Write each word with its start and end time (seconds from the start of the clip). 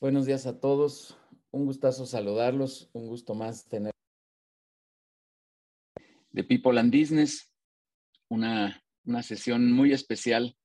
Buenos 0.00 0.26
días 0.26 0.46
a 0.46 0.60
todos. 0.60 1.18
Un 1.50 1.66
gustazo 1.66 2.06
saludarlos. 2.06 2.88
Un 2.92 3.08
gusto 3.08 3.34
más 3.34 3.68
tener 3.68 3.90
de 6.30 6.44
People 6.44 6.78
and 6.78 6.96
Business, 6.96 7.52
una, 8.30 8.80
una 9.04 9.24
sesión 9.24 9.72
muy 9.72 9.92
especial 9.92 10.56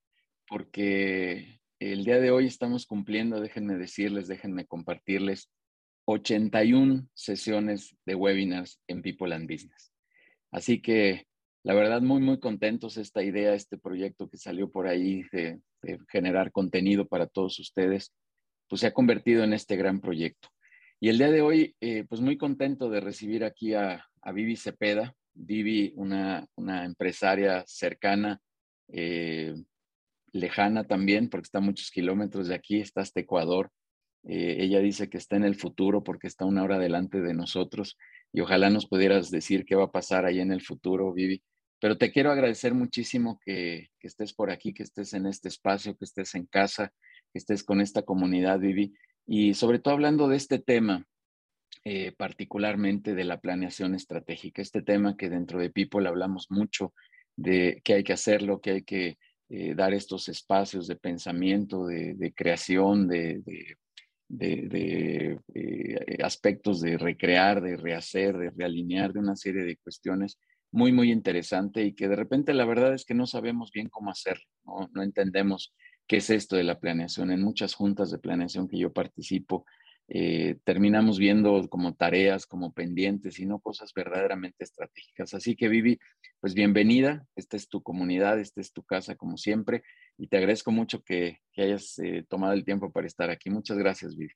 porque 0.48 1.60
el 1.80 2.06
día 2.06 2.20
de 2.20 2.30
hoy 2.30 2.46
estamos 2.46 2.86
cumpliendo, 2.86 3.42
déjenme 3.42 3.74
decirles, 3.74 4.28
déjenme 4.28 4.68
compartirles, 4.68 5.50
81 6.06 7.10
sesiones 7.16 7.98
de 8.06 8.14
webinars 8.14 8.80
en 8.88 9.02
People 9.02 9.34
and 9.34 9.52
Business. 9.52 9.92
Así 10.52 10.80
que 10.80 11.26
la 11.64 11.74
verdad 11.74 12.04
muy, 12.04 12.22
muy 12.22 12.40
contentos 12.40 12.98
esta 12.98 13.24
idea, 13.24 13.56
este 13.56 13.80
proyecto 13.80 14.30
que 14.30 14.38
salió 14.38 14.70
por 14.70 14.86
ahí 14.86 15.24
de, 15.32 15.60
generar 16.10 16.52
contenido 16.52 17.08
para 17.08 17.26
todos 17.26 17.58
ustedes, 17.58 18.14
pues 18.68 18.82
se 18.82 18.88
ha 18.88 18.94
convertido 18.94 19.44
en 19.44 19.54
este 19.54 19.76
gran 19.76 20.02
proyecto. 20.02 20.50
Y 21.00 21.10
el 21.10 21.18
día 21.18 21.32
de 21.32 21.42
hoy, 21.42 21.76
eh, 21.82 22.06
pues 22.08 22.22
muy 22.22 22.38
contento 22.38 22.90
de 22.90 23.02
recibir 23.02 23.44
aquí 23.44 23.74
a, 23.74 24.06
a 24.22 24.32
Vivi 24.32 24.56
Cepeda. 24.56 25.14
Vivi, 25.34 25.92
una, 25.96 26.46
una 26.56 26.86
empresaria 26.86 27.64
cercana, 27.68 28.40
eh, 28.92 29.54
lejana 30.32 30.86
también, 30.86 31.30
porque 31.30 31.46
está 31.46 31.60
muchos 31.60 31.92
kilómetros 31.92 32.48
de 32.48 32.56
aquí, 32.56 32.80
está 32.80 33.02
hasta 33.02 33.20
Ecuador. 33.20 33.72
Eh, 34.26 34.58
ella 34.60 34.80
dice 34.80 35.10
que 35.10 35.18
está 35.18 35.36
en 35.36 35.44
el 35.44 35.56
futuro 35.56 36.04
porque 36.04 36.28
está 36.28 36.46
una 36.46 36.64
hora 36.64 36.80
delante 36.80 37.20
de 37.22 37.34
nosotros 37.34 37.98
y 38.32 38.40
ojalá 38.40 38.70
nos 38.70 38.86
pudieras 38.86 39.30
decir 39.32 39.66
qué 39.66 39.76
va 39.76 39.86
a 39.86 39.92
pasar 39.92 40.26
ahí 40.26 40.40
en 40.40 40.52
el 40.52 40.62
futuro, 40.62 41.14
Vivi. 41.14 41.44
Pero 41.80 41.98
te 41.98 42.12
quiero 42.12 42.32
agradecer 42.32 42.74
muchísimo 42.74 43.40
que, 43.44 43.90
estés 44.00 44.34
por 44.34 44.50
aquí, 44.50 44.74
que 44.74 44.84
estés 44.84 45.14
en 45.14 45.26
este 45.26 45.50
espacio, 45.50 45.98
que 45.98 46.06
estés 46.06 46.34
en 46.36 46.46
casa, 46.46 46.94
que 47.34 47.40
estés 47.40 47.64
con 47.64 47.82
esta 47.82 48.04
comunidad, 48.04 48.60
Vivi. 48.60 48.94
Y 49.26 49.56
sobre 49.56 49.80
todo 49.80 49.96
hablando 49.96 50.28
de 50.28 50.38
este 50.38 50.60
tema, 50.60 51.06
eh, 51.84 52.14
particularmente 52.16 53.16
de 53.16 53.24
la 53.24 53.42
planeación 53.42 53.96
estratégica, 53.96 54.62
este 54.62 54.84
tema 54.84 55.18
que 55.18 55.30
dentro 55.30 55.60
de 55.60 55.72
People 55.72 56.08
hablamos 56.08 56.50
mucho 56.50 56.94
de 57.36 57.82
que 57.84 57.96
hay 57.96 58.04
que 58.04 58.14
hacerlo, 58.14 58.62
que 58.62 58.72
hay 58.72 58.84
que 58.84 59.18
eh, 59.50 59.74
dar 59.76 59.94
estos 59.94 60.30
espacios 60.30 60.88
de 60.88 60.96
pensamiento, 60.96 61.88
de, 61.88 62.34
creación, 62.36 63.08
de, 63.08 63.42
de 64.30 65.40
eh, 65.56 66.18
aspectos 66.24 66.80
de 66.82 66.98
recrear, 66.98 67.62
de 67.62 67.76
rehacer, 67.76 68.38
de 68.38 68.52
realinear, 68.52 69.12
de 69.12 69.20
una 69.20 69.36
serie 69.36 69.64
de 69.64 69.78
cuestiones 69.78 70.38
muy, 70.72 70.92
muy 70.92 71.12
interesante 71.12 71.84
y 71.84 71.94
que 71.94 72.08
de 72.08 72.16
repente 72.16 72.54
la 72.54 72.66
verdad 72.66 72.94
es 72.94 73.06
que 73.06 73.14
no 73.14 73.28
sabemos 73.28 73.72
bien 73.72 73.90
cómo 73.90 74.10
hacerlo, 74.10 74.46
¿no? 74.92 75.04
entendemos 75.04 75.74
qué 76.08 76.18
es 76.18 76.30
esto 76.30 76.56
de 76.56 76.64
la 76.64 76.80
planeación. 76.80 77.32
En 77.32 77.42
muchas 77.42 77.74
juntas 77.74 78.12
de 78.12 78.20
planeación 78.20 78.68
que 78.68 78.78
yo 78.78 78.92
participo, 78.92 79.66
eh, 80.10 80.58
terminamos 80.64 81.18
viendo 81.18 81.68
como 81.70 81.96
tareas, 81.96 82.46
como 82.46 82.74
pendientes 82.74 83.40
y 83.40 83.46
no 83.46 83.60
cosas 83.60 83.94
verdaderamente 83.94 84.64
estratégicas. 84.64 85.34
Así 85.34 85.56
que 85.56 85.70
Vivi, 85.70 85.98
pues 86.40 86.54
bienvenida, 86.54 87.26
esta 87.36 87.56
es 87.58 87.70
tu 87.70 87.82
comunidad, 87.82 88.40
esta 88.40 88.60
es 88.60 88.74
tu 88.74 88.84
casa 88.84 89.16
como 89.16 89.38
siempre 89.38 89.84
y 90.18 90.28
te 90.28 90.38
agradezco 90.38 90.72
mucho 90.72 91.02
que, 91.04 91.40
hayas 91.56 91.98
eh, 92.00 92.26
tomado 92.28 92.54
el 92.54 92.66
tiempo 92.66 92.92
para 92.92 93.08
estar 93.08 93.30
aquí. 93.30 93.50
Muchas 93.50 93.78
gracias, 93.78 94.16
Vivi. 94.16 94.34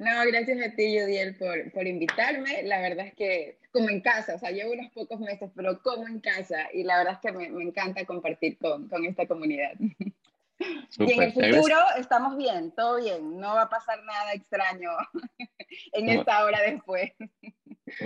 No, 0.00 0.10
gracias 0.28 0.58
a 0.66 0.74
ti, 0.74 0.98
Judiel, 0.98 1.36
por, 1.36 1.70
por 1.72 1.86
invitarme. 1.86 2.62
La 2.62 2.80
verdad 2.80 3.08
es 3.08 3.14
que 3.14 3.58
como 3.70 3.90
en 3.90 4.00
casa, 4.00 4.34
o 4.34 4.38
sea, 4.38 4.50
llevo 4.50 4.72
unos 4.72 4.90
pocos 4.92 5.20
meses, 5.20 5.50
pero 5.54 5.82
como 5.82 6.08
en 6.08 6.20
casa 6.20 6.68
y 6.72 6.84
la 6.84 6.96
verdad 6.96 7.14
es 7.14 7.20
que 7.20 7.36
me, 7.36 7.50
me 7.50 7.64
encanta 7.64 8.06
compartir 8.06 8.56
con, 8.56 8.88
con, 8.88 9.04
esta 9.04 9.26
comunidad. 9.26 9.72
y 9.78 11.12
en 11.12 11.22
el 11.22 11.32
futuro 11.34 11.76
estamos 11.98 12.38
bien, 12.38 12.72
todo 12.74 12.96
bien, 12.96 13.38
no 13.38 13.48
va 13.48 13.64
a 13.64 13.68
pasar 13.68 14.02
nada 14.04 14.32
extraño 14.32 14.88
en 15.92 16.08
esta 16.08 16.46
hora 16.46 16.62
después. 16.62 17.12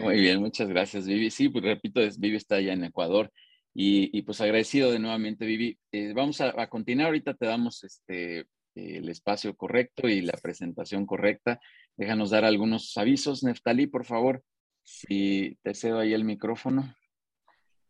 Muy 0.03 0.21
bien, 0.21 0.41
muchas 0.41 0.67
gracias, 0.67 1.07
Vivi. 1.07 1.31
Sí, 1.31 1.49
pues 1.49 1.65
repito, 1.65 2.01
Vivi 2.19 2.37
está 2.37 2.57
allá 2.57 2.73
en 2.73 2.83
Ecuador 2.83 3.31
y, 3.73 4.11
y 4.19 4.23
pues 4.23 4.41
agradecido 4.41 4.91
de 4.91 4.99
nuevamente, 4.99 5.47
Vivi. 5.47 5.79
Eh, 5.93 6.13
vamos 6.13 6.41
a, 6.41 6.61
a, 6.61 6.67
continuar, 6.69 7.07
ahorita 7.07 7.35
te 7.35 7.47
damos 7.47 7.85
este, 7.85 8.47
el 8.75 9.09
espacio 9.09 9.57
correcto 9.57 10.09
y 10.09 10.21
la 10.21 10.33
presentación 10.33 11.07
correcta. 11.07 11.61
Déjanos 11.97 12.31
dar 12.31 12.45
algunos 12.45 12.97
avisos. 12.97 13.45
Neftalí, 13.45 13.87
por 13.87 14.05
favor, 14.05 14.43
si 14.83 15.59
te 15.63 15.75
cedo 15.75 16.01
ahí 16.01 16.13
el 16.13 16.25
micrófono. 16.25 16.95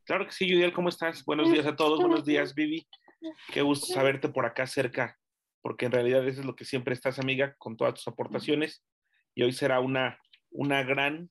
Claro 0.04 0.26
que 0.26 0.32
sí, 0.32 0.46
Judiel, 0.46 0.74
¿cómo 0.74 0.90
estás? 0.90 1.24
Buenos 1.24 1.50
días 1.50 1.64
a 1.64 1.76
todos, 1.76 1.98
buenos 2.00 2.26
días, 2.26 2.54
Vivi. 2.54 2.86
Qué 3.52 3.62
gusto 3.62 3.86
saberte 3.86 4.28
por 4.28 4.44
acá 4.44 4.66
cerca, 4.66 5.18
porque 5.62 5.86
en 5.86 5.92
realidad 5.92 6.28
eso 6.28 6.40
es 6.40 6.46
lo 6.46 6.54
que 6.54 6.66
siempre 6.66 6.92
estás, 6.92 7.18
amiga, 7.18 7.54
con 7.56 7.78
todas 7.78 7.94
tus 7.94 8.06
aportaciones. 8.08 8.84
Y 9.34 9.42
hoy 9.42 9.52
será 9.52 9.80
una, 9.80 10.20
una 10.50 10.82
gran, 10.82 11.30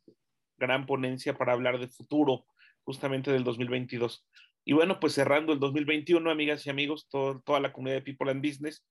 gran 0.57 0.88
ponencia 0.88 1.38
para 1.38 1.53
hablar 1.53 1.79
de 1.79 1.88
futuro, 1.88 2.47
justamente 2.83 3.31
del 3.31 3.44
2022. 3.44 4.28
Y 4.66 4.73
bueno, 4.73 5.00
pues 5.00 5.13
cerrando 5.13 5.53
el 5.53 5.59
2021, 5.59 6.31
amigas 6.31 6.66
y 6.66 6.72
amigos, 6.72 7.07
toda 7.09 7.59
la 7.59 7.72
comunidad 7.72 7.97
de 7.97 8.01
People 8.01 8.31
and 8.31 8.44
Business, 8.44 8.83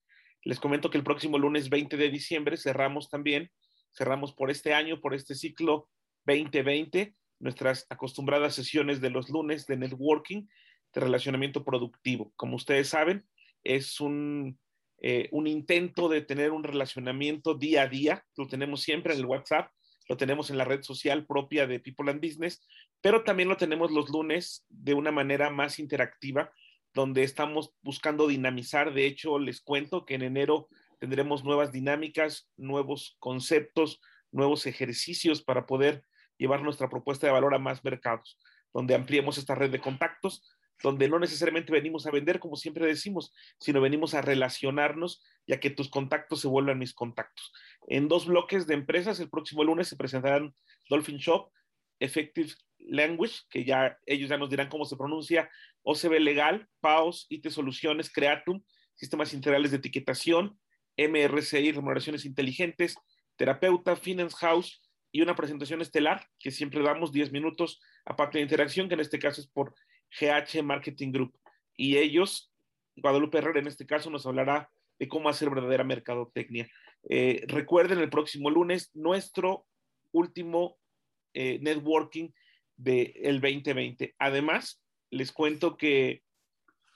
les 0.43 0.59
comento 0.59 0.89
que 0.89 0.97
el 0.97 1.03
próximo 1.03 1.37
lunes 1.37 1.69
20 1.69 1.97
de 1.97 2.09
diciembre 2.09 2.55
cerramos 2.55 3.09
también, 3.09 3.49
cerramos 3.93 4.33
por 4.33 4.51
este 4.51 4.73
año, 4.73 4.99
por 4.99 5.13
este 5.13 5.35
ciclo 5.35 5.89
2020, 6.25 7.15
nuestras 7.39 7.85
acostumbradas 7.89 8.55
sesiones 8.55 9.01
de 9.01 9.09
los 9.09 9.29
lunes 9.29 9.67
de 9.67 9.77
networking, 9.77 10.47
de 10.93 11.01
relacionamiento 11.01 11.63
productivo. 11.63 12.31
Como 12.35 12.55
ustedes 12.55 12.89
saben, 12.89 13.25
es 13.63 13.99
un, 13.99 14.59
eh, 14.99 15.29
un 15.31 15.47
intento 15.47 16.09
de 16.09 16.21
tener 16.21 16.51
un 16.51 16.63
relacionamiento 16.63 17.55
día 17.55 17.83
a 17.83 17.87
día, 17.87 18.25
lo 18.37 18.47
tenemos 18.47 18.81
siempre 18.81 19.13
en 19.13 19.19
el 19.19 19.25
WhatsApp, 19.25 19.71
lo 20.09 20.17
tenemos 20.17 20.49
en 20.49 20.57
la 20.57 20.65
red 20.65 20.83
social 20.83 21.25
propia 21.25 21.67
de 21.67 21.79
People 21.79 22.11
and 22.11 22.21
Business, 22.21 22.61
pero 23.01 23.23
también 23.23 23.49
lo 23.49 23.57
tenemos 23.57 23.91
los 23.91 24.09
lunes 24.09 24.65
de 24.69 24.93
una 24.93 25.11
manera 25.11 25.49
más 25.49 25.79
interactiva 25.79 26.51
donde 26.93 27.23
estamos 27.23 27.73
buscando 27.81 28.27
dinamizar. 28.27 28.93
De 28.93 29.05
hecho, 29.05 29.39
les 29.39 29.61
cuento 29.61 30.05
que 30.05 30.15
en 30.15 30.21
enero 30.21 30.69
tendremos 31.03 31.43
nuevas 31.43 31.73
dinámicas, 31.73 32.49
nuevos 32.55 33.17
conceptos, 33.19 33.99
nuevos 34.31 34.65
ejercicios 34.65 35.43
para 35.43 35.65
poder 35.65 36.05
llevar 36.37 36.63
nuestra 36.63 36.87
propuesta 36.87 37.27
de 37.27 37.33
valor 37.33 37.53
a 37.53 37.59
más 37.59 37.83
mercados, 37.83 38.39
donde 38.73 38.95
ampliemos 38.95 39.37
esta 39.37 39.53
red 39.53 39.69
de 39.69 39.81
contactos, 39.81 40.49
donde 40.81 41.09
no 41.09 41.19
necesariamente 41.19 41.73
venimos 41.73 42.07
a 42.07 42.11
vender, 42.11 42.39
como 42.39 42.55
siempre 42.55 42.85
decimos, 42.85 43.33
sino 43.59 43.81
venimos 43.81 44.13
a 44.13 44.21
relacionarnos 44.21 45.21
ya 45.45 45.59
que 45.59 45.69
tus 45.69 45.89
contactos 45.89 46.39
se 46.39 46.47
vuelvan 46.47 46.79
mis 46.79 46.93
contactos. 46.93 47.51
En 47.89 48.07
dos 48.07 48.25
bloques 48.25 48.65
de 48.65 48.75
empresas, 48.75 49.19
el 49.19 49.29
próximo 49.29 49.65
lunes 49.65 49.89
se 49.89 49.97
presentarán 49.97 50.55
Dolphin 50.89 51.17
Shop, 51.17 51.51
Effective 51.99 52.53
Language, 52.79 53.41
que 53.49 53.65
ya 53.65 53.97
ellos 54.05 54.29
ya 54.29 54.37
nos 54.37 54.49
dirán 54.49 54.69
cómo 54.69 54.85
se 54.85 54.95
pronuncia, 54.95 55.49
OCB 55.81 56.21
Legal, 56.21 56.69
PAOS, 56.79 57.25
IT 57.27 57.49
Soluciones, 57.49 58.09
Creatum, 58.09 58.63
Sistemas 58.95 59.33
Integrales 59.33 59.71
de 59.71 59.77
Etiquetación, 59.77 60.57
MRCI, 60.97 61.71
Remuneraciones 61.71 62.25
Inteligentes, 62.25 62.95
Terapeuta, 63.35 63.95
Finance 63.95 64.35
House 64.37 64.81
y 65.11 65.21
una 65.21 65.35
presentación 65.35 65.81
estelar 65.81 66.27
que 66.39 66.51
siempre 66.51 66.81
damos 66.81 67.11
10 67.11 67.31
minutos, 67.31 67.79
aparte 68.05 68.37
de 68.37 68.43
interacción, 68.43 68.87
que 68.87 68.95
en 68.95 68.99
este 68.99 69.19
caso 69.19 69.41
es 69.41 69.47
por 69.47 69.75
GH 70.19 70.63
Marketing 70.63 71.11
Group. 71.11 71.37
Y 71.75 71.97
ellos, 71.97 72.51
Guadalupe 72.95 73.37
Herrera 73.37 73.59
en 73.59 73.67
este 73.67 73.85
caso, 73.85 74.09
nos 74.09 74.25
hablará 74.25 74.69
de 74.99 75.07
cómo 75.07 75.29
hacer 75.29 75.49
verdadera 75.49 75.83
mercadotecnia. 75.83 76.69
Eh, 77.09 77.43
recuerden 77.47 77.99
el 77.99 78.09
próximo 78.09 78.49
lunes 78.49 78.91
nuestro 78.93 79.67
último 80.11 80.77
eh, 81.33 81.59
networking 81.61 82.29
del 82.75 83.41
2020. 83.41 84.15
Además, 84.17 84.83
les 85.09 85.31
cuento 85.31 85.77
que, 85.77 86.23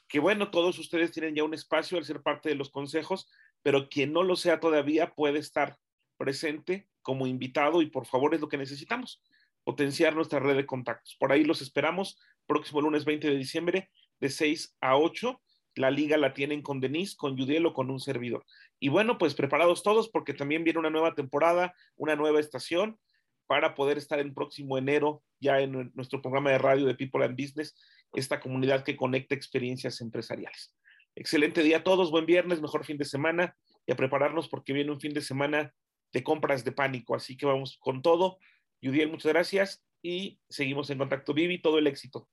que, 0.08 0.20
bueno, 0.20 0.50
todos 0.52 0.80
ustedes 0.80 1.12
tienen 1.12 1.36
ya 1.36 1.44
un 1.44 1.54
espacio 1.54 1.98
al 1.98 2.06
ser 2.06 2.22
parte 2.22 2.50
de 2.50 2.56
los 2.56 2.72
consejos, 2.72 3.30
pero 3.64 3.90
quien 3.90 4.14
no 4.14 4.24
lo 4.24 4.36
sea 4.36 4.60
todavía 4.60 5.14
puede 5.14 5.40
estar 5.40 5.78
presente 6.18 6.88
como 7.02 7.28
invitado 7.28 7.82
y 7.82 7.90
por 7.90 8.06
favor 8.06 8.34
es 8.34 8.42
lo 8.42 8.50
que 8.50 8.58
necesitamos, 8.58 9.22
potenciar 9.64 10.16
nuestra 10.16 10.40
red 10.40 10.56
de 10.56 10.66
contactos. 10.66 11.16
Por 11.20 11.32
ahí 11.32 11.44
los 11.44 11.62
esperamos 11.62 12.20
próximo 12.46 12.82
lunes 12.82 13.06
20 13.06 13.30
de 13.30 13.36
diciembre 13.38 13.90
de 14.20 14.30
6 14.30 14.76
a 14.82 14.98
8. 14.98 15.42
La 15.76 15.92
liga 15.92 16.18
la 16.18 16.34
tienen 16.34 16.62
con 16.62 16.80
Denise, 16.80 17.16
con 17.16 17.38
Judiel 17.38 17.66
o 17.66 17.74
con 17.74 17.92
un 17.92 18.00
servidor. 18.00 18.46
Y 18.80 18.90
bueno, 18.90 19.18
pues 19.18 19.36
preparados 19.36 19.84
todos 19.84 20.10
porque 20.10 20.34
también 20.34 20.64
viene 20.64 20.80
una 20.80 20.90
nueva 20.90 21.14
temporada, 21.14 21.74
una 21.96 22.16
nueva 22.16 22.40
estación 22.40 23.00
para 23.46 23.76
poder 23.76 23.98
estar 23.98 24.20
en 24.20 24.34
próximo 24.34 24.78
enero 24.78 25.24
ya 25.40 25.60
en 25.60 25.92
nuestro 25.94 26.22
programa 26.22 26.52
de 26.52 26.58
radio 26.58 26.86
de 26.86 26.96
People 26.96 27.24
and 27.24 27.40
Business, 27.40 27.76
esta 28.14 28.40
comunidad 28.40 28.84
que 28.84 28.98
conecta 28.98 29.36
experiencias 29.36 30.02
empresariales. 30.02 30.76
Excelente 31.20 31.64
día 31.64 31.78
a 31.78 31.84
todos, 31.84 32.12
buen 32.12 32.28
viernes, 32.28 32.62
mejor 32.62 32.86
fin 32.86 32.96
de 32.98 33.04
semana 33.04 33.58
y 33.88 33.92
a 33.92 33.96
prepararnos 33.96 34.48
porque 34.48 34.72
viene 34.72 34.92
un 34.92 35.00
fin 35.00 35.16
de 35.16 35.22
semana 35.22 35.74
de 36.14 36.24
compras 36.24 36.64
de 36.64 36.72
pánico, 36.72 37.16
así 37.16 37.36
que 37.36 37.48
vamos 37.48 37.78
con 37.80 38.04
todo. 38.04 38.38
Yudiel, 38.82 39.10
muchas 39.10 39.34
gracias 39.34 39.84
y 40.04 40.40
seguimos 40.48 40.92
en 40.92 41.00
contacto. 41.00 41.34
Vivi, 41.34 41.60
todo 41.60 41.80
el 41.80 41.88
éxito. 41.88 42.30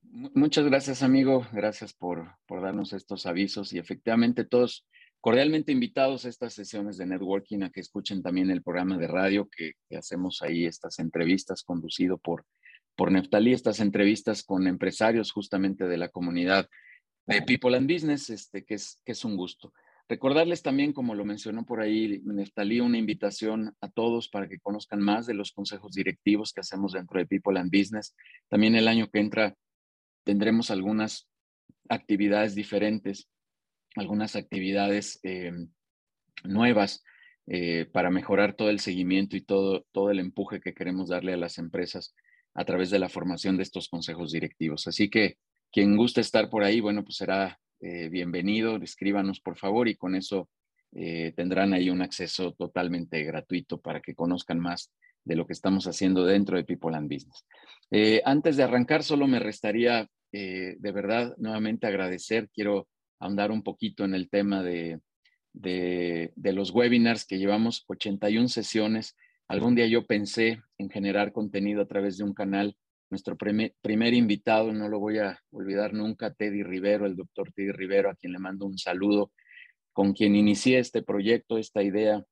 Muchas 0.00 0.64
gracias, 0.64 1.02
amigo. 1.02 1.44
Gracias 1.52 1.92
por, 1.92 2.36
por 2.46 2.62
darnos 2.62 2.92
estos 2.92 3.26
avisos 3.26 3.72
y 3.72 3.78
efectivamente 3.78 4.44
todos 4.44 4.86
cordialmente 5.20 5.72
invitados 5.72 6.24
a 6.24 6.28
estas 6.28 6.54
sesiones 6.54 6.98
de 6.98 7.06
networking, 7.06 7.62
a 7.62 7.70
que 7.70 7.80
escuchen 7.80 8.22
también 8.22 8.50
el 8.50 8.62
programa 8.62 8.96
de 8.96 9.08
radio 9.08 9.48
que, 9.48 9.72
hacemos 9.96 10.40
ahí, 10.40 10.66
estas 10.66 11.00
entrevistas 11.00 11.64
conducido 11.64 12.16
por, 12.16 12.46
por 12.98 13.12
Neftalí, 13.12 13.52
estas 13.52 13.78
entrevistas 13.78 14.42
con 14.42 14.66
empresarios 14.66 15.30
justamente 15.30 15.86
de 15.86 15.96
la 15.96 16.08
comunidad 16.08 16.68
de 17.26 17.42
People 17.42 17.76
and 17.76 17.88
Business, 17.88 18.28
este, 18.28 18.64
que, 18.64 18.74
es, 18.74 19.00
que 19.04 19.12
es 19.12 19.24
un 19.24 19.36
gusto. 19.36 19.72
Recordarles 20.08 20.62
también, 20.62 20.92
como 20.92 21.14
lo 21.14 21.24
mencionó 21.24 21.64
por 21.64 21.80
ahí 21.80 22.20
Neftalí, 22.24 22.80
una 22.80 22.98
invitación 22.98 23.72
a 23.80 23.88
todos 23.88 24.28
para 24.28 24.48
que 24.48 24.58
conozcan 24.58 24.98
más 24.98 25.26
de 25.26 25.34
los 25.34 25.52
consejos 25.52 25.92
directivos 25.92 26.52
que 26.52 26.62
hacemos 26.62 26.92
dentro 26.92 27.20
de 27.20 27.26
People 27.26 27.60
and 27.60 27.70
Business. 27.70 28.16
También 28.48 28.74
el 28.74 28.88
año 28.88 29.08
que 29.08 29.20
entra 29.20 29.54
tendremos 30.24 30.72
algunas 30.72 31.28
actividades 31.88 32.56
diferentes, 32.56 33.28
algunas 33.94 34.34
actividades 34.34 35.20
eh, 35.22 35.52
nuevas 36.42 37.04
eh, 37.46 37.86
para 37.92 38.10
mejorar 38.10 38.54
todo 38.54 38.70
el 38.70 38.80
seguimiento 38.80 39.36
y 39.36 39.42
todo, 39.42 39.86
todo 39.92 40.10
el 40.10 40.18
empuje 40.18 40.60
que 40.60 40.74
queremos 40.74 41.10
darle 41.10 41.34
a 41.34 41.36
las 41.36 41.58
empresas 41.58 42.16
a 42.58 42.64
través 42.64 42.90
de 42.90 42.98
la 42.98 43.08
formación 43.08 43.56
de 43.56 43.62
estos 43.62 43.88
consejos 43.88 44.32
directivos. 44.32 44.88
Así 44.88 45.08
que 45.08 45.36
quien 45.70 45.96
guste 45.96 46.20
estar 46.20 46.50
por 46.50 46.64
ahí, 46.64 46.80
bueno, 46.80 47.04
pues 47.04 47.18
será 47.18 47.56
eh, 47.80 48.08
bienvenido, 48.08 48.76
escríbanos 48.78 49.38
por 49.38 49.56
favor 49.56 49.86
y 49.86 49.94
con 49.94 50.16
eso 50.16 50.50
eh, 50.92 51.32
tendrán 51.36 51.72
ahí 51.72 51.88
un 51.88 52.02
acceso 52.02 52.54
totalmente 52.54 53.22
gratuito 53.22 53.80
para 53.80 54.00
que 54.00 54.16
conozcan 54.16 54.58
más 54.58 54.92
de 55.22 55.36
lo 55.36 55.46
que 55.46 55.52
estamos 55.52 55.86
haciendo 55.86 56.24
dentro 56.24 56.56
de 56.56 56.64
People 56.64 56.96
and 56.96 57.08
Business. 57.08 57.46
Eh, 57.92 58.22
antes 58.24 58.56
de 58.56 58.64
arrancar, 58.64 59.04
solo 59.04 59.28
me 59.28 59.38
restaría 59.38 60.08
de 60.30 60.92
verdad 60.92 61.34
nuevamente 61.38 61.86
agradecer, 61.86 62.50
quiero 62.52 62.86
ahondar 63.18 63.50
un 63.50 63.62
poquito 63.62 64.04
en 64.04 64.14
el 64.14 64.28
tema 64.28 64.62
de, 64.62 65.00
de, 65.54 66.32
de 66.36 66.52
los 66.52 66.70
webinars 66.70 67.24
que 67.24 67.38
llevamos 67.38 67.84
81 67.86 68.48
sesiones. 68.48 69.16
Algún 69.48 69.74
día 69.74 69.86
yo 69.86 70.06
pensé 70.06 70.62
en 70.76 70.90
generar 70.90 71.32
contenido 71.32 71.82
a 71.82 71.88
través 71.88 72.18
de 72.18 72.24
un 72.24 72.34
canal 72.34 72.76
nuestro 73.10 73.36
primer, 73.36 74.14
invitado, 74.14 74.72
no 74.72 74.88
lo 74.88 74.98
voy 74.98 75.18
a 75.18 75.40
olvidar 75.50 75.94
nunca, 75.94 76.34
Teddy 76.34 76.62
Rivero, 76.62 77.06
el 77.06 77.16
doctor 77.16 77.50
Teddy 77.52 77.72
Rivero, 77.72 78.10
a 78.10 78.14
quien 78.14 78.34
le 78.34 78.38
mando 78.38 78.66
un 78.66 78.76
saludo, 78.76 79.32
con 79.94 80.12
quien 80.12 80.36
inicié 80.36 80.78
este 80.78 81.02
proyecto, 81.02 81.56
esta 81.56 81.82
idea 81.82 82.22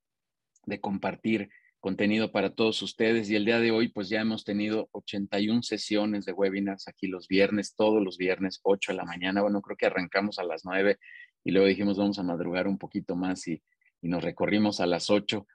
de 0.67 0.81
compartir 0.81 1.49
contenido 1.81 2.33
para 2.33 2.55
todos 2.55 2.83
ustedes. 2.83 3.31
Y 3.31 3.37
el 3.37 3.47
día 3.47 3.61
de 3.61 3.71
hoy, 3.71 3.89
pues 3.89 4.09
ya 4.09 4.21
hemos 4.21 4.45
tenido 4.45 4.89
81 4.93 5.63
sesiones 5.63 6.27
de 6.27 6.33
webinars 6.33 6.89
aquí 6.89 7.07
los 7.07 7.29
viernes, 7.29 7.75
todos 7.75 8.03
los 8.03 8.19
viernes, 8.19 8.61
8 8.63 8.93
de 8.93 8.99
la 8.99 9.05
mañana. 9.05 9.41
Bueno, 9.41 9.63
creo 9.63 9.77
que 9.77 9.87
arrancamos 9.87 10.39
a 10.39 10.45
las 10.45 10.65
9 10.65 10.99
y 11.45 11.53
luego 11.53 11.69
dijimos 11.69 11.97
vamos 11.97 12.19
a 12.19 12.23
madrugar 12.23 12.67
un 12.69 12.77
poquito 12.77 13.17
más 13.17 13.47
y, 13.49 13.63
nos 14.03 14.23
recorrimos 14.23 14.81
a 14.81 14.87
las 14.87 15.11
8. 15.11 15.49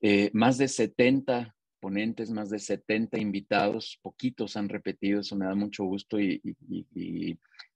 Eh, 0.00 0.30
más 0.32 0.58
de 0.58 0.68
70 0.68 1.54
ponentes, 1.80 2.30
más 2.30 2.50
de 2.50 2.58
70 2.58 3.18
invitados, 3.18 3.98
poquitos 4.02 4.56
han 4.56 4.68
repetido, 4.68 5.20
eso 5.20 5.36
me 5.36 5.46
da 5.46 5.54
mucho 5.54 5.84
gusto 5.84 6.20
y, 6.20 6.40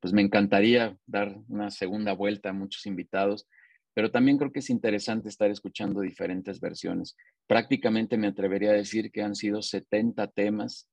pues 0.01 0.13
me 0.13 0.23
encantaría 0.23 0.97
dar 1.07 1.37
una 1.49 1.71
segunda 1.71 2.13
vuelta 2.13 2.51
a 2.51 2.53
muchos 2.53 2.87
invitados, 2.87 3.47
pero 3.95 4.11
también 4.11 4.39
creo 4.39 4.53
que 4.53 4.61
es 4.61 4.71
interesante 4.71 5.29
estar 5.29 5.51
escuchando 5.51 6.01
diferentes 6.01 6.61
versiones. 6.61 7.17
Prácticamente 7.47 8.17
me 8.17 8.29
atrevería 8.29 8.71
a 8.71 8.75
decir 8.75 9.11
que 9.13 9.23
han 9.23 9.35
sido 9.35 9.63
70 9.63 10.29
temas, 10.29 10.89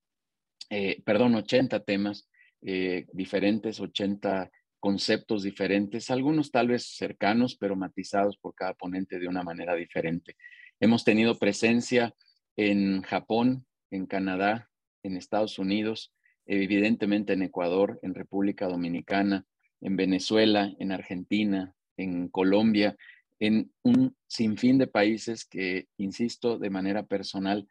eh, 0.69 1.01
perdón, 1.03 1.35
80 1.35 1.79
temas 1.83 2.29
eh, 2.61 3.07
diferentes, 3.13 3.79
80 3.79 4.51
conceptos 4.79 5.43
diferentes, 5.43 6.09
algunos 6.09 6.51
tal 6.51 6.69
vez 6.69 6.95
cercanos, 6.95 7.57
pero 7.57 7.75
matizados 7.75 8.37
por 8.37 8.53
cada 8.53 8.73
ponente 8.73 9.19
de 9.19 9.27
una 9.27 9.43
manera 9.43 9.75
diferente. 9.75 10.35
Hemos 10.81 11.03
tenido 11.03 11.37
presencia 11.37 12.15
en 12.55 13.01
Japón, 13.01 13.65
en 13.91 14.05
Canadá, 14.05 14.69
en 15.03 15.17
Estados 15.17 15.59
Unidos, 15.59 16.13
evidentemente 16.45 17.33
en 17.33 17.41
Ecuador, 17.41 17.99
en 18.01 18.15
República 18.15 18.67
Dominicana, 18.67 19.45
en 19.81 19.97
Venezuela, 19.97 20.73
en 20.79 20.91
Argentina, 20.91 21.73
en 21.97 22.29
Colombia, 22.29 22.95
en 23.39 23.71
un 23.83 24.15
sinfín 24.27 24.77
de 24.77 24.87
países 24.87 25.45
que, 25.45 25.87
insisto, 25.97 26.57
de 26.57 26.69
manera 26.69 27.03
personal, 27.03 27.67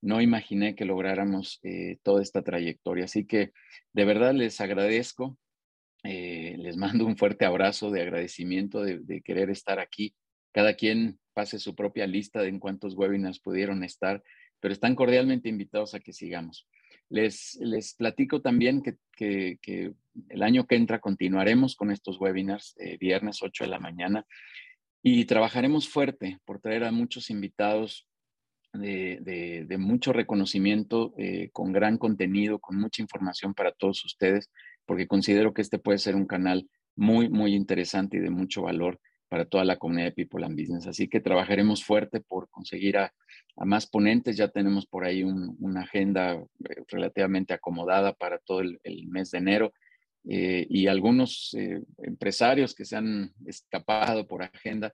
no 0.00 0.20
imaginé 0.20 0.74
que 0.74 0.84
lográramos 0.84 1.60
eh, 1.62 1.98
toda 2.02 2.22
esta 2.22 2.42
trayectoria. 2.42 3.04
Así 3.04 3.24
que 3.24 3.52
de 3.92 4.04
verdad 4.04 4.34
les 4.34 4.60
agradezco, 4.60 5.38
eh, 6.04 6.56
les 6.58 6.76
mando 6.76 7.06
un 7.06 7.16
fuerte 7.16 7.44
abrazo 7.44 7.90
de 7.90 8.02
agradecimiento 8.02 8.82
de, 8.82 8.98
de, 8.98 9.22
querer 9.22 9.50
estar 9.50 9.78
aquí. 9.78 10.14
Cada 10.52 10.74
quien 10.74 11.18
pase 11.32 11.58
su 11.58 11.74
propia 11.74 12.06
lista 12.06 12.40
de 12.40 12.48
en 12.48 12.58
cuántos 12.58 12.94
webinars 12.94 13.40
pudieron 13.40 13.84
estar, 13.84 14.22
pero 14.60 14.72
están 14.72 14.94
cordialmente 14.94 15.48
invitados 15.48 15.94
a 15.94 16.00
que 16.00 16.12
sigamos. 16.12 16.68
Les, 17.08 17.58
les 17.60 17.94
platico 17.94 18.40
también 18.40 18.82
que, 18.82 18.96
que, 19.60 19.92
el 20.28 20.42
año 20.42 20.66
que 20.66 20.76
entra 20.76 21.00
continuaremos 21.00 21.74
con 21.74 21.90
estos 21.90 22.20
webinars, 22.20 22.74
eh, 22.78 22.96
viernes 22.98 23.42
8 23.42 23.64
de 23.64 23.70
la 23.70 23.80
mañana, 23.80 24.26
y 25.02 25.24
trabajaremos 25.24 25.88
fuerte 25.88 26.38
por 26.44 26.60
traer 26.60 26.84
a 26.84 26.92
muchos 26.92 27.28
invitados 27.28 28.06
de, 28.72 29.64
de, 29.68 29.78
mucho 29.78 30.12
reconocimiento, 30.12 31.12
eh, 31.18 31.50
con 31.52 31.72
gran 31.72 31.98
contenido, 31.98 32.58
con 32.58 32.78
mucha 32.78 33.02
información 33.02 33.52
para 33.52 33.72
todos 33.72 34.04
ustedes, 34.04 34.50
porque 34.86 35.06
considero 35.06 35.52
que 35.52 35.62
este 35.62 35.78
puede 35.78 35.98
ser 35.98 36.14
un 36.14 36.26
canal 36.26 36.68
muy, 36.96 37.28
muy 37.28 37.54
interesante 37.54 38.16
y 38.16 38.20
de 38.20 38.30
mucho 38.30 38.62
valor 38.62 39.00
para 39.32 39.46
toda 39.46 39.64
la 39.64 39.78
comunidad 39.78 40.08
de 40.08 40.12
People 40.12 40.44
and 40.44 40.60
Business. 40.60 40.86
Así 40.86 41.08
que 41.08 41.18
trabajaremos 41.18 41.82
fuerte 41.82 42.20
por 42.20 42.50
conseguir 42.50 42.98
a, 42.98 43.14
más 43.56 43.86
ponentes. 43.86 44.36
Ya 44.36 44.48
tenemos 44.48 44.84
por 44.84 45.06
ahí 45.06 45.22
una 45.22 45.80
agenda 45.80 46.34
eh, 46.34 46.44
relativamente 46.88 47.54
acomodada 47.54 48.12
para 48.12 48.36
todo 48.36 48.60
el, 48.60 48.78
mes 49.08 49.30
de 49.30 49.38
enero. 49.38 49.72
Eh, 50.28 50.66
y 50.68 50.86
algunos 50.86 51.54
eh, 51.54 51.80
empresarios 52.02 52.74
que 52.74 52.84
se 52.84 52.96
han 52.96 53.32
escapado 53.46 54.26
por 54.26 54.42
agenda, 54.42 54.92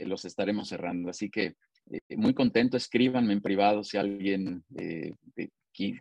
los 0.00 0.24
estaremos 0.24 0.70
cerrando. 0.70 1.08
Así 1.08 1.30
que 1.30 1.54
muy 2.16 2.34
contento, 2.34 2.76
escríbanme 2.76 3.32
en 3.32 3.40
privado 3.40 3.84
si 3.84 3.96
alguien 3.96 4.64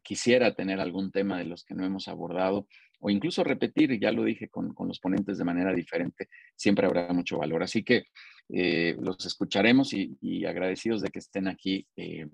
quisiera 0.01 0.55
tener 0.55 0.79
algún 0.79 1.11
tema 1.11 1.37
de 1.37 1.45
los 1.45 1.63
que 1.63 1.75
no 1.75 1.85
hemos 1.85 2.07
abordado 2.07 2.67
o 2.99 3.09
incluso 3.09 3.43
repetir, 3.43 3.99
ya 3.99 4.11
lo 4.11 4.23
dije 4.23 4.49
con, 4.49 4.73
los 4.87 4.99
ponentes 4.99 5.37
de 5.37 5.43
manera 5.43 5.73
diferente, 5.73 6.29
siempre 6.55 6.85
habrá 6.85 7.11
mucho 7.13 7.37
valor. 7.37 7.63
Así 7.63 7.83
que 7.83 8.05
eh, 8.49 8.95
los 8.99 9.25
escucharemos 9.25 9.93
y, 9.93 10.45
agradecidos 10.45 11.01
de 11.01 11.09
que 11.09 11.19
estén 11.19 11.47
aquí 11.47 11.87
eh, 11.95 12.27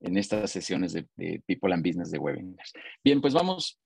en 0.00 0.16
estas 0.16 0.50
sesiones 0.50 0.92
de, 0.92 1.06
People 1.46 1.72
and 1.72 1.86
Business 1.86 2.10
de 2.10 2.18
webinars. 2.18 2.72
Bien, 3.04 3.20
pues 3.20 3.34
vamos, 3.34 3.78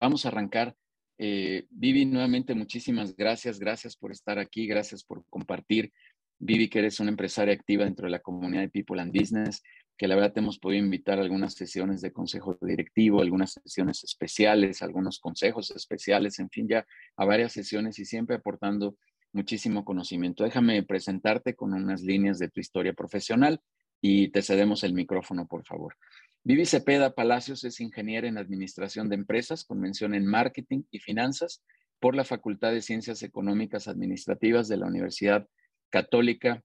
vamos 0.00 0.24
a 0.24 0.28
arrancar. 0.28 0.74
Eh, 1.18 1.66
Vivi, 1.70 2.04
nuevamente 2.04 2.54
muchísimas 2.54 3.14
gracias, 3.14 3.58
gracias 3.58 3.96
por 3.96 4.12
estar 4.12 4.38
aquí, 4.38 4.66
gracias 4.66 5.04
por 5.04 5.24
compartir. 5.28 5.92
Vivi, 6.38 6.68
que 6.68 6.80
eres 6.80 6.98
una 6.98 7.10
empresaria 7.10 7.54
activa 7.54 7.84
dentro 7.84 8.06
de 8.06 8.10
la 8.10 8.18
comunidad 8.18 8.62
de 8.62 8.68
People 8.68 9.00
and 9.00 9.16
Business 9.16 9.62
que 9.96 10.08
la 10.08 10.14
verdad 10.14 10.32
te 10.32 10.40
hemos 10.40 10.58
podido 10.58 10.82
invitar 10.84 11.18
a 11.18 11.22
algunas 11.22 11.54
sesiones 11.54 12.00
de 12.00 12.12
consejo 12.12 12.56
directivo, 12.60 13.20
algunas 13.20 13.52
sesiones 13.52 14.02
especiales, 14.04 14.82
algunos 14.82 15.18
consejos 15.18 15.70
especiales, 15.70 16.38
en 16.38 16.50
fin, 16.50 16.68
ya 16.68 16.86
a 17.16 17.24
varias 17.24 17.52
sesiones 17.52 17.98
y 17.98 18.04
siempre 18.04 18.36
aportando 18.36 18.96
muchísimo 19.32 19.84
conocimiento. 19.84 20.44
Déjame 20.44 20.82
presentarte 20.82 21.54
con 21.54 21.72
unas 21.72 22.02
líneas 22.02 22.38
de 22.38 22.48
tu 22.48 22.60
historia 22.60 22.92
profesional 22.92 23.60
y 24.00 24.28
te 24.28 24.42
cedemos 24.42 24.82
el 24.84 24.92
micrófono, 24.92 25.46
por 25.46 25.64
favor. 25.64 25.96
Vivi 26.44 26.66
Cepeda 26.66 27.14
Palacios 27.14 27.62
es 27.64 27.80
ingeniera 27.80 28.26
en 28.26 28.36
Administración 28.36 29.08
de 29.08 29.14
Empresas 29.14 29.64
con 29.64 29.78
mención 29.78 30.14
en 30.14 30.26
Marketing 30.26 30.82
y 30.90 30.98
Finanzas 30.98 31.62
por 32.00 32.16
la 32.16 32.24
Facultad 32.24 32.72
de 32.72 32.82
Ciencias 32.82 33.22
Económicas 33.22 33.86
Administrativas 33.86 34.66
de 34.66 34.76
la 34.76 34.86
Universidad 34.86 35.46
Católica 35.88 36.64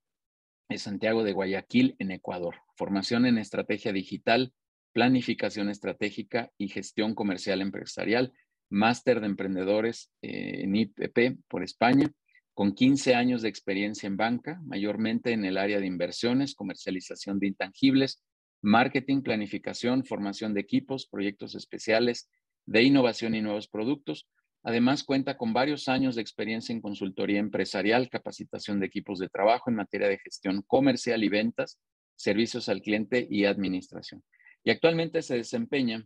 de 0.67 0.79
Santiago 0.79 1.23
de 1.23 1.33
Guayaquil, 1.33 1.95
en 1.99 2.11
Ecuador. 2.11 2.55
Formación 2.77 3.25
en 3.25 3.39
estrategia 3.39 3.91
digital, 3.91 4.53
planificación 4.93 5.69
estratégica 5.69 6.51
y 6.57 6.69
gestión 6.69 7.15
comercial 7.15 7.61
empresarial. 7.61 8.33
Máster 8.69 9.19
de 9.19 9.25
emprendedores 9.25 10.11
eh, 10.21 10.61
en 10.63 10.75
IPP 10.75 11.39
por 11.47 11.63
España, 11.63 12.11
con 12.53 12.75
15 12.75 13.15
años 13.15 13.41
de 13.41 13.49
experiencia 13.49 14.05
en 14.05 14.17
banca, 14.17 14.61
mayormente 14.63 15.31
en 15.31 15.43
el 15.43 15.57
área 15.57 15.79
de 15.79 15.87
inversiones, 15.87 16.53
comercialización 16.53 17.39
de 17.39 17.47
intangibles, 17.47 18.23
marketing, 18.61 19.21
planificación, 19.21 20.05
formación 20.05 20.53
de 20.53 20.61
equipos, 20.61 21.07
proyectos 21.07 21.55
especiales 21.55 22.29
de 22.65 22.83
innovación 22.83 23.33
y 23.35 23.41
nuevos 23.41 23.67
productos, 23.67 24.27
Además, 24.63 25.05
cuenta 25.05 25.37
con 25.37 25.53
varios 25.53 25.87
años 25.87 26.15
de 26.15 26.21
experiencia 26.21 26.73
en 26.73 26.81
consultoría 26.81 27.39
empresarial, 27.39 28.09
capacitación 28.09 28.81
de 28.81 28.87
equipos 28.87 29.17
de 29.17 29.29
trabajo 29.29 29.69
en 29.69 29.77
materia 29.77 30.09
de 30.09 30.17
gestión 30.17 30.61
comercial 30.63 31.23
y 31.23 31.29
ventas, 31.29 31.79
servicios 32.17 32.67
al 32.67 32.81
cliente 32.81 33.25
y 33.29 33.45
administración. 33.45 34.21
Y 34.63 34.71
actualmente 34.71 35.21
se 35.21 35.37
desempeña 35.37 36.05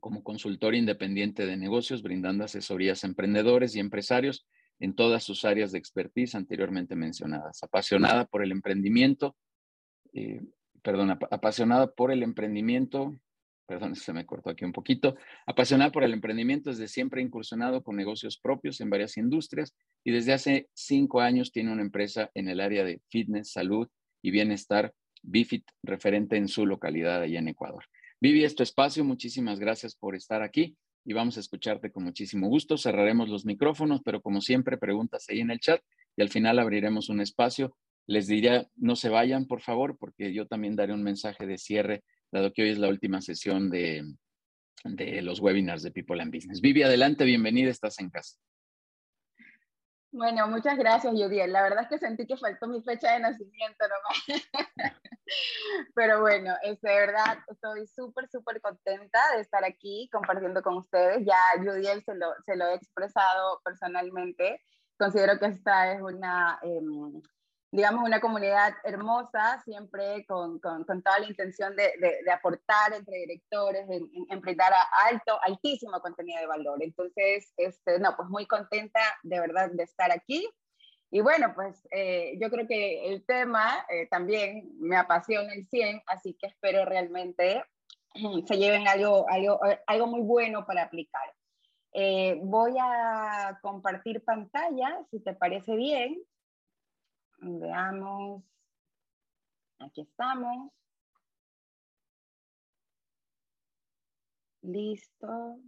como 0.00 0.22
consultor 0.22 0.74
independiente 0.74 1.46
de 1.46 1.56
negocios, 1.56 2.02
brindando 2.02 2.44
asesorías 2.44 3.02
a 3.02 3.06
emprendedores 3.06 3.74
y 3.74 3.80
empresarios 3.80 4.46
en 4.80 4.94
todas 4.94 5.24
sus 5.24 5.44
áreas 5.44 5.72
de 5.72 5.78
expertise 5.78 6.34
anteriormente 6.34 6.94
mencionadas. 6.94 7.62
Apasionada 7.62 8.26
por 8.26 8.42
el 8.42 8.52
emprendimiento, 8.52 9.36
eh, 10.12 10.40
perdón, 10.82 11.10
apasionada 11.10 11.90
por 11.90 12.12
el 12.12 12.22
emprendimiento, 12.22 13.18
perdón, 13.66 13.94
se 13.96 14.12
me 14.12 14.24
cortó 14.24 14.50
aquí 14.50 14.64
un 14.64 14.72
poquito, 14.72 15.16
apasionada 15.46 15.90
por 15.90 16.04
el 16.04 16.12
emprendimiento, 16.12 16.70
desde 16.70 16.88
siempre 16.88 17.22
incursionado 17.22 17.82
con 17.82 17.96
negocios 17.96 18.38
propios 18.38 18.80
en 18.80 18.90
varias 18.90 19.16
industrias 19.16 19.74
y 20.04 20.12
desde 20.12 20.32
hace 20.32 20.68
cinco 20.74 21.20
años 21.20 21.52
tiene 21.52 21.72
una 21.72 21.82
empresa 21.82 22.30
en 22.34 22.48
el 22.48 22.60
área 22.60 22.84
de 22.84 23.00
fitness, 23.08 23.52
salud 23.52 23.88
y 24.22 24.30
bienestar, 24.30 24.94
Bifit, 25.22 25.64
referente 25.82 26.36
en 26.36 26.48
su 26.48 26.66
localidad 26.66 27.22
allá 27.22 27.38
en 27.38 27.48
Ecuador. 27.48 27.84
Vivi, 28.20 28.44
este 28.44 28.62
espacio, 28.62 29.04
muchísimas 29.04 29.58
gracias 29.60 29.94
por 29.94 30.16
estar 30.16 30.42
aquí 30.42 30.76
y 31.04 31.12
vamos 31.12 31.36
a 31.36 31.40
escucharte 31.40 31.92
con 31.92 32.04
muchísimo 32.04 32.48
gusto. 32.48 32.76
Cerraremos 32.76 33.28
los 33.28 33.44
micrófonos, 33.44 34.00
pero 34.04 34.20
como 34.20 34.40
siempre, 34.40 34.76
preguntas 34.76 35.26
ahí 35.28 35.40
en 35.40 35.50
el 35.50 35.60
chat 35.60 35.80
y 36.16 36.22
al 36.22 36.28
final 36.28 36.58
abriremos 36.58 37.08
un 37.08 37.20
espacio. 37.20 37.76
Les 38.06 38.26
diría, 38.26 38.66
no 38.76 38.96
se 38.96 39.08
vayan, 39.08 39.46
por 39.46 39.60
favor, 39.60 39.96
porque 39.98 40.32
yo 40.32 40.46
también 40.46 40.76
daré 40.76 40.92
un 40.92 41.02
mensaje 41.02 41.46
de 41.46 41.58
cierre, 41.58 42.02
dado 42.32 42.52
que 42.52 42.62
hoy 42.62 42.70
es 42.70 42.78
la 42.78 42.88
última 42.88 43.20
sesión 43.20 43.70
de, 43.70 44.04
de 44.84 45.22
los 45.22 45.40
webinars 45.40 45.82
de 45.82 45.90
People 45.90 46.20
and 46.20 46.34
Business. 46.34 46.60
Vivi, 46.60 46.82
adelante, 46.82 47.24
bienvenida, 47.24 47.70
estás 47.70 47.98
en 48.00 48.10
casa. 48.10 48.36
Bueno, 50.10 50.48
muchas 50.48 50.78
gracias, 50.78 51.12
Judiel. 51.12 51.52
La 51.52 51.62
verdad 51.62 51.82
es 51.82 51.88
que 51.88 51.98
sentí 51.98 52.26
que 52.26 52.36
faltó 52.36 52.66
mi 52.66 52.82
fecha 52.82 53.12
de 53.12 53.20
nacimiento 53.20 53.84
nomás. 53.86 54.24
Pero 55.94 56.22
bueno, 56.22 56.54
es 56.62 56.80
de 56.80 56.94
verdad, 56.94 57.38
estoy 57.48 57.86
súper, 57.86 58.26
súper 58.30 58.60
contenta 58.62 59.18
de 59.34 59.42
estar 59.42 59.62
aquí 59.64 60.08
compartiendo 60.10 60.62
con 60.62 60.78
ustedes. 60.78 61.26
Ya 61.26 61.36
Judiel 61.58 62.02
se 62.04 62.14
lo, 62.14 62.32
se 62.46 62.56
lo 62.56 62.66
he 62.68 62.74
expresado 62.74 63.60
personalmente. 63.62 64.62
Considero 64.98 65.38
que 65.38 65.46
esta 65.46 65.92
es 65.92 66.00
una 66.00 66.58
em, 66.62 67.22
digamos, 67.70 68.04
una 68.04 68.20
comunidad 68.20 68.74
hermosa, 68.84 69.60
siempre 69.64 70.24
con, 70.26 70.58
con, 70.58 70.84
con 70.84 71.02
toda 71.02 71.18
la 71.18 71.26
intención 71.26 71.76
de, 71.76 71.92
de, 72.24 72.30
aportar 72.30 72.94
entre 72.94 73.18
directores, 73.18 73.88
en, 73.90 74.08
en, 74.30 74.40
brindar 74.40 74.72
alto, 75.06 75.38
altísimo 75.42 76.00
contenido 76.00 76.40
de 76.40 76.46
valor. 76.46 76.82
Entonces, 76.82 77.52
este, 77.56 77.98
no, 77.98 78.16
pues 78.16 78.28
muy 78.28 78.46
contenta 78.46 79.00
de 79.22 79.40
verdad 79.40 79.70
de 79.70 79.82
estar 79.82 80.10
aquí. 80.10 80.48
Y 81.10 81.20
bueno, 81.20 81.52
pues 81.54 81.86
eh, 81.90 82.38
yo 82.40 82.50
creo 82.50 82.66
que 82.66 83.08
el 83.08 83.24
tema 83.24 83.86
eh, 83.88 84.06
también 84.10 84.70
me 84.78 84.96
apasiona 84.96 85.54
el 85.54 85.66
100, 85.66 86.02
así 86.06 86.34
que 86.34 86.48
espero 86.48 86.84
realmente 86.84 87.64
se 88.46 88.56
lleven 88.56 88.88
algo, 88.88 89.26
algo, 89.28 89.60
algo 89.86 90.06
muy 90.06 90.20
bueno 90.22 90.66
para 90.66 90.84
aplicar. 90.84 91.34
Eh, 91.92 92.38
voy 92.42 92.74
a 92.80 93.58
compartir 93.62 94.22
pantalla, 94.24 94.98
si 95.10 95.20
te 95.20 95.34
parece 95.34 95.76
bien. 95.76 96.18
Veamos. 97.40 98.42
Aquí 99.78 100.02
estamos. 100.02 100.72
Listo. 104.62 105.60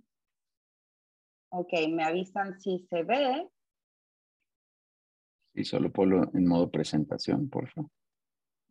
Ok, 1.50 1.72
me 1.90 2.04
avisan 2.04 2.60
si 2.60 2.78
se 2.88 3.02
ve. 3.02 3.50
Sí, 5.54 5.64
solo 5.64 5.90
ponlo 5.90 6.30
en 6.34 6.46
modo 6.46 6.70
presentación, 6.70 7.48
por 7.48 7.68
favor. 7.70 7.90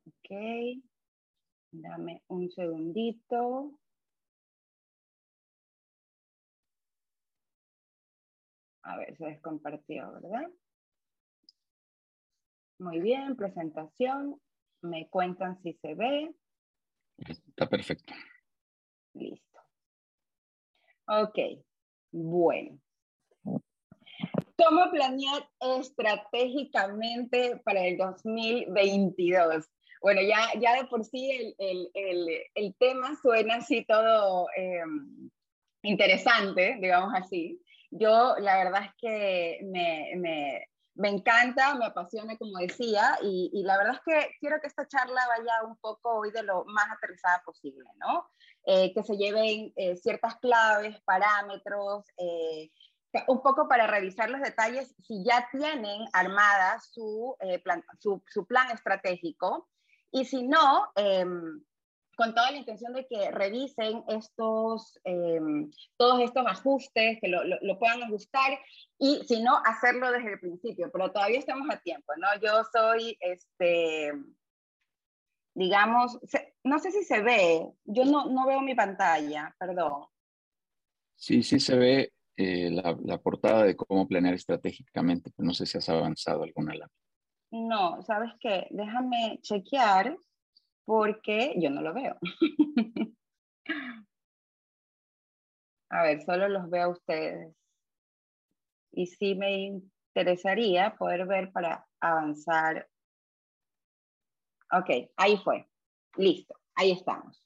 Ok. 0.05 0.81
Dame 1.71 2.23
un 2.27 2.49
segundito. 2.51 3.77
A 8.83 8.97
ver, 8.97 9.15
se 9.17 9.25
descompartió, 9.25 10.11
¿verdad? 10.13 10.49
Muy 12.79 13.01
bien, 13.01 13.35
presentación. 13.35 14.41
Me 14.81 15.09
cuentan 15.09 15.61
si 15.61 15.73
se 15.73 15.95
ve. 15.95 16.33
Está 17.17 17.67
perfecto. 17.67 18.13
Listo. 19.13 19.59
Ok, 21.07 21.37
bueno. 22.11 22.79
¿Cómo 24.55 24.91
planear 24.91 25.49
estratégicamente 25.59 27.61
para 27.65 27.85
el 27.85 27.97
2022? 27.97 29.65
Bueno, 30.01 30.21
ya, 30.21 30.47
ya 30.59 30.81
de 30.81 30.87
por 30.87 31.03
sí 31.03 31.29
el, 31.31 31.55
el, 31.57 31.91
el, 31.93 32.27
el 32.55 32.75
tema 32.75 33.17
suena 33.21 33.55
así 33.55 33.83
todo 33.85 34.47
em, 34.55 35.29
interesante, 35.83 36.77
digamos 36.81 37.13
así. 37.13 37.61
Yo 37.91 38.35
la 38.39 38.63
verdad 38.63 38.85
es 38.85 38.91
que 38.97 39.59
me, 39.63 40.13
me, 40.15 40.65
me 40.99 41.07
encanta, 41.07 41.75
me 41.75 41.85
apasiona, 41.85 42.37
como 42.37 42.59
decía, 42.59 43.17
y, 43.21 43.49
y, 43.53 43.63
la 43.63 43.77
verdad 43.77 43.95
es 43.95 44.01
que 44.05 44.35
quiero 44.41 44.59
que 44.59 44.67
esta 44.67 44.85
charla 44.85 45.21
vaya 45.29 45.63
un 45.65 45.77
poco 45.77 46.19
hoy 46.19 46.31
de 46.31 46.43
lo 46.43 46.65
más 46.65 46.91
aterrizada 46.91 47.41
posible, 47.45 47.85
¿no? 47.95 48.29
Eh, 48.65 48.93
que 48.93 49.03
se 49.03 49.15
lleven 49.15 49.71
eh, 49.77 49.95
ciertas 49.95 50.35
claves, 50.39 50.99
parámetros, 51.05 52.05
eh, 52.17 52.69
un 53.27 53.41
poco 53.41 53.69
para 53.69 53.87
revisar 53.87 54.29
los 54.29 54.41
detalles 54.41 54.93
si 55.07 55.23
ya 55.23 55.47
tienen 55.51 56.05
armada 56.11 56.79
su, 56.81 57.35
plan, 57.63 57.83
su, 57.97 58.21
su, 58.27 58.45
plan 58.45 58.69
estratégico, 58.71 59.69
y 60.11 60.25
si 60.25 60.43
no, 60.43 60.91
em, 60.95 61.63
con 62.19 62.35
toda 62.35 62.51
la 62.51 62.57
intención 62.57 62.91
de 62.91 63.07
que 63.07 63.31
revisen 63.31 64.03
estos, 64.09 64.99
em, 65.05 65.71
todos 65.95 66.19
estos 66.19 66.45
ajustes, 66.45 67.17
que 67.21 67.29
lo, 67.29 67.45
lo, 67.45 67.79
puedan 67.79 68.03
ajustar 68.03 68.59
y 68.97 69.23
si 69.25 69.41
no, 69.41 69.57
hacerlo 69.63 70.11
desde 70.11 70.33
el 70.33 70.39
principio, 70.41 70.91
pero 70.91 71.13
todavía 71.13 71.39
estamos 71.39 71.69
a 71.71 71.79
tiempo, 71.79 72.11
¿no? 72.17 72.27
Yo 72.41 72.61
soy, 72.73 73.17
este, 73.21 74.11
digamos, 75.55 76.19
no 76.65 76.79
sé 76.79 76.91
si 76.91 77.05
se 77.05 77.21
ve, 77.21 77.71
yo 77.85 78.03
no, 78.03 78.25
no 78.25 78.45
veo 78.45 78.59
mi 78.59 78.75
pantalla, 78.75 79.55
perdón. 79.57 80.03
Sí, 81.15 81.41
sí 81.41 81.57
se 81.57 81.77
ve 81.77 82.11
eh, 82.35 82.69
la, 82.69 82.97
la, 83.01 83.17
portada 83.17 83.63
de 83.63 83.77
cómo 83.77 84.05
planear 84.09 84.33
estratégicamente, 84.33 85.31
pero 85.33 85.47
no 85.47 85.53
sé 85.53 85.65
si 85.65 85.77
has 85.77 85.87
avanzado 85.87 86.43
alguna 86.43 86.73
lámina. 86.73 86.91
No, 87.51 88.01
¿sabes 88.01 88.33
qué? 88.41 88.67
Déjame 88.71 89.39
chequear 89.41 90.17
porque 90.89 91.53
yo 91.57 91.69
no 91.69 91.83
lo 91.83 91.93
veo. 91.93 92.17
a 95.91 96.01
ver, 96.01 96.23
solo 96.23 96.49
los 96.49 96.67
veo 96.67 96.85
a 96.85 96.89
ustedes. 96.89 97.55
Y 98.93 99.05
sí 99.05 99.35
me 99.35 99.83
interesaría 100.15 100.95
poder 100.97 101.27
ver 101.27 101.51
para 101.51 101.85
avanzar. 101.99 102.89
Ok, 104.71 105.11
ahí 105.15 105.37
fue. 105.37 105.69
Listo, 106.17 106.55
ahí 106.73 106.93
estamos. 106.93 107.39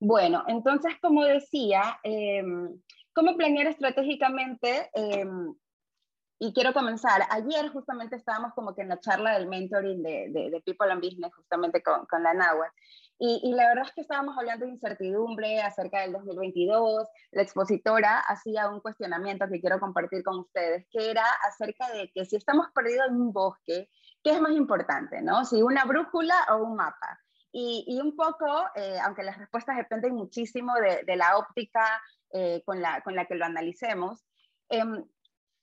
Bueno, 0.00 0.42
entonces, 0.48 0.94
como 1.00 1.22
decía, 1.22 2.00
em, 2.02 2.82
¿cómo 3.12 3.36
planear 3.36 3.68
estratégicamente 3.68 4.90
em, 4.94 5.54
y 6.44 6.52
quiero 6.52 6.72
comenzar. 6.72 7.22
Ayer 7.30 7.68
justamente 7.68 8.16
estábamos 8.16 8.52
como 8.54 8.74
que 8.74 8.82
en 8.82 8.88
la 8.88 8.98
charla 8.98 9.34
del 9.34 9.46
mentoring 9.46 10.02
de, 10.02 10.28
de, 10.28 10.60
People 10.66 10.90
and 10.90 11.00
Business, 11.00 11.32
justamente 11.32 11.84
con, 11.84 12.04
con 12.06 12.20
la 12.24 12.34
NAWA. 12.34 12.68
Y, 13.16 13.40
y, 13.44 13.52
la 13.52 13.68
verdad 13.68 13.84
es 13.86 13.92
que 13.92 14.00
estábamos 14.00 14.36
hablando 14.36 14.66
de 14.66 14.72
incertidumbre 14.72 15.62
acerca 15.62 16.00
del 16.00 16.10
2022. 16.10 17.06
La 17.30 17.42
expositora 17.42 18.18
hacía 18.18 18.68
un 18.68 18.80
cuestionamiento 18.80 19.46
que 19.48 19.60
quiero 19.60 19.78
compartir 19.78 20.24
con 20.24 20.40
ustedes, 20.40 20.84
que 20.90 21.12
era 21.12 21.24
acerca 21.48 21.88
de 21.92 22.10
que 22.12 22.24
si 22.24 22.34
estamos 22.34 22.66
perdidos 22.74 23.06
en 23.10 23.20
un 23.20 23.32
bosque, 23.32 23.88
¿qué 24.24 24.30
es 24.32 24.40
más 24.40 24.50
importante? 24.50 25.22
¿no? 25.22 25.44
Si 25.44 25.62
una 25.62 25.84
brújula 25.84 26.34
o 26.50 26.56
un 26.56 26.74
mapa. 26.74 27.20
Y, 27.52 27.84
y 27.86 28.00
un 28.00 28.16
poco, 28.16 28.64
eh, 28.74 28.98
aunque 29.04 29.22
las 29.22 29.38
respuestas 29.38 29.76
dependen 29.76 30.16
muchísimo 30.16 30.74
de, 30.74 31.04
de 31.04 31.14
la 31.14 31.36
óptica 31.38 32.02
eh, 32.32 32.64
con, 32.66 32.82
la, 32.82 33.00
con 33.02 33.14
la 33.14 33.26
que 33.26 33.36
lo 33.36 33.44
analicemos, 33.44 34.24
eh, 34.70 34.82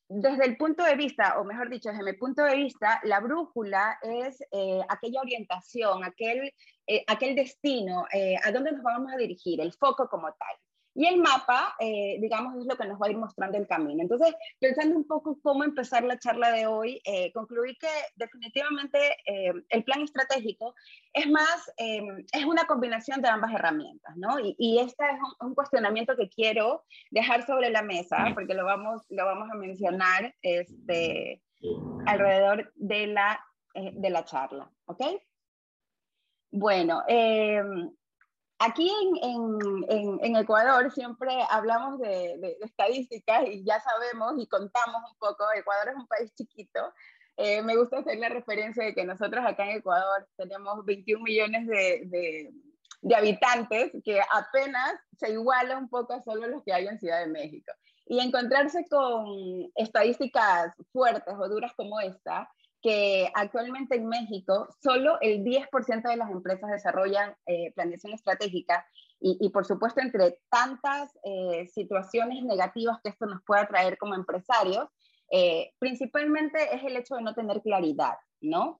desde 0.10 0.46
el 0.46 0.58
punto 0.58 0.84
de 0.84 0.96
vista, 0.96 1.40
o 1.40 1.44
mejor 1.44 1.70
dicho, 1.70 1.90
desde 1.90 2.04
mi 2.04 2.14
punto 2.14 2.44
de 2.44 2.56
vista, 2.56 3.00
la 3.04 3.20
brújula 3.20 4.00
es 4.02 4.42
eh, 4.52 4.82
aquella 4.90 5.22
orientación, 5.22 6.04
aquel, 6.04 6.52
eh, 6.88 7.04
aquel 7.08 7.36
destino, 7.36 8.06
eh, 8.12 8.36
a 8.44 8.52
dónde 8.52 8.72
nos 8.72 8.82
vamos 8.82 9.14
a 9.14 9.18
dirigir, 9.18 9.62
el 9.62 9.72
foco 9.72 10.10
como 10.10 10.28
tal. 10.28 10.58
Y 10.96 11.06
el 11.06 11.18
mapa, 11.18 11.76
eh, 11.80 12.18
digamos, 12.20 12.56
es 12.58 12.66
lo 12.66 12.76
que 12.76 12.88
nos 12.88 13.00
va 13.00 13.08
a 13.08 13.12
ir 13.12 13.18
mostrando 13.18 13.58
el 13.58 13.68
camino. 13.68 14.02
Entonces, 14.02 14.34
pensando 14.60 14.96
un 14.96 15.08
poco 15.08 15.40
cómo 15.42 15.64
empezar 15.64 16.04
la 16.04 16.20
charla 16.20 16.52
de 16.52 16.68
hoy, 16.68 17.02
eh, 17.06 17.32
concluí 17.32 17.76
que 17.76 17.88
definitivamente 18.16 18.98
eh, 19.26 19.54
el 19.70 19.84
plan 19.84 20.02
estratégico 20.02 20.76
es 21.14 21.30
más, 21.30 21.72
em, 21.78 22.26
es 22.32 22.46
una 22.46 22.66
combinación 22.66 23.22
de 23.22 23.30
ambas 23.30 23.54
herramientas, 23.54 24.16
¿no? 24.18 24.40
Y, 24.40 24.56
y 24.58 24.80
este 24.80 25.06
es 25.06 25.20
un, 25.40 25.50
un, 25.50 25.56
cuestionamiento 25.56 26.16
que 26.16 26.30
quiero 26.30 26.84
dejar 27.12 27.46
sobre 27.46 27.70
la 27.70 27.82
mesa, 27.82 28.32
porque 28.34 28.54
lo 28.54 28.66
vamos, 28.66 29.04
lo 29.10 29.26
vamos 29.26 29.50
a 29.52 29.56
mencionar 29.56 30.36
este, 30.42 31.42
alrededor 32.06 32.72
de 32.76 33.08
la, 33.08 33.46
de 33.74 34.10
la 34.10 34.26
charla, 34.26 34.72
¿ok? 34.86 35.02
Bueno, 36.52 37.04
eh, 37.08 37.62
aquí 38.60 38.92
en, 39.22 40.36
Ecuador 40.36 40.92
siempre 40.92 41.32
hablamos 41.50 42.00
de, 42.00 42.58
estadísticas 42.62 43.46
y 43.48 43.64
ya 43.64 43.80
sabemos 43.82 44.34
y 44.38 44.48
contamos 44.48 45.02
un 45.12 45.18
poco, 45.18 45.46
Ecuador 45.56 45.90
es 45.90 45.96
un 45.96 46.08
país 46.08 46.34
chiquito. 46.36 46.94
Eh, 47.38 47.62
me 47.62 47.78
gusta 47.78 48.00
hacer 48.00 48.18
la 48.18 48.30
referencia 48.30 48.84
de 48.84 48.94
que 48.94 49.06
nosotros 49.06 49.46
acá 49.46 49.64
en 49.66 49.78
Ecuador 49.78 50.28
tenemos 50.36 50.84
21 50.86 51.24
millones 51.24 51.68
de, 51.68 52.52
de 53.02 53.16
habitantes, 53.16 53.92
que 54.04 54.20
apenas 54.20 55.00
se 55.18 55.32
iguala 55.32 55.78
un 55.78 55.90
poco 55.90 56.14
a 56.14 56.22
solo 56.22 56.48
los 56.48 56.64
que 56.64 56.74
hay 56.74 56.88
en 56.88 57.00
Ciudad 57.00 57.22
de 57.22 57.32
México. 57.32 57.72
Y 58.06 58.20
encontrarse 58.20 58.86
con 58.90 59.26
estadísticas 59.76 60.74
fuertes 60.92 61.34
o 61.38 61.48
duras 61.48 61.72
como 61.76 62.00
esta, 62.00 62.50
que 62.82 63.30
actualmente 63.34 63.96
en 63.96 64.08
México 64.08 64.68
solo 64.82 65.18
el 65.22 65.44
10% 65.44 66.10
de 66.10 66.18
las 66.18 66.32
empresas 66.32 66.72
desarrollan 66.72 67.36
eh, 67.46 67.72
planeación 67.74 68.14
estratégica 68.14 68.86
y, 69.22 69.50
por 69.50 69.66
supuesto 69.66 70.00
entre 70.00 70.40
tantas 70.50 71.12
eh, 71.26 71.68
situaciones 71.68 72.42
negativas 72.44 73.00
que 73.04 73.10
esto 73.10 73.26
nos 73.26 73.44
pueda 73.44 73.68
traer 73.68 73.98
como 73.98 74.16
empresarios, 74.16 74.88
eh, 75.30 75.74
principalmente 75.78 76.74
es 76.74 76.84
el 76.86 76.96
hecho 76.96 77.16
de 77.16 77.24
no 77.24 77.34
tener 77.34 77.62
claridad, 77.62 78.16
¿no? 78.40 78.80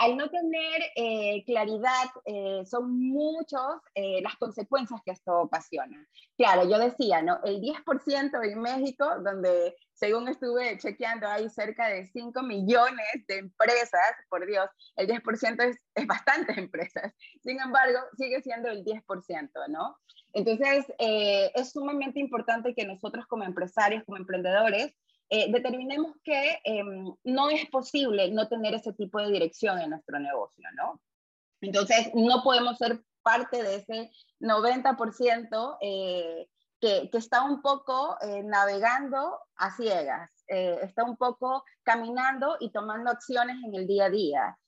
Al 0.00 0.16
no 0.16 0.30
tener 0.30 0.80
eh, 0.96 1.44
claridad, 1.44 2.06
eh, 2.24 2.62
son 2.64 2.90
muchas 2.90 3.60
eh, 3.94 4.22
las 4.22 4.34
consecuencias 4.36 4.98
que 5.04 5.10
esto 5.10 5.40
ocasiona. 5.40 6.08
Claro, 6.38 6.66
yo 6.66 6.78
decía, 6.78 7.20
¿no? 7.20 7.38
El 7.44 7.60
10% 7.60 8.50
en 8.50 8.62
México, 8.62 9.06
donde 9.22 9.76
según 9.92 10.28
estuve 10.28 10.78
chequeando, 10.78 11.28
hay 11.28 11.50
cerca 11.50 11.88
de 11.88 12.06
5 12.06 12.42
millones 12.42 13.26
de 13.28 13.40
empresas, 13.40 14.14
por 14.30 14.46
Dios, 14.46 14.70
el 14.96 15.06
10% 15.06 15.62
es, 15.64 15.76
es 15.94 16.06
bastantes 16.06 16.56
empresas. 16.56 17.12
Sin 17.42 17.60
embargo, 17.60 17.98
sigue 18.16 18.40
siendo 18.40 18.70
el 18.70 18.82
10%, 18.82 19.50
¿no? 19.68 19.98
Entonces, 20.32 20.86
es 20.98 21.72
sumamente 21.72 22.20
importante 22.20 22.72
que 22.72 22.86
nosotros 22.86 23.26
como 23.26 23.42
empresarios, 23.44 24.04
como 24.04 24.16
emprendedores, 24.16 24.94
eh, 25.32 25.46
determinemos 25.52 26.16
que 26.24 26.58
em, 26.64 27.04
no 27.22 27.50
es 27.50 27.64
posible 27.70 28.32
no 28.32 28.48
tener 28.48 28.74
ese 28.74 28.92
tipo 28.94 29.20
de 29.20 29.30
dirección 29.30 29.78
en 29.78 29.90
nuestro 29.90 30.18
negocio, 30.18 30.68
¿no? 30.74 31.00
Entonces, 31.60 32.10
no 32.14 32.42
podemos 32.42 32.76
ser 32.78 33.00
parte 33.22 33.62
de 33.62 33.76
ese 33.76 34.10
90% 34.40 35.78
eh, 35.80 36.48
que, 36.80 37.08
que, 37.10 37.18
está 37.18 37.44
un 37.44 37.62
poco 37.62 38.16
eh, 38.22 38.42
navegando 38.42 39.38
a 39.54 39.70
ciegas, 39.76 40.30
está 40.48 41.04
un 41.04 41.16
poco 41.16 41.62
caminando 41.84 42.56
y 42.58 42.72
tomando 42.72 43.10
acciones 43.10 43.56
en 43.64 43.76
el 43.76 43.86
día 43.86 44.06
a 44.06 44.10
día. 44.10 44.58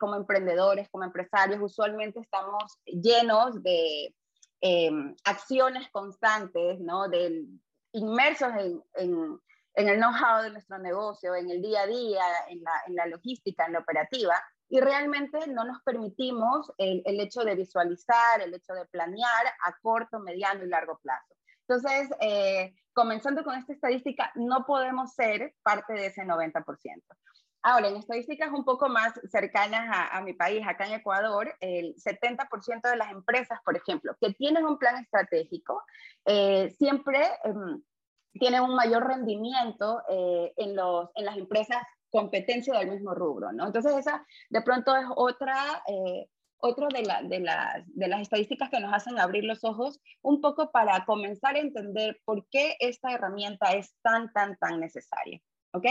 como 0.00 0.14
emprendedores, 0.14 0.88
como 0.88 1.04
empresarios, 1.04 1.60
usualmente 1.60 2.20
estamos 2.20 2.78
llenos 2.86 3.62
de 3.62 4.14
em, 4.62 5.14
acciones 5.24 5.90
constantes, 5.90 6.80
¿no? 6.80 7.08
De, 7.08 7.44
inmersos 7.92 8.52
en 8.56 8.82
en 8.94 9.38
el 9.74 9.98
know-how 9.98 10.42
de 10.42 10.50
nuestro 10.50 10.78
negocio, 10.78 11.34
en 11.34 11.50
el 11.50 11.60
día 11.60 11.82
a 11.82 11.86
día, 11.86 12.22
en 12.48 12.62
la, 12.62 12.72
en 12.86 12.94
la, 12.94 13.06
logística, 13.06 13.66
en 13.66 13.72
la 13.72 13.80
operativa, 13.80 14.34
y 14.68 14.80
realmente 14.80 15.46
no 15.48 15.64
nos 15.64 15.82
permitimos 15.82 16.72
el, 16.78 17.02
el, 17.04 17.20
hecho 17.20 17.44
de 17.44 17.54
visualizar, 17.54 18.40
el 18.40 18.54
hecho 18.54 18.72
de 18.72 18.86
planear 18.86 19.46
a 19.66 19.76
corto, 19.82 20.20
mediano 20.20 20.64
y 20.64 20.68
largo 20.68 20.98
plazo. 21.02 21.34
Entonces, 21.68 22.10
eh, 22.20 22.74
comenzando 22.92 23.42
con 23.42 23.56
esta 23.56 23.72
estadística, 23.72 24.30
no 24.36 24.64
podemos 24.64 25.12
ser 25.14 25.54
parte 25.62 25.94
de 25.94 26.06
ese 26.06 26.22
90%. 26.22 26.64
Ahora, 27.66 27.88
en 27.88 27.96
estadísticas 27.96 28.50
un 28.52 28.64
poco 28.64 28.90
más 28.90 29.14
cercanas 29.30 29.88
a, 29.90 30.18
a 30.18 30.20
mi 30.20 30.34
país, 30.34 30.62
acá 30.66 30.86
en 30.86 30.92
Ecuador, 30.92 31.54
el 31.60 31.94
70% 31.96 32.90
de 32.90 32.96
las 32.96 33.10
empresas, 33.10 33.58
por 33.64 33.74
ejemplo, 33.76 34.14
que 34.20 34.34
tienen 34.34 34.66
un 34.66 34.78
plan 34.78 35.02
estratégico, 35.02 35.82
eh, 36.26 36.70
siempre... 36.78 37.20
Eh, 37.44 37.52
tienen 38.38 38.62
un 38.62 38.74
mayor 38.74 39.06
rendimiento 39.06 40.02
eh, 40.08 40.52
en, 40.56 40.76
los, 40.76 41.10
en 41.14 41.24
las 41.24 41.36
empresas 41.36 41.78
competencia 42.10 42.78
del 42.78 42.90
mismo 42.90 43.12
rubro, 43.12 43.52
¿no? 43.52 43.66
Entonces 43.66 43.96
esa 43.96 44.24
de 44.48 44.62
pronto 44.62 44.94
es 44.96 45.04
otra, 45.16 45.82
eh, 45.88 46.28
otro 46.58 46.86
de, 46.88 47.02
la, 47.02 47.22
de, 47.22 47.44
de, 47.86 48.08
las 48.08 48.20
estadísticas 48.20 48.70
que 48.70 48.78
nos 48.78 48.92
hacen 48.92 49.18
abrir 49.18 49.42
los 49.44 49.64
ojos 49.64 50.00
un 50.22 50.40
poco 50.40 50.70
para 50.70 51.04
comenzar 51.06 51.56
a 51.56 51.60
entender 51.60 52.20
por 52.24 52.46
qué 52.50 52.76
esta 52.78 53.12
herramienta 53.12 53.72
es 53.72 53.96
tan, 54.02 54.32
tan, 54.32 54.56
tan 54.58 54.78
necesaria, 54.78 55.40
¿ok? 55.72 55.86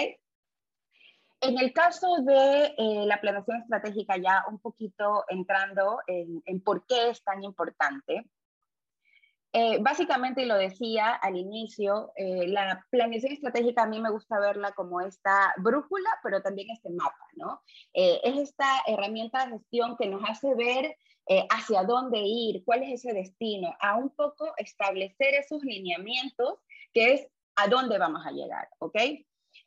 En 1.41 1.59
el 1.59 1.73
caso 1.73 2.07
de 2.21 2.73
eh, 2.77 3.05
la 3.05 3.19
planeación 3.19 3.57
estratégica, 3.57 4.15
ya 4.15 4.45
un 4.49 4.59
poquito 4.59 5.25
entrando 5.27 5.99
en, 6.07 6.41
en 6.45 6.61
por 6.61 6.85
qué 6.85 7.09
es 7.09 7.21
tan 7.21 7.43
importante, 7.43 8.25
eh, 9.55 9.77
básicamente, 9.79 10.41
y 10.41 10.45
lo 10.45 10.55
decía 10.55 11.11
al 11.11 11.37
inicio, 11.37 12.11
eh, 12.15 12.47
la 12.47 12.83
planeación 12.89 13.33
estratégica 13.33 13.83
a 13.83 13.87
mí 13.87 14.01
me 14.01 14.09
gusta 14.09 14.39
verla 14.39 14.71
como 14.71 14.99
esta 14.99 15.53
brújula, 15.57 16.09
pero 16.23 16.41
también 16.41 16.71
este 16.71 16.89
mapa, 16.89 17.27
¿no? 17.35 17.61
Eh, 17.93 18.19
es 18.23 18.49
esta 18.49 18.65
herramienta 18.87 19.45
de 19.45 19.51
gestión 19.51 19.95
que 19.95 20.07
nos 20.07 20.27
hace 20.27 20.55
ver 20.55 20.97
hacia 21.51 21.83
dónde 21.83 22.19
ir, 22.19 22.65
cuál 22.65 22.83
es 22.83 22.99
ese 22.99 23.13
destino, 23.13 23.73
a 23.79 23.95
un 23.95 24.09
poco 24.09 24.51
establecer 24.57 25.35
esos 25.35 25.63
lineamientos, 25.63 26.59
que 26.91 27.13
es 27.13 27.27
a 27.55 27.69
dónde 27.69 27.97
vamos 27.97 28.25
a 28.25 28.31
llegar, 28.31 28.67
¿ok? 28.79 28.97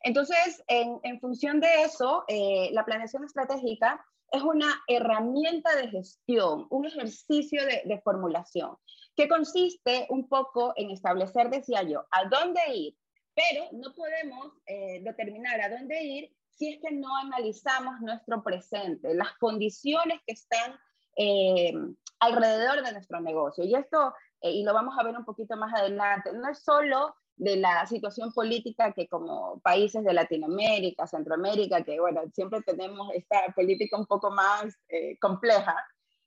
Entonces, 0.01 0.63
en, 0.67 1.19
función 1.19 1.59
de 1.59 1.81
eso, 1.81 2.25
la 2.71 2.85
planeación 2.85 3.23
estratégica 3.23 4.05
es 4.31 4.43
una 4.43 4.71
herramienta 4.87 5.75
de 5.77 5.87
gestión, 5.87 6.67
un 6.69 6.85
ejercicio 6.85 7.65
de 7.65 8.01
formulación 8.03 8.77
que 9.17 9.27
consiste 9.27 10.05
un 10.09 10.29
poco 10.29 10.73
en 10.75 10.91
establecer, 10.91 11.49
decía 11.49 11.81
yo, 11.81 12.05
a 12.11 12.25
dónde 12.29 12.61
ir, 12.71 12.95
pero 13.33 13.65
no 13.71 13.93
podemos 13.95 14.53
eh, 14.67 15.01
determinar 15.03 15.59
a 15.59 15.69
dónde 15.69 16.03
ir 16.03 16.31
si 16.51 16.73
es 16.73 16.79
que 16.81 16.91
no 16.91 17.15
analizamos 17.17 17.99
nuestro 18.01 18.43
presente, 18.43 19.15
las 19.15 19.33
condiciones 19.39 20.19
que 20.25 20.33
están 20.33 20.75
eh, 21.17 21.73
alrededor 22.19 22.83
de 22.83 22.91
nuestro 22.91 23.19
negocio. 23.19 23.63
Y 23.63 23.73
esto, 23.73 24.13
eh, 24.41 24.51
y 24.51 24.63
lo 24.63 24.73
vamos 24.73 24.95
a 24.97 25.03
ver 25.03 25.17
un 25.17 25.25
poquito 25.25 25.57
más 25.57 25.73
adelante, 25.73 26.31
no 26.33 26.49
es 26.49 26.63
solo 26.63 27.15
de 27.35 27.57
la 27.57 27.85
situación 27.87 28.31
política 28.33 28.93
que 28.93 29.07
como 29.07 29.59
países 29.61 30.03
de 30.03 30.13
Latinoamérica, 30.13 31.07
Centroamérica, 31.07 31.83
que 31.83 31.99
bueno, 31.99 32.21
siempre 32.33 32.61
tenemos 32.61 33.11
esta 33.13 33.51
política 33.55 33.97
un 33.97 34.07
poco 34.07 34.31
más 34.31 34.75
compleja, 35.21 35.75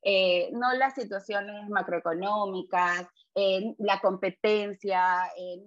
eh, 0.02 0.50
no 0.52 0.72
las 0.74 0.94
situaciones 0.94 1.68
macroeconómicas, 1.68 3.06
eh, 3.34 3.74
la 3.78 4.00
competencia, 4.00 5.30
eh, 5.36 5.62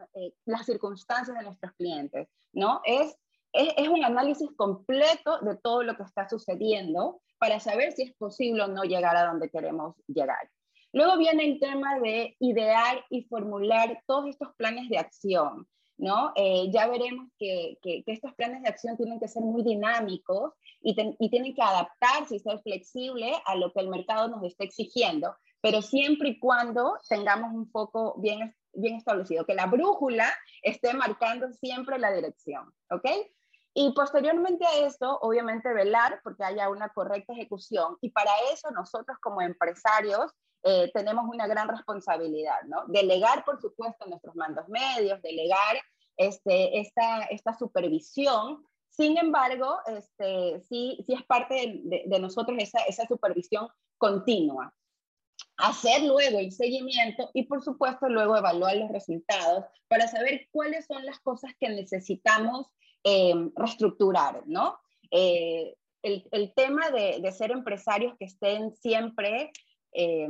las 0.46 0.66
circunstancias 0.66 1.38
de 1.38 1.44
nuestros 1.44 1.74
clientes, 1.74 2.28
¿no? 2.52 2.82
Es, 2.84 3.16
es, 3.54 3.74
es, 3.78 3.88
un 3.88 4.04
análisis 4.04 4.50
completo 4.56 5.40
de 5.42 5.58
todo 5.58 5.84
lo 5.84 5.96
que 5.96 6.04
está 6.04 6.28
sucediendo 6.28 7.22
para 7.38 7.60
saber 7.60 7.92
si 7.92 8.04
es 8.04 8.14
posible 8.16 8.64
o 8.64 8.68
no 8.68 8.84
llegar 8.84 9.16
a 9.16 9.26
donde 9.26 9.50
queremos 9.50 9.96
llegar. 10.08 10.50
Luego 10.94 11.18
viene 11.18 11.46
el 11.46 11.60
tema 11.60 12.00
de 12.00 12.36
idear 12.40 13.04
y 13.10 13.24
formular 13.24 14.02
todos 14.06 14.30
estos 14.30 14.50
planes 14.56 14.90
de 14.90 15.00
acción. 15.00 15.68
¿No? 15.98 16.34
Eh, 16.36 16.70
ya 16.72 16.88
veremos 16.88 17.30
que, 17.38 17.78
que, 17.82 18.04
estos 18.08 18.34
planes 18.34 18.62
de 18.64 18.70
acción 18.70 18.98
tienen 18.98 19.20
que 19.20 19.28
ser 19.28 19.44
muy 19.44 19.64
dinámicos 19.64 20.54
y, 20.82 20.96
y, 21.20 21.30
tienen 21.30 21.54
que 21.54 21.62
adaptarse 21.62 22.36
y 22.36 22.40
ser 22.40 22.60
flexibles 22.62 23.36
a 23.46 23.56
lo 23.56 23.72
que 23.72 23.80
el 23.80 23.90
mercado 23.90 24.28
nos 24.28 24.44
está 24.44 24.64
exigiendo, 24.64 25.36
pero 25.62 25.82
siempre 25.82 26.30
y 26.30 26.40
cuando 26.40 26.98
tengamos 27.08 27.54
un 27.54 27.70
foco 27.70 28.16
bien, 28.18 28.56
bien 28.74 28.96
establecido, 28.96 29.46
que 29.46 29.56
la 29.56 29.68
brújula 29.68 30.28
esté 30.62 30.94
marcando 30.94 31.52
siempre 31.54 32.00
la 32.00 32.12
dirección, 32.12 32.74
¿ok? 32.90 33.06
Y 33.76 33.92
posteriormente 33.94 34.66
a 34.66 34.86
esto, 34.86 35.18
obviamente 35.22 35.74
velar 35.74 36.22
porque 36.24 36.44
haya 36.44 36.70
una 36.70 36.90
correcta 36.90 37.34
ejecución 37.34 37.98
y 38.02 38.10
para 38.10 38.32
eso 38.54 38.70
nosotros 38.72 39.18
como 39.20 39.42
empresarios 39.42 40.32
eh, 40.64 40.90
tenemos 40.94 41.26
una 41.28 41.46
gran 41.46 41.68
responsabilidad, 41.68 42.62
¿no? 42.68 42.86
Delegar, 42.88 43.44
por 43.44 43.60
supuesto, 43.60 44.06
nuestros 44.06 44.36
mandos 44.36 44.68
medios, 44.70 45.22
delegar 45.22 45.82
este, 46.16 46.80
esta, 46.80 47.24
esta 47.24 47.54
supervisión. 47.54 48.66
Sin 48.90 49.18
embargo, 49.18 49.80
este, 49.88 50.62
sí, 50.62 51.04
sí 51.06 51.14
es 51.14 51.24
parte 51.24 51.82
de, 51.84 52.04
de, 52.06 52.20
nosotros 52.20 52.58
esa, 52.60 52.80
esa 52.84 53.06
supervisión 53.08 53.68
continua. 53.98 54.74
Hacer 55.58 56.04
luego 56.04 56.40
el 56.40 56.52
seguimiento 56.52 57.30
y, 57.34 57.44
por 57.44 57.62
supuesto, 57.62 58.08
luego 58.08 58.38
evaluar 58.38 58.78
los 58.78 58.92
resultados 58.92 59.66
para 59.88 60.08
saber 60.08 60.48
cuáles 60.52 60.86
son 60.86 61.06
las 61.06 61.20
cosas 61.20 61.52
que 61.60 61.70
necesitamos 61.70 62.68
eh, 63.04 63.34
reestructurar, 63.56 64.44
¿no? 64.46 64.80
Eh, 65.12 65.76
el, 66.04 66.28
el, 66.32 66.54
tema 66.54 66.90
de, 66.90 67.20
de, 67.22 67.32
ser 67.32 67.52
empresarios 67.52 68.16
que 68.18 68.26
estén 68.26 68.76
siempre 68.76 69.52
eh, 69.94 70.28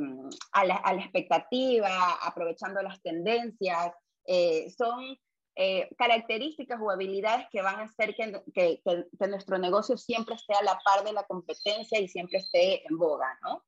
a, 0.51 0.65
la, 0.65 0.75
a, 0.75 0.93
la, 0.93 1.01
expectativa, 1.01 1.89
aprovechando 2.21 2.81
las 2.81 3.01
tendencias, 3.01 3.93
eh, 4.25 4.69
son 4.77 5.17
eh, 5.55 5.89
características 5.97 6.79
o 6.81 6.89
habilidades 6.89 7.47
que 7.51 7.61
van 7.61 7.79
a 7.79 7.83
hacer 7.83 8.15
que, 8.15 8.41
que, 8.53 8.81
que, 8.83 9.27
nuestro 9.27 9.57
negocio 9.57 9.97
siempre 9.97 10.35
esté 10.35 10.53
a 10.53 10.63
la 10.63 10.79
par 10.83 11.03
de 11.03 11.13
la 11.13 11.23
competencia 11.23 11.99
y 11.99 12.07
siempre 12.07 12.39
esté 12.39 12.87
en 12.87 12.97
boga, 12.97 13.37
¿no? 13.43 13.63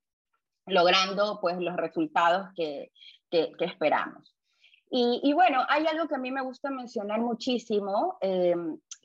logrando 0.67 1.39
pues 1.41 1.57
los 1.59 1.75
resultados 1.75 2.49
que, 2.55 2.91
que, 3.29 3.53
esperamos. 3.59 4.35
Y, 4.89 5.21
y, 5.23 5.33
bueno, 5.33 5.65
hay 5.67 5.85
algo 5.87 6.07
que 6.07 6.15
a 6.15 6.19
mí 6.19 6.31
me 6.31 6.41
gusta 6.41 6.69
mencionar 6.69 7.19
muchísimo, 7.19 8.17
eh, 8.21 8.55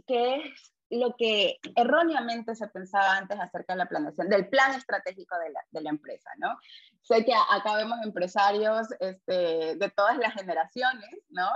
que 0.06 0.36
es 0.36 0.72
lo 0.90 1.14
que 1.16 1.58
erróneamente 1.76 2.54
se 2.56 2.66
pensaba 2.68 3.16
antes 3.16 3.38
acerca 3.38 3.74
de 3.74 3.78
la 3.78 3.88
planeación, 3.88 4.28
del 4.28 4.48
plan 4.48 4.74
estratégico 4.74 5.36
de 5.38 5.80
la, 5.80 5.90
empresa, 5.90 6.30
¿no? 6.38 6.58
Sé 7.02 7.24
que 7.24 7.32
acá 7.32 7.76
vemos 7.76 7.98
empresarios 8.04 8.88
este, 8.98 9.76
de 9.76 9.92
todas 9.96 10.18
las 10.18 10.34
generaciones, 10.34 11.10
¿no? 11.30 11.48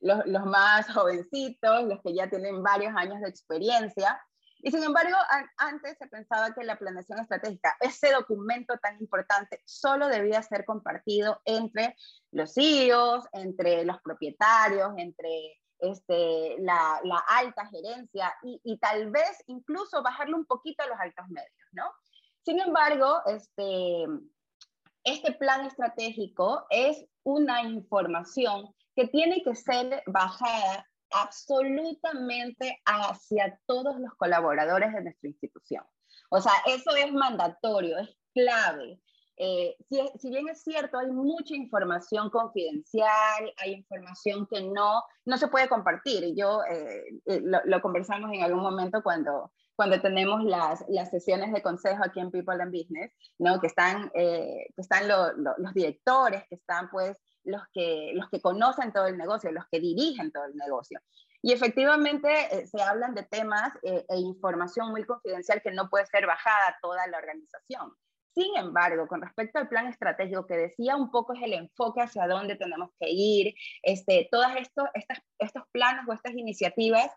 Los, 0.00 0.44
más 0.46 0.92
jovencitos, 0.92 1.84
los 1.84 2.00
que 2.02 2.14
ya 2.14 2.28
tienen 2.28 2.62
varios 2.62 2.94
años 2.96 3.20
de 3.20 3.28
experiencia. 3.28 4.20
Y 4.58 4.70
sin 4.70 4.82
embargo, 4.82 5.16
antes 5.58 5.96
se 5.98 6.06
pensaba 6.08 6.54
que 6.54 6.64
la 6.64 6.78
planeación 6.78 7.20
estratégica, 7.20 7.76
ese 7.80 8.12
documento 8.12 8.76
tan 8.78 8.98
importante, 8.98 9.60
solo 9.64 10.08
debía 10.08 10.42
ser 10.42 10.64
compartido 10.64 11.40
entre 11.44 11.96
los 12.32 12.54
CEOs, 12.54 13.24
entre 13.32 13.84
los 13.84 14.00
propietarios, 14.02 14.92
entre 14.96 15.60
este, 15.92 16.56
la, 16.58 17.00
alta 17.28 17.66
gerencia 17.66 18.34
y, 18.42 18.78
tal 18.78 19.10
vez 19.10 19.42
incluso 19.46 20.02
bajarle 20.02 20.34
un 20.34 20.46
poquito 20.46 20.82
a 20.82 20.86
los 20.86 20.98
altos 20.98 21.28
medios, 21.28 21.68
¿no? 21.72 21.90
Sin 22.44 22.60
embargo, 22.60 23.22
este, 23.26 24.06
este 25.04 25.32
plan 25.32 25.66
estratégico 25.66 26.66
es 26.70 27.04
una 27.22 27.62
información 27.62 28.74
que 28.94 29.08
tiene 29.08 29.42
que 29.42 29.54
ser 29.54 30.02
bajada 30.06 30.86
absolutamente 31.10 32.80
hacia 32.84 33.58
todos 33.66 33.98
los 33.98 34.14
colaboradores 34.14 34.92
de 34.92 35.02
nuestra 35.02 35.28
institución. 35.28 35.84
O 36.30 36.40
sea, 36.40 36.52
eso 36.66 36.94
es 36.96 37.12
mandatorio, 37.12 37.98
es 37.98 38.10
clave. 38.34 39.00
Eh, 39.36 39.76
si, 39.88 40.30
bien 40.30 40.48
es 40.48 40.62
cierto, 40.62 40.98
hay 40.98 41.10
mucha 41.10 41.54
información 41.54 42.30
confidencial, 42.30 43.52
hay 43.56 43.72
información 43.72 44.46
que 44.46 44.62
no, 44.62 45.02
no 45.24 45.36
se 45.36 45.48
puede 45.48 45.68
compartir. 45.68 46.34
Yo 46.36 46.62
eh, 46.64 47.20
eh, 47.26 47.42
lo, 47.42 47.82
conversamos 47.82 48.30
en 48.32 48.42
algún 48.42 48.62
momento 48.62 49.02
cuando, 49.02 49.52
cuando 49.74 50.00
tenemos 50.00 50.44
las, 50.44 50.84
las 50.88 51.10
sesiones 51.10 51.52
de 51.52 51.62
consejo 51.62 52.04
aquí 52.04 52.20
en 52.20 52.30
People 52.30 52.62
and 52.62 52.72
Business, 52.72 53.12
¿no? 53.38 53.60
que 53.60 53.66
están, 53.66 54.10
que 54.10 54.68
están 54.76 55.08
los 55.08 55.74
directores, 55.74 56.44
que 56.48 56.54
están 56.54 56.88
pues 56.90 57.16
los 57.42 57.62
que, 57.72 58.12
los 58.14 58.28
que 58.30 58.40
conocen 58.40 58.92
todo 58.92 59.06
el 59.06 59.18
negocio, 59.18 59.50
los 59.50 59.66
que 59.70 59.80
dirigen 59.80 60.30
todo 60.30 60.44
el 60.44 60.54
negocio. 60.54 61.00
Y 61.42 61.52
efectivamente 61.52 62.66
se 62.66 62.80
hablan 62.80 63.14
de 63.14 63.24
temas 63.24 63.70
e 63.82 64.16
información 64.16 64.92
muy 64.92 65.04
confidencial 65.04 65.60
que 65.60 65.72
no 65.72 65.90
puede 65.90 66.06
ser 66.06 66.26
bajada 66.26 66.68
a 66.68 66.78
toda 66.80 67.06
la 67.08 67.18
organización. 67.18 67.94
Sin 68.34 68.56
embargo, 68.56 69.06
con 69.06 69.22
respecto 69.22 69.58
al 69.58 69.68
plan 69.68 69.86
estratégico 69.86 70.46
que 70.46 70.56
decía 70.56 70.96
un 70.96 71.10
poco 71.10 71.34
es 71.34 71.42
el 71.42 71.52
enfoque 71.52 72.00
hacia 72.00 72.26
dónde 72.26 72.56
tenemos 72.56 72.90
que 72.98 73.08
ir, 73.08 73.54
este, 73.82 74.28
todos 74.30 74.48
estos, 74.56 74.88
estos 75.38 75.62
planos 75.70 76.04
o 76.08 76.12
estas 76.12 76.34
iniciativas, 76.34 77.10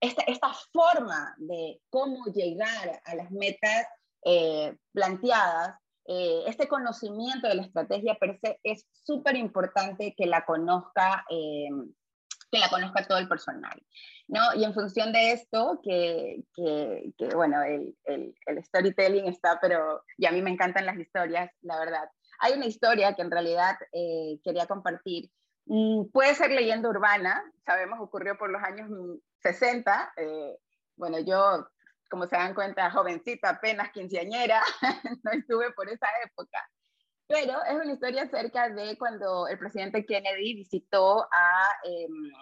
esta, 0.00 0.22
esta 0.24 0.52
forma 0.72 1.34
de 1.38 1.80
cómo 1.90 2.26
llegar 2.26 3.00
a 3.04 3.14
las 3.14 3.30
metas 3.30 3.86
eh, 4.24 4.76
planteadas, 4.92 5.78
eh, 6.06 6.42
este 6.46 6.68
conocimiento 6.68 7.48
de 7.48 7.54
la 7.54 7.62
estrategia 7.62 8.16
per 8.16 8.38
se 8.38 8.58
es 8.62 8.86
súper 8.92 9.36
importante 9.36 10.14
que 10.16 10.26
la 10.26 10.44
conozca 10.44 11.24
eh, 11.30 11.68
que 12.54 12.60
la 12.60 12.68
conozca 12.68 13.04
todo 13.04 13.18
el 13.18 13.28
personal. 13.28 13.82
¿no? 14.28 14.54
Y 14.54 14.64
en 14.64 14.72
función 14.72 15.12
de 15.12 15.32
esto, 15.32 15.80
que, 15.82 16.44
que, 16.54 17.34
bueno, 17.34 17.62
el, 17.62 17.96
el, 18.04 18.34
el, 18.46 18.64
storytelling 18.64 19.26
está, 19.26 19.58
pero, 19.60 20.04
y 20.16 20.26
a 20.26 20.30
mí 20.30 20.40
me 20.40 20.50
encantan 20.50 20.86
las 20.86 20.96
historias, 20.96 21.50
la 21.62 21.78
verdad. 21.80 22.08
Hay 22.38 22.52
una 22.52 22.66
historia 22.66 23.14
que 23.14 23.22
en 23.22 23.30
realidad 23.30 23.76
eh, 23.92 24.38
quería 24.44 24.66
compartir. 24.66 25.30
Mm, 25.66 26.04
puede 26.12 26.34
ser 26.36 26.52
leyenda 26.52 26.88
urbana, 26.88 27.42
sabemos, 27.66 27.98
ocurrió 28.00 28.38
por 28.38 28.50
los 28.50 28.62
años 28.62 28.88
60. 29.42 30.12
Eh, 30.16 30.56
bueno, 30.96 31.18
yo, 31.18 31.68
como 32.08 32.26
se 32.26 32.36
dan 32.36 32.54
cuenta, 32.54 32.90
jovencita, 32.92 33.50
apenas 33.50 33.90
quinceañera, 33.90 34.62
no 35.24 35.32
estuve 35.32 35.72
por 35.72 35.88
esa 35.88 36.06
época. 36.24 36.58
Pero 37.26 37.64
es 37.64 37.74
una 37.74 37.92
historia 37.92 38.22
acerca 38.22 38.68
de 38.68 38.98
cuando 38.98 39.48
el 39.48 39.58
presidente 39.58 40.04
Kennedy 40.04 40.54
visitó 40.54 41.22
a 41.22 41.70
em, 41.84 42.32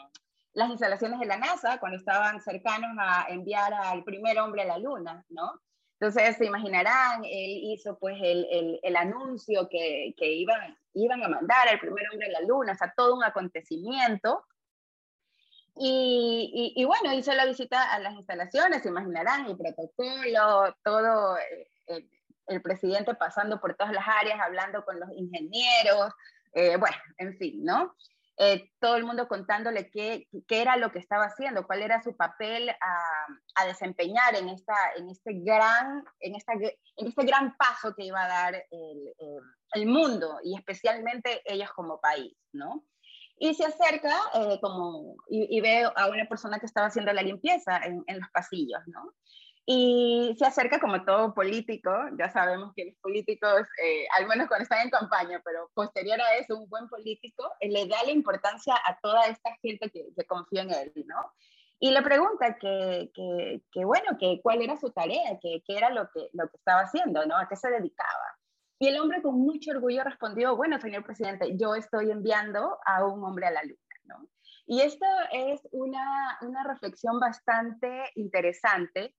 las 0.55 0.71
instalaciones 0.71 1.21
de 1.21 1.27
la 1.27 1.39
NASA, 1.39 1.79
cuando 1.79 1.99
estaban 1.99 2.41
cercanos 2.41 2.91
a 2.99 3.27
enviar 3.29 3.73
al 3.73 4.03
primer 4.05 4.39
hombre 4.39 4.63
a 4.63 4.67
la 4.67 4.79
Luna, 4.79 5.25
¿no? 5.29 5.61
Entonces, 6.01 6.37
se 6.37 6.47
imaginarán, 6.47 7.25
él 7.25 7.61
hizo 7.63 7.97
pues 7.97 8.17
el, 8.21 8.45
el, 8.51 8.81
el 8.83 8.97
anuncio 8.97 9.69
que, 9.69 10.15
que, 10.17 10.33
iban, 10.33 10.77
iban 10.95 11.23
a 11.23 11.29
mandar 11.29 11.69
al 11.69 11.79
primer 11.79 12.05
hombre 12.11 12.27
a 12.27 12.41
la 12.41 12.47
Luna, 12.47 12.73
o 12.73 12.75
sea, 12.75 12.93
todo 12.97 13.15
un 13.15 13.23
acontecimiento. 13.23 14.45
Y, 15.77 16.75
y, 16.77 16.85
bueno, 16.85 17.15
hizo 17.15 17.33
la 17.33 17.47
visita 17.47 17.93
a 17.93 18.01
las 18.01 18.15
instalaciones, 18.15 18.83
se 18.83 18.89
imaginarán, 18.89 19.47
el 19.47 19.57
protocolo, 19.57 20.77
todo, 20.83 21.39
eh, 21.39 21.69
eh, 21.87 22.09
el 22.47 22.63
presidente 22.63 23.15
pasando 23.15 23.61
por 23.61 23.75
todas 23.75 23.93
las 23.93 24.07
áreas, 24.07 24.41
hablando 24.41 24.85
con 24.85 24.99
los 24.99 25.11
ingenieros, 25.13 26.13
eh, 26.53 26.77
bueno, 26.77 26.97
en 27.19 27.37
fin, 27.39 27.65
¿no? 27.65 27.95
Eh, 28.39 28.71
todo 28.81 28.97
el 28.97 29.05
mundo 29.05 29.29
contándole 29.29 29.91
qué, 29.91 30.27
qué, 30.49 30.63
era 30.63 30.77
lo 30.77 30.91
que 30.91 30.99
estaba 30.99 31.27
haciendo, 31.27 31.67
cuál 31.67 31.83
era 31.83 32.03
su 32.03 32.17
papel 32.17 32.71
a, 32.71 33.67
desempeñar 33.67 34.35
en, 34.35 34.49
esta, 34.49 34.75
en, 34.97 35.09
este 35.11 35.33
gran, 35.35 36.03
en, 36.19 36.35
esta, 36.35 36.55
en 36.55 37.07
este 37.07 37.25
gran 37.25 37.57
paso 37.57 37.95
que 37.95 38.05
iba 38.05 38.25
a 38.25 38.29
dar 38.29 38.55
el, 38.71 39.15
el 39.75 39.87
mundo 39.87 40.39
y 40.43 40.57
especialmente 40.57 41.43
ellos 41.45 41.71
como 41.73 42.01
país, 42.01 42.35
¿no? 42.53 42.85
Y 43.37 43.55
se 43.55 43.65
acerca 43.65 44.15
eh, 44.35 44.59
como, 44.61 45.17
y, 45.29 45.57
y, 45.57 45.61
veo 45.61 45.93
a 45.97 46.09
una 46.09 46.27
persona 46.27 46.59
que 46.59 46.67
estaba 46.67 46.87
haciendo 46.87 47.13
la 47.13 47.23
limpieza 47.23 47.79
en, 47.79 48.03
en 48.07 48.21
los 48.21 48.29
pasillos, 48.31 48.81
¿no? 48.87 49.15
Y 49.65 50.35
se 50.39 50.45
acerca 50.45 50.81
como 50.81 51.05
todo 51.05 51.35
político, 51.35 51.91
ya 52.19 52.29
sabemos 52.31 52.73
que 52.75 52.87
los 52.87 52.97
políticos, 52.97 53.63
eh, 53.83 54.07
al 54.19 54.27
menos 54.27 54.49
cuando 54.49 54.65
están 54.65 54.81
en 54.81 54.91
campaña, 54.91 55.41
pero 55.45 55.71
posterior 55.73 56.21
a 56.21 56.37
eso, 56.37 56.59
un 56.59 56.69
buen 56.69 56.89
político, 56.89 57.49
eh, 57.61 57.71
le 57.71 57.87
da 57.87 58.03
la 58.05 58.11
importancia 58.11 58.75
a 58.75 58.99
toda 59.01 59.27
esta 59.27 59.51
gente 59.63 59.89
que, 59.91 60.09
que 60.17 60.27
confía 60.27 60.63
en 60.63 60.71
él, 60.73 60.93
¿no? 61.07 61.33
Y 61.79 61.91
le 61.91 62.03
pregunta 62.03 62.57
que, 62.61 63.11
que, 63.15 63.63
que 63.71 63.85
bueno, 63.85 64.17
que 64.19 64.41
cuál 64.43 64.63
era 64.63 64.77
su 64.77 64.91
tarea, 64.91 65.39
que 65.41 65.63
qué 65.67 65.77
era 65.77 65.91
lo 65.91 66.09
que, 66.11 66.29
lo 66.33 66.49
que 66.49 66.57
estaba 66.57 66.83
haciendo, 66.83 67.25
¿no? 67.27 67.37
A 67.37 67.49
qué 67.49 67.57
se 67.57 67.71
dedicaba. 67.71 68.39
Y 68.81 68.89
el 68.89 68.99
hombre 68.99 69.23
con 69.23 69.39
mucho 69.39 69.71
orgullo 69.71 70.03
respondió, 70.03 70.57
bueno, 70.57 70.81
señor 70.81 71.05
presidente, 71.05 71.57
yo 71.57 71.77
estoy 71.77 72.11
enviando 72.11 72.79
a 72.85 73.05
un 73.05 73.23
hombre 73.25 73.47
a 73.47 73.53
la 73.53 73.63
luna, 73.63 73.77
¿no? 74.07 74.29
Y 74.67 74.81
esto 74.81 75.07
es 75.33 75.61
una, 75.71 76.39
una 76.41 76.65
reflexión 76.65 77.21
bastante 77.21 78.11
interesante 78.17 79.15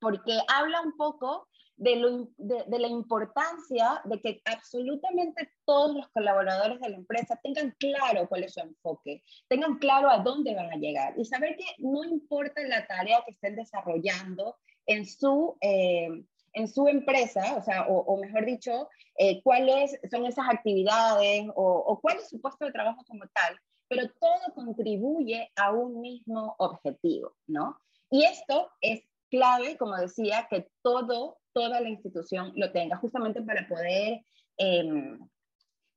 porque 0.00 0.38
habla 0.48 0.80
un 0.82 0.96
poco 0.96 1.48
de, 1.76 1.96
lo, 1.96 2.28
de, 2.36 2.78
la 2.78 2.86
importancia 2.86 4.00
de 4.04 4.20
que 4.20 4.40
absolutamente 4.44 5.50
todos 5.64 5.94
los 5.96 6.08
colaboradores 6.08 6.80
de 6.80 6.90
la 6.90 6.96
empresa 6.96 7.38
tengan 7.42 7.74
claro 7.78 8.28
cuál 8.28 8.44
es 8.44 8.54
su 8.54 8.60
enfoque, 8.60 9.22
tengan 9.48 9.78
claro 9.78 10.08
a 10.08 10.18
dónde 10.18 10.54
van 10.54 10.72
a 10.72 10.76
llegar 10.76 11.14
y 11.18 11.24
saber 11.24 11.56
que 11.56 11.64
no 11.78 12.04
importa 12.04 12.62
la 12.62 12.86
tarea 12.86 13.22
que 13.24 13.32
estén 13.32 13.56
desarrollando 13.56 14.56
en 14.86 15.06
su, 15.06 15.56
eh, 15.60 16.08
en 16.52 16.68
su 16.68 16.86
empresa, 16.86 17.56
o, 17.56 17.62
sea, 17.62 17.86
o, 17.88 18.16
mejor 18.18 18.44
dicho, 18.46 18.88
eh, 19.18 19.42
cuáles 19.42 19.98
son 20.10 20.26
esas 20.26 20.48
actividades 20.48 21.48
o, 21.56 21.64
o 21.64 22.00
cuál 22.00 22.18
es 22.18 22.28
su 22.28 22.40
puesto 22.40 22.66
de 22.66 22.72
trabajo 22.72 23.02
como 23.08 23.24
tal, 23.32 23.58
pero 23.88 24.08
todo 24.20 24.54
contribuye 24.54 25.50
a 25.56 25.72
un 25.72 26.00
mismo 26.00 26.54
objetivo, 26.58 27.34
¿no? 27.46 27.78
Y 28.10 28.24
esto 28.24 28.70
es 28.80 29.02
clave, 29.34 29.76
como 29.76 29.96
decía, 29.96 30.46
que 30.48 30.68
todo, 30.80 31.38
toda 31.52 31.80
la 31.80 31.88
institución 31.88 32.52
lo 32.54 32.70
tenga, 32.70 32.96
justamente 32.98 33.42
para 33.42 33.66
poder 33.66 34.20
em, 34.58 35.18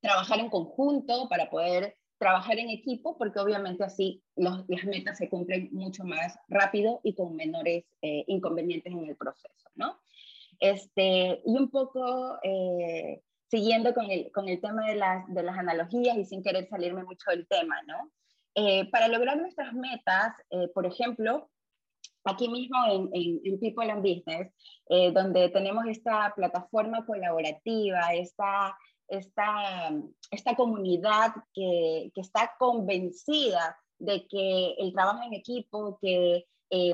trabajar 0.01 0.39
en 0.39 0.49
conjunto, 0.49 1.29
para 1.29 1.47
poder 1.47 1.95
trabajar 2.17 2.57
en 2.57 2.71
equipo, 2.71 3.15
porque 3.15 3.39
obviamente 3.39 3.83
así 3.83 4.23
las 4.35 4.65
metas 4.85 5.19
se 5.19 5.29
cumplen 5.29 5.69
mucho 5.71 6.03
más 6.03 6.35
rápido 6.47 6.99
y 7.03 7.13
con 7.13 7.35
menores 7.35 7.85
eh, 8.01 8.23
inconvenientes 8.27 8.91
en 8.91 9.05
el 9.05 9.15
proceso, 9.15 9.69
¿no? 9.75 9.99
Este, 10.59 11.39
y 11.45 11.55
un 11.55 11.69
poco 11.69 12.39
eh, 12.41 13.21
siguiendo 13.51 13.93
con 13.93 14.09
el, 14.09 14.31
con 14.31 14.49
el 14.49 14.59
tema 14.59 14.87
de 14.87 14.95
las, 14.95 15.31
de 15.31 15.43
las 15.43 15.59
analogías 15.59 16.17
y 16.17 16.25
sin 16.25 16.41
querer 16.41 16.67
salirme 16.67 17.03
mucho 17.03 17.29
del 17.29 17.47
tema, 17.47 17.83
¿no? 17.83 18.11
Eh, 18.55 18.89
para 18.89 19.07
lograr 19.07 19.37
nuestras 19.37 19.71
metas, 19.73 20.33
por 20.73 20.87
ejemplo, 20.87 21.47
aquí 22.27 22.49
mismo 22.49 22.77
en, 22.89 23.09
en, 23.13 23.59
People 23.59 23.89
and 23.89 24.01
Business, 24.01 24.51
eh, 24.89 25.11
donde 25.11 25.49
tenemos 25.49 25.85
esta 25.87 26.33
plataforma 26.35 27.05
colaborativa, 27.05 28.13
esta, 28.13 28.77
esta, 29.07 29.91
esta 30.29 30.55
comunidad 30.55 31.33
que, 31.53 32.11
que, 32.13 32.21
está 32.21 32.53
convencida 32.59 33.77
de 33.97 34.27
que 34.27 34.75
el 34.77 34.93
trabajo 34.93 35.23
en 35.23 35.33
equipo, 35.33 35.97
que 36.01 36.45
eh, 36.69 36.93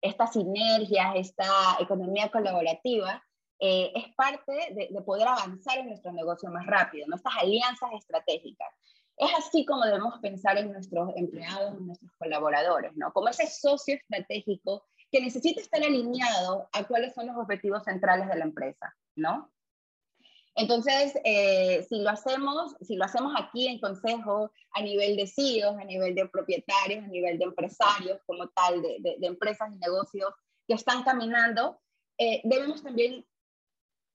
esta 0.00 0.26
sinergia, 0.26 1.12
esta 1.14 1.76
economía 1.78 2.30
colaborativa, 2.30 3.22
eh, 3.60 3.92
es 3.94 4.14
parte 4.14 4.52
de, 4.74 4.88
de, 4.90 5.02
poder 5.02 5.28
avanzar 5.28 5.78
en 5.78 5.86
nuestro 5.86 6.12
negocio 6.12 6.50
más 6.50 6.66
rápido, 6.66 7.06
nuestras 7.06 7.34
alianzas 7.36 7.90
estratégicas. 7.98 8.68
Es 9.16 9.30
así 9.38 9.64
como 9.64 9.84
debemos 9.84 10.18
pensar 10.18 10.58
en 10.58 10.72
nuestros 10.72 11.10
empleados, 11.16 11.76
en 11.76 11.86
nuestros 11.86 12.10
colaboradores, 12.18 12.96
¿no? 12.96 13.12
Como 13.12 13.28
ese 13.28 13.46
socio 13.46 13.94
estratégico 13.94 14.84
que 15.10 15.20
necesita 15.20 15.60
estar 15.60 15.82
alineado 15.82 16.68
a 16.72 16.84
cuáles 16.84 17.14
son 17.14 17.28
los 17.28 17.36
objetivos 17.36 17.84
centrales 17.84 18.28
de 18.28 18.36
la 18.36 18.44
empresa, 18.44 18.94
¿no? 19.14 19.52
Entonces, 20.56 21.14
eh, 21.24 21.84
si 21.88 22.00
lo 22.00 22.10
hacemos, 22.10 22.76
si 22.80 22.96
lo 22.96 23.04
hacemos 23.04 23.32
aquí 23.36 23.66
en 23.66 23.80
consejo, 23.80 24.52
a 24.72 24.82
nivel 24.82 25.16
de 25.16 25.26
CEOs, 25.26 25.76
a 25.76 25.84
nivel 25.84 26.14
de 26.14 26.28
propietarios, 26.28 27.04
a 27.04 27.08
nivel 27.08 27.38
de 27.38 27.44
empresarios 27.44 28.20
como 28.26 28.48
tal, 28.48 28.80
de, 28.82 29.16
empresas 29.22 29.70
y 29.72 29.78
negocios 29.78 30.32
que 30.66 30.74
están 30.74 31.02
caminando, 31.02 31.80
eh, 32.18 32.40
debemos 32.44 32.82
también 32.82 33.26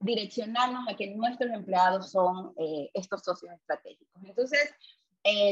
direccionarnos 0.00 0.88
a 0.88 0.96
que 0.96 1.14
nuestros 1.14 1.50
empleados 1.52 2.10
son 2.10 2.52
eh, 2.58 2.90
estos 2.94 3.22
socios 3.22 3.52
estratégicos. 3.54 4.22
Entonces, 4.24 4.74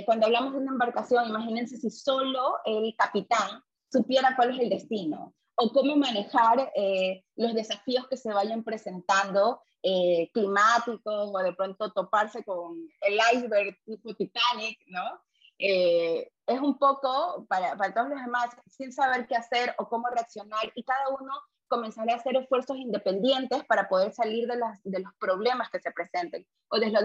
cuando 0.07 0.25
hablamos 0.25 0.55
de 0.55 0.61
una 0.61 0.73
embarcación, 0.73 1.29
imagínense 1.29 1.77
si 1.77 1.91
solo 1.91 2.57
el 2.65 2.95
capitán 2.97 3.63
supiera 3.93 4.35
cuál 4.35 4.55
es 4.55 4.61
el 4.63 4.71
destino 4.71 5.35
o 5.61 5.73
cómo 5.73 5.97
manejar 5.97 6.73
eh, 6.75 7.25
los 7.37 7.53
desafíos 7.53 8.07
que 8.09 8.17
se 8.17 8.33
vayan 8.33 8.63
presentando 8.63 9.61
eh, 9.83 10.31
climáticos 10.33 11.31
o 11.35 11.39
de 11.39 11.53
pronto 11.53 11.93
toparse 11.93 12.45
con 12.45 12.79
el 13.01 13.19
iceberg 13.35 13.77
tipo 13.85 14.15
Titanic, 14.15 14.79
¿no? 14.87 15.21
Eh, 15.59 16.31
es 16.47 16.61
un 16.61 16.79
poco 16.79 17.45
para, 17.49 17.77
para 17.77 17.93
todos 17.93 18.11
los 18.11 18.21
demás 18.21 18.51
sin 18.67 18.93
saber 18.93 19.27
qué 19.27 19.35
hacer 19.35 19.75
o 19.79 19.89
cómo 19.89 20.09
reaccionar 20.09 20.71
y 20.77 20.85
cada 20.85 21.09
uno 21.09 21.33
comenzar 21.69 22.11
a 22.11 22.17
hacer 22.17 22.37
esfuerzos 22.37 22.77
independientes 22.77 23.65
para 23.65 23.89
poder 23.89 24.13
salir 24.13 24.49
de, 24.49 24.57
las, 24.57 24.83
de 24.83 25.01
los 25.01 25.13
problemas 25.21 25.71
que 25.71 25.81
se 25.81 25.93
presenten 25.93 26.47
o 26.69 26.79
de, 26.79 26.91
los, 26.91 27.05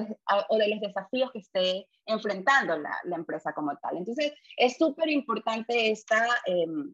o 0.49 0.58
de 0.58 0.67
los 0.69 0.80
desafíos 0.80 1.32
que 1.32 1.39
esté 1.39 1.88
enfrentando 2.06 2.78
la, 2.78 2.97
la 3.04 3.15
empresa 3.15 3.54
como 3.54 3.76
tal. 3.78 3.97
Entonces, 3.97 4.34
es 4.58 4.78
súper 4.78 5.10
importante 5.10 5.91
esta, 5.91 6.28
em, 6.45 6.93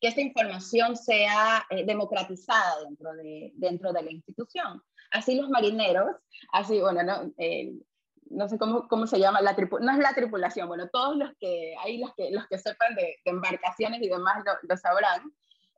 que 0.00 0.08
esta 0.08 0.20
información 0.20 0.96
sea 0.96 1.66
eh, 1.70 1.84
democratizada 1.84 2.84
dentro 2.84 3.14
de, 3.14 3.52
dentro 3.54 3.92
de 3.92 4.02
la 4.02 4.12
institución. 4.12 4.82
Así 5.10 5.34
los 5.34 5.48
marineros, 5.48 6.16
así, 6.52 6.80
bueno, 6.80 7.02
no, 7.02 7.32
eh, 7.38 7.72
no 8.30 8.48
sé 8.48 8.58
cómo, 8.58 8.88
cómo 8.88 9.06
se 9.06 9.18
llama, 9.18 9.40
la 9.40 9.56
no 9.80 9.92
es 9.92 9.98
la 9.98 10.14
tripulación, 10.14 10.68
bueno, 10.68 10.88
todos 10.88 11.16
los 11.16 11.30
que, 11.38 11.74
ahí 11.80 11.98
los 11.98 12.14
que, 12.14 12.30
los 12.30 12.46
que 12.48 12.58
sepan 12.58 12.94
de, 12.94 13.16
embarcaciones 13.24 14.02
y 14.02 14.08
demás 14.08 14.44
lo, 14.68 14.76
sabrán, 14.76 15.32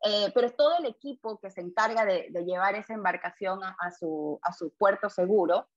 eh, 0.05 0.31
pero 0.35 0.51
todo 0.53 0.79
el 0.79 0.87
equipo 0.87 1.39
que 1.39 1.51
se 1.51 1.61
encarga 1.61 2.05
de, 2.05 2.29
de 2.31 2.45
llevar 2.45 2.75
esa 2.75 2.95
embarcación 2.95 3.63
a, 3.65 3.77
a, 3.81 3.91
su, 3.91 4.39
a 4.43 4.53
su 4.53 4.71
puerto 4.71 5.11
seguro, 5.11 5.69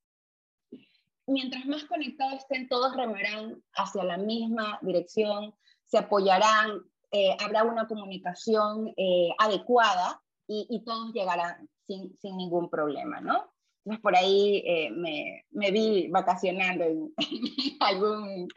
mientras 1.27 1.65
más 1.65 1.83
conectados 1.85 2.39
estén, 2.39 2.67
todos 2.67 2.95
remarán 2.95 3.63
hacia 3.73 4.03
la 4.03 4.17
misma 4.17 4.79
dirección, 4.81 5.53
se 5.85 5.97
apoyarán, 5.97 6.81
eh, 7.11 7.35
habrá 7.39 7.63
una 7.63 7.87
comunicación 7.87 8.93
eh, 8.97 9.29
adecuada 9.37 10.21
y, 10.47 10.83
todos 10.85 11.13
llegarán 11.13 11.69
sin, 11.87 12.17
sin, 12.17 12.35
ningún 12.35 12.69
problema, 12.69 13.21
¿no? 13.21 13.53
Entonces 13.85 14.01
por 14.01 14.15
ahí 14.17 14.61
eh, 14.65 14.91
me, 14.91 15.45
me, 15.51 15.71
vi 15.71 16.09
vacacionando 16.09 16.83
en, 16.83 17.13
algún, 17.79 18.49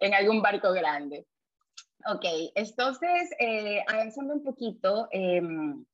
en 0.00 0.14
algún 0.14 0.42
barco 0.42 0.70
grande. 0.72 1.26
Ok, 2.10 2.24
entonces 2.54 3.30
avanzando 3.86 4.34
un 4.34 4.42
poquito, 4.42 5.08
em, 5.10 5.84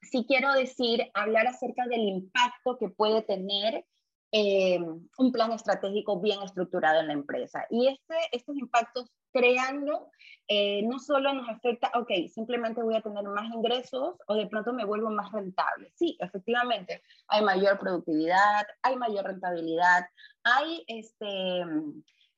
sí 0.00 0.24
quiero 0.26 0.52
decir, 0.54 1.10
hablar 1.12 1.46
acerca 1.46 1.86
del 1.86 2.00
impacto 2.00 2.78
que 2.78 2.88
puede 2.88 3.22
tener 3.22 3.84
un 4.32 5.32
plan 5.32 5.52
estratégico 5.52 6.20
bien 6.20 6.42
estructurado 6.42 7.00
en 7.00 7.08
la 7.08 7.12
empresa. 7.12 7.66
Y 7.70 7.88
este, 7.88 8.14
estos 8.32 8.56
impactos 8.56 9.10
creando, 9.32 10.10
eh, 10.48 10.82
no 10.82 10.98
solo 10.98 11.32
nos 11.32 11.48
afecta, 11.48 11.90
ok, 11.94 12.10
simplemente 12.32 12.82
voy 12.82 12.96
a 12.96 13.02
tener 13.02 13.24
más 13.24 13.52
ingresos 13.52 14.16
o 14.26 14.34
de 14.34 14.46
pronto 14.46 14.72
me 14.72 14.84
vuelvo 14.84 15.10
más 15.10 15.30
rentable. 15.32 15.92
Sí, 15.94 16.16
efectivamente, 16.20 17.02
hay 17.28 17.44
mayor 17.44 17.78
productividad, 17.78 18.66
hay 18.82 18.96
mayor 18.96 19.26
rentabilidad, 19.26 20.06
hay 20.42 20.84
este, 20.86 21.62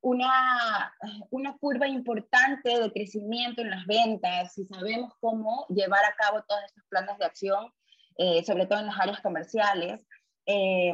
una, 0.03 0.95
una 1.31 1.57
curva 1.59 1.87
importante 1.87 2.81
de 2.81 2.93
crecimiento 2.93 3.61
en 3.61 3.71
las 3.71 3.87
ventas, 3.87 4.55
si 4.55 4.65
sabemos 4.67 5.13
cómo 5.21 5.67
llevar 5.69 6.05
a 6.05 6.15
cabo 6.17 6.43
todos 6.49 6.63
estos 6.65 6.85
planes 6.89 7.19
de 7.19 7.25
acción, 7.25 7.73
eh, 8.17 8.45
sobre 8.45 8.67
todo 8.67 8.81
en 8.81 8.87
las 8.87 8.99
áreas 8.99 9.21
comerciales. 9.21 10.01
Eh, 10.47 10.93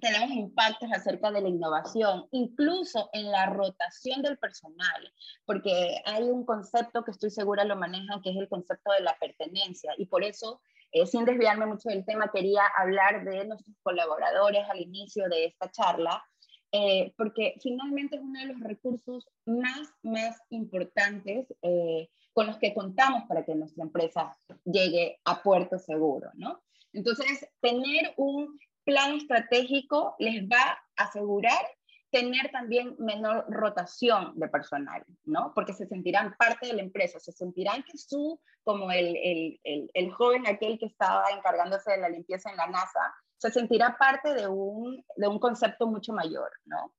tenemos 0.00 0.30
impactos 0.30 0.90
acerca 0.92 1.30
de 1.30 1.40
la 1.40 1.48
innovación, 1.48 2.26
incluso 2.32 3.10
en 3.12 3.30
la 3.30 3.46
rotación 3.46 4.22
del 4.22 4.38
personal, 4.38 5.12
porque 5.44 6.02
hay 6.04 6.24
un 6.24 6.44
concepto 6.44 7.04
que 7.04 7.12
estoy 7.12 7.30
segura 7.30 7.64
lo 7.64 7.76
manejan, 7.76 8.20
que 8.20 8.30
es 8.30 8.36
el 8.36 8.48
concepto 8.48 8.92
de 8.92 9.00
la 9.00 9.16
pertenencia, 9.18 9.92
y 9.96 10.06
por 10.06 10.24
eso, 10.24 10.60
eh, 10.92 11.06
sin 11.06 11.24
desviarme 11.24 11.66
mucho 11.66 11.88
del 11.88 12.04
tema, 12.04 12.30
quería 12.32 12.62
hablar 12.76 13.24
de 13.24 13.44
nuestros 13.46 13.76
colaboradores 13.82 14.68
al 14.68 14.80
inicio 14.80 15.28
de 15.28 15.46
esta 15.46 15.70
charla, 15.70 16.24
eh, 16.72 17.12
porque 17.16 17.54
finalmente 17.62 18.16
es 18.16 18.22
uno 18.22 18.40
de 18.40 18.46
los 18.46 18.60
recursos 18.60 19.28
más, 19.46 19.92
más 20.02 20.40
importantes 20.50 21.46
eh, 21.62 22.08
con 22.32 22.46
los 22.46 22.58
que 22.58 22.74
contamos 22.74 23.24
para 23.28 23.44
que 23.44 23.54
nuestra 23.54 23.84
empresa 23.84 24.36
llegue 24.64 25.20
a 25.24 25.42
puerto 25.42 25.78
seguro, 25.78 26.30
¿no? 26.34 26.62
Entonces, 26.92 27.48
tener 27.60 28.14
un 28.16 28.58
plan 28.84 29.14
estratégico 29.14 30.16
les 30.18 30.44
va 30.44 30.78
a 30.96 31.04
asegurar 31.04 31.64
tener 32.14 32.48
también 32.52 32.94
menor 33.00 33.44
rotación 33.48 34.38
de 34.38 34.46
personal, 34.46 35.04
¿no? 35.24 35.52
Porque 35.52 35.72
se 35.72 35.88
sentirán 35.88 36.36
parte 36.38 36.68
de 36.68 36.74
la 36.74 36.82
empresa, 36.82 37.18
se 37.18 37.32
sentirán 37.32 37.82
que 37.82 37.98
su, 37.98 38.40
como 38.62 38.92
el, 38.92 39.16
el, 39.64 39.90
el, 39.92 40.12
joven 40.12 40.46
aquel 40.46 40.78
que 40.78 40.86
estaba 40.86 41.24
encargándose 41.36 41.90
de 41.90 41.98
la 41.98 42.08
limpieza 42.08 42.50
en 42.50 42.56
la 42.56 42.68
NASA, 42.68 43.12
se 43.44 43.60
sentirá 43.60 43.96
parte 43.98 44.32
de 44.34 44.48
un, 44.48 45.04
de 45.16 45.28
un 45.28 45.38
concepto 45.38 45.86
mucho 45.86 46.12
mayor, 46.12 46.50
¿no? 46.64 46.94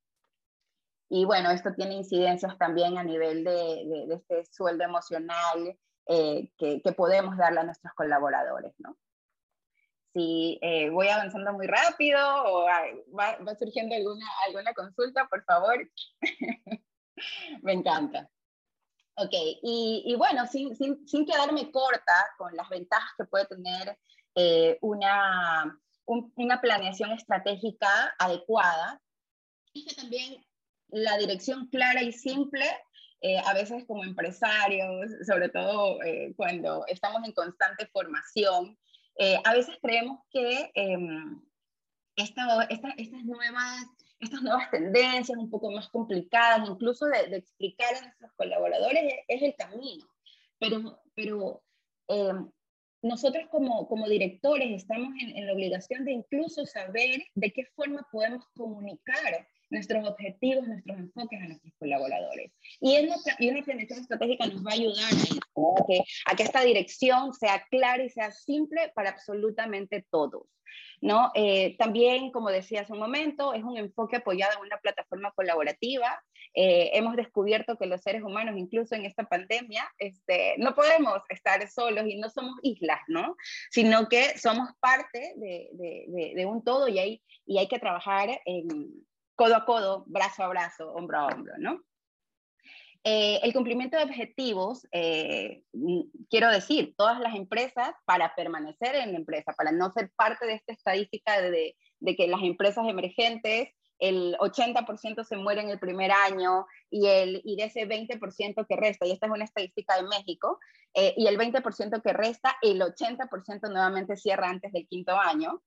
Y 1.09 1.25
bueno, 1.25 1.49
esto 1.51 1.73
tiene 1.73 1.95
incidencias 1.95 2.57
también 2.57 2.97
a 2.97 3.03
nivel 3.03 3.43
de, 3.43 4.05
de, 4.07 4.15
este 4.15 4.45
sueldo 4.45 4.83
emocional 4.83 5.77
eh, 6.07 6.51
que, 6.57 6.81
que 6.81 6.91
podemos 6.93 7.37
darle 7.37 7.61
a 7.61 7.63
nuestros 7.63 7.93
colaboradores, 7.93 8.73
¿no? 8.79 8.97
si 10.13 10.57
eh, 10.61 10.89
voy 10.91 11.09
avanzando 11.09 11.51
muy 11.51 11.67
rápido 11.67 12.17
o 12.45 12.63
va, 12.63 13.37
surgiendo 13.59 13.95
alguna, 13.95 14.25
alguna 14.47 14.73
consulta, 14.73 15.27
por 15.27 15.43
favor. 15.43 15.91
Me 17.61 17.73
encanta. 17.73 18.29
Ok, 19.17 19.33
y, 19.33 20.03
y 20.05 20.15
bueno, 20.15 20.47
sin, 20.47 20.73
sin, 20.75 21.05
sin, 21.05 21.25
quedarme 21.25 21.69
corta 21.69 22.33
con 22.37 22.55
las 22.55 22.69
ventajas 22.69 23.11
que 23.17 23.25
puede 23.25 23.45
tener 23.45 23.97
eh, 24.35 24.77
una, 24.81 25.77
una 26.05 26.61
planeación 26.61 27.11
estratégica 27.11 28.15
adecuada, 28.19 29.01
es 29.73 29.85
que 29.85 29.95
también 29.95 30.45
la 30.89 31.17
dirección 31.17 31.67
clara 31.67 32.03
y 32.03 32.11
simple, 32.11 32.65
eh, 33.21 33.39
a 33.39 33.53
veces 33.53 33.85
como 33.85 34.03
empresarios, 34.03 35.11
sobre 35.25 35.49
todo 35.49 35.97
cuando 36.35 36.85
estamos 36.87 37.23
en 37.25 37.33
constante 37.33 37.87
formación, 37.87 38.77
eh, 39.17 39.39
a 39.43 39.53
veces 39.53 39.77
creemos 39.81 40.19
que 40.29 40.71
em, 40.73 41.41
esta, 42.17 42.63
estas, 42.63 42.95
nuevas, 43.23 43.85
estas 44.19 44.41
nuevas 44.41 44.69
tendencias 44.71 45.37
un 45.37 45.49
poco 45.49 45.71
más 45.71 45.89
complicadas, 45.89 46.67
incluso 46.69 47.05
de, 47.05 47.37
explicar 47.37 47.95
a 47.95 48.01
nuestros 48.01 48.31
colaboradores, 48.35 49.13
es, 49.27 49.41
el 49.41 49.55
camino. 49.55 50.05
Pero, 50.59 50.99
pero 51.13 51.63
em, 52.07 52.51
nosotros 53.05 53.45
como, 53.51 53.87
como 53.87 54.09
directores 54.09 54.71
estamos 54.71 55.13
en, 55.21 55.37
en, 55.37 55.45
la 55.45 55.53
obligación 55.53 56.05
de 56.05 56.13
incluso 56.13 56.65
saber 56.65 57.21
de 57.35 57.51
qué 57.51 57.65
forma 57.75 58.07
podemos 58.11 58.45
comunicar 58.55 59.47
nuestros 59.69 60.07
objetivos, 60.07 60.67
nuestros 60.67 60.97
enfoques 60.97 61.41
a 61.41 61.47
nuestros 61.47 61.73
colaboradores. 61.77 62.51
Y, 62.79 62.95
en 62.95 63.09
y 63.39 63.49
una 63.49 63.63
planeación 63.63 63.99
estratégica 63.99 64.47
nos 64.47 64.65
va 64.65 64.71
a 64.71 64.73
ayudar 64.73 65.11
a, 65.13 65.85
que, 65.87 66.01
a 66.25 66.35
que 66.35 66.43
esta 66.43 66.61
dirección 66.61 67.33
sea 67.33 67.63
clara 67.69 68.03
y 68.03 68.09
sea 68.09 68.31
simple 68.31 68.91
para 68.95 69.11
absolutamente 69.11 70.05
todos. 70.09 70.47
¿no? 71.01 71.31
Eh, 71.35 71.75
también, 71.77 72.31
como 72.31 72.49
decía 72.49 72.81
hace 72.81 72.93
un 72.93 72.99
momento, 72.99 73.53
es 73.53 73.63
un 73.63 73.77
enfoque 73.77 74.17
apoyado 74.17 74.53
en 74.57 74.65
una 74.65 74.77
plataforma 74.77 75.31
colaborativa. 75.31 76.19
Eh, 76.55 76.91
hemos 76.93 77.15
descubierto 77.15 77.77
que 77.77 77.85
los 77.85 78.01
seres 78.01 78.23
humanos, 78.23 78.55
incluso 78.57 78.95
en 78.95 79.05
esta 79.05 79.25
pandemia, 79.25 79.87
este, 79.97 80.55
no 80.57 80.73
podemos 80.73 81.21
estar 81.29 81.67
solos 81.69 82.05
y 82.07 82.17
no 82.17 82.29
somos 82.29 82.55
islas, 82.63 82.99
¿no? 83.07 83.35
Sino 83.69 84.07
que 84.07 84.37
somos 84.37 84.69
parte 84.79 85.33
de, 85.35 85.69
de, 85.73 86.33
de 86.35 86.45
un 86.45 86.63
todo 86.63 86.87
y 86.87 86.99
hay, 86.99 87.23
y 87.45 87.57
hay 87.57 87.67
que 87.67 87.79
trabajar 87.79 88.41
en, 88.45 89.05
codo 89.35 89.55
a 89.55 89.65
codo, 89.65 90.03
brazo 90.07 90.43
a 90.43 90.47
brazo, 90.47 90.91
hombro 90.93 91.19
a 91.19 91.27
hombro, 91.27 91.53
¿no? 91.57 91.81
Eh, 93.07 93.39
el 93.43 93.53
cumplimiento 93.53 93.97
de 93.97 94.03
objetivos, 94.03 94.87
eh, 94.91 95.61
quiero 96.27 96.49
decir, 96.49 96.95
todas 96.97 97.19
las 97.19 97.35
empresas 97.35 97.93
para 98.05 98.33
permanecer 98.33 98.95
en 98.95 99.11
la 99.11 99.19
empresa, 99.19 99.53
para 99.53 99.71
no 99.71 99.91
ser 99.91 100.09
parte 100.15 100.47
de 100.47 100.55
esta 100.55 100.73
estadística 100.73 101.39
de, 101.39 101.75
de 101.99 102.15
que 102.15 102.27
las 102.27 102.41
empresas 102.41 102.87
emergentes 102.87 103.69
el 103.99 104.35
80% 104.37 105.23
se 105.23 105.37
muere 105.37 105.61
en 105.61 105.69
el 105.69 105.79
primer 105.79 106.11
año 106.11 106.65
y, 106.89 107.07
el, 107.07 107.41
y 107.43 107.55
de 107.55 107.65
ese 107.65 107.87
20% 107.87 108.65
que 108.67 108.75
resta, 108.75 109.05
y 109.05 109.11
esta 109.11 109.27
es 109.27 109.31
una 109.31 109.45
estadística 109.45 109.95
de 109.95 110.07
México, 110.07 110.59
eh, 110.93 111.13
y 111.17 111.27
el 111.27 111.37
20% 111.37 112.01
que 112.01 112.13
resta, 112.13 112.57
el 112.61 112.81
80% 112.81 113.69
nuevamente 113.69 114.17
cierra 114.17 114.49
antes 114.49 114.71
del 114.71 114.87
quinto 114.87 115.17
año. 115.17 115.61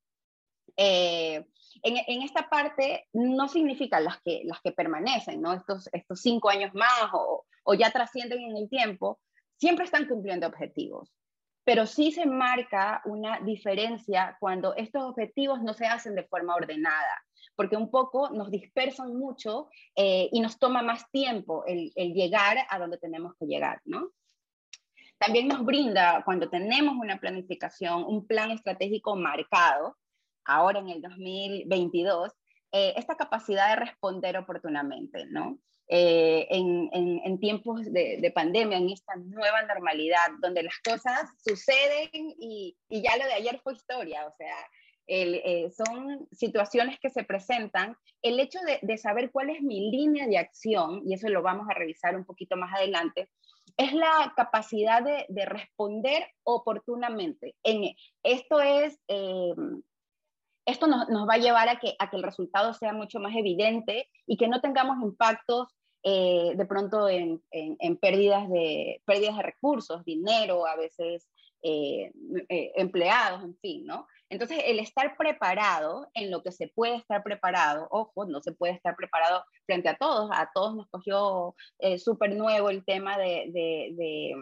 Eh, 0.76 1.44
en, 1.82 1.96
en, 2.06 2.22
esta 2.22 2.48
parte 2.48 3.08
no 3.12 3.48
significa 3.48 4.00
las 4.00 4.20
que, 4.22 4.42
las 4.44 4.60
que 4.60 4.72
permanecen, 4.72 5.40
¿no? 5.40 5.52
Estos, 5.54 5.88
estos 5.92 6.20
cinco 6.20 6.50
años 6.50 6.72
más 6.74 7.10
o, 7.12 7.46
o 7.64 7.74
ya 7.74 7.90
trascienden 7.90 8.40
en 8.40 8.56
el 8.56 8.68
tiempo, 8.68 9.18
siempre 9.56 9.84
están 9.84 10.06
cumpliendo 10.06 10.46
objetivos 10.46 11.12
pero 11.68 11.84
sí 11.84 12.12
se 12.12 12.24
marca 12.24 13.02
una 13.04 13.40
diferencia 13.40 14.38
cuando 14.40 14.74
estos 14.74 15.02
objetivos 15.02 15.60
no 15.62 15.74
se 15.74 15.84
hacen 15.84 16.14
de 16.14 16.24
forma 16.24 16.54
ordenada 16.54 17.22
porque 17.58 17.76
un 17.76 17.90
poco 17.90 18.30
nos 18.30 18.52
dispersan 18.52 19.16
mucho 19.16 19.68
eh, 19.96 20.28
y 20.30 20.38
nos 20.38 20.60
toma 20.60 20.80
más 20.80 21.10
tiempo 21.10 21.64
el, 21.66 21.90
llegar 22.14 22.56
a 22.70 22.78
donde 22.78 22.98
tenemos 22.98 23.34
que 23.36 23.46
llegar, 23.46 23.80
¿no? 23.84 24.12
También 25.18 25.48
nos 25.48 25.64
brinda, 25.64 26.22
cuando 26.24 26.48
tenemos 26.48 26.94
una 26.94 27.18
planificación, 27.18 28.04
un 28.04 28.28
plan 28.28 28.52
estratégico 28.52 29.16
marcado, 29.16 29.96
ahora 30.44 30.78
en 30.78 30.88
el 30.88 31.02
2022, 31.02 32.30
eh, 32.70 32.94
esta 32.96 33.16
capacidad 33.16 33.70
de 33.70 33.86
responder 33.86 34.36
oportunamente, 34.36 35.26
¿no? 35.26 35.58
Eh, 35.88 36.46
en, 36.50 36.88
en, 36.92 37.40
tiempos 37.40 37.82
de, 37.92 38.18
de, 38.20 38.30
pandemia, 38.30 38.78
en 38.78 38.90
esta 38.90 39.16
nueva 39.16 39.62
normalidad, 39.62 40.28
donde 40.40 40.62
las 40.62 40.78
cosas 40.78 41.28
suceden 41.44 42.10
y, 42.38 42.76
y, 42.88 43.02
ya 43.02 43.16
lo 43.16 43.24
de 43.24 43.32
ayer 43.32 43.58
fue 43.64 43.72
historia, 43.72 44.28
o 44.28 44.32
sea, 44.36 44.54
eh, 45.10 45.70
son 45.70 46.28
situaciones 46.32 47.00
que 47.00 47.08
se 47.08 47.24
presentan. 47.24 47.96
El 48.20 48.38
hecho 48.38 48.58
de, 48.82 48.98
saber 48.98 49.30
cuál 49.32 49.48
es 49.48 49.62
mi 49.62 49.90
línea 49.90 50.26
de 50.26 50.36
acción, 50.36 51.02
y 51.06 51.14
eso 51.14 51.28
lo 51.28 51.42
vamos 51.42 51.66
a 51.70 51.74
revisar 51.74 52.14
un 52.14 52.26
poquito 52.26 52.56
más 52.56 52.74
adelante, 52.74 53.30
es 53.78 53.94
la 53.94 54.34
capacidad 54.36 55.02
de, 55.02 55.44
responder 55.46 56.26
oportunamente. 56.44 57.56
En, 57.62 57.94
esto 58.22 58.60
es... 58.60 59.00
Eh, 59.08 59.54
esto 60.66 60.86
nos, 60.86 61.08
va 61.08 61.34
a 61.34 61.38
llevar 61.38 61.70
a 61.70 61.78
que, 61.78 61.94
a 61.98 62.10
que 62.10 62.16
el 62.18 62.22
resultado 62.22 62.74
sea 62.74 62.92
mucho 62.92 63.20
más 63.20 63.34
evidente 63.34 64.10
y 64.26 64.36
que 64.36 64.48
no 64.48 64.60
tengamos 64.60 64.98
impactos 65.02 65.68
eh, 66.02 66.52
de 66.54 66.66
pronto 66.66 67.08
en, 67.08 67.40
pérdidas, 68.02 68.50
de, 68.50 69.00
pérdidas 69.06 69.38
de 69.38 69.42
recursos, 69.44 70.04
dinero, 70.04 70.66
a 70.66 70.76
veces 70.76 71.26
empleados, 71.62 73.42
en 73.44 73.56
fin, 73.56 73.86
¿no? 73.86 74.06
Entonces, 74.30 74.62
el 74.66 74.78
estar 74.78 75.16
preparado 75.16 76.10
en 76.14 76.30
lo 76.30 76.42
que 76.42 76.52
se 76.52 76.68
puede 76.68 76.96
estar 76.96 77.22
preparado, 77.22 77.88
ojo, 77.90 78.26
no 78.26 78.40
se 78.42 78.52
puede 78.52 78.74
estar 78.74 78.94
preparado 78.94 79.44
frente 79.64 79.88
a 79.88 79.96
todos, 79.96 80.30
a 80.32 80.50
todos 80.52 80.76
nos 80.76 80.88
cogió 80.90 81.54
eh, 81.78 81.98
súper 81.98 82.34
nuevo 82.34 82.68
el 82.68 82.84
tema 82.84 83.16
de, 83.16 83.50
de, 83.52 84.34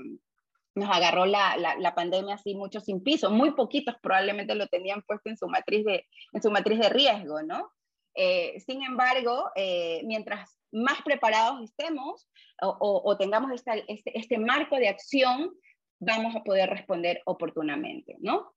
nos 0.75 0.91
agarró 0.91 1.25
la, 1.25 1.93
pandemia 1.95 2.35
así 2.35 2.55
mucho 2.55 2.81
sin 2.81 3.03
piso, 3.03 3.31
muy 3.31 3.53
poquitos 3.53 3.95
probablemente 4.03 4.55
lo 4.55 4.67
tenían 4.67 5.03
puesto 5.03 5.31
en 5.31 5.37
su 5.37 5.47
matriz 5.49 5.85
de, 5.85 6.05
en 6.33 6.43
su 6.43 6.51
matriz 6.51 6.81
de 6.81 6.89
riesgo, 6.89 7.43
¿no? 7.43 7.71
Eh, 8.15 8.59
sin 8.61 8.83
embargo, 8.83 9.51
eh, 9.55 10.01
mientras 10.05 10.59
más 10.73 11.01
preparados 11.03 11.63
estemos 11.63 12.29
o, 12.61 13.17
tengamos 13.19 13.53
este, 13.53 13.85
este 14.19 14.39
marco 14.39 14.77
de 14.77 14.89
acción, 14.89 15.53
vamos 16.01 16.35
a 16.35 16.43
poder 16.43 16.71
responder 16.71 17.23
oportunamente, 17.25 18.17
¿no? 18.21 18.56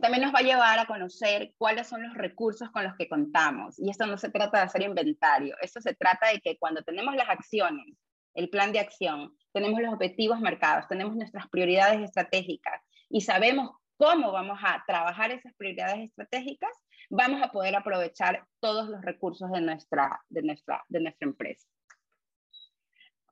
También 0.00 0.22
nos 0.24 0.34
va 0.34 0.40
a 0.40 0.42
llevar 0.42 0.78
a 0.78 0.86
conocer 0.86 1.54
cuáles 1.56 1.86
son 1.86 2.02
los 2.02 2.14
recursos 2.14 2.70
con 2.70 2.84
los 2.84 2.96
que 2.96 3.08
contamos. 3.08 3.78
Y 3.78 3.90
esto 3.90 4.06
no 4.06 4.18
se 4.18 4.30
trata 4.30 4.58
de 4.58 4.64
hacer 4.64 4.82
inventario, 4.82 5.56
esto 5.60 5.80
se 5.80 5.94
trata 5.94 6.28
de 6.28 6.40
que 6.40 6.58
cuando 6.58 6.82
tenemos 6.82 7.14
las 7.14 7.28
acciones, 7.28 7.86
el 8.34 8.50
plan 8.50 8.72
de 8.72 8.80
acción, 8.80 9.36
tenemos 9.52 9.80
los 9.80 9.94
objetivos 9.94 10.40
marcados, 10.40 10.88
tenemos 10.88 11.14
nuestras 11.14 11.48
prioridades 11.48 12.00
estratégicas 12.00 12.82
y 13.08 13.20
sabemos 13.20 13.70
cómo 13.96 14.32
vamos 14.32 14.58
a 14.62 14.82
trabajar 14.86 15.30
esas 15.30 15.54
prioridades 15.54 16.08
estratégicas, 16.08 16.72
vamos 17.10 17.40
a 17.42 17.52
poder 17.52 17.76
aprovechar 17.76 18.44
todos 18.60 18.88
los 18.88 19.00
recursos 19.02 19.50
de 19.52 19.60
nuestra, 19.60 20.20
de 20.28 20.42
nuestra, 20.42 20.84
de 20.88 21.00
nuestra 21.00 21.28
empresa. 21.28 21.68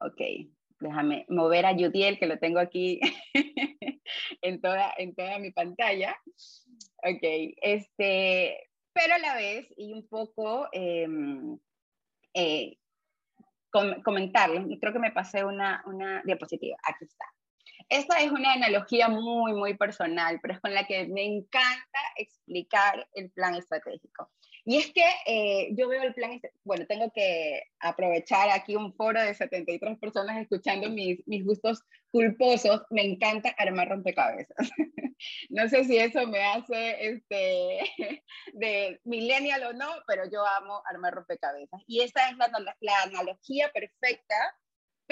Ok, 0.00 0.20
déjame 0.82 1.24
mover 1.28 1.66
a 1.66 1.72
Yudiel, 1.72 2.18
que 2.18 2.26
lo 2.26 2.38
tengo 2.38 2.58
aquí 2.58 3.00
en, 4.42 4.60
toda, 4.60 4.92
en 4.96 5.14
toda 5.14 5.38
mi 5.38 5.50
pantalla. 5.50 6.16
Ok, 7.04 7.22
este, 7.62 8.70
pero 8.92 9.14
a 9.14 9.18
la 9.18 9.34
vez, 9.34 9.66
y 9.76 9.92
un 9.92 10.06
poco 10.08 10.68
em, 10.72 11.58
eh, 12.34 12.76
creo 13.70 14.92
que 14.92 14.98
me 14.98 15.12
pasé 15.12 15.44
una, 15.44 15.82
una 15.86 16.22
diapositiva, 16.24 16.76
aquí 16.84 17.04
está. 17.04 17.24
Esta 17.88 18.20
es 18.20 18.30
una 18.30 18.52
analogía 18.52 19.08
muy, 19.08 19.52
muy 19.52 19.76
personal, 19.76 20.38
pero 20.40 20.54
es 20.54 20.60
con 20.60 20.74
la 20.74 20.86
que 20.86 21.06
me 21.08 21.24
encanta 21.24 21.98
explicar 22.16 23.08
el 23.14 23.30
plan 23.30 23.54
estratégico. 23.54 24.30
Y 24.64 24.78
es 24.78 24.92
que 24.92 25.04
eh, 25.26 25.70
yo 25.72 25.88
veo 25.88 26.02
el 26.02 26.14
plan, 26.14 26.40
bueno, 26.64 26.86
tengo 26.86 27.10
que 27.12 27.64
aprovechar 27.80 28.48
aquí 28.50 28.76
un 28.76 28.94
foro 28.94 29.20
de 29.20 29.34
73 29.34 29.98
personas 29.98 30.40
escuchando 30.40 30.88
mis, 30.88 31.26
mis 31.26 31.44
gustos 31.44 31.82
culposos. 32.12 32.82
Me 32.90 33.02
encanta 33.02 33.54
armar 33.58 33.88
rompecabezas. 33.88 34.56
no 35.50 35.68
sé 35.68 35.84
si 35.84 35.98
eso 35.98 36.26
me 36.28 36.44
hace 36.44 37.08
este, 37.08 37.80
de 38.52 39.00
millennial 39.04 39.64
o 39.64 39.72
no, 39.72 39.88
pero 40.06 40.30
yo 40.30 40.46
amo 40.46 40.80
armar 40.88 41.14
rompecabezas. 41.14 41.82
Y 41.88 42.02
esta 42.02 42.28
es 42.28 42.36
la, 42.36 42.76
la 42.80 43.02
analogía 43.02 43.68
perfecta 43.72 44.36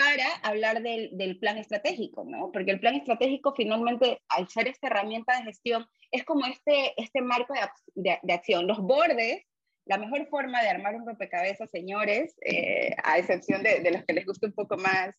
para 0.00 0.32
hablar 0.42 0.82
del, 0.82 1.10
del, 1.12 1.38
plan 1.38 1.58
estratégico, 1.58 2.24
¿no? 2.24 2.50
Porque 2.52 2.70
el 2.70 2.80
plan 2.80 2.94
estratégico 2.94 3.52
finalmente, 3.54 4.22
al 4.28 4.48
ser 4.48 4.66
esta 4.66 4.86
herramienta 4.86 5.36
de 5.36 5.44
gestión, 5.44 5.86
es 6.10 6.24
como 6.24 6.46
este, 6.46 6.94
este 6.96 7.20
marco 7.20 7.52
de, 7.94 8.18
de, 8.22 8.32
acción. 8.32 8.66
Los 8.66 8.78
bordes, 8.78 9.42
la 9.84 9.98
mejor 9.98 10.26
forma 10.28 10.62
de 10.62 10.70
armar 10.70 10.94
un 10.94 11.06
rompecabezas, 11.06 11.70
señores, 11.70 12.34
eh, 12.46 12.94
a 13.04 13.18
excepción 13.18 13.62
de, 13.62 13.80
de, 13.80 13.90
los 13.90 14.04
que 14.06 14.14
les 14.14 14.24
gusta 14.24 14.46
un 14.46 14.54
poco 14.54 14.78
más, 14.78 15.14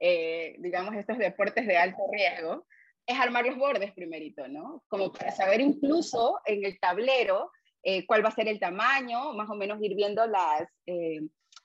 eh, 0.00 0.56
digamos, 0.58 0.94
estos 0.94 1.16
deportes 1.16 1.66
de 1.66 1.78
alto 1.78 2.02
riesgo, 2.12 2.66
es 3.06 3.18
armar 3.18 3.46
los 3.46 3.56
bordes 3.56 3.92
primerito, 3.92 4.48
¿no? 4.48 4.84
Como 4.88 5.12
para 5.12 5.30
saber 5.30 5.62
incluso 5.62 6.40
en 6.44 6.62
el 6.66 6.78
tablero 6.78 7.50
eh, 7.82 8.04
cuál 8.04 8.22
va 8.22 8.28
a 8.28 8.34
ser 8.34 8.48
el 8.48 8.60
tamaño, 8.60 9.32
más 9.32 9.48
o 9.48 9.54
menos 9.54 9.78
ir 9.80 9.94
viendo 9.94 10.26
las, 10.26 10.68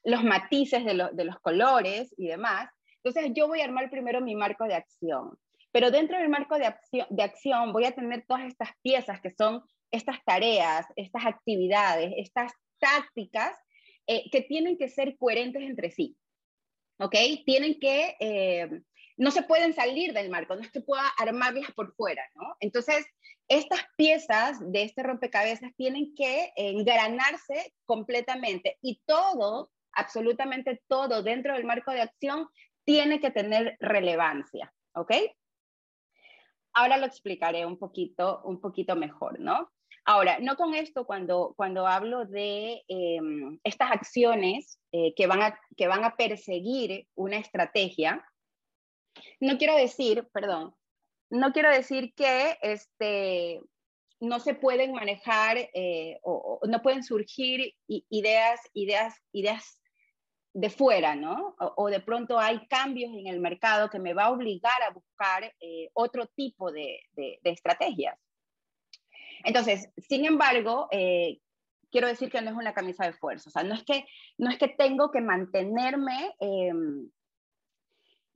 los 0.04 0.24
matices 0.24 0.84
de, 0.86 1.10
de 1.14 1.26
los 1.26 1.40
colores 1.40 2.14
y 2.18 2.28
demás. 2.28 2.70
Entonces 3.04 3.32
yo 3.36 3.48
voy 3.48 3.62
a 3.62 3.66
armar 3.66 3.90
primero 3.90 4.22
mi 4.22 4.36
marco 4.36 4.66
de 4.66 4.76
acción. 4.76 5.38
Pero 5.72 5.90
dentro 5.90 6.18
del 6.18 6.30
marco 6.30 6.58
de 6.58 6.66
acción, 6.66 7.08
de 7.10 7.24
acción 7.24 7.72
voy 7.72 7.86
a 7.86 7.96
tener 7.96 8.26
todas 8.28 8.44
estas 8.46 8.70
piezas 8.82 9.22
que 9.22 9.32
son 9.32 9.64
estas 9.90 10.24
tareas, 10.26 10.86
estas 10.96 11.26
actividades, 11.26 12.14
estas 12.18 12.52
tácticas 12.80 13.56
eh, 14.08 14.30
que 14.32 14.42
tienen 14.42 14.78
que 14.78 14.90
ser 14.90 15.18
coherentes 15.18 15.62
entre 15.62 15.92
sí. 15.92 16.18
¿Ok? 17.00 17.16
Tienen 17.46 17.80
que, 17.80 18.16
eh, 18.20 18.70
no 19.18 19.32
se 19.32 19.44
pueden 19.44 19.74
salir 19.74 20.14
del 20.14 20.30
marco, 20.30 20.56
no 20.56 20.62
es 20.62 20.72
que 20.72 20.84
armarlas 21.18 21.72
por 21.72 21.96
fuera, 21.96 22.24
¿no? 22.36 22.56
Entonces, 22.60 23.06
estas 23.48 23.82
piezas 23.98 24.60
de 24.72 24.84
este 24.84 25.04
rompecabezas 25.04 25.72
tienen 25.76 26.14
que 26.16 26.52
engranarse 26.56 27.74
completamente 27.86 28.78
y 28.82 29.02
todo, 29.06 29.72
absolutamente 29.94 30.82
todo 30.88 31.24
dentro 31.24 31.54
del 31.54 31.66
marco 31.66 31.92
de 31.92 32.02
acción 32.02 32.48
tiene 32.84 33.20
que 33.20 33.32
tener 33.32 33.78
relevancia, 33.80 34.74
¿ok? 34.96 35.14
ahora 36.74 36.98
lo 36.98 37.06
explicaré 37.06 37.66
un 37.66 37.78
poquito, 37.78 38.42
un 38.44 38.60
poquito 38.60 38.96
mejor, 38.96 39.40
¿no? 39.40 39.72
Ahora, 40.06 40.40
no 40.40 40.56
con 40.56 40.74
esto, 40.74 41.06
cuando, 41.06 41.54
cuando 41.56 41.86
hablo 41.86 42.26
de 42.26 42.84
em, 42.88 43.60
estas 43.64 43.92
acciones 43.92 44.80
eh, 44.92 45.14
que, 45.16 45.28
van 45.28 45.44
a, 45.44 45.60
que 45.78 45.88
van 45.88 46.04
a 46.04 46.16
perseguir 46.16 47.08
una 47.16 47.38
estrategia, 47.38 48.26
no 49.40 49.58
quiero 49.58 49.76
decir, 49.76 50.28
perdón, 50.34 50.74
no 51.30 51.54
quiero 51.54 51.70
decir 51.70 52.14
que 52.16 52.58
este, 52.62 53.62
no 54.20 54.40
se 54.40 54.56
pueden 54.56 54.94
manejar 54.94 55.58
eh, 55.74 56.20
o, 56.24 56.60
o, 56.62 56.68
no 56.68 56.82
pueden 56.82 57.04
surgir 57.04 57.76
ideas, 57.88 58.60
ideas, 58.74 59.16
ideas 59.34 59.81
de 60.54 60.70
fuera, 60.70 61.16
¿no? 61.16 61.56
O, 61.58 61.90
de 61.90 62.02
pronto 62.02 62.40
hay 62.40 62.66
cambios 62.68 63.14
en 63.14 63.28
el 63.28 63.40
mercado 63.40 63.90
que 63.90 64.00
me 64.00 64.14
va 64.14 64.26
a 64.26 64.32
obligar 64.32 64.82
a 64.84 64.92
buscar 64.92 65.44
eh, 65.60 65.90
otro 65.94 66.28
tipo 66.28 66.72
de, 66.72 67.00
de, 67.14 67.40
estrategias. 67.44 68.18
Entonces, 69.44 69.90
sin 69.98 70.26
embargo, 70.26 70.88
eh, 70.92 71.40
quiero 71.90 72.08
decir 72.08 72.30
que 72.30 72.42
no 72.42 72.52
es 72.52 72.58
una 72.58 72.74
camisa 72.74 73.06
de 73.06 73.14
fuerza, 73.14 73.50
o 73.50 73.52
sea, 73.52 73.64
no 73.64 73.76
es 73.76 73.84
que, 73.84 74.06
no 74.38 74.50
es 74.50 74.58
que 74.58 74.68
tengo 74.68 75.10
que 75.12 75.22
mantenerme 75.22 76.36
em, 76.40 77.10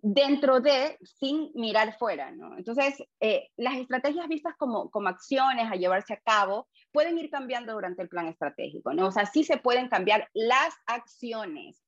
dentro 0.02 0.62
de, 0.62 0.98
sin 1.02 1.52
mirar 1.54 1.98
fuera, 1.98 2.32
¿no? 2.32 2.58
Entonces, 2.58 3.04
eh, 3.20 3.50
las 3.58 3.76
estrategias 3.76 4.28
vistas 4.28 4.56
como, 4.58 4.90
como 4.90 5.10
acciones 5.10 5.70
a 5.70 5.76
llevarse 5.76 6.14
a 6.14 6.22
cabo 6.22 6.68
pueden 6.92 7.18
ir 7.18 7.30
cambiando 7.30 7.74
durante 7.74 8.04
el 8.04 8.10
plan 8.10 8.28
estratégico, 8.28 8.94
¿no? 8.94 9.08
O 9.08 9.12
sea, 9.12 9.26
sí 9.26 9.44
se 9.44 9.58
pueden 9.58 9.90
cambiar 9.90 10.30
las 10.34 10.74
acciones, 10.86 11.85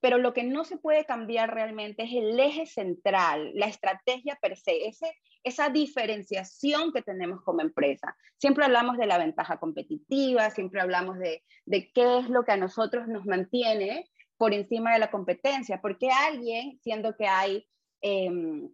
pero 0.00 0.18
lo 0.18 0.32
que 0.32 0.44
no 0.44 0.64
se 0.64 0.76
puede 0.76 1.04
cambiar 1.04 1.52
realmente 1.52 2.04
es 2.04 2.12
el 2.12 2.38
eje 2.38 2.66
central, 2.66 3.50
la 3.54 3.66
estrategia 3.66 4.38
per 4.40 4.56
se, 4.56 4.86
ese, 4.86 5.12
esa 5.42 5.70
diferenciación 5.70 6.92
que 6.92 7.02
tenemos 7.02 7.42
como 7.42 7.62
empresa. 7.62 8.16
Siempre 8.36 8.64
hablamos 8.64 8.96
de 8.96 9.06
la 9.06 9.18
ventaja 9.18 9.58
competitiva, 9.58 10.50
siempre 10.50 10.80
hablamos 10.80 11.18
de, 11.18 11.42
de 11.66 11.90
qué 11.92 12.18
es 12.18 12.28
lo 12.28 12.44
que 12.44 12.52
a 12.52 12.56
nosotros 12.56 13.08
nos 13.08 13.26
mantiene 13.26 14.08
por 14.36 14.54
encima 14.54 14.92
de 14.92 15.00
la 15.00 15.10
competencia, 15.10 15.80
porque 15.80 16.10
alguien, 16.10 16.78
siendo 16.80 17.16
que 17.16 17.26
hay 17.26 17.66
em, 18.00 18.70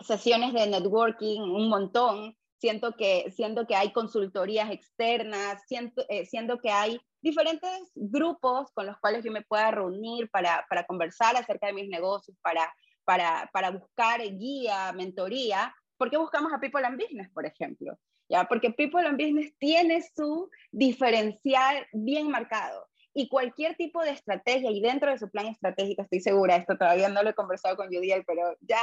sesiones 0.00 0.54
de 0.54 0.66
networking 0.66 1.40
un 1.42 1.68
montón, 1.68 2.36
siento 2.62 2.94
que, 2.96 3.28
siendo 3.34 3.66
que 3.66 3.74
hay 3.74 3.92
consultorías 3.92 4.70
externas, 4.70 5.60
siento, 5.66 6.04
eh, 6.08 6.26
siendo 6.26 6.60
que 6.60 6.70
hay 6.70 7.00
diferentes 7.20 7.90
grupos 7.96 8.70
con 8.72 8.86
los 8.86 8.96
cuales 9.00 9.24
yo 9.24 9.32
me 9.32 9.42
pueda 9.42 9.72
reunir 9.72 10.30
para, 10.30 10.64
para 10.68 10.84
conversar 10.84 11.36
acerca 11.36 11.66
de 11.66 11.72
mis 11.72 11.88
negocios, 11.88 12.36
para, 12.40 12.72
para, 13.04 13.50
para 13.52 13.72
buscar 13.72 14.20
guía, 14.38 14.92
mentoría. 14.92 15.74
¿Por 15.96 16.08
qué 16.08 16.16
buscamos 16.16 16.52
a 16.52 16.60
People 16.60 16.86
and 16.86 17.02
Business, 17.02 17.28
por 17.30 17.44
ejemplo? 17.46 17.98
¿Ya? 18.28 18.44
Porque 18.44 18.70
People 18.70 19.08
and 19.08 19.20
Business 19.20 19.52
tiene 19.58 20.00
su 20.14 20.48
diferencial 20.70 21.84
bien 21.92 22.30
marcado 22.30 22.86
y 23.12 23.28
cualquier 23.28 23.76
tipo 23.76 24.02
de 24.02 24.10
estrategia 24.10 24.70
y 24.70 24.80
dentro 24.80 25.10
de 25.10 25.18
su 25.18 25.28
plan 25.28 25.46
estratégico, 25.46 26.02
estoy 26.02 26.20
segura, 26.20 26.56
esto 26.56 26.78
todavía 26.78 27.08
no 27.08 27.22
lo 27.22 27.30
he 27.30 27.34
conversado 27.34 27.76
con 27.76 27.88
Judiel, 27.88 28.24
pero 28.26 28.56
ya, 28.60 28.80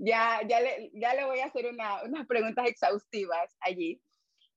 ya, 0.00 0.40
ya, 0.48 0.60
le, 0.60 0.90
ya 0.94 1.14
le 1.14 1.24
voy 1.24 1.40
a 1.40 1.46
hacer 1.46 1.66
una, 1.66 2.02
unas 2.02 2.26
preguntas 2.26 2.66
exhaustivas 2.66 3.56
allí. 3.60 4.00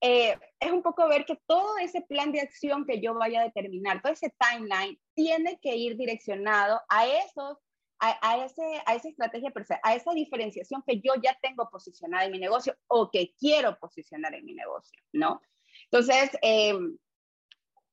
Eh, 0.01 0.37
es 0.59 0.71
un 0.71 0.81
poco 0.81 1.07
ver 1.07 1.25
que 1.25 1.39
todo 1.45 1.77
ese 1.77 2.01
plan 2.01 2.31
de 2.31 2.41
acción 2.41 2.85
que 2.85 2.99
yo 2.99 3.13
vaya 3.13 3.41
a 3.41 3.45
determinar, 3.45 4.01
todo 4.01 4.11
ese 4.11 4.33
timeline, 4.37 4.99
tiene 5.13 5.59
que 5.61 5.75
ir 5.75 5.95
direccionado 5.95 6.81
a 6.89 7.07
esos 7.07 7.57
a, 7.99 8.17
a, 8.21 8.45
ese, 8.45 8.81
a 8.85 8.95
esa 8.95 9.07
estrategia, 9.07 9.53
a 9.81 9.95
esa 9.95 10.13
diferenciación 10.13 10.83
que 10.85 10.99
yo 10.99 11.13
ya 11.23 11.37
tengo 11.41 11.69
posicionada 11.69 12.25
en 12.25 12.33
mi 12.33 12.39
negocio 12.39 12.75
o 12.87 13.09
que 13.09 13.33
quiero 13.39 13.79
posicionar 13.79 14.33
en 14.33 14.43
mi 14.43 14.53
negocio, 14.53 14.99
¿no? 15.13 15.41
Entonces, 15.85 16.31
eh, 16.41 16.77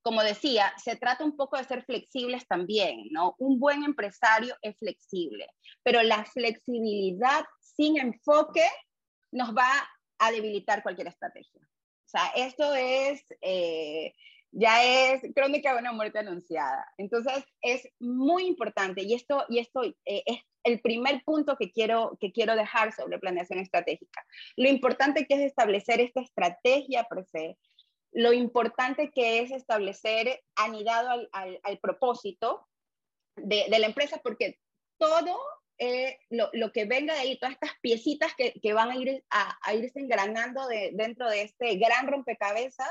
como 0.03 0.23
decía, 0.23 0.73
se 0.83 0.97
trata 0.97 1.25
un 1.25 1.37
poco 1.37 1.57
de 1.57 1.65
ser 1.65 1.85
flexibles 1.85 2.47
también, 2.47 3.09
¿no? 3.11 3.35
Un 3.39 3.59
buen 3.59 3.85
empresario 3.85 4.55
es 4.63 4.77
flexible, 4.79 5.47
pero 5.83 6.03
la 6.03 6.25
flexibilidad 6.25 7.45
sin 7.61 7.99
enfoque 7.99 8.65
nos 9.33 9.55
va 9.55 9.71
a 10.19 10.31
debilitar 10.33 10.83
cualquier 10.83 11.09
estrategia. 11.09 11.61
O 11.63 12.09
sea, 12.11 12.27
esto 12.35 12.75
es, 12.75 13.25
eh, 13.41 14.15
ya 14.51 14.83
es 14.83 15.23
crónica 15.35 15.73
de 15.73 15.81
una 15.81 15.93
muerte 15.93 16.19
anunciada. 16.19 16.85
Entonces, 16.99 17.45
es 17.63 17.89
muy 18.01 18.47
importante 18.47 19.03
y 19.03 19.15
esto, 19.15 19.45
y 19.49 19.59
esto 19.59 19.85
eh, 19.85 20.23
es 20.27 20.41
el 20.65 20.81
primer 20.81 21.23
punto 21.25 21.57
que 21.57 21.71
quiero, 21.71 22.19
que 22.21 22.33
quiero 22.33 22.57
dejar 22.57 22.93
sobre 22.93 23.19
planeación 23.19 23.61
estratégica. 23.61 24.25
Lo 24.57 24.69
importante 24.69 25.27
que 25.27 25.35
es 25.35 25.41
establecer 25.41 26.01
esta 26.01 26.21
estrategia 26.21 27.05
per 27.05 27.25
se, 27.27 27.57
lo 28.13 28.33
importante 28.33 29.11
que 29.11 29.41
es 29.41 29.51
establecer 29.51 30.43
anidado 30.57 31.11
al, 31.33 31.61
al, 31.63 31.79
propósito 31.79 32.67
de, 33.37 33.67
de, 33.71 33.79
la 33.79 33.87
empresa, 33.87 34.21
porque 34.23 34.59
todo 34.99 35.39
eh, 35.79 36.19
lo, 36.29 36.51
lo, 36.53 36.73
que 36.73 36.85
venga 36.85 37.15
de 37.15 37.21
ahí, 37.21 37.39
todas 37.39 37.55
estas 37.55 37.73
piecitas 37.81 38.35
que, 38.35 38.53
que 38.61 38.73
van 38.73 38.91
a, 38.91 38.97
ir, 38.97 39.25
a, 39.31 39.59
a 39.63 39.75
irse 39.75 40.01
engranando 40.01 40.67
de, 40.67 40.91
dentro 40.95 41.29
de 41.29 41.43
este 41.43 41.77
gran 41.77 42.07
rompecabezas, 42.07 42.91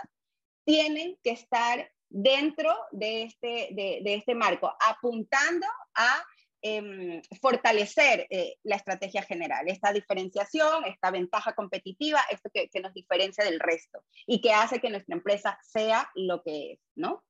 tienen 0.66 1.18
que 1.24 1.32
estar 1.32 1.92
dentro 2.10 2.76
de 2.92 3.24
este, 3.24 3.70
de, 3.72 4.00
de 4.04 4.16
este 4.16 4.36
marco, 4.36 4.74
apuntando 4.80 5.68
a 5.96 6.24
eh, 6.62 7.22
fortalecer 7.42 8.28
eh, 8.30 8.56
la 8.64 8.76
estrategia 8.76 9.22
general, 9.24 9.68
esta 9.68 9.94
diferenciación, 9.94 10.86
esta 10.86 11.12
ventaja 11.12 11.54
competitiva, 11.54 12.20
esto 12.32 12.50
que, 12.54 12.70
nos 12.82 12.94
diferencia 12.94 13.44
del 13.44 13.60
resto 13.60 14.04
y 14.26 14.42
que 14.42 14.52
hace 14.52 14.80
que 14.80 14.90
nuestra 14.90 15.16
empresa 15.16 15.58
sea 15.64 16.10
lo 16.16 16.42
que 16.44 16.74
es, 16.74 16.80
¿no? 16.96 17.24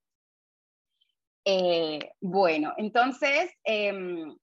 Eh, 1.46 2.12
bueno, 2.20 2.74
entonces, 2.78 3.52
em, 3.64 4.36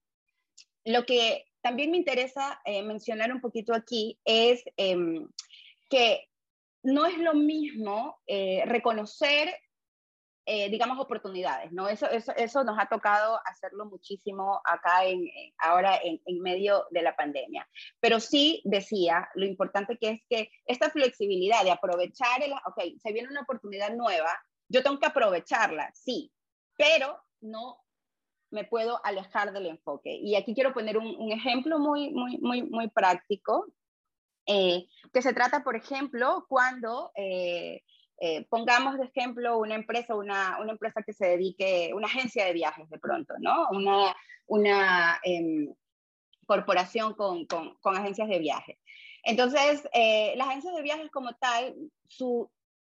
lo 0.84 1.04
que 1.04 1.44
también 1.60 1.90
me 1.90 1.96
interesa 1.96 2.60
eh, 2.64 2.82
mencionar 2.82 3.32
un 3.32 3.40
poquito 3.40 3.74
aquí 3.74 4.18
es 4.24 4.62
em, 4.76 5.28
que 5.90 6.28
no 6.82 7.06
es 7.06 7.18
lo 7.18 7.34
mismo 7.34 8.20
reconocer 8.64 9.52
eh, 10.48 10.70
digamos, 10.70 11.00
oportunidades, 11.00 11.72
¿no? 11.72 11.88
Eso, 11.88 12.08
eso, 12.08 12.32
eso, 12.36 12.62
nos 12.62 12.78
ha 12.78 12.86
tocado 12.86 13.40
hacerlo 13.46 13.84
muchísimo 13.86 14.60
acá 14.64 15.04
en, 15.04 15.28
ahora 15.58 15.98
en, 16.00 16.22
en, 16.24 16.40
medio 16.40 16.86
de 16.92 17.02
la 17.02 17.16
pandemia. 17.16 17.68
Pero 17.98 18.20
sí 18.20 18.62
decía, 18.64 19.28
lo 19.34 19.44
importante 19.44 19.98
que 19.98 20.10
es 20.10 20.20
que 20.30 20.50
esta 20.64 20.88
flexibilidad 20.90 21.64
de 21.64 21.72
aprovechar, 21.72 22.44
el, 22.44 22.52
ok, 22.52 22.96
se 23.02 23.12
viene 23.12 23.28
una 23.28 23.40
oportunidad 23.40 23.92
nueva, 23.96 24.30
yo 24.68 24.84
tengo 24.84 25.00
que 25.00 25.06
aprovecharla, 25.06 25.90
sí, 25.94 26.32
pero 26.76 27.20
no 27.40 27.82
me 28.52 28.62
puedo 28.62 29.04
alejar 29.04 29.52
del 29.52 29.66
enfoque. 29.66 30.14
Y 30.14 30.36
aquí 30.36 30.54
quiero 30.54 30.72
poner 30.72 30.96
un, 30.96 31.08
un 31.08 31.32
ejemplo 31.32 31.80
muy, 31.80 32.12
muy, 32.12 32.38
muy, 32.38 32.62
muy 32.62 32.88
práctico, 32.88 33.66
eh, 34.46 34.86
que 35.12 35.22
se 35.22 35.34
trata, 35.34 35.64
por 35.64 35.74
ejemplo, 35.74 36.46
cuando... 36.48 37.10
Eh, 37.16 37.82
eh, 38.18 38.46
pongamos 38.48 38.98
de 38.98 39.04
ejemplo 39.04 39.58
una 39.58 39.74
empresa, 39.74 40.14
una, 40.14 40.58
una, 40.60 40.72
empresa 40.72 41.02
que 41.02 41.12
se 41.12 41.26
dedique, 41.26 41.92
una 41.94 42.06
agencia 42.06 42.44
de 42.44 42.52
viajes 42.52 42.88
de 42.88 42.98
pronto, 42.98 43.34
¿no? 43.38 43.68
Una, 43.70 44.16
una 44.46 45.20
eh, 45.24 45.68
corporación 46.46 47.14
con, 47.14 47.46
con, 47.46 47.74
con, 47.80 47.96
agencias 47.96 48.28
de 48.28 48.38
viajes. 48.38 48.78
Entonces, 49.22 49.86
eh, 49.92 50.34
las 50.36 50.48
agencias 50.48 50.74
de 50.74 50.82
viajes 50.82 51.10
como 51.10 51.34
tal, 51.34 51.74
su 52.08 52.50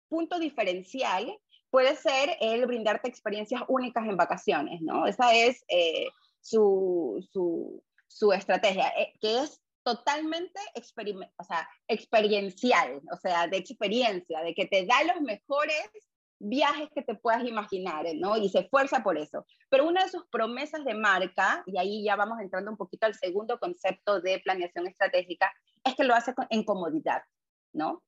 punto 0.09 0.37
diferencial 0.37 1.39
puede 1.69 1.95
ser 1.95 2.37
el 2.39 2.65
brindarte 2.65 3.09
experiencias 3.09 3.63
únicas 3.67 4.05
en 4.07 4.17
vacaciones, 4.17 4.81
¿no? 4.81 5.07
Esa 5.07 5.33
es 5.33 5.63
eh, 5.67 6.07
su, 6.39 7.25
su, 7.31 7.83
su, 8.07 8.31
estrategia, 8.31 8.89
eh, 8.97 9.13
que 9.19 9.39
es 9.39 9.61
totalmente 9.85 10.59
o 10.73 10.81
experiencial, 11.87 13.01
o 13.11 13.17
sea, 13.17 13.47
de 13.47 13.57
experiencia, 13.57 14.41
de 14.41 14.55
que 14.55 14.65
te 14.65 14.85
da 14.85 15.03
los 15.03 15.21
mejores 15.21 15.89
viajes 16.39 16.89
que 16.93 17.03
te 17.03 17.13
puedas 17.13 17.45
imaginar, 17.45 18.03
¿no? 18.15 18.35
Y 18.35 18.49
se 18.49 18.59
esfuerza 18.59 19.03
por 19.03 19.17
eso. 19.17 19.45
Pero 19.69 19.87
una 19.87 20.03
de 20.03 20.09
sus 20.09 20.25
promesas 20.31 20.83
de 20.83 20.95
marca, 20.95 21.63
y 21.67 21.77
ahí 21.77 22.03
ya 22.03 22.15
vamos 22.15 22.39
entrando 22.41 22.71
un 22.71 22.77
poquito 22.77 23.05
al 23.05 23.13
segundo 23.13 23.59
concepto 23.59 24.21
de 24.21 24.39
planeación 24.39 24.87
estratégica, 24.87 25.53
es 25.83 25.95
que 25.95 26.03
lo 26.03 26.15
hace 26.15 26.33
en 26.49 26.63
comodidad, 26.63 27.21
¿no? 27.71 28.03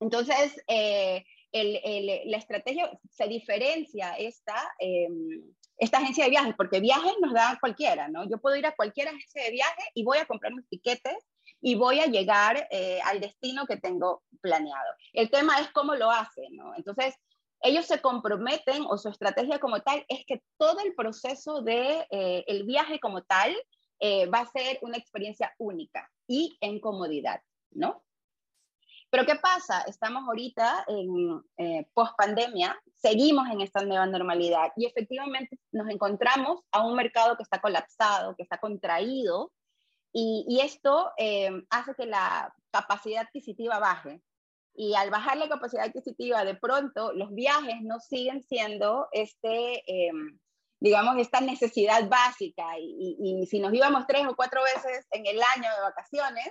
Entonces, 0.00 0.60
eh, 0.66 1.24
la 1.52 2.38
estrategia 2.38 2.90
se 3.10 3.28
diferencia 3.28 4.14
esta, 4.14 4.56
eh, 4.78 5.08
esta 5.82 5.98
agencia 5.98 6.24
de 6.24 6.30
viajes, 6.30 6.54
porque 6.56 6.78
viajes 6.78 7.12
nos 7.20 7.32
da 7.32 7.58
cualquiera, 7.60 8.06
¿no? 8.06 8.22
Yo 8.30 8.38
puedo 8.38 8.54
ir 8.54 8.64
a 8.66 8.76
cualquier 8.76 9.08
agencia 9.08 9.42
de 9.42 9.50
viaje 9.50 9.82
y 9.94 10.04
voy 10.04 10.18
a 10.18 10.26
comprar 10.26 10.54
mis 10.54 10.68
tiquetes 10.68 11.16
y 11.60 11.74
voy 11.74 11.98
a 11.98 12.06
llegar 12.06 12.68
eh, 12.70 13.00
al 13.04 13.18
destino 13.18 13.66
que 13.66 13.78
tengo 13.78 14.22
planeado. 14.40 14.94
El 15.12 15.28
tema 15.28 15.58
es 15.58 15.72
cómo 15.72 15.96
lo 15.96 16.08
hacen, 16.08 16.54
¿no? 16.54 16.72
Entonces, 16.76 17.16
ellos 17.62 17.84
se 17.84 18.00
comprometen 18.00 18.84
o 18.88 18.96
su 18.96 19.08
estrategia 19.08 19.58
como 19.58 19.80
tal 19.80 20.04
es 20.08 20.24
que 20.24 20.40
todo 20.56 20.78
el 20.84 20.94
proceso 20.94 21.62
de 21.62 22.06
eh, 22.12 22.44
el 22.46 22.62
viaje 22.62 23.00
como 23.00 23.24
tal 23.24 23.52
eh, 23.98 24.26
va 24.26 24.38
a 24.38 24.50
ser 24.52 24.78
una 24.82 24.98
experiencia 24.98 25.52
única 25.58 26.08
y 26.28 26.56
en 26.60 26.78
comodidad, 26.78 27.40
¿no? 27.72 28.04
Pero 29.12 29.26
¿qué 29.26 29.36
pasa? 29.36 29.82
Estamos 29.82 30.26
ahorita 30.26 30.86
en 30.88 31.42
eh, 31.58 31.86
post 31.92 32.14
pandemia, 32.16 32.80
seguimos 32.94 33.46
en 33.50 33.60
esta 33.60 33.84
nueva 33.84 34.06
normalidad 34.06 34.72
y 34.74 34.86
efectivamente 34.86 35.58
nos 35.70 35.86
encontramos 35.90 36.62
a 36.72 36.82
un 36.86 36.96
mercado 36.96 37.36
que 37.36 37.42
está 37.42 37.60
colapsado, 37.60 38.34
que 38.34 38.42
está 38.42 38.56
contraído 38.56 39.52
y, 40.14 40.46
y 40.48 40.60
esto 40.60 41.12
eh, 41.18 41.50
hace 41.68 41.94
que 41.94 42.06
la 42.06 42.54
capacidad 42.70 43.26
adquisitiva 43.26 43.78
baje. 43.78 44.22
Y 44.74 44.94
al 44.94 45.10
bajar 45.10 45.36
la 45.36 45.50
capacidad 45.50 45.84
adquisitiva, 45.84 46.46
de 46.46 46.54
pronto 46.54 47.12
los 47.12 47.34
viajes 47.34 47.82
no 47.82 48.00
siguen 48.00 48.42
siendo 48.42 49.08
este, 49.12 49.82
eh, 49.92 50.12
digamos, 50.80 51.18
esta 51.18 51.42
necesidad 51.42 52.08
básica. 52.08 52.78
Y, 52.78 53.18
y, 53.20 53.42
y 53.42 53.46
si 53.46 53.60
nos 53.60 53.74
íbamos 53.74 54.06
tres 54.06 54.26
o 54.26 54.34
cuatro 54.34 54.62
veces 54.62 55.06
en 55.10 55.26
el 55.26 55.38
año 55.54 55.68
de 55.68 55.82
vacaciones, 55.82 56.50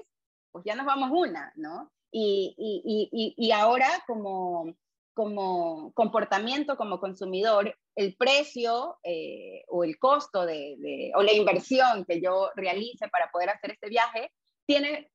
pues 0.52 0.64
ya 0.64 0.76
nos 0.76 0.86
vamos 0.86 1.10
una, 1.12 1.52
¿no? 1.56 1.92
Y, 2.12 3.52
ahora 3.54 3.88
como 4.08 4.76
como 5.14 5.92
comportamiento 5.94 6.78
como 6.78 7.00
consumidor, 7.00 7.78
el 7.96 8.16
precio 8.16 8.98
eh, 9.04 9.64
o 9.68 9.84
el 9.84 10.00
costo 10.00 10.46
de, 10.46 11.12
o 11.16 11.22
la 11.22 11.34
inversión 11.34 12.06
que 12.06 12.22
yo 12.22 12.50
realice 12.56 13.10
para 13.10 13.30
poder 13.30 13.50
hacer 13.50 13.72
este 13.72 13.90
viaje 13.90 14.32
tiene, 14.66 15.12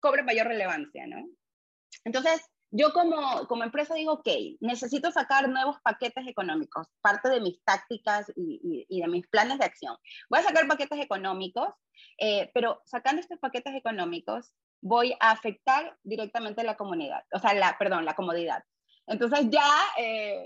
cobre 0.00 0.22
mayor 0.22 0.46
relevancia, 0.46 1.08
¿no? 1.08 1.26
Entonces, 2.04 2.40
yo 2.70 2.92
como, 2.92 3.46
como 3.48 3.64
empresa 3.64 3.94
digo, 3.94 4.14
ok, 4.14 4.28
necesito 4.60 5.10
sacar 5.12 5.48
nuevos 5.48 5.76
paquetes 5.82 6.26
económicos, 6.26 6.86
parte 7.02 7.28
de 7.28 7.40
mis 7.40 7.62
tácticas 7.64 8.32
y, 8.34 8.86
y, 8.88 9.00
de 9.00 9.08
mis 9.08 9.28
planes 9.28 9.58
de 9.58 9.66
acción. 9.66 9.94
Voy 10.30 10.40
a 10.40 10.42
sacar 10.42 10.66
paquetes 10.66 10.98
económicos, 10.98 11.68
eh, 12.18 12.50
pero 12.54 12.80
sacando 12.86 13.20
estos 13.20 13.38
paquetes 13.38 13.74
económicos, 13.74 14.54
voy 14.82 15.14
a 15.20 15.30
afectar 15.30 15.96
directamente 16.02 16.62
la 16.64 16.76
comunidad, 16.76 17.24
o 17.32 17.38
sea, 17.38 17.54
la, 17.54 17.78
perdón, 17.78 18.04
la 18.04 18.14
comodidad. 18.14 18.62
Entonces 19.06 19.48
ya, 19.48 19.70
eh, 19.96 20.44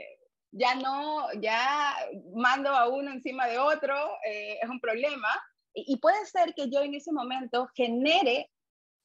ya 0.53 0.75
no, 0.77 1.33
ya 1.41 1.97
mando 2.35 2.71
a 2.71 2.89
uno 2.89 3.11
encima 3.11 3.47
de 3.47 3.59
otro, 3.59 3.97
eh, 4.25 4.59
es 4.63 4.69
un 4.69 4.81
problema. 4.81 5.29
Y, 5.75 5.97
puede 5.99 6.25
ser 6.27 6.55
que 6.55 6.71
yo 6.71 6.81
en 6.81 6.95
ese 6.95 7.13
momento 7.13 7.69
genere 7.75 8.51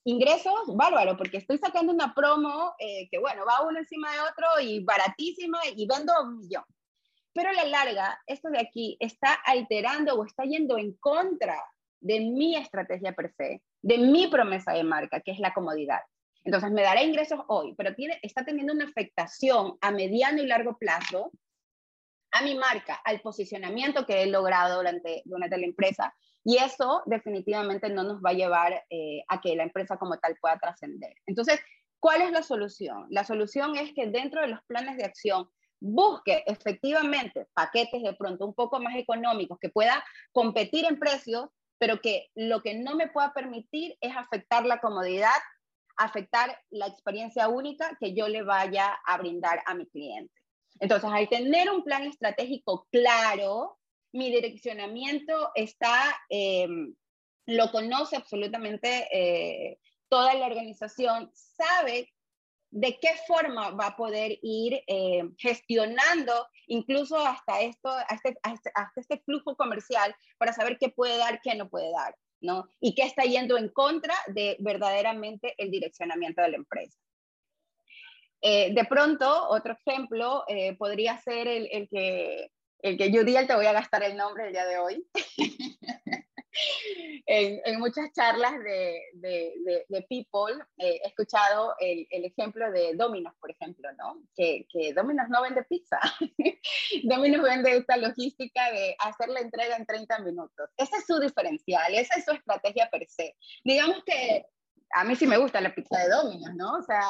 ingresos 0.05 0.53
bárbaro, 0.67 1.17
porque 1.17 1.37
estoy 1.37 1.57
sacando 1.57 1.91
una 1.91 2.13
promo 2.13 2.73
eh, 2.79 3.09
que, 3.09 3.17
bueno, 3.19 3.45
va 3.45 3.67
uno 3.67 3.79
encima 3.79 4.11
de 4.11 4.21
otro 4.21 4.47
y 4.61 4.83
baratísima 4.83 5.59
y 5.75 5.85
vendo 5.85 6.13
un 6.23 6.37
millón. 6.37 6.63
Pero 7.33 7.49
a 7.49 7.53
la 7.53 7.65
larga, 7.65 8.21
esto 8.25 8.49
de 8.49 8.59
aquí 8.59 8.97
está 8.99 9.33
alterando 9.33 10.15
o 10.15 10.25
está 10.25 10.43
yendo 10.43 10.77
en 10.77 10.93
contra 10.93 11.61
de 11.99 12.19
mi 12.19 12.55
estrategia 12.55 13.13
per 13.13 13.33
se, 13.37 13.61
de 13.81 13.97
mi 13.97 14.27
promesa 14.27 14.73
de 14.73 14.83
marca, 14.83 15.21
que 15.21 15.31
es 15.31 15.39
la 15.39 15.53
comodidad. 15.53 15.99
Entonces 16.43 16.71
me 16.71 16.81
dará 16.81 17.03
ingresos 17.03 17.39
hoy, 17.47 17.75
pero 17.77 17.93
tiene, 17.93 18.19
está 18.21 18.43
teniendo 18.43 18.73
una 18.73 18.85
afectación 18.85 19.77
a 19.81 19.91
mediano 19.91 20.41
y 20.41 20.47
largo 20.47 20.77
plazo 20.77 21.31
a 22.31 22.41
mi 22.43 22.55
marca, 22.55 22.99
al 23.03 23.21
posicionamiento 23.21 24.05
que 24.05 24.23
he 24.23 24.27
logrado 24.27 24.77
durante, 24.77 25.21
durante 25.25 25.57
la 25.57 25.65
empresa. 25.65 26.15
Y 26.43 26.57
eso 26.57 27.03
definitivamente 27.05 27.89
no 27.89 28.03
nos 28.03 28.21
va 28.21 28.31
a 28.31 28.33
llevar 28.33 28.85
eh, 28.89 29.23
a 29.27 29.39
que 29.41 29.55
la 29.55 29.63
empresa 29.63 29.97
como 29.97 30.17
tal 30.17 30.35
pueda 30.41 30.57
trascender. 30.57 31.13
Entonces, 31.27 31.59
¿cuál 31.99 32.21
es 32.21 32.31
la 32.31 32.41
solución? 32.41 33.05
La 33.09 33.23
solución 33.23 33.75
es 33.75 33.93
que 33.93 34.07
dentro 34.07 34.41
de 34.41 34.47
los 34.47 34.63
planes 34.63 34.97
de 34.97 35.03
acción 35.03 35.49
busque 35.79 36.43
efectivamente 36.47 37.47
paquetes 37.53 38.01
de 38.01 38.13
pronto 38.13 38.45
un 38.45 38.53
poco 38.53 38.79
más 38.79 38.95
económicos 38.95 39.57
que 39.59 39.69
pueda 39.69 40.03
competir 40.31 40.85
en 40.85 40.99
precios, 40.99 41.49
pero 41.81 41.99
que 41.99 42.29
lo 42.35 42.61
que 42.61 42.75
no 42.75 42.93
me 42.93 43.07
pueda 43.07 43.33
permitir 43.33 43.97
es 44.01 44.15
afectar 44.15 44.67
la 44.67 44.79
comodidad 44.79 45.39
afectar 45.97 46.57
la 46.69 46.87
experiencia 46.87 47.47
única 47.47 47.97
que 47.99 48.13
yo 48.13 48.27
le 48.27 48.43
vaya 48.43 48.99
a 49.05 49.17
brindar 49.17 49.61
a 49.65 49.73
mi 49.73 49.85
cliente. 49.87 50.33
Entonces, 50.79 51.09
al 51.11 51.29
tener 51.29 51.69
un 51.69 51.83
plan 51.83 52.03
estratégico 52.03 52.87
claro, 52.91 53.77
mi 54.13 54.31
direccionamiento 54.31 55.51
está, 55.55 56.15
em, 56.29 56.93
lo 57.45 57.71
conoce 57.71 58.15
absolutamente 58.15 59.07
eh, 59.11 59.79
toda 60.09 60.33
la 60.33 60.47
organización, 60.47 61.31
sabe 61.33 62.11
de 62.71 62.97
qué 62.99 63.09
forma 63.27 63.71
va 63.71 63.87
a 63.87 63.95
poder 63.95 64.39
ir 64.41 64.81
eh, 64.87 65.23
gestionando 65.37 66.47
incluso 66.67 67.17
hasta, 67.17 67.61
esto, 67.61 67.93
este, 68.09 68.37
hasta 68.43 69.01
este 69.01 69.19
flujo 69.19 69.55
comercial 69.55 70.15
para 70.37 70.53
saber 70.53 70.77
qué 70.79 70.89
puede 70.89 71.17
dar, 71.17 71.41
qué 71.41 71.53
no 71.55 71.69
puede 71.69 71.91
dar. 71.91 72.15
¿no? 72.39 72.67
Y 72.79 72.95
que 72.95 73.03
está 73.03 73.23
yendo 73.23 73.57
en 73.57 73.69
contra 73.69 74.15
de 74.27 74.57
verdaderamente 74.59 75.53
el 75.57 75.69
direccionamiento 75.69 76.41
de 76.41 76.49
la 76.49 76.57
empresa. 76.57 76.97
Eh, 78.41 78.73
de 78.73 78.85
pronto, 78.85 79.49
otro 79.49 79.77
ejemplo 79.85 80.43
eh, 80.47 80.75
podría 80.75 81.17
ser 81.19 81.47
el, 81.47 81.87
que, 81.87 82.49
el 82.79 82.97
que 82.97 83.11
te 83.11 83.55
voy 83.55 83.67
a 83.67 83.73
gastar 83.73 84.01
el 84.03 84.17
nombre 84.17 84.47
el 84.47 84.53
día 84.53 84.65
de 84.65 84.77
hoy. 84.79 85.05
en, 87.25 87.79
muchas 87.79 88.11
charlas 88.13 88.59
de, 88.59 89.01
de, 89.13 89.85
de, 89.87 90.01
People 90.03 90.63
eh, 90.77 90.99
he 91.03 91.07
escuchado 91.07 91.75
el, 91.79 92.07
el, 92.09 92.25
ejemplo 92.25 92.71
de 92.71 92.93
Domino's, 92.95 93.33
por 93.39 93.51
ejemplo, 93.51 93.89
¿no? 93.93 94.21
Que, 94.35 94.67
que 94.71 94.93
Domino's 94.93 95.29
no 95.29 95.41
vende 95.41 95.63
pizza. 95.63 95.99
Domino's 97.03 97.43
vende 97.43 97.77
esta 97.77 97.97
logística 97.97 98.71
de 98.71 98.95
hacer 98.99 99.29
la 99.29 99.41
entrega 99.41 99.75
en 99.75 99.85
30 99.85 100.19
minutos. 100.19 100.69
Ese 100.77 100.97
es 100.97 101.05
su 101.05 101.19
diferencial, 101.19 101.93
esa 101.93 102.15
es 102.15 102.25
su 102.25 102.31
estrategia 102.31 102.89
per 102.89 103.07
se. 103.07 103.35
Digamos 103.63 104.03
que 104.03 104.45
a 104.93 105.03
mí 105.03 105.15
sí 105.15 105.27
me 105.27 105.37
gusta 105.37 105.61
la 105.61 105.73
pizza 105.73 105.97
de 105.99 106.09
Domino's, 106.09 106.55
¿no? 106.55 106.73
O 106.73 106.83
sea, 106.83 107.01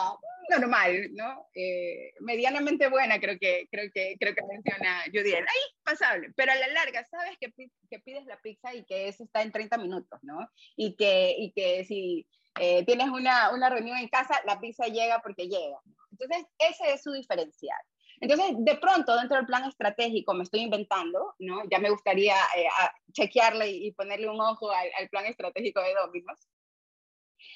normal, 0.49 1.09
¿no? 1.13 1.47
Eh, 1.53 2.13
medianamente 2.19 2.88
buena, 2.89 3.19
creo 3.19 3.38
que, 3.39 3.67
creo 3.71 3.89
que, 3.93 4.15
creo 4.19 4.36
que 4.36 4.43
menciona 4.43 5.03
Judiel. 5.05 5.45
Ahí, 5.47 5.75
pasable. 5.84 6.32
Pero 6.36 6.51
a 6.51 6.55
la 6.55 6.67
larga, 6.67 7.05
sabes 7.09 7.38
que, 7.39 7.51
que, 7.89 7.99
pides 7.99 8.25
la 8.25 8.39
pizza 8.41 8.73
y 8.73 8.84
que 8.86 9.07
eso 9.07 9.23
está 9.23 9.41
en 9.41 9.51
30 9.51 9.77
minutos, 9.77 10.19
¿no? 10.23 10.47
Y 10.75 10.95
que, 10.95 11.36
y 11.38 11.51
que 11.53 11.86
si 11.86 12.27
eh, 12.59 12.86
tienes 12.86 13.09
una, 13.09 13.51
una 13.51 13.69
reunión 13.69 13.97
en 13.97 14.09
casa, 14.09 14.41
la 14.45 14.59
pizza 14.59 14.86
llega 14.86 15.21
porque 15.21 15.47
llega. 15.47 15.79
Entonces, 16.11 16.45
ese 16.59 16.93
es 16.93 17.01
su 17.01 17.11
diferencial. 17.11 17.79
Entonces, 18.19 18.53
de 18.59 18.75
pronto, 18.75 19.15
dentro 19.15 19.38
del 19.38 19.47
plan 19.47 19.63
estratégico, 19.65 20.34
me 20.34 20.43
estoy 20.43 20.61
inventando, 20.61 21.34
¿no? 21.39 21.63
Ya 21.71 21.79
me 21.79 21.89
gustaría 21.89 22.36
eh, 22.55 22.67
chequearle 23.13 23.67
y 23.69 23.91
ponerle 23.93 24.29
un 24.29 24.39
ojo 24.39 24.69
al, 24.69 24.88
al 24.99 25.09
plan 25.09 25.25
estratégico 25.25 25.82
de 25.82 25.95
Domino's 25.95 26.39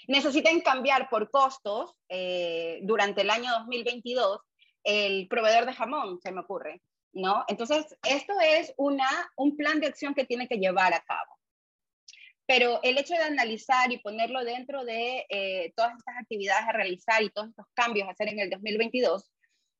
necesiten 0.08 0.62
cambiar 0.62 1.10
por 1.10 1.30
costos 1.30 1.96
eh, 2.10 2.80
durante 2.84 3.22
el 3.22 3.30
año 3.30 3.52
2022 3.60 4.40
el 4.84 5.28
proveedor 5.28 5.66
de 5.66 5.74
jamón, 5.74 6.20
se 6.22 6.32
me 6.32 6.42
ocurre, 6.42 6.82
¿no? 7.12 7.44
Entonces, 7.48 7.98
esto 8.08 8.34
es 8.40 8.74
una, 8.78 9.08
un 9.36 9.58
plan 9.58 9.80
de 9.80 9.88
acción 9.88 10.14
que 10.14 10.26
tiene 10.26 10.48
que 10.48 10.58
llevar 10.58 10.94
a 10.94 11.02
cabo. 11.02 11.36
Pero 12.46 12.80
el 12.84 12.98
hecho 13.00 13.16
de 13.16 13.24
analizar 13.24 13.92
y 13.92 13.98
ponerlo 13.98 14.44
dentro 14.44 14.86
de 14.86 15.26
eh, 15.30 15.74
todas 15.76 15.98
estas 15.98 16.16
actividades 16.20 16.68
a 16.68 16.74
realizar 16.74 17.24
y 17.24 17.32
todos 17.32 17.50
estos 17.50 17.66
cambios 17.74 18.08
a 18.08 18.12
hacer 18.12 18.30
en 18.30 18.40
el 18.40 18.52
2022, 18.52 19.32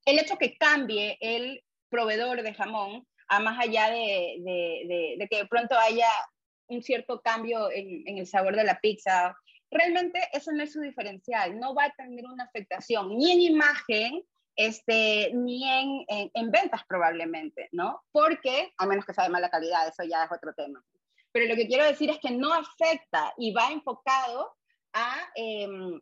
el 0.06 0.18
hecho 0.18 0.36
que 0.36 0.56
cambie 0.56 1.16
el 1.20 1.62
proveedor 1.88 2.42
de 2.42 2.54
jamón, 2.54 3.06
a 3.28 3.40
más 3.40 3.58
allá 3.58 3.90
de, 3.90 5.16
de, 5.18 5.28
que 5.28 5.38
de 5.38 5.46
pronto 5.46 5.76
haya 5.78 6.08
un 6.68 6.82
cierto 6.82 7.20
cambio 7.20 7.70
en, 7.70 8.02
en, 8.06 8.18
el 8.18 8.26
sabor 8.26 8.56
de 8.56 8.64
la 8.64 8.80
pizza 8.80 9.36
realmente 9.70 10.20
eso 10.32 10.52
no 10.52 10.62
es 10.62 10.72
su 10.72 10.80
diferencial, 10.80 11.58
no 11.58 11.74
va 11.74 11.84
a 11.84 11.92
tener 11.92 12.24
una 12.24 12.44
afectación 12.44 13.16
ni 13.16 13.32
en 13.32 13.40
imagen, 13.40 14.22
este, 14.54 15.30
ni 15.34 15.68
en, 15.68 16.30
en, 16.32 16.50
ventas 16.50 16.82
probablemente, 16.88 17.68
¿no? 17.72 18.02
Porque, 18.10 18.72
a 18.78 18.86
menos 18.86 19.04
que 19.04 19.12
sea 19.12 19.24
de 19.24 19.30
mala 19.30 19.50
calidad, 19.50 19.86
eso 19.86 20.02
ya 20.02 20.24
es 20.24 20.32
otro 20.32 20.54
tema. 20.54 20.82
Pero 21.30 21.46
lo 21.46 21.56
que 21.56 21.66
quiero 21.66 21.84
decir 21.84 22.08
es 22.08 22.18
que 22.18 22.30
no 22.30 22.54
afecta 22.54 23.34
y 23.36 23.52
va 23.52 23.70
enfocado 23.70 24.56
a, 24.94 25.14
em, 25.34 26.00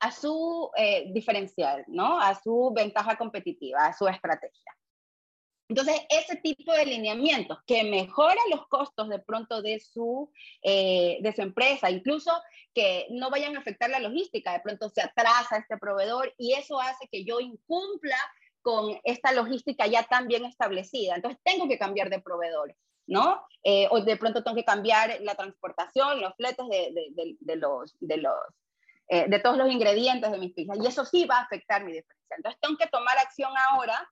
a 0.00 0.10
su 0.10 0.70
eh, 0.76 1.10
diferencial, 1.12 1.84
¿no? 1.88 2.18
A 2.18 2.34
su 2.34 2.72
ventaja 2.74 3.16
competitiva, 3.16 3.86
a 3.86 3.92
su 3.92 4.08
estrategia. 4.08 4.74
Entonces, 5.72 6.02
ese 6.10 6.36
tipo 6.36 6.70
de 6.70 6.82
alineamientos 6.82 7.56
que 7.66 7.82
mejora 7.82 8.38
los 8.50 8.66
costos 8.68 9.08
de 9.08 9.20
pronto 9.20 9.62
de 9.62 9.80
su, 9.80 10.30
eh, 10.62 11.16
de 11.22 11.32
su 11.32 11.40
empresa, 11.40 11.88
incluso 11.88 12.30
que 12.74 13.06
no 13.08 13.30
vayan 13.30 13.56
a 13.56 13.60
afectar 13.60 13.88
la 13.88 13.98
logística, 13.98 14.52
de 14.52 14.60
pronto 14.60 14.90
se 14.90 15.00
atrasa 15.00 15.56
este 15.56 15.78
proveedor 15.78 16.34
y 16.36 16.52
eso 16.52 16.78
hace 16.78 17.08
que 17.10 17.24
yo 17.24 17.40
incumpla 17.40 18.18
con 18.60 19.00
esta 19.02 19.32
logística 19.32 19.86
ya 19.86 20.02
tan 20.02 20.28
bien 20.28 20.44
establecida. 20.44 21.14
Entonces, 21.14 21.40
tengo 21.42 21.66
que 21.66 21.78
cambiar 21.78 22.10
de 22.10 22.20
proveedor, 22.20 22.76
¿no? 23.06 23.42
Eh, 23.64 23.88
o 23.90 24.02
de 24.02 24.18
pronto 24.18 24.44
tengo 24.44 24.56
que 24.56 24.66
cambiar 24.66 25.22
la 25.22 25.36
transportación, 25.36 26.20
los 26.20 26.34
fletes 26.36 26.68
de, 26.68 26.92
de, 27.14 27.36
de, 27.40 27.56
los, 27.56 27.96
de, 27.98 28.18
los, 28.18 28.34
eh, 29.08 29.24
de 29.26 29.38
todos 29.38 29.56
los 29.56 29.72
ingredientes 29.72 30.30
de 30.30 30.36
mis 30.36 30.52
pizzas. 30.52 30.76
Y 30.82 30.86
eso 30.86 31.06
sí 31.06 31.24
va 31.24 31.38
a 31.38 31.44
afectar 31.44 31.82
mi 31.82 31.92
diferencial. 31.92 32.36
Entonces, 32.36 32.60
tengo 32.60 32.76
que 32.76 32.88
tomar 32.88 33.16
acción 33.16 33.52
ahora 33.70 34.06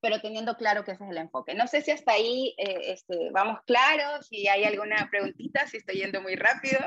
pero 0.00 0.20
teniendo 0.20 0.56
claro 0.56 0.84
que 0.84 0.92
ese 0.92 1.04
es 1.04 1.10
el 1.10 1.18
enfoque. 1.18 1.54
No 1.54 1.66
sé 1.66 1.82
si 1.82 1.90
hasta 1.90 2.12
ahí 2.12 2.54
eh, 2.58 2.92
este, 2.92 3.30
vamos 3.32 3.60
claros, 3.66 4.26
si 4.26 4.46
hay 4.48 4.64
alguna 4.64 5.08
preguntita, 5.10 5.66
si 5.66 5.78
estoy 5.78 5.96
yendo 5.96 6.20
muy 6.22 6.36
rápido. 6.36 6.78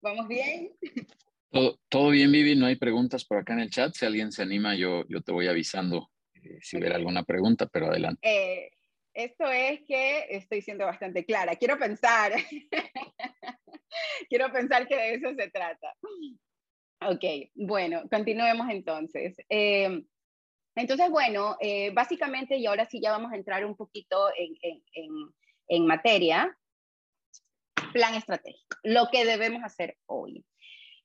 ¿Vamos 0.00 0.28
bien? 0.28 0.72
Todo, 1.88 2.10
bien, 2.10 2.30
Vivi, 2.30 2.54
no 2.54 2.66
hay 2.66 2.76
preguntas 2.76 3.24
por 3.24 3.38
acá 3.38 3.54
en 3.54 3.60
el 3.60 3.70
chat. 3.70 3.94
Si 3.94 4.04
alguien 4.04 4.30
se 4.30 4.42
anima, 4.42 4.74
yo, 4.76 5.04
yo 5.08 5.22
te 5.22 5.32
voy 5.32 5.48
avisando 5.48 6.10
eh, 6.34 6.58
si 6.60 6.76
hubiera 6.76 6.96
alguna 6.96 7.24
pregunta, 7.24 7.66
pero 7.66 7.86
adelante. 7.86 8.20
Eh, 8.22 8.70
esto 9.14 9.50
es 9.50 9.80
que 9.86 10.26
estoy 10.28 10.60
siendo 10.60 10.84
bastante 10.84 11.24
clara. 11.24 11.56
Quiero 11.56 11.78
pensar, 11.78 12.32
quiero 14.28 14.52
pensar 14.52 14.86
que 14.86 14.94
de 14.94 15.14
eso 15.14 15.34
se 15.34 15.48
trata. 15.48 15.94
Ok, 17.00 17.24
bueno, 17.54 18.02
continuemos 18.10 18.68
entonces. 18.70 19.36
Entonces, 20.78 21.10
bueno, 21.10 21.56
eh, 21.60 21.90
básicamente, 21.90 22.56
y 22.56 22.66
ahora 22.66 22.86
sí 22.86 23.00
ya 23.00 23.10
vamos 23.10 23.32
a 23.32 23.36
entrar 23.36 23.64
un 23.64 23.76
poquito 23.76 24.28
en, 24.36 25.86
materia, 25.86 26.56
plan 27.92 28.14
estratégico, 28.14 28.76
lo 28.84 29.08
que 29.10 29.24
debemos 29.24 29.62
hacer 29.64 29.96
hoy. 30.06 30.44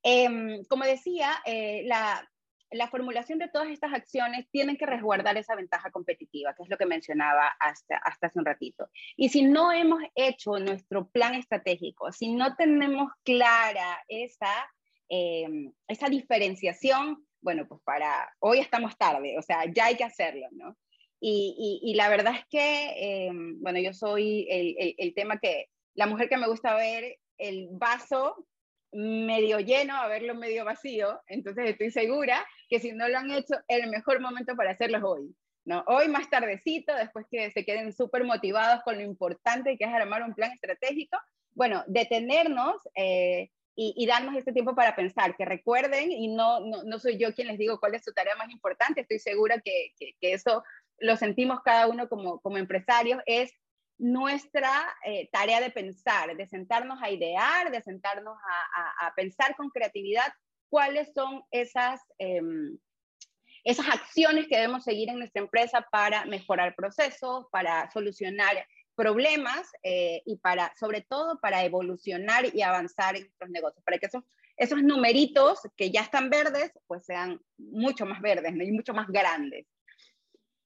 Em, 0.04 0.64
como 0.66 0.84
decía, 0.84 1.42
eh, 1.46 1.84
la 1.86 2.88
formulación 2.88 3.40
de 3.40 3.50
todas 3.50 3.70
estas 3.70 3.94
acciones 3.94 4.50
tienen 4.52 4.78
que 4.78 4.86
resguardar 4.86 5.38
esa 5.38 5.56
ventaja 5.56 5.92
competitiva, 5.92 6.54
que 6.54 6.64
es 6.64 6.70
lo 6.70 6.78
que 6.78 6.86
mencionaba 6.86 7.48
hasta, 7.60 7.98
hasta 7.98 8.28
hace 8.28 8.40
un 8.40 8.46
ratito. 8.46 8.90
Y 9.16 9.30
si 9.30 9.44
no 9.44 9.72
hemos 9.72 10.02
hecho 10.16 10.60
nuestro 10.60 11.08
plan 11.10 11.36
estratégico, 11.36 12.12
si 12.12 12.34
no 12.34 12.56
tenemos 12.56 13.12
clara 13.24 14.04
esa, 14.08 14.70
eh, 15.10 15.72
esa 15.88 16.10
diferenciación, 16.10 17.26
bueno, 17.44 17.68
pues 17.68 17.82
para 17.84 18.34
hoy 18.40 18.60
estamos 18.60 18.98
tarde, 18.98 19.38
o 19.38 19.42
sea, 19.42 19.66
ya 19.72 19.86
hay 19.86 19.96
que 19.96 20.04
hacerlo, 20.04 20.48
¿no? 20.52 20.76
Y, 21.26 21.94
la 21.96 22.10
verdad 22.10 22.34
es 22.36 22.46
que, 22.50 23.28
eh, 23.28 23.32
bueno, 23.32 23.80
yo 23.80 23.94
soy 23.94 24.46
el, 24.50 24.76
el, 24.78 24.96
el 24.98 25.14
tema 25.14 25.40
que, 25.40 25.70
la 25.94 26.06
mujer 26.06 26.28
que 26.28 26.36
me 26.36 26.50
gusta 26.50 26.76
ver 26.76 27.18
el 27.38 27.70
vaso 27.72 28.46
medio 28.92 29.60
lleno 29.60 29.96
a 29.96 30.08
verlo 30.08 30.36
medio 30.36 30.66
vacío, 30.66 31.22
entonces 31.28 31.70
estoy 31.70 31.92
segura 31.92 32.46
que 32.70 32.80
si 32.80 32.92
no 32.92 33.08
lo 33.08 33.18
han 33.18 33.32
hecho, 33.32 33.56
el 33.68 33.90
mejor 33.90 34.20
momento 34.20 34.56
para 34.56 34.72
hacerlo 34.72 34.98
es 34.98 35.04
hoy. 35.04 35.36
¿no? 35.66 35.84
Hoy 35.88 36.10
más 36.10 36.30
tardecito, 36.30 36.94
después 36.94 37.26
que 37.32 37.52
se 37.52 37.64
queden 37.66 37.94
súper 37.94 38.26
motivados 38.26 38.84
con 38.84 38.96
lo 38.96 39.02
importante 39.02 39.78
que 39.78 39.86
es 39.86 39.94
armar 39.94 40.24
un 40.24 40.34
plan 40.34 40.52
estratégico, 40.52 41.18
bueno, 41.54 41.84
detenernos 41.88 42.76
eh, 42.96 43.50
y, 43.76 44.06
darnos 44.06 44.36
este 44.36 44.54
tiempo 44.54 44.76
para 44.76 44.96
pensar, 44.96 45.36
que 45.36 45.46
recuerden, 45.46 46.12
y 46.12 46.28
no, 46.28 46.60
no, 46.60 47.00
soy 47.00 47.18
yo 47.18 47.34
quien 47.34 47.48
les 47.48 47.58
digo 47.58 47.80
cuál 47.80 47.96
es 47.96 48.04
su 48.04 48.14
tarea 48.14 48.36
más 48.36 48.52
importante, 48.52 49.02
estoy 49.02 49.20
segura 49.20 49.60
que, 49.60 49.94
que, 49.98 50.34
eso 50.34 50.64
lo 51.00 51.18
sentimos 51.18 51.62
cada 51.64 51.88
uno 51.88 52.08
como, 52.08 52.40
como 52.42 52.58
empresarios, 52.58 53.22
es 53.26 53.52
nuestra 53.98 54.72
eh, 55.06 55.30
tarea 55.32 55.60
de 55.60 55.72
pensar, 55.72 56.36
de 56.36 56.48
sentarnos 56.48 57.02
a 57.02 57.10
idear, 57.10 57.72
de 57.72 57.82
sentarnos 57.82 58.38
a, 59.00 59.14
pensar 59.16 59.56
con 59.56 59.70
creatividad 59.70 60.32
cuáles 60.70 61.12
son 61.14 61.44
esas, 61.52 62.02
em, 62.18 62.78
esas 63.64 63.88
acciones 63.88 64.48
que 64.48 64.56
debemos 64.56 64.84
seguir 64.84 65.10
en 65.10 65.20
nuestra 65.20 65.42
empresa 65.42 65.88
para 65.92 66.26
mejorar 66.26 66.76
procesos, 66.76 67.48
para 67.52 67.90
solucionar 67.92 68.66
problemas 68.96 69.68
eh, 69.84 70.22
y 70.26 70.38
para, 70.38 70.74
sobre 70.76 71.02
todo, 71.02 71.40
para 71.40 71.64
evolucionar 71.64 72.46
y 72.54 72.62
avanzar 72.62 73.16
en 73.16 73.24
nuestros 73.24 73.50
negocios, 73.50 73.84
para 73.84 73.98
que 73.98 74.06
esos, 74.06 74.24
esos 74.58 74.82
numeritos 74.84 75.60
que 75.76 75.92
ya 75.92 76.02
están 76.02 76.30
verdes, 76.30 76.72
pues 76.88 77.06
sean 77.06 77.42
mucho 77.58 78.06
más 78.06 78.22
verdes 78.22 78.54
y 78.56 78.72
mucho 78.72 78.94
más 78.94 79.08
grandes. 79.08 79.66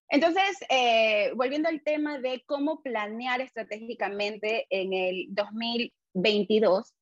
Entonces, 0.09 0.57
eh, 0.69 1.32
volviendo 1.36 1.67
al 1.67 1.84
tema 1.84 2.19
de 2.19 2.43
cómo 2.45 2.82
planear 2.82 3.41
estratégicamente 3.41 4.65
en 4.69 4.93
el 4.93 5.25
2022, 5.30 6.93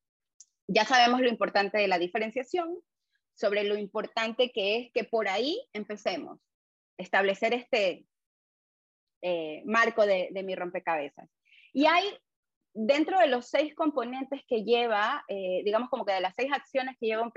ya 0.67 0.85
sabemos 0.85 1.21
lo 1.21 1.29
importante 1.29 1.77
de 1.77 1.87
la 1.87 1.99
diferenciación, 1.99 2.79
sobre 3.35 3.63
lo 3.63 3.77
importante 3.77 4.51
que 4.51 4.77
es 4.77 4.91
que 4.91 5.03
por 5.03 5.27
ahí 5.27 5.61
empecemos, 5.73 6.39
establecer 6.97 7.53
este 7.53 8.05
eh, 9.21 9.63
marco 9.65 10.05
de, 10.05 10.29
mi 10.43 10.55
rompecabezas. 10.55 11.29
Y 11.73 11.85
hay, 11.85 12.05
dentro 12.73 13.19
de 13.19 13.27
los 13.27 13.49
seis 13.49 13.73
componentes 13.75 14.41
que 14.47 14.63
lleva, 14.63 15.23
eh, 15.27 15.61
digamos 15.63 15.89
como 15.89 16.05
que 16.05 16.13
de 16.13 16.21
las 16.21 16.35
seis 16.35 16.51
acciones 16.51 16.95
que 16.99 17.07
lleva 17.07 17.31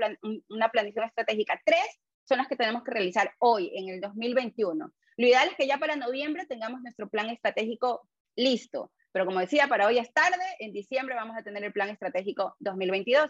una 0.49 0.69
planificación 0.69 1.09
estratégica, 1.09 1.61
tres 1.65 1.99
son 2.23 2.37
las 2.37 2.47
que 2.47 2.55
tenemos 2.55 2.83
que 2.83 2.91
realizar 2.91 3.33
hoy, 3.39 3.71
en 3.75 3.89
el 3.89 4.01
2021 4.01 4.93
lo 5.19 5.27
ideal 5.27 5.49
es 5.49 5.57
que 5.57 5.67
ya 5.67 5.77
para 5.77 5.97
noviembre 5.97 6.45
tengamos 6.45 6.81
nuestro 6.81 7.09
plan 7.09 7.29
estratégico 7.29 8.07
listo, 8.37 8.89
pero 9.11 9.25
como 9.25 9.41
decía, 9.41 9.67
para 9.67 9.85
hoy 9.85 9.97
es 9.97 10.13
tarde, 10.13 10.45
en 10.59 10.71
diciembre 10.71 11.13
vamos 11.13 11.35
a 11.35 11.43
tener 11.43 11.61
el 11.61 11.73
plan 11.73 11.89
estratégico 11.89 12.55
2022. 12.59 13.29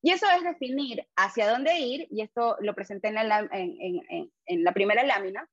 Y 0.00 0.12
eso 0.12 0.24
es 0.34 0.42
definir 0.44 1.06
hacia 1.14 1.50
dónde 1.50 1.78
ir, 1.78 2.08
y 2.10 2.22
esto 2.22 2.56
lo 2.60 2.74
presenté 2.74 3.08
en, 3.08 4.64
la 4.64 4.72
primera 4.72 5.04
lámina, 5.04 5.46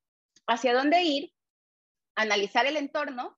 hacia 0.47 0.73
dónde 0.73 1.01
ir, 1.03 1.33
analizar 2.15 2.65
el 2.65 2.77
entorno 2.77 3.37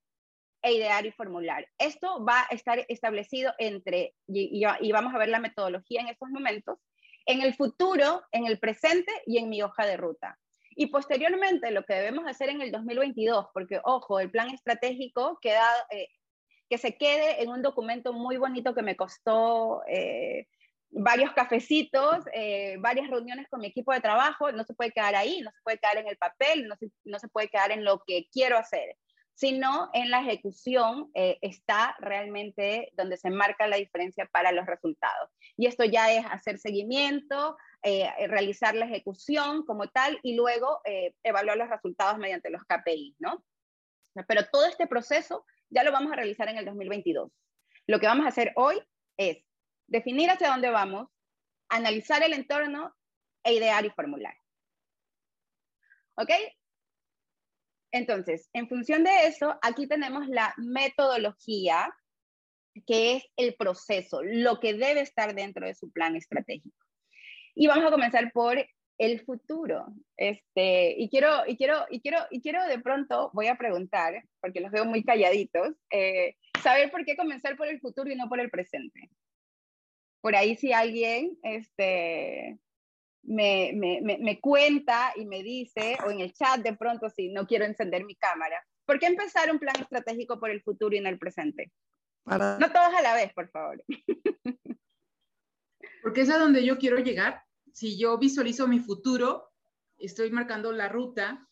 e 0.62 0.74
idear 0.74 1.06
y 1.06 1.12
formular. 1.12 1.68
Esto 1.78 2.24
va 2.26 2.42
a 2.50 2.56
estar 2.56 2.84
establecido 2.90 3.54
entre, 3.60 4.16
y, 4.28 4.64
vamos 4.92 5.14
a 5.14 5.20
ver 5.20 5.30
la 5.30 5.40
metodología 5.40 6.02
en 6.02 6.08
estos 6.08 6.30
momentos, 6.30 6.80
en 7.28 7.42
el 7.42 7.54
futuro, 7.54 8.24
en 8.32 8.48
el 8.48 8.60
presente 8.60 9.12
y 9.26 9.38
en 9.38 9.50
mi 9.50 9.62
hoja 9.62 9.86
de 9.86 9.98
ruta. 9.98 10.40
Y 10.72 10.88
posteriormente 10.88 11.72
lo 11.72 11.84
que 11.84 11.94
debemos 11.94 12.26
hacer 12.28 12.50
en 12.50 12.62
el 12.62 12.72
2022, 12.72 13.48
porque 13.54 13.80
ojo, 13.84 14.20
el 14.20 14.32
plan 14.32 14.50
estratégico 14.50 15.38
queda, 15.40 15.68
eh, 15.92 16.10
que 16.70 16.78
se 16.78 16.98
quede 16.98 17.44
en 17.44 17.50
un 17.50 17.62
documento 17.62 18.12
muy 18.12 18.38
bonito 18.38 18.74
que 18.74 18.82
me 18.82 18.96
costó 18.96 19.84
eh, 19.88 20.48
varios 20.92 21.34
cafecitos, 21.34 22.26
eh, 22.34 22.78
varias 22.80 23.10
reuniones 23.10 23.48
con 23.50 23.60
mi 23.60 23.68
equipo 23.68 23.94
de 23.94 24.02
trabajo, 24.02 24.52
no 24.52 24.64
se 24.64 24.74
puede 24.74 24.92
quedar 24.92 25.16
ahí, 25.16 25.42
no 25.42 25.52
se 25.52 25.62
puede 25.64 25.78
quedar 25.78 25.98
en 25.98 26.08
el 26.08 26.18
papel, 26.18 26.68
no 26.68 26.76
se, 26.76 26.90
no 27.04 27.20
se 27.20 27.28
puede 27.28 27.50
quedar 27.50 27.72
en 27.72 27.84
lo 27.84 28.02
que 28.06 28.28
quiero 28.32 28.58
hacer, 28.58 28.96
sino 29.34 29.90
en 29.94 30.10
la 30.10 30.22
ejecución 30.22 31.12
está 31.14 31.98
realmente 32.00 32.90
donde 32.94 33.18
se 33.18 33.30
marca 33.30 33.68
la 33.68 33.76
diferencia 33.76 34.30
para 34.32 34.54
los 34.54 34.66
resultados. 34.66 35.30
Y 35.58 35.68
esto 35.68 35.84
ya 35.84 36.14
es 36.14 36.26
hacer 36.26 36.58
seguimiento, 36.58 37.58
eh, 37.88 38.10
eh, 38.18 38.26
realizar 38.26 38.74
la 38.74 38.86
ejecución 38.86 39.64
como 39.64 39.88
tal 39.90 40.18
y 40.24 40.36
luego 40.36 40.82
eh, 40.86 41.14
evaluar 41.22 41.56
los 41.56 41.70
resultados 41.70 42.18
mediante 42.18 42.50
los 42.50 42.64
KPI, 42.64 43.16
¿no? 43.20 43.46
Pero 44.28 44.42
todo 44.52 44.66
este 44.66 44.88
proceso 44.88 45.46
ya 45.70 45.84
lo 45.84 45.92
vamos 45.92 46.12
a 46.12 46.16
realizar 46.16 46.50
en 46.50 46.58
el 46.58 46.66
2022. 46.66 47.32
Lo 47.86 48.00
que 48.00 48.08
vamos 48.08 48.26
a 48.26 48.30
hacer 48.30 48.54
hoy 48.56 48.82
es 49.18 49.38
definir 49.88 50.30
hacia 50.30 50.50
dónde 50.50 50.70
vamos, 50.70 51.10
analizar 51.70 52.24
el 52.24 52.34
entorno 52.34 52.94
e 53.44 53.54
idear 53.54 53.86
y 53.86 53.90
formular. 53.90 54.36
¿Ok? 56.16 56.32
Entonces, 57.92 58.50
en 58.54 58.68
función 58.68 59.04
de 59.04 59.28
eso, 59.28 59.58
aquí 59.62 59.88
tenemos 59.88 60.28
la 60.28 60.54
metodología, 60.58 61.94
que 62.86 63.16
es 63.16 63.24
el 63.38 63.56
proceso, 63.56 64.22
lo 64.22 64.60
que 64.60 64.74
debe 64.74 65.02
estar 65.02 65.34
dentro 65.34 65.66
de 65.66 65.76
su 65.76 65.92
plan 65.92 66.16
estratégico. 66.16 66.76
Y 67.54 67.68
vamos 67.68 67.86
a 67.86 67.92
comenzar 67.92 68.32
por 68.34 68.58
el 68.98 69.22
futuro. 69.22 69.86
Este, 70.18 70.96
y 70.98 71.10
quiero, 71.10 71.48
y 71.48 71.58
quiero, 71.58 71.86
y 71.90 72.02
quiero, 72.02 72.20
y 72.30 72.42
quiero 72.42 72.66
de 72.66 72.80
pronto, 72.80 73.32
voy 73.34 73.48
a 73.48 73.56
preguntar, 73.56 74.24
porque 74.42 74.60
los 74.60 74.72
veo 74.72 74.86
muy 74.86 75.04
calladitos, 75.04 75.76
eh, 75.92 76.36
saber 76.62 76.92
por 76.92 77.06
qué 77.06 77.16
comenzar 77.16 77.56
por 77.56 77.68
el 77.68 77.80
futuro 77.80 78.12
y 78.12 78.16
no 78.16 78.28
por 78.28 78.40
el 78.40 78.50
presente. 78.50 79.10
Por 80.26 80.36
ahí 80.36 80.56
si 80.56 80.74
alguien 80.74 81.38
este, 81.44 82.58
me, 83.22 83.74
me, 83.76 84.02
me, 84.02 84.42
cuenta 84.42 85.14
y 85.16 85.28
me 85.28 85.44
dice, 85.44 86.00
o 86.04 86.10
en 86.10 86.20
el 86.20 86.34
chat 86.34 86.62
de 86.62 86.76
pronto 86.76 87.12
si 87.12 87.32
no 87.32 87.46
quiero 87.46 87.64
encender 87.64 88.04
mi 88.06 88.16
cámara, 88.16 88.60
¿por 88.86 88.98
qué 88.98 89.06
empezar 89.06 89.52
un 89.52 89.60
plan 89.60 89.76
estratégico 89.80 90.40
por 90.40 90.50
el 90.50 90.64
futuro 90.64 90.96
y 90.96 91.00
no 91.00 91.10
el 91.10 91.20
presente? 91.20 91.72
No 92.26 92.72
todos 92.72 92.92
a 92.98 93.04
la 93.04 93.14
vez, 93.14 93.32
por 93.36 93.52
favor. 93.52 93.84
Porque 96.02 96.22
es 96.22 96.32
a 96.32 96.40
donde 96.40 96.66
yo 96.66 96.80
quiero 96.80 96.98
llegar 96.98 97.44
si 97.72 97.96
yo 97.96 98.18
visualizo 98.18 98.68
mi 98.68 98.80
futuro, 98.80 99.52
estoy 100.00 100.32
marcando 100.32 100.72
la 100.72 100.90
ruta 100.90 101.48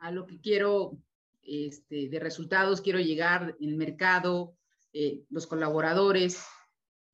a 0.00 0.10
lo 0.10 0.26
que 0.26 0.38
quiero 0.38 0.98
este, 1.40 2.10
de 2.10 2.20
resultados, 2.20 2.82
quiero 2.82 3.00
llegar 3.00 3.56
en 3.58 3.70
el 3.70 3.76
mercado, 3.76 4.54
eh, 4.92 5.24
los 5.30 5.46
colaboradores, 5.46 6.44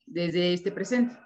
desde 0.07 0.53
este 0.53 0.73
presente. 0.73 1.17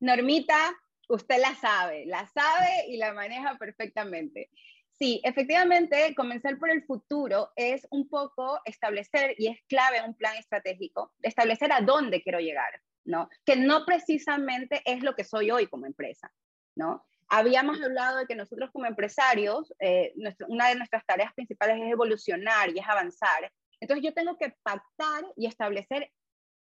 Normita, 0.00 0.74
usted 1.08 1.38
la 1.40 1.54
sabe, 1.54 2.06
la 2.06 2.26
sabe 2.26 2.88
y 2.88 2.96
la 2.96 3.12
maneja 3.12 3.56
perfectamente. 3.56 4.50
Sí, 4.90 5.20
efectivamente, 5.24 6.14
comenzar 6.14 6.58
por 6.58 6.70
el 6.70 6.84
futuro 6.84 7.50
es 7.56 7.86
un 7.90 8.08
poco 8.08 8.60
establecer, 8.64 9.34
y 9.38 9.48
es 9.48 9.58
clave 9.68 10.02
un 10.06 10.14
plan 10.14 10.36
estratégico, 10.36 11.12
establecer 11.22 11.72
a 11.72 11.80
dónde 11.80 12.22
quiero 12.22 12.40
llegar. 12.40 12.80
¿no? 13.04 13.28
Que 13.44 13.56
no 13.56 13.84
precisamente 13.84 14.82
es 14.84 15.02
lo 15.02 15.14
que 15.14 15.24
soy 15.24 15.50
hoy 15.50 15.66
como 15.66 15.86
empresa, 15.86 16.32
¿no? 16.76 17.04
Habíamos 17.28 17.80
hablado 17.80 18.18
de 18.18 18.26
que 18.26 18.34
nosotros 18.34 18.70
como 18.72 18.86
empresarios, 18.86 19.72
eh, 19.80 20.12
una 20.48 20.68
de 20.68 20.74
nuestras 20.74 21.04
tareas 21.06 21.32
principales 21.32 21.80
es 21.80 21.90
evolucionar 21.90 22.70
y 22.70 22.78
es 22.78 22.86
avanzar. 22.86 23.50
Entonces 23.80 24.04
yo 24.04 24.12
tengo 24.12 24.36
que 24.36 24.54
pactar 24.62 25.24
y 25.36 25.46
establecer 25.46 26.10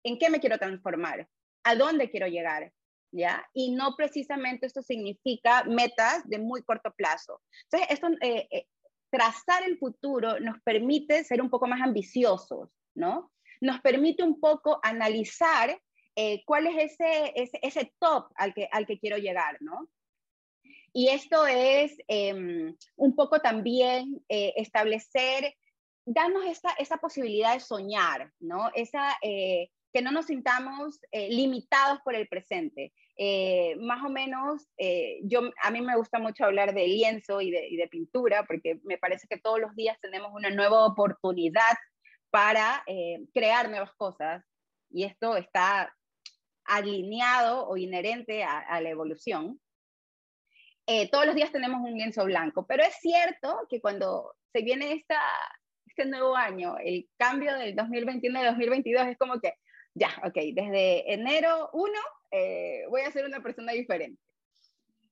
en 0.05 0.17
qué 0.17 0.29
me 0.29 0.39
quiero 0.39 0.57
transformar, 0.57 1.27
a 1.63 1.75
dónde 1.75 2.09
quiero 2.09 2.27
llegar, 2.27 2.71
¿ya? 3.11 3.45
Y 3.53 3.71
no 3.71 3.95
precisamente 3.95 4.65
esto 4.65 4.81
significa 4.81 5.63
metas 5.65 6.27
de 6.29 6.39
muy 6.39 6.63
corto 6.63 6.93
plazo. 6.95 7.41
Entonces, 7.63 7.89
esto, 7.91 8.07
eh, 8.21 8.47
eh, 8.51 8.67
trazar 9.09 9.63
el 9.63 9.77
futuro 9.77 10.39
nos 10.39 10.61
permite 10.61 11.23
ser 11.23 11.41
un 11.41 11.49
poco 11.49 11.67
más 11.67 11.81
ambiciosos, 11.81 12.69
¿no? 12.95 13.31
Nos 13.61 13.81
permite 13.81 14.23
un 14.23 14.39
poco 14.39 14.79
analizar 14.83 15.79
eh, 16.15 16.43
cuál 16.45 16.67
es 16.67 16.93
ese, 16.93 17.33
ese, 17.35 17.59
ese, 17.61 17.93
top 17.99 18.31
al 18.35 18.53
que, 18.53 18.69
al 18.71 18.85
que 18.85 18.99
quiero 18.99 19.17
llegar, 19.17 19.57
¿no? 19.61 19.89
Y 20.93 21.09
esto 21.09 21.45
es 21.45 21.97
em, 22.07 22.73
un 22.95 23.15
poco 23.15 23.41
también 23.41 24.23
eh, 24.29 24.53
establecer, 24.55 25.53
darnos 26.05 26.45
esa, 26.45 26.71
esa 26.79 26.97
posibilidad 26.97 27.53
de 27.53 27.59
soñar, 27.59 28.31
¿no? 28.39 28.71
Esa, 28.73 29.17
eh, 29.21 29.71
que 29.95 30.01
no 30.01 30.11
nos 30.11 30.25
sintamos 30.25 30.99
limitados 31.13 32.01
por 32.03 32.15
el 32.15 32.27
presente. 32.27 32.91
eh, 33.17 33.77
más 33.79 34.03
o 34.03 34.09
menos, 34.09 34.67
eh, 34.77 35.21
yo, 35.23 35.39
a 35.63 35.71
mí 35.71 35.79
me 35.79 35.95
gusta 35.95 36.19
mucho 36.19 36.43
hablar 36.43 36.73
de 36.73 36.85
lienzo 36.85 37.39
y 37.39 37.49
de, 37.49 37.65
y 37.69 37.77
de, 37.77 37.87
pintura, 37.87 38.43
porque 38.43 38.81
me 38.83 38.97
parece 38.97 39.25
que 39.29 39.39
todos 39.39 39.57
los 39.57 39.73
días 39.73 39.97
tenemos 40.01 40.33
una 40.33 40.49
nueva 40.49 40.85
oportunidad 40.85 41.77
para 42.29 42.83
eh, 42.87 43.19
crear 43.33 43.69
nuevas 43.69 43.93
cosas, 43.93 44.43
y 44.89 45.05
esto 45.05 45.37
está 45.37 45.95
alineado 46.65 47.65
o 47.65 47.77
inherente 47.77 48.43
a, 48.43 48.59
a 48.59 48.81
la 48.81 48.89
evolución. 48.89 49.61
todos 51.09 51.25
los 51.25 51.35
días 51.35 51.53
tenemos 51.53 51.79
un 51.79 51.93
lienzo 51.93 52.25
blanco, 52.25 52.65
pero 52.67 52.83
es 52.83 52.95
cierto 52.99 53.65
que 53.69 53.79
cuando 53.79 54.35
se 54.51 54.61
viene 54.61 54.91
esta, 54.91 55.21
este 55.85 56.05
nuevo 56.05 56.35
año, 56.35 56.75
el 56.83 57.07
cambio 57.17 57.55
del 57.57 57.77
2021 57.77 58.41
y 58.41 58.45
2022 58.45 59.07
es 59.07 59.17
como 59.17 59.39
que, 59.39 59.53
ya, 59.95 60.09
ok, 60.23 60.35
desde 60.53 61.13
enero 61.13 61.69
1 61.71 61.91
eh, 62.31 62.83
voy 62.89 63.01
a 63.01 63.11
ser 63.11 63.25
una 63.25 63.41
persona 63.41 63.71
diferente. 63.71 64.21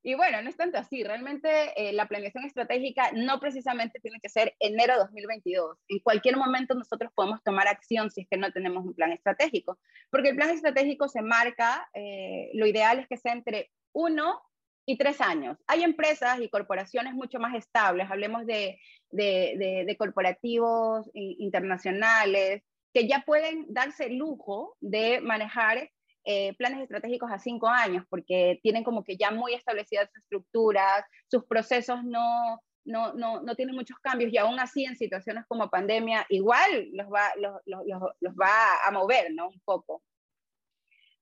Y 0.05 0.15
bueno, 0.15 0.41
no 0.41 0.49
es 0.49 0.57
tanto 0.57 0.77
así, 0.77 1.01
realmente 1.01 1.71
eh, 1.77 1.93
la 1.93 2.09
planeación 2.09 2.43
estratégica 2.43 3.11
no 3.13 3.39
precisamente 3.39 4.01
tiene 4.01 4.19
que 4.21 4.27
ser 4.27 4.53
enero 4.59 4.97
2022. 4.97 5.77
En 5.87 5.99
cualquier 5.99 6.35
momento 6.35 6.75
nosotros 6.75 7.13
podemos 7.15 7.41
tomar 7.41 7.69
acción 7.69 8.11
si 8.11 8.21
es 8.21 8.27
que 8.29 8.35
no 8.35 8.51
tenemos 8.51 8.85
un 8.85 8.93
plan 8.93 9.13
estratégico, 9.13 9.79
porque 10.09 10.29
el 10.29 10.35
plan 10.35 10.49
estratégico 10.49 11.07
se 11.07 11.21
marca, 11.21 11.89
eh, 11.93 12.51
lo 12.53 12.67
ideal 12.67 12.99
es 12.99 13.07
que 13.07 13.15
sea 13.15 13.31
entre 13.31 13.71
uno 13.93 14.41
y 14.85 14.97
tres 14.97 15.21
años. 15.21 15.57
Hay 15.67 15.83
empresas 15.83 16.41
y 16.41 16.49
corporaciones 16.49 17.13
mucho 17.13 17.39
más 17.39 17.55
estables, 17.55 18.11
hablemos 18.11 18.45
de, 18.45 18.81
de, 19.11 19.85
de 19.87 19.97
corporativos 19.97 21.09
internacionales, 21.13 22.63
que 22.93 23.07
ya 23.07 23.23
pueden 23.25 23.65
darse 23.69 24.05
el 24.05 24.17
lujo 24.17 24.77
de 24.79 25.19
manejar 25.21 25.89
eh, 26.25 26.53
planes 26.55 26.81
estratégicos 26.81 27.31
a 27.31 27.39
cinco 27.39 27.67
años, 27.67 28.05
porque 28.09 28.59
tienen 28.61 28.83
como 28.83 29.03
que 29.03 29.17
ya 29.17 29.31
muy 29.31 29.53
establecidas 29.53 30.09
sus 30.09 30.23
estructuras, 30.23 31.03
sus 31.29 31.43
procesos 31.45 32.03
no, 32.03 32.61
no, 32.85 33.13
no, 33.13 33.41
no, 33.41 33.55
tienen 33.55 33.75
muchos 33.75 33.97
cambios 33.99 34.31
y 34.31 34.37
aún 34.37 34.59
así 34.59 34.85
en 34.85 34.95
situaciones 34.95 35.45
como 35.47 35.69
pandemia 35.69 36.25
igual 36.29 36.89
los 36.93 37.07
va, 37.07 37.33
los, 37.37 37.59
los, 37.65 37.83
los 38.19 38.33
va 38.35 38.85
a 38.85 38.91
mover, 38.91 39.33
¿no? 39.33 39.49
Un 39.49 39.61
poco. 39.65 40.01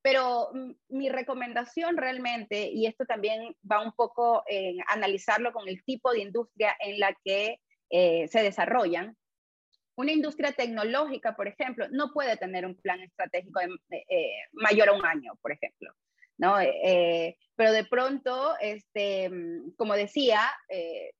Pero 0.02 0.50
mm, 0.52 0.72
mi 0.90 1.08
recomendación 1.08 1.96
realmente, 1.96 2.70
y 2.72 2.86
esto 2.86 3.04
también 3.04 3.56
va 3.70 3.80
un 3.80 3.92
poco 3.92 4.42
en 4.46 4.78
analizarlo 4.88 5.52
con 5.52 5.68
el 5.68 5.82
tipo 5.84 6.12
de 6.12 6.20
industria 6.20 6.76
en 6.80 7.00
la 7.00 7.16
que 7.24 7.60
eh, 7.90 8.28
se 8.28 8.42
desarrollan, 8.42 9.16
una 9.96 10.12
industria 10.12 10.52
tecnológica, 10.52 11.36
por 11.36 11.48
ejemplo, 11.48 11.86
no 11.90 12.12
puede 12.12 12.36
tener 12.36 12.64
un 12.64 12.76
plan 12.76 13.00
estratégico 13.00 13.60
eh, 13.90 14.30
mayor 14.52 14.88
a 14.88 14.92
un 14.92 15.04
año, 15.04 15.34
por 15.40 15.52
ejemplo. 15.52 15.92
¿no? 16.38 16.58
Eh, 16.60 17.36
pero 17.54 17.72
de 17.72 17.84
pronto, 17.84 18.54
este, 18.60 19.30
como 19.76 19.94
decía, 19.94 20.40
eh, 20.68 21.12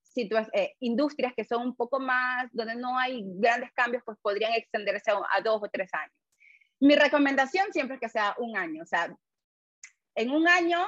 industrias 0.80 1.32
que 1.36 1.44
son 1.44 1.62
un 1.62 1.76
poco 1.76 2.00
más, 2.00 2.48
donde 2.52 2.74
no 2.74 2.98
hay 2.98 3.22
grandes 3.24 3.72
cambios, 3.72 4.02
pues 4.04 4.18
podrían 4.20 4.54
extenderse 4.54 5.10
a, 5.10 5.40
dos 5.42 5.62
o 5.62 5.68
tres 5.68 5.90
años. 5.92 6.14
Mi 6.80 6.96
recomendación 6.96 7.72
siempre 7.72 7.96
es 7.96 8.00
que 8.00 8.08
sea 8.08 8.34
un 8.38 8.56
año, 8.56 8.82
o 8.82 8.86
sea, 8.86 9.14
en 10.14 10.30
un 10.30 10.48
año, 10.48 10.84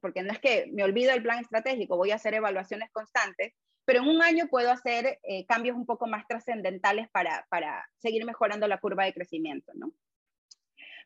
porque 0.00 0.22
no 0.22 0.32
es 0.32 0.40
que 0.40 0.66
me 0.72 0.82
olvido 0.82 1.12
el 1.12 1.22
plan 1.22 1.38
estratégico, 1.40 1.96
voy 1.96 2.10
a 2.10 2.16
hacer 2.16 2.34
evaluaciones 2.34 2.90
constantes, 2.90 3.52
pero 3.84 4.02
en 4.02 4.08
un 4.08 4.22
año 4.22 4.48
puedo 4.48 4.70
hacer 4.70 5.18
eh, 5.22 5.44
cambios 5.46 5.76
un 5.76 5.86
poco 5.86 6.06
más 6.06 6.26
trascendentales 6.26 7.08
para, 7.10 7.46
para, 7.48 7.88
seguir 7.98 8.24
mejorando 8.24 8.66
la 8.66 8.78
curva 8.78 9.04
de 9.04 9.14
crecimiento, 9.14 9.72
¿no? 9.74 9.92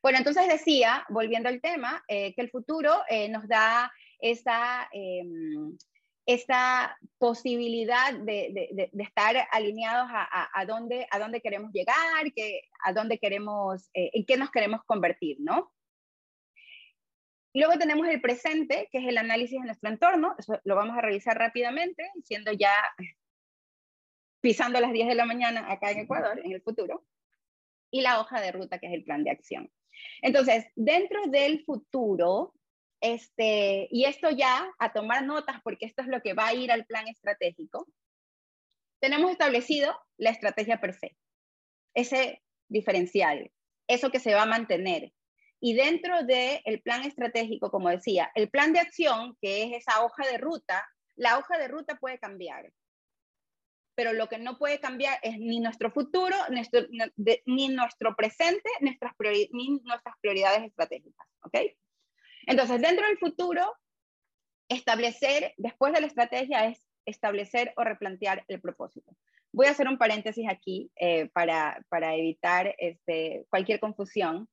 Bueno, 0.03 0.19
entonces 0.19 0.47
decía, 0.47 1.05
volviendo 1.09 1.49
al 1.49 1.61
tema, 1.61 2.05
eh, 2.07 2.35
que 2.35 2.41
el 2.41 2.51
futuro 2.51 2.93
eh, 3.09 3.29
nos 3.29 3.49
da 3.49 3.93
esa, 4.21 4.89
esta 6.25 6.97
posibilidad 7.19 8.13
de, 8.15 8.91
de, 8.93 9.03
estar 9.03 9.37
alineados 9.51 10.09
a, 10.11 10.23
a, 10.23 10.61
a, 10.61 10.67
dónde, 10.67 11.07
a 11.11 11.19
dónde 11.19 11.41
queremos 11.41 11.73
llegar, 11.73 12.33
que, 12.35 12.63
a 12.85 12.93
dónde 12.93 13.19
queremos, 13.19 13.91
en 13.93 14.25
qué 14.25 14.37
nos 14.37 14.51
queremos 14.51 14.85
convertir, 14.85 15.39
¿no? 15.41 15.73
Luego 17.55 17.79
tenemos 17.79 18.07
el 18.09 18.21
presente, 18.21 18.89
que 18.93 18.99
es 18.99 19.07
el 19.07 19.19
análisis 19.19 19.61
de 19.61 19.67
nuestro 19.67 19.91
entorno. 19.91 20.35
Eso 20.39 20.61
lo 20.65 20.77
vamos 20.77 20.97
a 20.97 21.01
revisar 21.01 21.37
rápidamente, 21.39 22.11
siendo 22.25 22.53
ya 22.53 22.73
pisando 24.41 24.81
las 24.81 24.93
10 24.93 25.09
de 25.09 25.15
la 25.15 25.25
mañana 25.25 25.71
acá 25.71 25.91
en 25.91 26.01
Ecuador, 26.01 26.41
en 26.45 26.53
el 26.53 26.63
futuro. 26.63 27.05
Y 27.91 28.03
la 28.03 28.21
hoja 28.21 28.41
de 28.41 28.53
ruta, 28.53 28.79
que 28.79 28.87
es 28.87 28.93
el 28.93 29.05
plan 29.05 29.25
de 29.25 29.31
acción. 29.31 29.71
Entonces, 30.23 30.67
dentro 30.77 31.27
del 31.27 31.65
futuro, 31.65 32.55
este, 33.01 33.89
y 33.91 34.05
esto 34.05 34.31
ya 34.31 34.71
a 34.79 34.93
tomar 34.93 35.25
notas, 35.25 35.61
porque 35.63 35.87
esto 35.87 36.03
es 36.03 36.09
lo 36.09 36.21
que 36.21 36.35
va 36.35 36.49
a 36.49 36.55
ir 36.55 36.71
al 36.71 36.85
plan 36.85 37.09
estratégico, 37.09 37.89
tenemos 39.01 39.31
establecido 39.31 39.99
la 40.17 40.31
estrategia 40.31 40.81
per 40.81 40.95
se, 40.95 41.17
ese 41.95 42.43
diferencial, 42.69 43.51
eso 43.89 44.11
que 44.11 44.21
se 44.21 44.35
va 44.35 44.43
a 44.43 44.47
mantener, 44.47 45.13
y 45.61 45.75
dentro 45.75 46.23
del 46.23 46.61
el 46.65 46.81
plan 46.83 47.05
estratégico, 47.05 47.71
como 47.71 47.89
decía, 47.89 48.31
el 48.35 48.49
plan 48.49 48.73
de 48.73 48.81
acción, 48.81 49.37
que 49.41 49.65
es 49.65 49.83
esa 49.83 50.05
hoja 50.05 50.25
de 50.31 50.39
ruta, 50.39 50.87
la 51.17 51.39
hoja 51.39 51.59
de 51.59 51.69
ruta 51.69 51.97
puede 51.97 52.19
cambiar. 52.19 52.73
Pero 53.97 54.13
lo 54.13 54.29
que 54.29 54.39
no 54.39 54.59
puede 54.59 54.79
cambiar 54.79 55.19
es 55.23 55.39
ni 55.39 55.59
nuestro 55.59 55.91
futuro, 55.91 56.37
nuestro, 56.51 56.83
ni 57.47 57.69
nuestro 57.69 58.15
presente, 58.15 58.71
nuestras 58.81 59.13
ni 59.51 59.81
nuestras 59.83 60.15
prioridades 60.21 60.63
estratégicas. 60.63 61.27
¿Ok? 61.43 61.59
Entonces, 62.47 62.81
dentro 62.81 63.07
del 63.07 63.19
futuro, 63.19 63.75
establecer, 64.69 65.55
después 65.57 65.93
de 65.93 66.01
la 66.01 66.07
estrategia, 66.07 66.67
es 66.67 66.81
establecer 67.05 67.73
o 67.77 67.85
replantear 67.85 68.45
el 68.49 68.61
propósito. 68.61 69.11
Voy 69.53 69.67
a 69.67 69.71
hacer 69.71 69.89
un 69.89 69.99
paréntesis 69.99 70.47
aquí 70.49 70.91
eh, 70.97 71.29
para, 71.31 71.83
para, 71.89 72.15
evitar 72.15 72.75
este, 72.79 73.47
cualquier 73.49 73.81
confusión. 73.81 74.49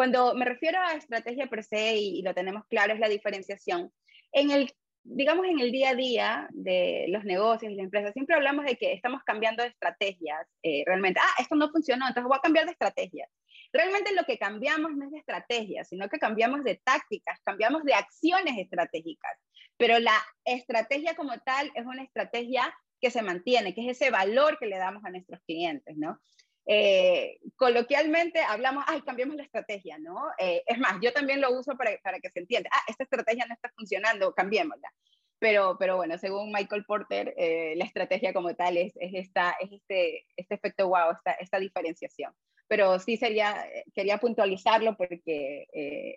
Cuando 0.00 0.34
me 0.34 0.46
refiero 0.46 0.78
a 0.80 0.94
estrategia 0.94 1.46
per 1.48 1.62
se, 1.62 1.94
y, 1.98 2.22
lo 2.22 2.32
tenemos 2.32 2.64
claro, 2.70 2.94
es 2.94 3.00
la 3.00 3.08
diferenciación. 3.10 3.92
En 4.32 4.50
el, 4.50 4.72
digamos, 5.02 5.44
en 5.44 5.60
el 5.60 5.70
día 5.70 5.90
a 5.90 5.94
día 5.94 6.48
de 6.52 7.04
los 7.10 7.22
negocios 7.24 7.70
y 7.70 7.74
las 7.74 7.84
empresas, 7.84 8.14
siempre 8.14 8.34
hablamos 8.34 8.64
de 8.64 8.76
que 8.76 8.94
estamos 8.94 9.22
cambiando 9.24 9.62
de 9.62 9.68
estrategias. 9.68 10.48
Eh, 10.62 10.84
realmente, 10.86 11.20
ah, 11.22 11.34
esto 11.38 11.54
no 11.54 11.68
funcionó, 11.70 12.08
entonces 12.08 12.26
voy 12.26 12.38
a 12.38 12.40
cambiar 12.40 12.64
de 12.64 12.72
estrategia. 12.72 13.28
Realmente 13.74 14.14
lo 14.14 14.24
que 14.24 14.38
cambiamos 14.38 14.90
no 14.96 15.04
es 15.04 15.10
de 15.10 15.18
estrategia, 15.18 15.84
sino 15.84 16.08
que 16.08 16.18
cambiamos 16.18 16.64
de 16.64 16.80
tácticas, 16.82 17.38
cambiamos 17.44 17.84
de 17.84 17.92
acciones 17.92 18.56
estratégicas. 18.56 19.36
Pero 19.76 19.98
la 19.98 20.16
estrategia 20.46 21.14
como 21.14 21.38
tal 21.40 21.70
es 21.74 21.84
una 21.84 22.04
estrategia 22.04 22.74
que 23.02 23.10
se 23.10 23.20
mantiene, 23.20 23.74
que 23.74 23.82
es 23.86 24.00
ese 24.00 24.10
valor 24.10 24.56
que 24.58 24.64
le 24.64 24.78
damos 24.78 25.04
a 25.04 25.10
nuestros 25.10 25.42
clientes, 25.42 25.94
¿no? 25.98 26.18
Eh, 26.66 27.38
coloquialmente 27.56 28.40
hablamos, 28.40 28.84
ay, 28.86 29.02
cambiemos 29.02 29.36
la 29.36 29.42
estrategia, 29.42 29.98
¿no? 29.98 30.16
Eh, 30.38 30.62
es 30.66 30.78
más, 30.78 30.98
yo 31.00 31.12
también 31.12 31.40
lo 31.40 31.50
uso 31.58 31.76
para, 31.76 31.96
para, 32.02 32.20
que 32.20 32.30
se 32.30 32.40
entienda, 32.40 32.70
ah, 32.72 32.82
esta 32.86 33.04
estrategia 33.04 33.46
no 33.46 33.54
está 33.54 33.70
funcionando, 33.76 34.34
cambiémosla. 34.34 34.92
Pero, 35.38 35.76
pero 35.78 35.96
bueno, 35.96 36.18
según 36.18 36.52
Michael 36.52 36.84
Porter, 36.84 37.34
eh, 37.36 37.74
la 37.76 37.86
estrategia 37.86 38.34
como 38.34 38.54
tal 38.54 38.76
es, 38.76 38.92
es, 38.96 39.14
esta, 39.14 39.56
es 39.58 39.72
este, 39.72 40.26
este 40.36 40.54
efecto 40.54 40.88
wow, 40.88 41.12
esta, 41.12 41.32
esta 41.32 41.58
diferenciación. 41.58 42.32
Pero 42.68 42.98
sí 42.98 43.16
sería, 43.16 43.66
quería 43.94 44.18
puntualizarlo 44.18 44.96
porque 44.96 45.66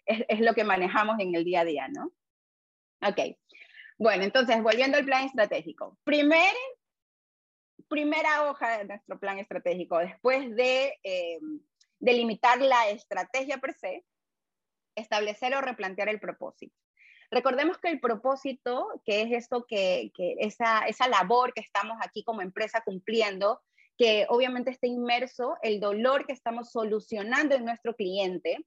es, 0.05 0.25
es 0.27 0.39
lo 0.41 0.53
que 0.53 0.63
manejamos 0.63 1.19
en 1.19 1.33
el 1.33 1.45
día 1.45 1.61
a 1.61 1.65
día, 1.65 1.87
¿no? 1.87 2.11
Ok. 3.01 3.37
Bueno, 3.97 4.23
entonces, 4.23 4.61
volviendo 4.61 4.97
al 4.97 5.05
plan 5.05 5.25
estratégico. 5.25 5.97
Primer 6.03 6.53
primera 7.93 8.49
hoja 8.49 8.79
de 8.79 8.85
nuestro 8.85 9.19
plan 9.19 9.37
estratégico, 9.37 9.99
después 9.99 10.55
de 10.55 10.97
eh, 11.03 11.37
delimitar 11.99 12.59
la 12.59 12.89
estrategia 12.89 13.59
per 13.59 13.75
se, 13.75 14.03
establecer 14.95 15.53
o 15.53 15.61
replantear 15.61 16.09
el 16.09 16.19
propósito. 16.19 16.75
Recordemos 17.29 17.77
que 17.77 17.89
el 17.89 17.99
propósito, 17.99 18.87
que 19.05 19.21
es 19.21 19.31
esto 19.31 19.67
que, 19.67 20.11
que 20.15 20.37
esa, 20.39 20.79
esa 20.87 21.07
labor 21.07 21.53
que 21.53 21.61
estamos 21.61 21.95
aquí 22.01 22.23
como 22.23 22.41
empresa 22.41 22.81
cumpliendo, 22.83 23.61
que 23.95 24.25
obviamente 24.27 24.71
está 24.71 24.87
inmerso 24.87 25.57
el 25.61 25.79
dolor 25.79 26.25
que 26.25 26.33
estamos 26.33 26.71
solucionando 26.71 27.53
en 27.53 27.63
nuestro 27.63 27.95
cliente, 27.95 28.65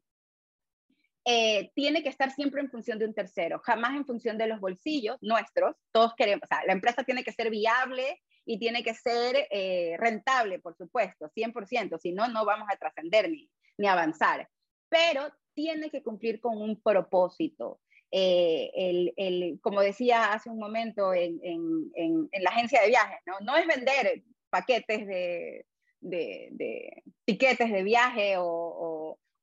eh, 1.25 1.73
tiene 1.75 2.05
que 2.05 2.11
estar 2.11 2.31
siempre 2.31 2.61
en 2.61 2.71
función 2.71 3.01
de 3.01 3.07
un 3.07 3.13
tercero, 3.13 3.59
jamás 3.65 3.97
en 3.97 4.07
función 4.07 4.39
de 4.39 4.47
los 4.47 4.61
bolsillos 4.61 5.17
nuestros. 5.21 5.75
Todos 5.91 6.15
queremos, 6.15 6.45
o 6.45 6.47
sea, 6.47 6.65
la 6.65 6.75
empresa 6.75 7.03
tiene 7.03 7.25
que 7.25 7.33
ser 7.33 7.51
viable 7.51 8.23
y 8.47 8.59
tiene 8.59 8.83
que 8.85 8.95
ser 8.95 9.49
eh, 9.51 9.97
rentable, 9.99 10.61
por 10.61 10.77
supuesto, 10.77 11.29
100%, 11.37 11.99
si 11.99 12.13
no, 12.13 12.29
no 12.29 12.45
vamos 12.45 12.69
a 12.71 12.77
trascender 12.77 13.29
ni, 13.29 13.51
ni 13.77 13.89
avanzar. 13.89 14.49
Pero 14.89 15.29
tiene 15.53 15.91
que 15.91 16.03
cumplir 16.03 16.41
con 16.41 16.61
un 16.63 16.81
propósito. 16.81 17.81
Eh, 18.13 18.71
el, 18.75 19.13
el, 19.17 19.61
como 19.61 19.81
decía 19.81 20.33
hace 20.33 20.49
un 20.49 20.59
momento 20.59 21.13
en, 21.13 21.41
en, 21.43 21.91
en, 21.95 22.45
la 22.45 22.51
agencia 22.51 22.81
de 22.81 22.89
viajes, 22.89 23.19
¿no? 23.27 23.41
no 23.41 23.57
es 23.57 23.67
vender 23.67 24.23
paquetes 24.49 25.07
de, 25.09 25.67
de, 26.01 26.49
de 26.53 27.03
tiquetes 27.25 27.73
de 27.73 27.83
viaje 27.83 28.37
o, 28.39 28.45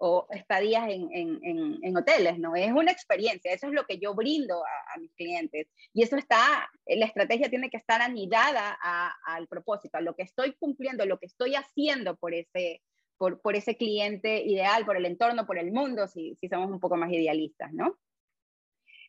o, 0.06 0.28
estadías 0.32 0.89
en, 0.89 1.08
en, 1.14 1.80
en, 1.82 1.97
hoteles, 1.97 2.38
¿no? 2.38 2.58
Es 2.58 2.74
una 2.74 2.91
experiencia, 2.91 3.54
eso 3.54 3.68
es 3.68 3.74
lo 3.74 3.86
que 3.86 3.99
yo 3.99 4.14
brindo 4.14 4.62
a, 4.66 4.99
mis 4.99 5.14
clientes. 5.14 5.68
Y 5.93 6.04
eso 6.04 6.18
está, 6.18 6.70
la 6.86 7.06
estrategia 7.06 7.49
tiene 7.49 7.70
que 7.70 7.78
estar 7.78 8.01
anidada 8.01 8.78
al 9.26 9.47
propósito, 9.47 9.97
a 9.97 10.01
lo 10.01 10.14
que 10.14 10.24
estoy 10.24 10.56
cumpliendo, 10.60 11.06
lo 11.06 11.20
que 11.20 11.28
estoy 11.28 11.56
haciendo 11.56 12.18
por 12.18 12.34
ese, 12.34 12.82
por, 13.18 13.41
por 13.41 13.56
ese 13.56 13.78
cliente 13.78 14.43
ideal, 14.43 14.86
por 14.86 14.97
el 14.97 15.06
entorno, 15.06 15.45
por 15.45 15.58
el 15.58 15.72
mundo, 15.72 16.06
si, 16.10 16.36
si 16.41 16.49
somos 16.49 16.70
un 16.70 16.82
poco 16.82 16.97
más 16.97 17.10
idealistas, 17.10 17.72
¿no? 17.72 17.97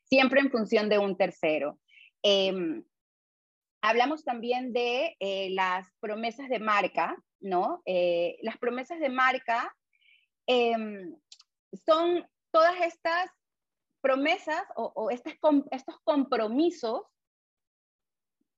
Siempre 0.04 0.40
en 0.40 0.50
función 0.52 0.88
de 0.88 0.98
un 0.98 1.16
tercero. 1.16 1.80
Em, 2.22 2.84
hablamos 3.82 4.22
también 4.22 4.72
de 4.72 5.16
eh, 5.18 5.50
las 5.50 5.88
promesas 5.98 6.48
de 6.48 6.60
marca, 6.60 7.16
¿no? 7.40 7.82
Eh, 7.84 8.38
las 8.42 8.58
promesas 8.58 9.00
de 9.00 9.08
marca 9.08 9.74
Em, 10.46 11.16
son 11.86 12.28
todas 12.50 12.80
estas 12.80 13.30
promesas 14.00 14.62
o, 14.76 15.10
estos, 15.10 15.34
estos 15.70 15.98
compromisos 16.04 17.02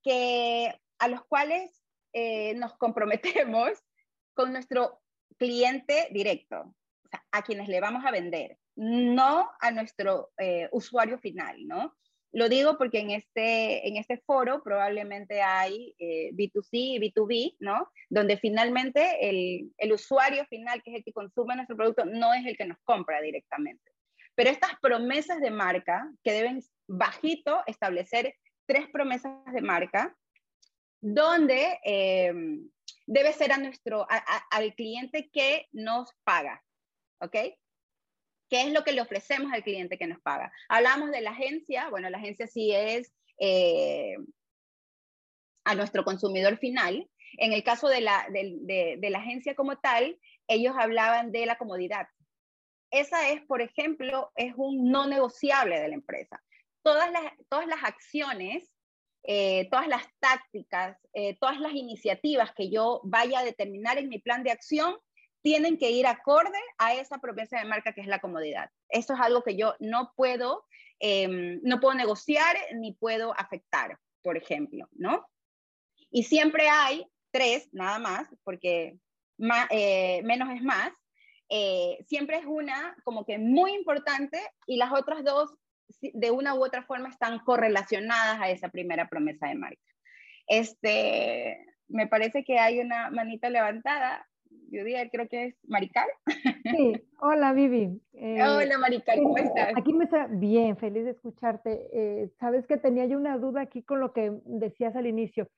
que, 0.02 0.74
a 0.98 1.08
los 1.08 1.24
cuales 1.26 1.82
eh, 2.12 2.54
nos 2.54 2.76
comprometemos 2.76 3.78
con 4.34 4.52
nuestro 4.52 5.00
cliente 5.38 6.08
directo, 6.10 6.74
a 7.30 7.42
quienes 7.42 7.68
le 7.68 7.80
vamos 7.80 8.04
a 8.04 8.10
vender, 8.10 8.58
no 8.74 9.50
a 9.60 9.70
nuestro 9.70 10.32
eh, 10.38 10.68
usuario 10.72 11.18
final, 11.18 11.66
¿no? 11.66 11.96
Lo 12.36 12.50
digo 12.50 12.76
porque 12.76 13.00
en 13.00 13.12
este, 13.12 13.88
en 13.88 13.96
este 13.96 14.18
foro 14.18 14.62
probablemente 14.62 15.40
hay 15.40 15.94
eh, 15.98 16.32
B2C 16.34 16.68
y 16.72 16.98
B2B, 16.98 17.56
¿no? 17.60 17.90
Donde 18.10 18.36
finalmente 18.36 19.26
el, 19.26 19.72
el 19.78 19.92
usuario 19.94 20.44
final, 20.44 20.82
que 20.82 20.90
es 20.90 20.96
el 20.98 21.04
que 21.04 21.14
consume 21.14 21.56
nuestro 21.56 21.78
producto, 21.78 22.04
no 22.04 22.34
es 22.34 22.44
el 22.44 22.54
que 22.58 22.66
nos 22.66 22.76
compra 22.84 23.22
directamente. 23.22 23.90
Pero 24.34 24.50
estas 24.50 24.78
promesas 24.82 25.40
de 25.40 25.50
marca, 25.50 26.12
que 26.22 26.32
deben 26.32 26.62
bajito 26.86 27.62
establecer 27.66 28.34
tres 28.66 28.86
promesas 28.92 29.32
de 29.50 29.62
marca, 29.62 30.14
donde 31.00 31.78
eh, 31.86 32.34
debe 33.06 33.32
ser 33.32 33.52
a 33.52 33.56
nuestro, 33.56 34.06
al 34.50 34.74
cliente 34.74 35.30
que 35.32 35.68
nos 35.72 36.10
paga, 36.22 36.62
¿ok? 37.22 37.34
¿Qué 38.48 38.62
es 38.62 38.72
lo 38.72 38.84
que 38.84 38.92
le 38.92 39.00
ofrecemos 39.00 39.52
al 39.52 39.62
cliente 39.62 39.98
que 39.98 40.06
nos 40.06 40.20
paga? 40.20 40.52
Hablamos 40.68 41.10
de 41.10 41.20
la 41.20 41.30
agencia, 41.30 41.90
bueno, 41.90 42.08
la 42.10 42.18
agencia 42.18 42.46
sí 42.46 42.72
es 42.72 43.12
eh, 43.38 44.16
a 45.64 45.74
nuestro 45.74 46.04
consumidor 46.04 46.56
final. 46.58 47.08
En 47.38 47.52
el 47.52 47.64
caso 47.64 47.88
de 47.88 48.00
la, 48.00 48.26
de, 48.30 48.98
la 49.10 49.18
agencia 49.18 49.54
como 49.54 49.78
tal, 49.78 50.18
ellos 50.46 50.74
hablaban 50.78 51.32
de 51.32 51.44
la 51.44 51.58
comodidad. 51.58 52.06
Esa 52.90 53.30
es, 53.30 53.42
por 53.42 53.60
ejemplo, 53.60 54.30
es 54.36 54.54
un 54.56 54.90
no 54.90 55.06
negociable 55.06 55.80
de 55.80 55.88
la 55.88 55.94
empresa. 55.94 56.42
Todas 56.82 57.10
las, 57.10 57.24
todas 57.48 57.66
las 57.66 57.82
acciones, 57.82 58.72
eh, 59.24 59.68
todas 59.70 59.88
las 59.88 60.04
tácticas, 60.20 60.96
eh, 61.14 61.36
todas 61.40 61.58
las 61.58 61.72
iniciativas 61.72 62.52
que 62.54 62.70
yo 62.70 63.00
vaya 63.02 63.40
a 63.40 63.44
determinar 63.44 63.98
en 63.98 64.08
mi 64.08 64.20
plan 64.20 64.44
de 64.44 64.52
acción 64.52 64.96
tienen 65.46 65.78
que 65.78 65.92
ir 65.92 66.08
acorde 66.08 66.58
a 66.76 66.94
esa 66.94 67.18
promesa 67.18 67.56
de 67.56 67.66
marca 67.66 67.92
que 67.92 68.00
es 68.00 68.08
la 68.08 68.18
comodidad. 68.18 68.68
Eso 68.88 69.14
es 69.14 69.20
algo 69.20 69.44
que 69.44 69.56
yo 69.56 69.76
no 69.78 70.12
puedo, 70.16 70.64
em, 70.98 71.60
no 71.62 71.78
puedo 71.78 71.94
negociar 71.94 72.56
ni 72.74 72.94
puedo 72.94 73.32
afectar, 73.38 73.96
por 74.22 74.36
ejemplo, 74.36 74.88
¿no? 74.90 75.24
Y 76.10 76.24
siempre 76.24 76.68
hay 76.68 77.06
tres, 77.30 77.68
nada 77.72 78.00
más, 78.00 78.26
porque 78.42 78.98
eh, 79.70 80.20
menos 80.24 80.50
es 80.52 80.64
más. 80.64 80.90
Eh, 81.48 82.04
siempre 82.08 82.38
es 82.38 82.44
una 82.44 82.96
como 83.04 83.24
que 83.24 83.38
muy 83.38 83.72
importante 83.72 84.40
y 84.66 84.78
las 84.78 84.90
otras 84.92 85.22
dos 85.22 85.54
de 86.00 86.32
una 86.32 86.56
u 86.56 86.64
otra 86.64 86.82
forma 86.82 87.08
están 87.08 87.38
correlacionadas 87.44 88.40
a 88.40 88.50
esa 88.50 88.68
primera 88.68 89.08
promesa 89.08 89.46
de 89.46 89.54
marca. 89.54 89.92
Este, 90.48 91.64
me 91.86 92.08
parece 92.08 92.42
que 92.42 92.58
hay 92.58 92.80
una 92.80 93.10
manita 93.12 93.48
levantada 93.48 94.26
creo 95.10 95.28
que 95.28 95.44
es 95.46 95.54
Marical. 95.66 96.06
Sí, 96.70 96.94
hola 97.20 97.52
Vivi. 97.52 98.00
Eh, 98.12 98.42
hola 98.42 98.78
Marical, 98.78 99.22
¿cómo 99.22 99.36
estás? 99.38 99.72
Aquí 99.76 99.92
me 99.92 100.04
está 100.04 100.26
bien, 100.26 100.76
feliz 100.76 101.04
de 101.04 101.10
escucharte. 101.10 101.88
Eh, 101.92 102.30
Sabes 102.38 102.66
que 102.66 102.76
tenía 102.76 103.06
yo 103.06 103.18
una 103.18 103.38
duda 103.38 103.62
aquí 103.62 103.82
con 103.82 104.00
lo 104.00 104.12
que 104.12 104.32
decías 104.44 104.94
al 104.96 105.06
inicio, 105.06 105.48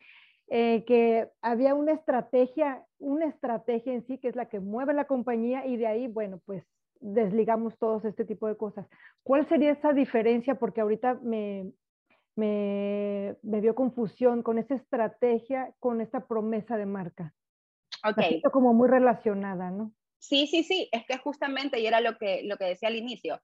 eh, 0.49 0.85
que 0.87 1.29
había 1.43 1.75
una 1.75 1.93
estrategia, 1.93 2.83
una 2.99 3.27
estrategia 3.27 3.93
en 3.93 4.07
sí 4.07 4.19
que 4.19 4.29
es 4.29 4.37
la 4.37 4.49
que 4.49 4.61
mueve 4.61 4.95
la 4.95 5.07
compañía 5.07 5.67
y 5.67 5.77
de 5.77 5.87
ahí, 5.87 6.07
bueno, 6.09 6.41
pues 6.45 6.65
desligamos 7.01 7.79
todos 7.79 8.05
este 8.05 8.25
tipo 8.25 8.49
de 8.49 8.57
cosas. 8.57 8.87
¿Cuál 9.23 9.49
sería 9.49 9.73
esa 9.73 9.93
diferencia? 9.93 10.57
Porque 10.57 10.81
ahorita 10.81 11.15
me, 11.23 11.73
me, 12.35 13.37
me 13.43 13.61
dio 13.61 13.75
confusión 13.75 14.43
con 14.43 14.59
esa 14.59 14.75
estrategia, 14.75 15.73
con 15.79 16.01
esta 16.01 16.27
promesa 16.27 16.77
de 16.77 16.87
marca. 16.87 17.35
Ok. 18.05 18.51
como 18.53 18.75
muy 18.75 18.89
relacionada, 18.89 19.71
¿no? 19.71 19.93
Sí, 20.19 20.47
sí, 20.47 20.65
sí, 20.65 20.89
es 20.93 21.05
que 21.07 21.19
justamente, 21.19 21.79
y 21.81 21.87
era 21.87 22.01
lo 22.01 22.19
que, 22.19 22.43
lo 22.45 22.57
que 22.57 22.67
decía 22.67 22.89
al 22.89 22.97
inicio, 22.97 23.41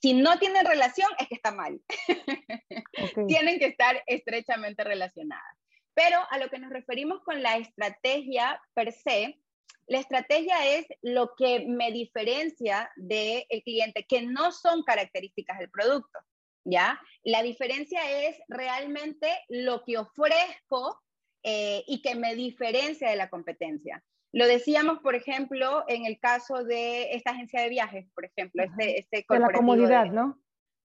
si 0.00 0.12
no 0.12 0.38
tienen 0.38 0.66
relación, 0.66 1.08
es 1.18 1.28
que 1.28 1.34
está 1.34 1.50
mal. 1.50 1.80
Tienen 3.26 3.58
que 3.58 3.66
estar 3.66 4.02
estrechamente 4.06 4.84
relacionadas. 4.84 5.56
Pero 5.94 6.18
a 6.30 6.38
lo 6.38 6.50
que 6.50 6.58
nos 6.58 6.70
referimos 6.70 7.22
con 7.22 7.42
la 7.42 7.56
estrategia 7.56 8.60
per 8.74 8.92
se, 8.92 9.38
la 9.86 10.00
estrategia 10.00 10.76
es 10.76 10.86
lo 11.02 11.34
que 11.36 11.66
me 11.66 11.92
diferencia 11.92 12.90
del 12.96 13.44
cliente, 13.64 14.04
que 14.08 14.22
no 14.22 14.50
son 14.50 14.82
características 14.82 15.58
del 15.58 15.70
producto, 15.70 16.18
¿ya? 16.64 17.00
La 17.22 17.42
diferencia 17.42 18.00
es 18.26 18.36
realmente 18.48 19.28
lo 19.48 19.84
que 19.84 19.98
ofrezco 19.98 21.00
eh, 21.46 21.84
y 21.86 22.00
que 22.00 22.14
me 22.14 22.34
diferencia 22.34 23.10
de 23.10 23.16
la 23.16 23.28
competencia. 23.28 24.02
Lo 24.32 24.46
decíamos, 24.46 25.00
por 25.00 25.14
ejemplo, 25.14 25.84
en 25.88 26.06
el 26.06 26.18
caso 26.18 26.64
de 26.64 27.12
esta 27.12 27.32
agencia 27.32 27.60
de 27.60 27.68
viajes, 27.68 28.06
por 28.14 28.24
ejemplo, 28.24 28.64
este, 28.64 28.98
este 28.98 29.26
de 29.28 29.38
la 29.38 29.50
comodidad, 29.50 30.06
¿no? 30.06 30.42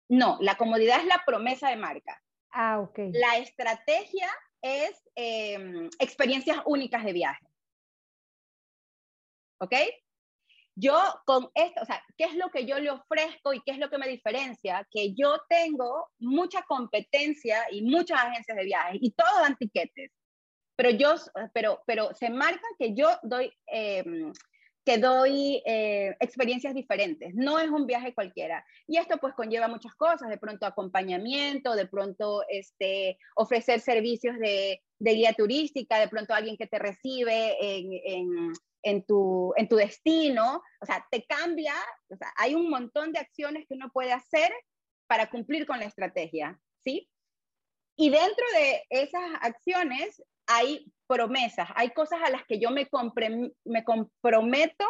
No, 0.08 0.38
la 0.41 0.56
comodidad 0.56 1.00
es 1.00 1.08
la 1.08 1.24
promesa 1.26 1.70
de 1.70 1.78
marca. 1.78 2.22
Ah, 2.52 2.80
ok. 2.80 3.00
La 3.12 3.38
estrategia 3.38 4.30
es 4.62 5.02
em, 5.16 5.89
experiencias 5.98 6.60
únicas 6.66 7.04
de 7.04 7.14
viaje. 7.14 7.46
¿Ok? 9.60 9.74
Yo 10.76 10.96
con 11.26 11.50
esto, 11.56 11.82
o 11.82 11.86
sea, 11.86 12.04
¿qué 12.18 12.26
es 12.26 12.36
lo 12.36 12.52
que 12.52 12.68
yo 12.68 12.78
le 12.78 12.91
ofrezco 12.91 13.54
y 13.54 13.62
qué 13.62 13.72
es 13.72 13.80
lo 13.80 13.89
que 13.89 13.98
me 13.98 14.08
diferencia? 14.08 14.88
Que 14.91 15.16
yo 15.16 15.38
tengo 15.50 16.10
mucha 16.20 16.62
competencia 16.64 17.66
y 17.72 17.82
muchas 17.82 18.20
agencias 18.20 18.56
de 18.56 18.66
viajes 18.66 19.00
y 19.02 19.12
todos 19.12 19.41
dan 19.41 19.58
tiquetes 19.58 20.12
pero 20.76 20.90
yo, 20.90 21.16
pero, 21.54 21.82
pero 21.86 22.14
se 22.14 22.30
marca 22.30 22.68
que 22.78 22.94
yo 22.94 23.10
doy, 23.24 23.52
em, 23.68 24.32
que 24.86 25.00
doy 25.00 25.64
eh, 25.66 26.16
experiencias 26.20 26.76
diferentes, 26.76 27.34
no 27.34 27.60
es 27.60 27.70
un 27.70 27.88
viaje 27.88 28.14
cualquiera. 28.14 28.64
Y 28.86 28.98
esto 28.98 29.18
pues 29.18 29.34
conlleva 29.34 29.68
muchas 29.68 29.96
cosas, 29.96 30.30
de 30.30 30.38
pronto 30.38 30.66
acompañamiento, 30.66 31.76
de 31.76 31.88
pronto 31.88 32.44
este, 32.50 33.18
ofrecer 33.36 33.80
servicios 33.80 34.38
de, 34.38 34.84
de 35.00 35.12
guía 35.12 35.34
turística, 35.34 36.00
de 36.00 36.08
pronto 36.08 36.34
alguien 36.34 36.56
que 36.56 36.68
te 36.68 36.78
recibe 36.78 37.58
en, 37.60 37.92
en, 38.06 38.54
en, 38.84 39.04
tu, 39.06 39.54
en 39.58 39.68
tu 39.68 39.76
destino, 39.76 40.62
o 40.80 40.86
sea, 40.86 41.06
te 41.10 41.26
cambia, 41.26 41.74
o 42.10 42.16
sea, 42.16 42.32
hay 42.38 42.54
un 42.54 42.70
montón 42.70 43.12
de 43.12 43.20
acciones 43.20 43.66
que 43.68 43.74
uno 43.74 43.90
puede 43.92 44.14
hacer 44.14 44.54
para 45.08 45.32
cumplir 45.32 45.66
con 45.66 45.80
la 45.80 45.86
estrategia, 45.86 46.60
¿sí? 46.84 47.10
Y 47.98 48.10
dentro 48.10 48.46
de 48.56 48.84
esas 48.90 49.32
acciones 49.42 50.22
hay 50.48 50.91
promesas, 51.08 51.70
hay 51.76 51.91
cosas 51.91 52.20
a 52.24 52.30
las 52.30 52.46
que 52.46 52.60
yo 52.60 52.72
me, 52.72 52.88
me 53.64 53.84
comprometo. 53.84 54.86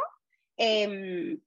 Em, 0.57 1.39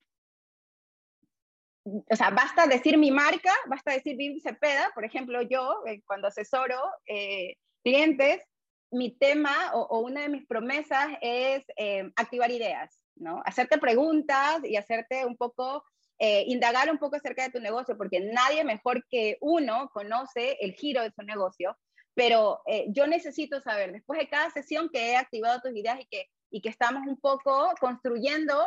o 1.85 2.15
sea, 2.15 2.29
basta 2.29 2.67
decir 2.67 2.97
mi 2.97 3.11
marca, 3.11 3.53
basta 3.67 3.93
decir 3.93 4.15
Vivi 4.15 4.39
Cepeda, 4.39 4.91
por 4.93 5.05
ejemplo, 5.05 5.41
yo 5.41 5.81
eh, 5.87 6.01
cuando 6.05 6.27
asesoro 6.27 6.79
eh, 7.07 7.55
clientes, 7.83 8.43
mi 8.91 9.15
tema 9.17 9.53
o, 9.73 9.99
una 9.99 10.21
de 10.21 10.29
mis 10.29 10.47
promesas 10.47 11.09
es 11.21 11.63
em, 11.77 12.11
activar 12.15 12.51
ideas, 12.51 12.99
¿no? 13.15 13.41
Hacerte 13.45 13.77
preguntas 13.77 14.61
y 14.63 14.75
hacerte 14.75 15.25
un 15.25 15.37
poco, 15.37 15.83
eh, 16.17 16.43
indagar 16.47 16.91
un 16.91 16.97
poco 16.97 17.15
acerca 17.15 17.43
de 17.43 17.51
tu 17.51 17.59
negocio, 17.59 17.97
porque 17.97 18.19
nadie 18.19 18.63
mejor 18.63 19.05
que 19.07 19.37
uno 19.41 19.89
conoce 19.93 20.57
el 20.59 20.73
giro 20.73 21.03
de 21.03 21.11
su 21.11 21.21
negocio 21.21 21.77
pero 22.19 22.61
eh, 22.65 22.87
yo 22.89 23.07
necesito 23.07 23.61
saber, 23.61 23.93
después 23.93 24.19
de 24.19 24.27
cada 24.27 24.49
sesión 24.49 24.89
que 24.89 25.11
he 25.11 25.15
activado 25.15 25.61
tus 25.61 25.71
ideas 25.71 26.01
y 26.01 26.05
que, 26.07 26.27
y 26.51 26.59
que 26.59 26.67
estamos 26.67 27.07
un 27.07 27.17
poco 27.17 27.73
construyendo 27.79 28.61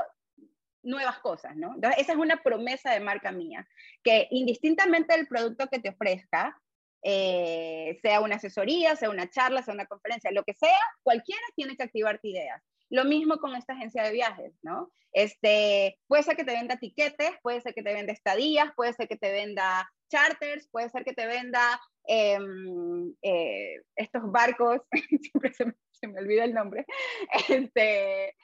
nuevas 0.83 1.19
cosas, 1.19 1.55
¿no? 1.55 1.75
Entonces, 1.75 2.01
esa 2.01 2.13
es 2.13 2.19
una 2.19 2.43
promesa 2.43 2.93
de 2.93 3.01
marca 3.01 3.31
mía, 3.31 3.69
que 4.03 4.27
indistintamente 4.31 5.15
del 5.15 5.29
producto 5.29 5.67
que 5.67 5.81
te 5.81 5.91
ofrezca, 5.91 6.59
eh, 7.03 7.99
sea 8.01 8.23
una 8.23 8.37
asesoría, 8.37 8.97
sea 8.97 9.11
una 9.11 9.29
charla, 9.29 9.63
sea 9.63 9.75
una 9.75 9.85
conferencia, 9.85 10.31
lo 10.33 10.45
que 10.45 10.55
sea, 10.55 10.81
cualquiera 11.03 11.43
tiene 11.55 11.77
que 11.77 11.83
activarte 11.83 12.29
ideas. 12.29 12.63
Lo 12.89 13.05
mismo 13.05 13.37
con 13.37 13.55
esta 13.55 13.75
agencia 13.75 14.03
de 14.03 14.13
viajes, 14.13 14.55
¿no? 14.63 14.91
Este, 15.13 15.99
puede 16.07 16.23
ser 16.23 16.37
que 16.37 16.45
te 16.45 16.53
venda 16.53 16.79
tiquetes, 16.79 17.33
puede 17.43 17.61
ser 17.61 17.75
que 17.75 17.83
te 17.83 17.93
venda 17.93 18.15
estadías, 18.15 18.73
puede 18.75 18.95
ser 18.95 19.09
que 19.09 19.19
te 19.19 19.31
venda 19.31 19.93
charters, 20.09 20.69
puede 20.71 20.89
ser 20.89 21.05
que 21.05 21.13
te 21.13 21.27
venda 21.27 21.79
em, 22.05 23.15
eh, 23.23 23.83
estos 23.97 24.31
barcos, 24.31 24.81
siempre 25.21 25.53
se 25.55 25.67
me, 26.07 26.19
olvida 26.19 26.45
el 26.45 26.55
nombre, 26.55 26.85
este, 27.49 28.35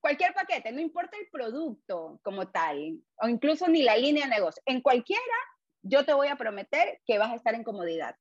cualquier 0.00 0.34
paquete, 0.34 0.72
no 0.72 0.80
importa 0.80 1.16
el 1.18 1.28
producto 1.30 2.20
como 2.22 2.48
tal, 2.50 3.00
o 3.22 3.28
incluso 3.28 3.68
ni 3.68 3.82
la 3.82 3.96
línea 3.96 4.24
de 4.24 4.34
negocio, 4.34 4.62
en 4.66 4.80
cualquiera, 4.80 5.22
yo 5.82 6.04
te 6.04 6.12
voy 6.12 6.28
a 6.28 6.36
prometer 6.36 7.00
que 7.06 7.18
vas 7.18 7.30
a 7.30 7.36
estar 7.36 7.54
en 7.54 7.64
comodidad 7.64 8.14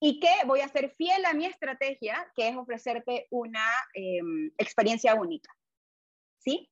y 0.00 0.20
que 0.20 0.32
voy 0.46 0.60
a 0.60 0.68
ser 0.68 0.90
fiel 0.90 1.24
a 1.24 1.34
mi 1.34 1.46
estrategia, 1.46 2.30
que 2.34 2.48
es 2.48 2.56
ofrecerte 2.56 3.26
una 3.30 3.64
em, 3.94 4.50
experiencia 4.58 5.14
única. 5.14 5.50
¿Sí? 6.38 6.70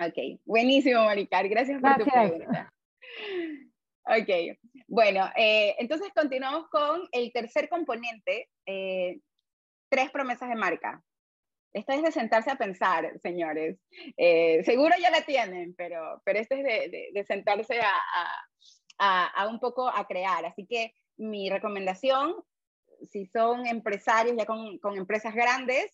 Ok, 0.00 0.40
buenísimo, 0.44 1.04
Maricar. 1.04 1.48
Gracias 1.48 1.82
por 1.82 1.98
tu 1.98 2.04
pregunta. 2.04 2.72
Ok, 4.04 4.56
bueno, 4.88 5.30
eh, 5.36 5.76
entonces 5.78 6.08
continuamos 6.14 6.66
con 6.70 7.06
el 7.12 7.30
tercer 7.30 7.68
componente, 7.68 8.48
eh, 8.64 9.20
tres 9.90 10.10
promesas 10.10 10.48
de 10.48 10.54
marca. 10.54 11.04
Esto 11.74 11.92
es 11.92 12.02
de 12.02 12.10
sentarse 12.10 12.50
a 12.50 12.56
pensar, 12.56 13.12
señores. 13.20 13.78
Eh, 14.16 14.64
seguro 14.64 14.94
ya 14.98 15.10
la 15.10 15.20
tienen, 15.20 15.74
pero, 15.76 16.22
pero 16.24 16.38
esto 16.38 16.54
es 16.54 16.64
de, 16.64 17.10
de, 17.12 17.24
sentarse 17.24 17.78
a, 17.80 17.92
a, 18.98 19.26
a, 19.26 19.48
un 19.48 19.60
poco 19.60 19.86
a 19.86 20.06
crear. 20.06 20.46
Así 20.46 20.66
que 20.66 20.94
mi 21.18 21.50
recomendación, 21.50 22.34
si 23.10 23.26
son 23.26 23.66
empresarios 23.66 24.36
ya 24.38 24.46
con, 24.46 24.78
con 24.78 24.96
empresas 24.96 25.34
grandes, 25.34 25.92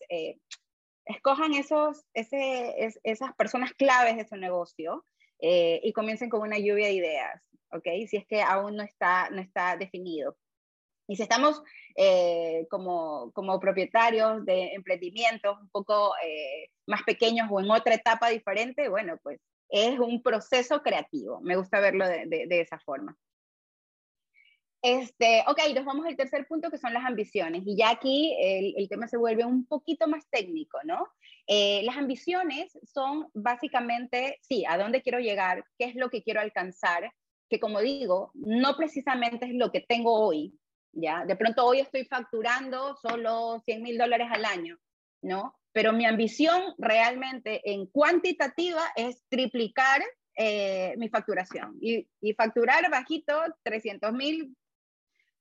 escojan 1.05 1.53
esos, 1.55 2.05
ese, 2.14 2.92
esas 3.03 3.34
personas 3.34 3.72
claves 3.72 4.16
de 4.16 4.28
su 4.28 4.36
negocio 4.36 5.05
y 5.40 5.92
comiencen 5.92 6.30
con 6.30 6.42
una 6.42 6.59
lluvia 6.59 6.86
de 6.86 6.92
ideas, 6.92 7.42
¿ok? 7.74 8.08
Si 8.08 8.16
es 8.16 8.26
que 8.26 8.42
aún 8.42 8.76
no 8.76 8.82
está, 8.82 9.28
no 9.30 9.40
está 9.40 9.76
definido. 9.76 10.36
Y 11.06 11.16
si 11.16 11.22
estamos 11.22 11.62
eh, 11.96 12.66
como, 12.70 13.30
como, 13.32 13.60
propietarios 13.60 14.44
de 14.46 14.72
emprendimientos 14.72 15.60
un 15.60 15.68
poco 15.68 16.14
más 16.86 17.02
pequeños 17.02 17.48
o 17.50 17.60
en 17.60 17.70
otra 17.70 17.94
etapa 17.94 18.30
diferente, 18.30 18.88
bueno, 18.88 19.18
pues 19.22 19.38
es 19.68 19.98
un 19.98 20.22
proceso 20.22 20.82
creativo. 20.82 21.40
Me 21.42 21.56
gusta 21.56 21.80
verlo 21.80 22.08
de, 22.08 22.26
de, 22.26 22.46
de 22.46 22.60
esa 22.60 22.78
forma. 22.78 23.16
Este, 24.84 25.42
ok, 25.46 25.58
nos 25.74 25.86
vamos 25.86 26.04
al 26.04 26.14
tercer 26.14 26.46
punto 26.46 26.70
que 26.70 26.76
son 26.76 26.92
las 26.92 27.06
ambiciones. 27.06 27.62
Y 27.64 27.74
ya 27.74 27.88
aquí 27.88 28.36
el, 28.38 28.74
el 28.76 28.86
tema 28.86 29.08
se 29.08 29.16
vuelve 29.16 29.42
un 29.42 29.64
poquito 29.64 30.06
más 30.06 30.28
técnico, 30.28 30.78
¿no? 30.84 31.08
Eh, 31.46 31.82
las 31.84 31.96
ambiciones 31.96 32.78
son 32.82 33.30
básicamente, 33.32 34.38
sí, 34.42 34.64
a 34.68 34.76
dónde 34.76 35.00
quiero 35.00 35.20
llegar, 35.20 35.64
qué 35.78 35.86
es 35.86 35.94
lo 35.94 36.10
que 36.10 36.22
quiero 36.22 36.42
alcanzar, 36.42 37.10
que 37.55 37.61
como 37.61 37.80
digo, 37.80 38.32
no 38.34 38.76
precisamente 38.76 39.46
es 39.46 39.55
lo 39.55 39.70
que 39.70 39.80
tengo 39.80 40.12
hoy, 40.12 40.59
¿ya? 40.92 41.24
De 41.24 41.36
pronto 41.36 41.64
hoy 41.64 41.78
estoy 41.78 42.05
facturando 42.05 42.96
solo 42.96 43.62
100 43.64 43.80
mil 43.80 43.96
dólares 43.96 44.26
al 44.32 44.44
año, 44.44 44.76
¿no? 45.22 45.55
Pero 45.72 45.92
mi 45.92 46.05
ambición 46.05 46.74
realmente 46.78 47.61
en 47.72 47.86
cuantitativa 47.86 48.82
es 48.96 49.22
triplicar 49.28 50.02
eh, 50.36 50.94
mi 50.96 51.09
facturación 51.09 51.78
y, 51.80 52.09
y, 52.20 52.34
facturar 52.34 52.90
bajito 52.90 53.40
300 53.62 54.12
mil 54.12 54.57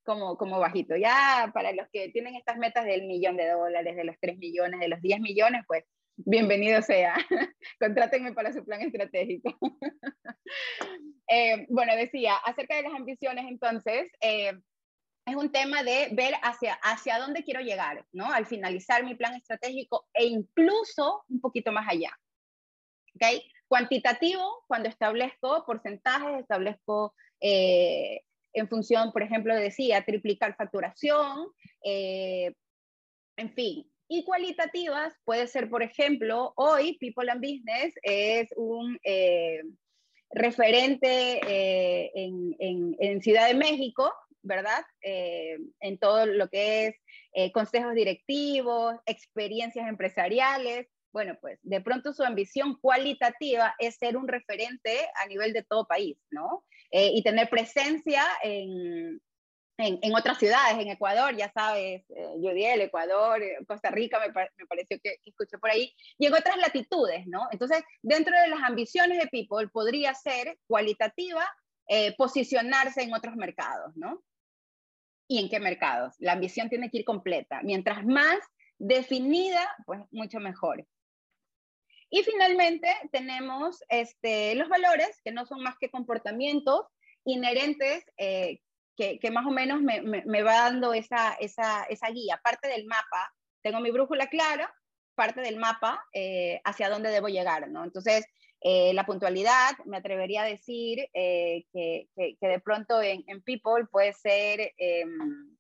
como, 0.04 0.38
como 0.38 0.60
bajito. 0.60 0.96
Ya 0.96 1.50
para 1.52 1.72
los 1.74 1.88
que 1.92 2.10
tienen 2.10 2.36
estas 2.36 2.58
metas 2.58 2.86
del 2.86 3.08
millón 3.08 3.38
de 3.38 3.50
dólares, 3.50 3.96
de 3.96 4.04
los 4.04 4.16
3 4.20 4.38
millones, 4.38 4.80
de 4.80 4.88
los 4.88 5.02
10 5.02 5.20
millones, 5.20 5.64
pues 5.66 5.84
bienvenido 6.16 6.82
sea. 6.82 7.16
Contrátenme 7.80 8.34
para 8.34 8.54
su 8.54 8.64
plan 8.66 8.82
estratégico. 8.82 9.58
eh, 11.28 11.66
bueno, 11.70 11.96
decía, 11.96 12.36
acerca 12.38 12.76
de 12.76 12.84
las 12.84 12.94
ambiciones, 12.94 13.46
entonces, 13.48 14.12
eh, 14.22 14.54
es 15.26 15.36
un 15.36 15.52
tema 15.52 15.84
de 15.84 16.10
ver 16.12 16.34
hacia, 16.42 16.74
hacia 16.76 17.18
dónde 17.20 17.44
quiero 17.44 17.62
llegar, 17.62 18.06
¿no? 18.12 18.32
Al 18.32 18.46
finalizar 18.46 19.04
mi 19.04 19.16
plan 19.16 19.36
estratégico 19.36 20.08
e 20.14 20.26
incluso 20.26 21.24
un 21.30 21.40
poquito 21.40 21.72
más 21.72 21.88
allá. 21.88 22.12
¿Ok? 23.16 23.42
Cuantitativo, 23.68 24.64
cuando 24.68 24.90
establezco 24.90 25.66
porcentajes, 25.66 26.42
establezco 26.42 27.16
eh, 27.40 28.22
en 28.54 28.68
función, 28.68 29.12
por 29.12 29.24
ejemplo, 29.24 29.56
decía, 29.56 30.04
triplicar 30.04 30.56
facturación, 30.56 31.48
eh, 31.84 32.54
en 33.38 33.54
fin. 33.54 33.93
Y 34.16 34.24
cualitativas 34.26 35.12
puede 35.26 35.48
ser, 35.48 35.72
por 35.72 35.82
ejemplo, 35.82 36.54
hoy 36.56 37.00
People 37.00 37.32
and 37.32 37.42
Business 37.42 37.96
es 38.04 38.48
un 38.56 39.00
eh, 39.04 39.64
referente 40.30 41.42
eh, 41.48 42.12
en, 42.14 42.96
en, 43.00 43.22
Ciudad 43.24 43.48
de 43.48 43.56
México, 43.56 44.14
¿verdad? 44.44 44.86
en 45.02 45.98
todo 45.98 46.28
lo 46.28 46.48
que 46.50 46.94
es 47.34 47.52
consejos 47.54 47.96
directivos, 47.96 48.98
experiencias 49.08 49.90
empresariales. 49.90 50.86
Bueno, 51.12 51.36
pues 51.42 51.58
de 51.64 51.82
pronto 51.82 52.14
su 52.14 52.24
ambición 52.24 52.78
cualitativa 52.80 53.74
es 53.80 53.96
ser 53.96 54.16
un 54.16 54.28
referente 54.28 55.08
a 55.24 55.28
nivel 55.28 55.54
de 55.54 55.64
todo 55.64 55.88
país, 55.88 56.20
¿no? 56.30 56.64
Eh, 56.92 57.10
y 57.16 57.24
tener 57.24 57.50
presencia 57.50 58.24
en, 58.44 59.20
en, 59.84 60.16
otras 60.16 60.38
ciudades, 60.38 60.80
en 60.80 60.90
Ecuador, 60.90 61.36
ya 61.36 61.52
sabes, 61.52 62.04
eh, 62.10 62.82
Ecuador, 62.82 63.42
eh, 63.42 63.58
Costa 63.68 63.92
Rica, 63.92 64.20
me, 64.20 64.28
me 64.28 64.66
pareció 64.68 64.98
que, 65.02 65.18
escuché 65.26 65.58
por 65.58 65.70
ahí, 65.70 65.94
y 66.18 66.26
en 66.26 66.34
otras 66.34 66.58
latitudes, 66.58 67.26
¿no? 67.28 67.48
Entonces, 67.52 67.84
dentro 68.02 68.34
de 68.40 68.48
las 68.48 68.62
ambiciones 68.64 69.20
de 69.20 69.28
People 69.28 69.68
podría 69.70 70.14
ser 70.14 70.58
cualitativa 70.68 71.46
posicionarse 72.18 73.04
en 73.04 73.14
otros 73.14 73.36
mercados, 73.36 73.92
¿no? 73.96 74.24
¿Y 75.28 75.40
en 75.40 75.50
qué 75.50 75.60
mercados? 75.60 76.16
La 76.20 76.32
ambición 76.32 76.70
tiene 76.70 76.90
que 76.90 77.00
ir 77.00 77.06
completa. 77.06 77.62
Mientras 77.62 78.06
más 78.06 78.40
definida, 78.78 79.68
pues 79.86 80.00
mucho 80.12 80.40
mejor. 80.40 80.88
Y 82.10 82.22
finalmente 82.24 82.88
tenemos 83.12 83.84
este, 83.90 84.54
los 84.56 84.70
valores, 84.70 85.20
que 85.24 85.32
no 85.32 85.46
son 85.46 85.64
más 85.64 85.76
que 85.80 85.90
comportamientos 85.90 86.86
inherentes 87.26 88.06
eh, 88.18 88.60
que, 88.96 89.20
que, 89.20 89.32
más 89.32 89.46
o 89.46 89.52
menos 89.52 89.82
me, 89.82 90.02
me, 90.02 90.44
va 90.44 90.54
dando 90.54 90.94
esa, 90.94 91.34
esa, 91.34 91.84
esa, 91.84 92.10
guía. 92.10 92.40
Parte 92.44 92.68
del 92.68 92.86
mapa, 92.86 93.34
tengo 93.62 93.80
mi 93.80 93.92
brújula 93.92 94.28
clara, 94.28 94.74
parte 95.16 95.42
del 95.42 95.58
mapa 95.58 96.04
eh, 96.14 96.62
hacia 96.64 96.90
dónde 96.90 97.10
debo 97.10 97.28
llegar, 97.28 97.70
¿no? 97.70 97.84
Entonces, 97.84 98.26
eh, 98.62 98.94
la 98.94 99.06
puntualidad, 99.06 99.78
me 99.86 99.98
atrevería 99.98 100.44
a 100.44 100.48
decir 100.48 101.10
que, 101.14 101.68
que, 101.74 102.08
que, 102.16 102.48
de 102.48 102.60
pronto 102.60 103.02
en, 103.02 103.24
en 103.28 103.42
People 103.42 103.86
puede 103.92 104.14
ser 104.14 104.74
em, 104.78 105.58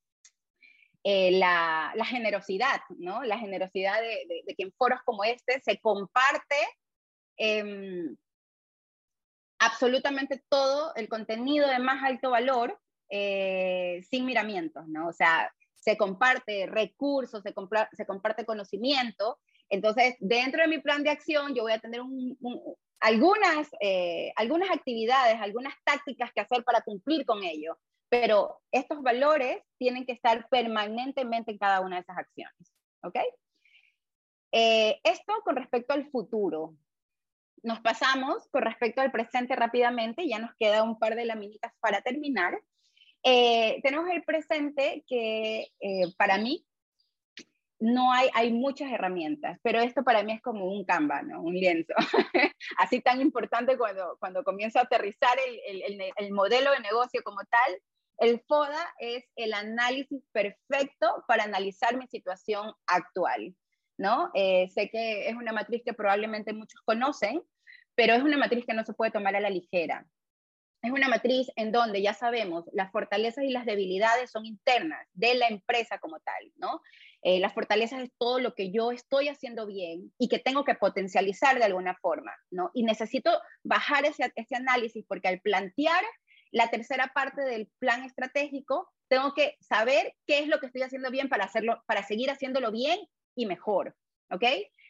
eh, 1.03 1.31
la, 1.31 1.91
la, 1.95 2.05
generosidad, 2.05 2.81
¿no? 2.97 3.23
La 3.23 3.37
generosidad 3.37 3.99
de, 3.99 4.25
de, 4.27 4.43
de, 4.47 4.55
que 4.55 4.63
en 4.63 4.71
foros 4.71 5.01
como 5.03 5.25
este 5.25 5.59
se 5.59 5.77
comparte 5.79 6.55
eh, 7.37 8.15
absolutamente 9.59 10.43
todo 10.49 10.93
el 10.95 11.09
contenido 11.09 11.67
de 11.67 11.79
más 11.79 12.03
alto 12.03 12.29
valor 12.29 12.79
eh, 13.15 14.01
sin 14.09 14.25
miramientos, 14.25 14.87
¿no? 14.87 15.07
O 15.07 15.13
sea, 15.13 15.53
se 15.75 15.97
comparte 15.97 16.65
recursos, 16.65 17.43
se, 17.43 17.53
comparte 17.53 18.45
conocimiento. 18.45 19.37
Entonces, 19.69 20.15
dentro 20.19 20.61
de 20.61 20.67
mi 20.67 20.79
plan 20.79 21.03
de 21.03 21.11
acción, 21.11 21.53
yo 21.53 21.63
voy 21.63 21.73
a 21.73 21.79
tener 21.79 22.01
un, 22.01 22.37
un, 22.39 22.75
algunas, 22.99 23.69
eh, 23.81 24.31
algunas 24.35 24.71
actividades, 24.71 25.39
algunas 25.39 25.73
tácticas 25.83 26.31
que 26.33 26.41
hacer 26.41 26.63
para 26.63 26.81
cumplir 26.81 27.25
con 27.25 27.43
ello 27.43 27.77
pero 28.13 28.61
estos 28.71 29.01
valores 29.01 29.63
tienen 29.79 30.05
que 30.05 30.11
estar 30.11 30.47
permanentemente 30.49 31.49
en 31.49 31.57
cada 31.57 31.81
una 31.81 31.95
de 31.95 32.03
esas 32.03 32.19
acciones. 32.19 32.71
¿Ok? 33.01 33.15
Eh, 34.51 34.99
esto 35.03 35.33
con 35.43 35.55
respecto 35.55 35.95
al 35.95 36.11
futuro. 36.11 36.75
Nos 37.63 37.79
pasamos 37.79 38.47
con 38.49 38.61
respecto 38.61 39.01
al 39.01 39.11
presente 39.11 39.55
rápidamente, 39.55 40.27
ya 40.27 40.37
nos 40.37 40.53
queda 40.59 40.83
un 40.83 40.99
par 40.99 41.15
de 41.15 41.25
laminitas 41.25 41.73
para 41.79 42.03
terminar. 42.03 42.61
Eh, 43.23 43.79
tenemos 43.81 44.09
el 44.09 44.23
presente 44.23 45.03
que 45.07 45.67
eh, 45.79 46.13
para 46.17 46.37
mí 46.37 46.65
no 47.79 48.13
hay, 48.13 48.29
hay 48.33 48.53
muchas 48.53 48.91
herramientas, 48.91 49.59
pero 49.61 49.79
esto 49.79 50.03
para 50.03 50.23
mí 50.23 50.31
es 50.31 50.41
como 50.41 50.65
un 50.65 50.85
Canva, 50.85 51.21
¿no? 51.21 51.41
un 51.41 51.53
lienzo. 51.53 51.93
Así 52.77 53.01
tan 53.01 53.21
importante 53.21 53.77
cuando, 53.77 54.15
cuando 54.19 54.43
comienzo 54.43 54.79
a 54.79 54.83
aterrizar 54.83 55.37
el, 55.67 55.81
el, 55.81 56.01
el 56.15 56.31
modelo 56.31 56.71
de 56.71 56.79
negocio 56.79 57.21
como 57.23 57.41
tal, 57.49 57.81
el 58.19 58.41
FODA 58.47 58.93
es 58.99 59.25
el 59.35 59.53
análisis 59.53 60.23
perfecto 60.31 61.23
para 61.27 61.43
analizar 61.43 61.97
mi 61.97 62.07
situación 62.07 62.73
actual, 62.87 63.55
¿no? 63.97 64.31
Eh, 64.33 64.69
sé 64.69 64.89
que 64.89 65.27
es 65.27 65.35
una 65.35 65.51
matriz 65.51 65.81
que 65.85 65.93
probablemente 65.93 66.53
muchos 66.53 66.81
conocen, 66.85 67.41
pero 67.95 68.13
es 68.13 68.23
una 68.23 68.37
matriz 68.37 68.65
que 68.65 68.73
no 68.73 68.83
se 68.85 68.93
puede 68.93 69.11
tomar 69.11 69.35
a 69.35 69.41
la 69.41 69.49
ligera. 69.49 70.05
Es 70.83 70.91
una 70.91 71.07
matriz 71.07 71.47
en 71.55 71.71
donde 71.71 72.01
ya 72.01 72.13
sabemos 72.13 72.65
las 72.73 72.91
fortalezas 72.91 73.45
y 73.45 73.49
las 73.49 73.65
debilidades 73.65 74.29
son 74.29 74.45
internas 74.45 75.07
de 75.13 75.33
la 75.35 75.47
empresa 75.47 75.97
como 75.97 76.19
tal, 76.19 76.51
¿no? 76.57 76.81
Eh, 77.21 77.39
las 77.39 77.53
fortalezas 77.53 78.01
es 78.01 78.11
todo 78.17 78.39
lo 78.39 78.53
que 78.53 78.69
yo 78.69 78.91
estoy 78.91 79.29
haciendo 79.29 79.65
bien 79.65 80.11
y 80.17 80.27
que 80.27 80.39
tengo 80.39 80.65
que 80.65 80.75
potencializar 80.75 81.57
de 81.57 81.63
alguna 81.63 81.95
forma, 81.95 82.33
¿no? 82.51 82.69
Y 82.73 82.83
necesito 82.83 83.31
bajar 83.63 84.05
ese, 84.05 84.29
ese 84.35 84.55
análisis 84.57 85.05
porque 85.07 85.29
al 85.29 85.39
plantear 85.39 86.03
la 86.51 86.69
tercera 86.69 87.11
parte 87.15 87.41
del 87.43 87.71
plan 87.79 88.03
estratégico, 88.03 88.91
tengo 89.07 89.33
que 89.33 89.55
saber 89.61 90.13
qué 90.27 90.39
es 90.39 90.47
lo 90.49 90.59
que 90.59 90.65
estoy 90.65 90.81
haciendo 90.81 91.11
bien 91.11 91.29
para, 91.29 91.45
hacerlo, 91.45 91.81
para 91.87 92.03
seguir 92.03 92.29
haciéndolo 92.29 92.71
bien 92.73 92.99
y 93.35 93.45
mejor, 93.45 93.95
¿ok? 94.31 94.43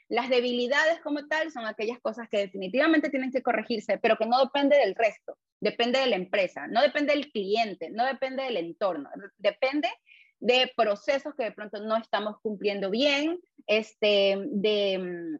Las 0.10 0.30
debilidades 0.30 1.00
como 1.02 1.28
tal 1.28 1.52
son 1.52 1.66
aquellas 1.66 2.00
cosas 2.00 2.28
que 2.30 2.38
definitivamente 2.38 3.10
tienen 3.10 3.32
que 3.32 3.42
corregirse, 3.42 3.98
pero 3.98 4.18
que 4.18 4.26
no 4.26 4.40
depende 4.44 4.78
del 4.78 4.96
resto, 4.96 5.38
depende 5.60 6.00
de 6.00 6.08
la 6.08 6.16
empresa, 6.16 6.68
no 6.68 6.82
depende 6.82 7.14
del 7.14 7.32
cliente, 7.32 7.90
no 7.90 8.06
depende 8.06 8.44
del 8.44 8.58
entorno, 8.58 9.10
depende 9.38 9.90
de 10.40 10.72
procesos 10.76 11.34
que 11.36 11.46
de 11.46 11.52
pronto 11.52 11.80
no 11.80 11.96
estamos 11.98 12.38
cumpliendo 12.42 12.90
bien, 12.90 13.40
este, 13.66 14.38
de, 14.52 15.40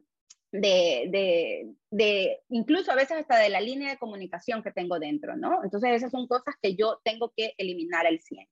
de, 0.50 1.74
de, 1.90 2.40
incluso 2.48 2.90
a 2.90 2.94
veces 2.94 3.18
hasta 3.18 3.38
de 3.38 3.50
la 3.50 3.60
línea 3.60 3.90
de 3.90 3.98
comunicación 3.98 4.62
que 4.62 4.72
tengo 4.72 4.98
dentro, 4.98 5.36
¿no? 5.36 5.62
Entonces 5.62 5.90
esas 5.92 6.10
son 6.10 6.26
cosas 6.26 6.54
que 6.62 6.74
yo 6.74 7.00
tengo 7.04 7.32
que 7.36 7.54
eliminar 7.58 8.06
al 8.06 8.20
100. 8.20 8.48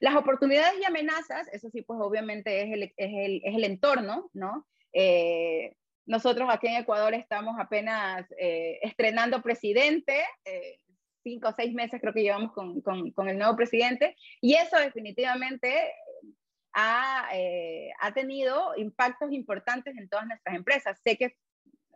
Las 0.00 0.16
oportunidades 0.16 0.74
y 0.80 0.84
amenazas, 0.84 1.48
eso 1.52 1.70
sí, 1.70 1.82
pues 1.82 1.98
obviamente 2.02 2.62
es 2.62 2.72
el, 2.72 2.82
es 2.82 2.92
el, 2.98 3.40
es 3.44 3.54
el 3.54 3.64
entorno, 3.64 4.30
¿no? 4.34 4.66
Eh, 4.98 5.76
nosotros 6.06 6.48
aquí 6.50 6.68
en 6.68 6.76
Ecuador 6.76 7.12
estamos 7.12 7.56
apenas 7.60 8.24
eh, 8.38 8.78
estrenando 8.80 9.42
presidente, 9.42 10.24
eh, 10.46 10.78
cinco 11.22 11.48
o 11.50 11.52
seis 11.52 11.74
meses 11.74 12.00
creo 12.00 12.14
que 12.14 12.22
llevamos 12.22 12.52
con, 12.52 12.80
con, 12.80 13.10
con, 13.10 13.28
el 13.28 13.36
nuevo 13.36 13.54
presidente, 13.56 14.16
y 14.40 14.54
eso 14.54 14.78
definitivamente 14.78 15.92
ha, 16.72 17.28
ha 18.00 18.14
tenido 18.14 18.72
impactos 18.76 19.32
importantes 19.32 19.94
en 19.98 20.08
todas 20.08 20.26
nuestras 20.26 20.56
empresas. 20.56 20.98
Sé 21.04 21.18
que 21.18 21.36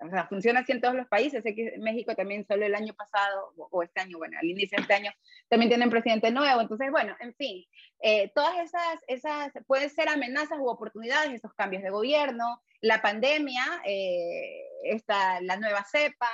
o 0.03 0.09
sea, 0.11 0.27
funciona 0.27 0.61
así 0.61 0.73
en 0.73 0.81
todos 0.81 0.95
los 0.95 1.07
países. 1.09 1.43
Sé 1.43 1.55
que 1.55 1.77
México 1.79 2.15
también 2.15 2.47
solo 2.47 2.67
el 2.67 2.75
año 2.75 2.95
pasado, 2.95 3.53
o, 3.57 3.83
este 3.83 4.01
año, 4.01 4.19
bueno, 4.19 4.39
al 4.41 4.47
inicio 4.49 4.77
de 4.77 4.83
este 4.83 4.95
año, 4.95 5.13
también 5.49 5.69
tienen 5.71 5.91
presidente 5.91 6.31
nuevo. 6.31 6.61
Entonces, 6.61 6.91
bueno, 6.91 7.17
en 7.21 7.35
fin, 7.35 7.65
eh, 8.01 8.31
todas 8.35 8.59
esas, 8.59 9.01
esas 9.07 9.53
pueden 9.67 9.91
ser 9.91 10.09
amenazas 10.09 10.59
u 10.59 10.69
oportunidades, 10.69 11.33
esos 11.33 11.55
cambios 11.55 11.83
de 11.83 11.91
gobierno, 11.91 12.63
la 12.81 13.03
pandemia, 13.03 13.65
eh, 13.85 14.65
esta, 14.85 15.41
la 15.43 15.57
nueva 15.57 15.85
cepa, 15.85 16.31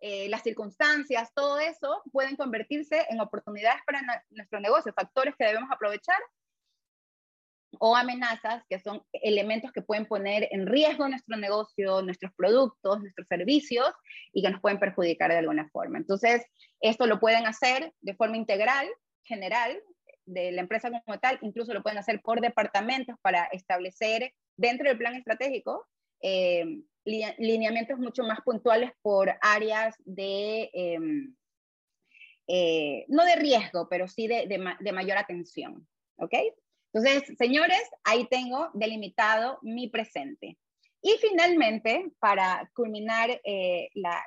eh, 0.00 0.28
las 0.28 0.42
circunstancias, 0.42 1.32
todo 1.34 1.58
eso 1.58 2.02
pueden 2.12 2.36
convertirse 2.36 3.04
en 3.08 3.20
oportunidades 3.20 3.82
para 3.84 4.00
nuestro 4.30 4.60
negocio, 4.60 4.92
factores 4.92 5.34
que 5.36 5.44
debemos 5.44 5.70
aprovechar 5.72 6.18
o 7.78 7.94
amenazas, 7.94 8.62
que 8.68 8.78
son 8.78 9.02
elementos 9.12 9.72
que 9.72 9.82
pueden 9.82 10.06
poner 10.06 10.48
en 10.50 10.66
riesgo 10.66 11.08
nuestro 11.08 11.36
negocio, 11.36 12.02
nuestros 12.02 12.32
productos, 12.34 13.00
nuestros 13.00 13.26
servicios 13.28 13.90
y 14.32 14.42
que 14.42 14.50
nos 14.50 14.60
pueden 14.60 14.78
perjudicar 14.78 15.30
de 15.30 15.38
alguna 15.38 15.68
forma. 15.68 15.98
Entonces, 15.98 16.44
esto 16.80 17.06
lo 17.06 17.20
pueden 17.20 17.46
hacer 17.46 17.92
de 18.00 18.14
forma 18.14 18.36
integral, 18.36 18.88
general, 19.22 19.78
de 20.24 20.52
la 20.52 20.60
empresa 20.60 20.90
como 21.04 21.18
tal, 21.18 21.38
incluso 21.42 21.72
lo 21.72 21.82
pueden 21.82 21.98
hacer 21.98 22.20
por 22.20 22.40
departamentos 22.40 23.16
para 23.22 23.44
establecer 23.46 24.34
dentro 24.56 24.88
del 24.88 24.98
plan 24.98 25.14
estratégico 25.14 25.86
eh, 26.20 26.82
lineamientos 27.04 27.98
mucho 27.98 28.22
más 28.22 28.40
puntuales 28.42 28.90
por 29.00 29.32
áreas 29.40 29.94
de, 30.04 30.70
em, 30.74 31.34
eh, 32.48 33.06
no 33.08 33.24
de 33.24 33.36
riesgo, 33.36 33.88
pero 33.88 34.08
sí 34.08 34.26
de, 34.26 34.46
de, 34.46 34.74
de 34.78 34.92
mayor 34.92 35.16
atención. 35.16 35.86
¿Ok? 36.16 36.34
Entonces, 36.92 37.36
señores, 37.38 37.82
ahí 38.04 38.26
tengo 38.30 38.70
delimitado 38.74 39.58
mi 39.62 39.88
presente. 39.88 40.56
Y 41.02 41.16
finalmente, 41.20 42.10
para 42.18 42.70
culminar 42.74 43.40
eh, 43.44 43.90
la, 43.94 44.24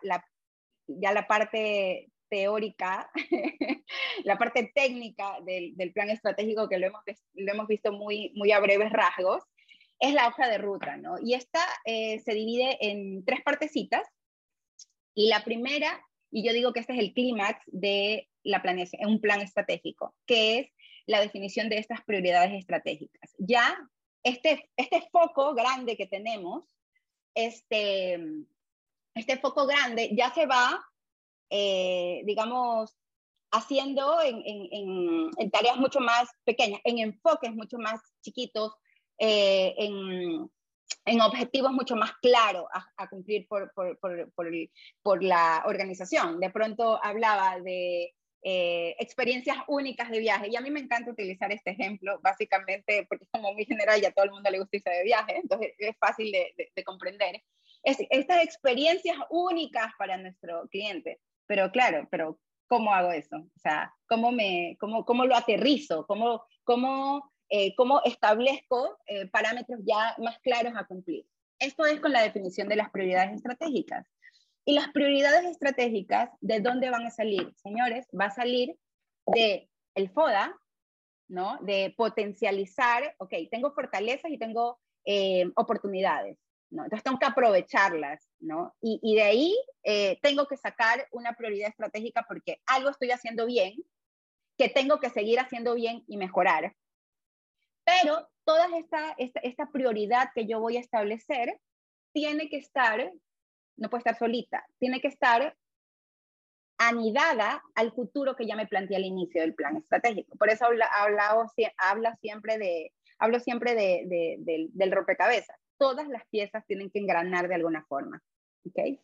ya 0.87 1.11
la 1.13 1.27
parte 1.27 2.09
teórica, 2.29 3.09
la 4.23 4.37
parte 4.37 4.71
técnica 4.73 5.37
del, 5.43 5.75
plan 5.93 6.09
estratégico 6.09 6.69
que 6.69 6.79
lo 6.79 6.87
hemos, 6.87 7.01
lo 7.33 7.51
hemos 7.51 7.67
visto 7.67 7.91
muy, 7.91 8.31
muy 8.35 8.51
a 8.51 8.59
breves 8.59 8.91
rasgos, 8.91 9.43
es 9.99 10.13
la 10.13 10.27
hoja 10.27 10.47
de 10.47 10.57
ruta, 10.57 10.97
¿no? 10.97 11.15
Y 11.21 11.33
esta 11.33 11.63
eh, 11.85 12.19
se 12.19 12.33
divide 12.33 12.77
en 12.81 13.23
tres 13.25 13.41
partecitas. 13.43 14.07
Y 15.13 15.27
la 15.27 15.43
primera, 15.43 16.01
y 16.31 16.47
yo 16.47 16.53
digo 16.53 16.73
que 16.73 16.79
este 16.79 16.93
es 16.93 16.99
el 16.99 17.13
clímax 17.13 17.61
de 17.67 18.29
la 18.43 18.61
planeación, 18.61 19.05
un 19.07 19.21
plan 19.21 19.41
estratégico, 19.41 20.15
que 20.25 20.59
es 20.59 20.71
la 21.05 21.19
definición 21.19 21.69
de 21.69 21.77
estas 21.77 22.03
prioridades 22.03 22.53
estratégicas. 22.53 23.33
Ya 23.37 23.77
este, 24.23 24.69
este 24.75 25.07
foco 25.11 25.53
grande 25.53 25.97
que 25.97 26.07
tenemos, 26.07 26.65
este, 27.35 28.19
este 29.15 29.37
foco 29.37 29.65
grande 29.65 30.11
ya 30.15 30.33
se 30.33 30.45
va, 30.45 30.79
eh, 31.49 32.21
digamos, 32.25 32.95
haciendo 33.51 34.21
en, 34.21 34.41
en, 34.45 35.29
en, 35.37 35.51
tareas 35.51 35.77
mucho 35.77 35.99
más 35.99 36.29
pequeñas, 36.45 36.79
en 36.85 36.99
enfoques 36.99 37.53
mucho 37.53 37.77
más 37.77 37.99
chiquitos, 38.21 38.73
eh, 39.17 39.75
en, 39.77 40.49
en, 41.05 41.21
objetivos 41.21 41.71
mucho 41.71 41.95
más 41.95 42.13
claros 42.21 42.65
a, 42.73 42.85
a 42.95 43.09
cumplir 43.09 43.47
por, 43.47 43.73
por, 43.73 43.99
por, 43.99 44.31
por, 45.03 45.23
la 45.23 45.63
organización. 45.65 46.39
De 46.39 46.49
pronto 46.49 46.99
hablaba 47.03 47.59
de 47.59 48.15
eh, 48.43 48.95
experiencias 48.99 49.57
únicas 49.67 50.09
de 50.09 50.19
viaje. 50.19 50.49
Y 50.49 50.55
a 50.55 50.61
mí 50.61 50.71
me 50.71 50.79
encanta 50.79 51.11
utilizar 51.11 51.51
este 51.51 51.71
ejemplo, 51.71 52.19
básicamente, 52.21 53.05
porque 53.07 53.27
como 53.31 53.53
muy 53.53 53.65
general 53.65 54.01
ya 54.01 54.09
a 54.09 54.11
todo 54.11 54.25
el 54.25 54.31
mundo 54.31 54.49
le 54.49 54.59
gusta 54.59 54.77
irse 54.77 54.89
de 54.89 55.03
viaje, 55.03 55.37
entonces 55.37 55.73
es 55.77 55.95
fácil 55.99 56.31
de, 56.31 56.53
de, 56.75 56.83
comprender. 56.83 57.41
Es, 57.83 57.97
estas 58.09 58.43
experiencias 58.43 59.17
únicas 59.29 59.91
para 59.97 60.17
nuestro 60.17 60.67
cliente. 60.69 61.19
Pero 61.45 61.71
claro, 61.71 62.07
pero 62.09 62.39
¿cómo 62.67 62.93
hago 62.93 63.11
eso? 63.11 63.37
O 63.37 63.59
sea, 63.59 63.93
¿cómo, 64.07 64.31
me, 64.31 64.75
cómo, 64.79 65.05
cómo 65.05 65.25
lo 65.25 65.35
aterrizo? 65.35 66.07
¿Cómo, 66.07 66.43
cómo, 66.63 67.31
eh, 67.49 67.75
cómo 67.75 68.01
establezco 68.05 68.97
eh, 69.05 69.27
parámetros 69.27 69.81
ya 69.83 70.15
más 70.17 70.39
claros 70.39 70.73
a 70.75 70.85
cumplir? 70.85 71.25
Esto 71.59 71.85
es 71.85 71.99
con 71.99 72.11
la 72.11 72.23
definición 72.23 72.67
de 72.69 72.77
las 72.77 72.89
prioridades 72.89 73.35
estratégicas. 73.35 74.07
Y 74.65 74.73
las 74.73 74.89
prioridades 74.89 75.45
estratégicas, 75.45 76.29
¿de 76.39 76.59
dónde 76.59 76.89
van 76.89 77.05
a 77.05 77.11
salir? 77.11 77.53
Señores, 77.57 78.07
va 78.17 78.25
a 78.25 78.31
salir 78.31 78.77
de 79.25 79.69
el 79.95 80.09
FODA, 80.09 80.55
¿no? 81.27 81.57
De 81.61 81.93
potencializar, 81.97 83.15
ok, 83.17 83.33
tengo 83.49 83.73
fortalezas 83.73 84.31
y 84.31 84.37
tengo 84.37 84.79
eh, 85.05 85.49
oportunidades, 85.55 86.37
¿no? 86.69 86.83
Entonces 86.83 87.03
tengo 87.03 87.17
que 87.17 87.25
aprovecharlas, 87.25 88.27
¿no? 88.39 88.75
Y, 88.81 88.99
y 89.01 89.15
de 89.15 89.23
ahí 89.23 89.57
eh, 89.83 90.19
tengo 90.21 90.45
que 90.45 90.57
sacar 90.57 91.07
una 91.11 91.33
prioridad 91.33 91.69
estratégica 91.69 92.25
porque 92.27 92.61
algo 92.67 92.89
estoy 92.89 93.11
haciendo 93.11 93.45
bien, 93.45 93.83
que 94.57 94.69
tengo 94.69 94.99
que 94.99 95.09
seguir 95.09 95.39
haciendo 95.39 95.73
bien 95.73 96.03
y 96.07 96.17
mejorar. 96.17 96.75
Pero 97.83 98.29
toda 98.43 98.67
esta, 98.77 99.15
esta, 99.17 99.39
esta 99.39 99.71
prioridad 99.71 100.29
que 100.35 100.45
yo 100.45 100.59
voy 100.59 100.77
a 100.77 100.81
establecer 100.81 101.59
tiene 102.13 102.49
que 102.49 102.57
estar 102.57 103.11
no 103.81 103.89
puede 103.89 104.01
estar 104.01 104.17
solita, 104.17 104.63
tiene 104.77 105.01
que 105.01 105.07
estar 105.07 105.57
anidada 106.77 107.63
al 107.73 107.91
futuro 107.91 108.35
que 108.35 108.45
ya 108.45 108.55
me 108.55 108.67
planteé 108.67 108.97
al 108.97 109.05
inicio 109.05 109.41
del 109.41 109.55
plan 109.55 109.75
estratégico. 109.75 110.37
Por 110.37 110.49
eso 110.49 110.65
habla, 110.65 110.87
habla, 111.77 112.15
siempre, 112.21 112.59
de, 112.59 112.93
hablo 113.17 113.39
siempre 113.39 113.73
de, 113.73 114.69
del 114.71 114.91
rompecabezas. 114.91 115.57
Todas 115.77 116.07
las 116.07 116.25
piezas 116.27 116.65
tienen 116.67 116.91
que 116.91 116.99
engranar 116.99 117.47
de 117.47 117.55
alguna 117.55 117.83
forma. 117.85 118.21
¿okay? 118.67 118.99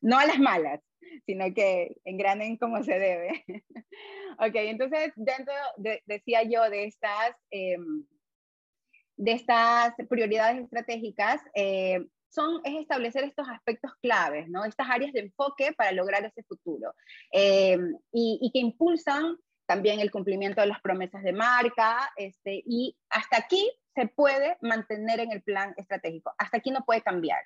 No 0.00 0.18
a 0.18 0.26
las 0.26 0.38
malas, 0.38 0.80
sino 1.26 1.52
que 1.54 1.96
engranen 2.04 2.56
como 2.56 2.82
se 2.82 2.98
debe. 2.98 3.44
ok, 4.38 4.54
entonces 4.54 5.12
dentro, 5.14 5.54
decía 6.06 6.42
yo, 6.42 6.68
de 6.70 6.84
estas, 6.84 7.34
em, 7.50 8.06
de 9.16 9.32
estas 9.32 9.94
prioridades 10.08 10.62
estratégicas, 10.62 11.42
eh, 11.54 12.06
son, 12.28 12.60
es 12.64 12.74
establecer 12.80 13.24
estos 13.24 13.48
aspectos 13.48 13.92
claves, 14.02 14.48
¿no? 14.48 14.64
Estas 14.64 14.88
áreas 14.90 15.12
de 15.12 15.20
enfoque 15.20 15.72
para 15.72 15.92
lograr 15.92 16.24
ese 16.24 16.42
futuro 16.42 16.94
eh, 17.32 17.78
y, 18.12 18.38
y, 18.42 18.50
que 18.52 18.58
impulsan 18.58 19.36
también 19.66 20.00
el 20.00 20.10
cumplimiento 20.10 20.60
de 20.60 20.68
las 20.68 20.80
promesas 20.80 21.22
de 21.22 21.32
marca 21.32 22.10
este, 22.16 22.62
y 22.66 22.96
hasta 23.10 23.38
aquí 23.38 23.70
se 23.94 24.06
puede 24.06 24.56
mantener 24.60 25.20
en 25.20 25.32
el 25.32 25.42
plan 25.42 25.74
estratégico, 25.76 26.34
hasta 26.38 26.58
aquí 26.58 26.70
no 26.70 26.84
puede 26.84 27.02
cambiar. 27.02 27.42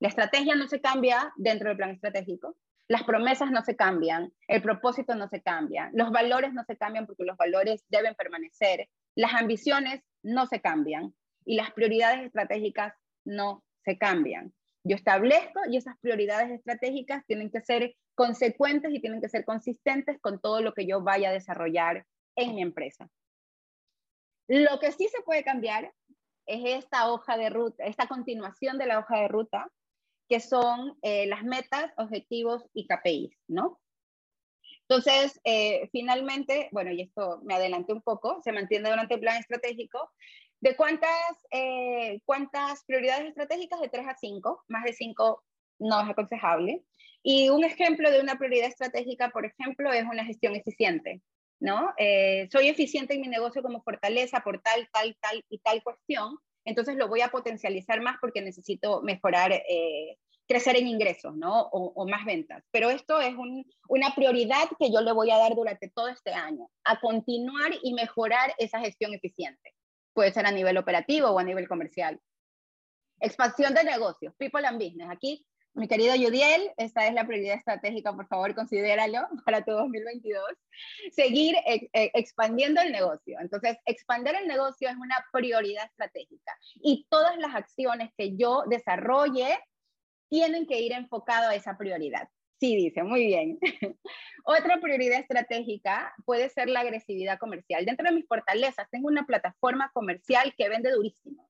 La 0.00 0.08
estrategia 0.08 0.54
no 0.54 0.68
se 0.68 0.80
cambia 0.80 1.32
dentro 1.36 1.68
del 1.68 1.76
plan 1.76 1.90
estratégico, 1.90 2.56
las 2.86 3.02
promesas 3.02 3.50
no 3.50 3.62
se 3.62 3.76
cambian, 3.76 4.32
el 4.46 4.62
propósito 4.62 5.14
no 5.14 5.28
se 5.28 5.42
cambia, 5.42 5.90
los 5.92 6.10
valores 6.10 6.54
no 6.54 6.64
se 6.64 6.76
cambian 6.76 7.06
porque 7.06 7.24
los 7.24 7.36
valores 7.36 7.84
deben 7.88 8.14
permanecer, 8.14 8.88
las 9.14 9.34
ambiciones 9.34 10.02
no 10.22 10.46
se 10.46 10.60
cambian 10.60 11.14
y 11.44 11.56
las 11.56 11.72
prioridades 11.72 12.24
estratégicas 12.24 12.94
no 13.24 13.62
se 13.84 13.98
cambian. 13.98 14.52
Yo 14.84 14.96
establezco 14.96 15.60
y 15.70 15.76
esas 15.76 15.98
prioridades 15.98 16.50
estratégicas 16.50 17.24
tienen 17.26 17.50
que 17.50 17.60
ser 17.60 17.94
consecuentes 18.14 18.92
y 18.92 19.00
tienen 19.00 19.20
que 19.20 19.28
ser 19.28 19.44
consistentes 19.44 20.18
con 20.20 20.40
todo 20.40 20.60
lo 20.60 20.72
que 20.72 20.86
yo 20.86 21.02
vaya 21.02 21.30
a 21.30 21.32
desarrollar 21.32 22.06
en 22.36 22.54
mi 22.54 22.62
empresa. 22.62 23.08
Lo 24.48 24.78
que 24.80 24.92
sí 24.92 25.08
se 25.08 25.22
puede 25.22 25.44
cambiar 25.44 25.92
es 26.46 26.84
esta 26.84 27.12
hoja 27.12 27.36
de 27.36 27.50
ruta, 27.50 27.84
esta 27.84 28.06
continuación 28.06 28.78
de 28.78 28.86
la 28.86 29.00
hoja 29.00 29.18
de 29.18 29.28
ruta, 29.28 29.70
que 30.28 30.40
son 30.40 30.96
eh, 31.02 31.26
las 31.26 31.44
metas, 31.44 31.92
objetivos 31.96 32.64
y 32.72 32.86
KPIs, 32.86 33.36
¿no? 33.48 33.78
Entonces, 34.88 35.38
eh, 35.44 35.88
finalmente, 35.92 36.70
bueno, 36.72 36.90
y 36.90 37.02
esto 37.02 37.40
me 37.44 37.54
adelanté 37.54 37.92
un 37.92 38.00
poco, 38.00 38.40
se 38.42 38.52
mantiene 38.52 38.88
durante 38.88 39.14
el 39.14 39.20
plan 39.20 39.36
estratégico, 39.36 40.10
¿de 40.60 40.76
cuántas, 40.76 41.46
eh, 41.50 42.20
cuántas 42.24 42.84
prioridades 42.84 43.28
estratégicas? 43.28 43.80
De 43.80 43.88
3 43.88 44.06
a 44.08 44.14
5, 44.14 44.64
más 44.68 44.84
de 44.84 44.92
5 44.92 45.44
no 45.80 46.00
es 46.00 46.08
aconsejable. 46.08 46.82
Y 47.22 47.48
un 47.50 47.64
ejemplo 47.64 48.10
de 48.10 48.20
una 48.20 48.36
prioridad 48.38 48.68
estratégica, 48.68 49.30
por 49.30 49.46
ejemplo, 49.46 49.92
es 49.92 50.04
una 50.04 50.24
gestión 50.24 50.56
eficiente. 50.56 51.22
¿no? 51.60 51.92
Eh, 51.96 52.48
soy 52.52 52.68
eficiente 52.68 53.14
en 53.14 53.20
mi 53.20 53.28
negocio 53.28 53.62
como 53.62 53.82
fortaleza 53.82 54.40
por 54.40 54.60
tal, 54.60 54.88
tal, 54.92 55.16
tal 55.20 55.44
y 55.48 55.58
tal 55.58 55.82
cuestión, 55.82 56.38
entonces 56.64 56.96
lo 56.96 57.08
voy 57.08 57.22
a 57.22 57.30
potencializar 57.30 58.00
más 58.02 58.16
porque 58.20 58.42
necesito 58.42 59.02
mejorar, 59.02 59.52
eh, 59.52 60.18
crecer 60.46 60.76
en 60.76 60.86
ingresos, 60.86 61.34
¿no? 61.34 61.68
O, 61.72 62.06
más 62.06 62.24
ventas. 62.24 62.62
Pero 62.70 62.90
esto 62.90 63.20
es 63.20 63.34
una 63.88 64.14
prioridad 64.14 64.68
que 64.78 64.90
yo 64.92 65.00
le 65.00 65.12
voy 65.12 65.30
a 65.30 65.38
dar 65.38 65.54
durante 65.54 65.88
todo 65.88 66.08
este 66.08 66.32
año, 66.32 66.68
a 66.84 67.00
continuar 67.00 67.72
y 67.82 67.94
mejorar 67.94 68.54
esa 68.58 68.80
gestión 68.80 69.14
eficiente. 69.14 69.74
Puede 70.18 70.32
ser 70.32 70.46
a 70.46 70.50
nivel 70.50 70.76
operativo 70.76 71.28
o 71.28 71.38
a 71.38 71.44
nivel 71.44 71.68
comercial. 71.68 72.20
Expansión 73.20 73.72
de 73.72 73.84
negocios, 73.84 74.34
people 74.36 74.66
and 74.66 74.76
business. 74.76 75.08
Aquí 75.08 75.46
mi 75.74 75.86
querido 75.86 76.16
Yudiel, 76.16 76.72
esta 76.76 77.06
es 77.06 77.14
la 77.14 77.24
prioridad 77.24 77.54
estratégica, 77.54 78.12
por 78.12 78.26
favor, 78.26 78.52
considéralo 78.52 79.20
para 79.44 79.64
tu 79.64 79.70
2022. 79.70 80.42
Seguir 81.12 81.54
eh, 81.64 81.88
expandiendo 81.92 82.80
el 82.80 82.90
negocio. 82.90 83.38
Entonces, 83.38 83.76
expandir 83.86 84.34
el 84.34 84.48
negocio 84.48 84.88
es 84.88 84.96
una 84.96 85.24
prioridad 85.32 85.84
estratégica 85.84 86.52
y 86.82 87.06
todas 87.08 87.38
las 87.38 87.54
acciones 87.54 88.10
que 88.18 88.36
yo 88.36 88.64
desarrolle 88.66 89.56
tienen 90.28 90.66
que 90.66 90.80
ir 90.80 90.94
enfocado 90.94 91.48
a 91.50 91.54
esa 91.54 91.78
prioridad. 91.78 92.28
Sí, 92.60 92.74
dice, 92.74 93.04
muy 93.04 93.24
bien. 93.26 93.58
Otra 94.44 94.80
prioridad 94.80 95.20
estratégica 95.20 96.12
puede 96.24 96.48
ser 96.48 96.68
la 96.68 96.80
agresividad 96.80 97.38
comercial. 97.38 97.84
Dentro 97.84 98.08
de 98.08 98.16
mis 98.16 98.26
fortalezas 98.26 98.88
tengo 98.90 99.08
una 99.08 99.26
plataforma 99.26 99.90
comercial 99.94 100.54
que 100.56 100.68
vende 100.68 100.90
durísimo, 100.90 101.48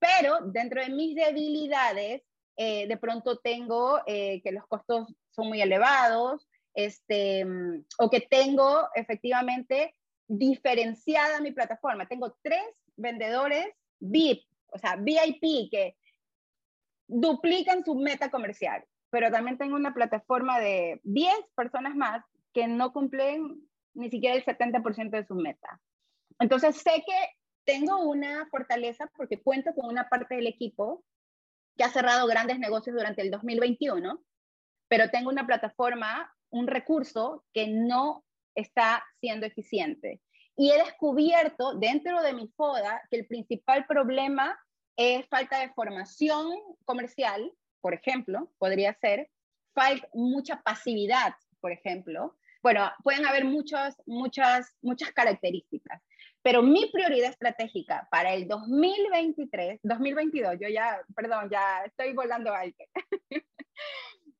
pero 0.00 0.40
dentro 0.46 0.82
de 0.82 0.90
mis 0.90 1.14
debilidades 1.14 2.22
eh, 2.56 2.86
de 2.86 2.96
pronto 2.96 3.38
tengo 3.38 4.00
eh, 4.06 4.42
que 4.42 4.52
los 4.52 4.66
costos 4.66 5.14
son 5.30 5.48
muy 5.48 5.62
elevados, 5.62 6.48
este, 6.74 7.46
o 7.98 8.10
que 8.10 8.20
tengo 8.20 8.88
efectivamente 8.94 9.94
diferenciada 10.26 11.40
mi 11.40 11.52
plataforma. 11.52 12.08
Tengo 12.08 12.36
tres 12.42 12.64
vendedores 12.96 13.66
VIP, 14.00 14.44
o 14.72 14.78
sea, 14.78 14.96
VIP, 14.96 15.70
que 15.70 15.96
duplican 17.06 17.84
su 17.84 17.94
meta 17.94 18.30
comercial, 18.30 18.84
pero 19.12 19.30
también 19.30 19.58
tengo 19.58 19.76
una 19.76 19.92
plataforma 19.92 20.58
de 20.58 20.98
10 21.04 21.34
personas 21.54 21.94
más 21.94 22.24
que 22.54 22.66
no 22.66 22.94
cumplen 22.94 23.62
ni 23.92 24.08
siquiera 24.08 24.34
el 24.34 24.42
70% 24.42 25.10
de 25.10 25.26
su 25.26 25.34
meta. 25.34 25.82
Entonces 26.38 26.76
sé 26.76 27.04
que 27.06 27.36
tengo 27.66 27.98
una 28.00 28.46
fortaleza 28.46 29.10
porque 29.14 29.42
cuento 29.42 29.74
con 29.74 29.90
una 29.90 30.08
parte 30.08 30.36
del 30.36 30.46
equipo 30.46 31.04
que 31.76 31.84
ha 31.84 31.90
cerrado 31.90 32.26
grandes 32.26 32.58
negocios 32.58 32.96
durante 32.96 33.20
el 33.20 33.30
2021, 33.30 34.18
pero 34.88 35.10
tengo 35.10 35.28
una 35.28 35.46
plataforma, 35.46 36.34
un 36.48 36.66
recurso 36.66 37.44
que 37.52 37.68
no 37.68 38.24
está 38.54 39.04
siendo 39.20 39.44
eficiente. 39.44 40.22
Y 40.56 40.70
he 40.70 40.78
descubierto 40.78 41.74
dentro 41.74 42.22
de 42.22 42.32
mi 42.32 42.48
FODA 42.48 43.02
que 43.10 43.18
el 43.18 43.26
principal 43.26 43.84
problema 43.86 44.58
es 44.96 45.28
falta 45.28 45.58
de 45.58 45.72
formación 45.74 46.50
comercial, 46.86 47.52
por 47.82 47.92
ejemplo, 47.92 48.50
podría 48.58 48.94
ser, 48.94 49.28
falta 49.74 50.08
mucha 50.14 50.62
pasividad, 50.62 51.34
por 51.60 51.72
ejemplo. 51.72 52.36
Bueno, 52.62 52.90
pueden 53.02 53.26
haber 53.26 53.44
muchas, 53.44 53.96
muchas, 54.06 54.74
muchas 54.80 55.12
características. 55.12 56.00
Pero 56.42 56.62
mi 56.62 56.90
prioridad 56.90 57.30
estratégica 57.30 58.08
para 58.10 58.32
el 58.34 58.48
2023, 58.48 59.80
2022, 59.82 60.56
yo 60.60 60.68
ya, 60.68 61.00
perdón, 61.14 61.50
ya 61.50 61.84
estoy 61.84 62.14
volando 62.14 62.54
alto. 62.54 62.84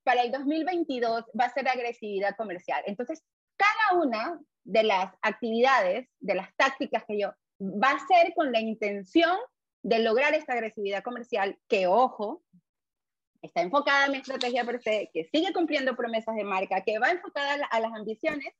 para 0.04 0.22
el 0.22 0.32
2022 0.32 1.24
va 1.38 1.44
a 1.44 1.52
ser 1.52 1.68
agresividad 1.68 2.36
comercial. 2.36 2.82
Entonces, 2.86 3.22
cada 3.56 4.02
una 4.02 4.40
de 4.64 4.82
las 4.84 5.12
actividades, 5.22 6.08
de 6.20 6.34
las 6.34 6.54
tácticas 6.56 7.04
que 7.06 7.20
yo, 7.20 7.32
va 7.60 7.92
a 7.92 8.06
ser 8.06 8.34
con 8.34 8.52
la 8.52 8.60
intención 8.60 9.36
de 9.82 9.98
lograr 9.98 10.34
esta 10.34 10.52
agresividad 10.52 11.02
comercial, 11.02 11.58
que 11.68 11.86
ojo, 11.86 12.42
está 13.42 13.60
enfocada 13.60 14.06
en 14.06 14.12
mi 14.12 14.18
estrategia 14.18 14.64
per 14.64 14.80
se, 14.80 15.10
que 15.12 15.24
sigue 15.24 15.52
cumpliendo 15.52 15.96
promesas 15.96 16.34
de 16.36 16.44
marca, 16.44 16.82
que 16.82 16.98
va 16.98 17.10
enfocada 17.10 17.66
a, 17.70 17.80
las 17.80 17.92
ambiciones 17.92 18.54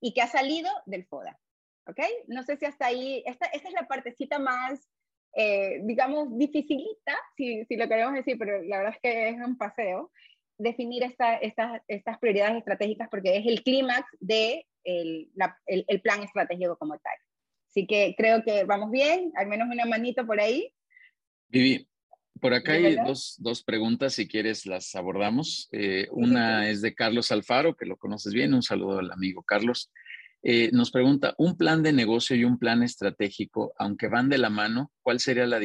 y 0.00 0.14
que 0.14 0.22
ha 0.22 0.26
salido 0.26 0.70
del 0.86 1.06
FODA. 1.06 1.38
¿ok? 1.86 2.00
No 2.26 2.42
sé 2.42 2.56
si 2.56 2.64
hasta 2.64 2.86
ahí, 2.86 3.22
esta, 3.26 3.46
esta 3.46 3.68
es 3.68 3.74
la 3.74 3.86
partecita 3.86 4.38
más, 4.38 4.88
eh, 5.36 5.80
digamos, 5.82 6.36
dificilita, 6.36 7.16
si, 7.36 7.64
si, 7.66 7.76
lo 7.76 7.88
queremos 7.88 8.14
decir, 8.14 8.38
pero 8.38 8.62
la 8.62 8.78
verdad 8.78 8.94
es 8.94 9.00
que 9.00 9.28
es 9.28 9.36
un 9.36 9.58
paseo, 9.58 10.10
definir 10.58 11.02
esta, 11.02 11.36
estas 11.36 12.18
prioridades 12.18 12.56
estratégicas 12.56 13.08
porque 13.10 13.36
es 13.36 13.46
el 13.46 13.62
clímax 13.62 14.06
de 14.20 14.66
el, 14.84 15.30
el, 15.66 16.00
plan 16.00 16.22
estratégico 16.22 16.78
como 16.78 16.98
tal. 16.98 17.14
Así 17.68 17.86
que 17.86 18.14
creo 18.16 18.42
que 18.42 18.64
vamos 18.64 18.90
bien, 18.90 19.32
al 19.34 19.48
menos 19.48 19.68
una 19.68 19.84
manito 19.84 20.24
por 20.26 20.40
ahí. 20.40 20.72
Vivi, 21.48 21.86
por 22.40 22.54
acá 22.54 22.72
hay 22.72 22.96
dos, 22.96 23.36
dos, 23.38 23.62
preguntas, 23.62 24.14
si 24.14 24.28
quieres 24.28 24.66
las 24.66 24.94
abordamos. 24.94 25.68
Eh, 25.72 26.08
una 26.10 26.68
es 26.68 26.82
de 26.82 26.94
Carlos 26.94 27.32
Alfaro, 27.32 27.76
que 27.76 27.86
lo 27.86 27.96
conoces 27.96 28.32
bien, 28.32 28.54
un 28.54 28.62
saludo 28.62 28.98
al 28.98 29.10
amigo 29.10 29.42
Carlos. 29.42 29.90
Eh, 30.42 30.70
nos 30.72 30.92
pregunta, 30.92 31.34
un 31.38 31.56
plan 31.56 31.82
de 31.82 31.92
negocio 31.92 32.36
y 32.36 32.44
un 32.44 32.58
plan 32.58 32.82
estratégico, 32.84 33.72
aunque 33.78 34.06
van 34.06 34.28
de 34.28 34.38
la 34.38 34.48
mano, 34.48 34.92
¿cuál 35.02 35.18
sería, 35.18 35.44
la 35.44 35.60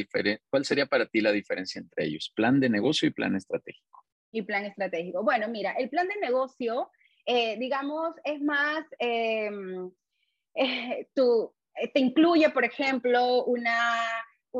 ¿cuál 0.49 0.65
sería 0.65 0.87
para 0.87 1.05
ti 1.05 1.21
la 1.21 1.31
diferencia 1.31 1.79
entre 1.79 2.05
ellos? 2.05 2.31
Plan 2.35 2.59
de 2.59 2.67
negocio 2.67 3.07
y 3.07 3.11
plan 3.11 3.35
estratégico. 3.35 4.03
Y 4.31 4.41
plan 4.41 4.65
estratégico. 4.65 5.23
Bueno, 5.23 5.49
mira, 5.49 5.73
el 5.73 5.89
plan 5.89 6.07
de 6.07 6.19
negocio, 6.19 6.89
eh, 7.27 7.59
digamos, 7.59 8.15
es 8.23 8.41
más, 8.41 8.83
em, 8.97 9.91
eh, 10.55 11.07
te 11.13 11.99
incluye, 11.99 12.49
por 12.49 12.65
ejemplo, 12.65 13.43
una, 13.45 14.01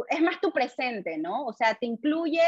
es 0.09 0.21
más 0.21 0.39
tu 0.41 0.51
presente, 0.51 1.17
¿no? 1.17 1.45
O 1.45 1.53
sea, 1.53 1.75
te 1.75 1.85
incluye 1.85 2.41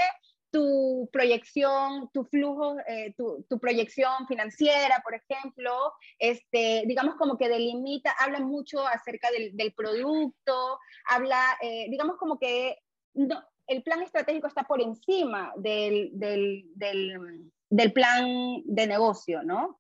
tu 0.52 1.10
proyección, 1.12 2.12
tu 2.14 2.26
flujo, 2.26 2.78
eh, 2.88 3.16
tu, 3.18 3.44
tu, 3.50 3.60
proyección 3.60 4.28
financiera, 4.28 5.02
por 5.04 5.16
ejemplo, 5.16 5.94
este, 6.20 6.84
digamos 6.86 7.16
como 7.16 7.40
que 7.40 7.50
delimita, 7.50 8.12
habla 8.20 8.40
mucho 8.40 8.86
acerca 8.86 9.32
del, 9.32 9.58
del 9.58 9.74
producto, 9.74 10.78
habla, 11.10 11.58
eh, 11.60 11.88
digamos 11.90 12.18
como 12.18 12.38
que 12.38 12.78
no, 13.16 13.44
el 13.68 13.82
plan 13.84 14.04
estratégico 14.04 14.48
está 14.48 14.64
por 14.64 14.82
encima 14.82 15.52
del, 15.58 16.12
del, 16.14 16.66
del, 16.76 17.94
plan 17.94 18.62
de 18.66 18.88
negocio, 18.88 19.42
¿no? 19.44 19.80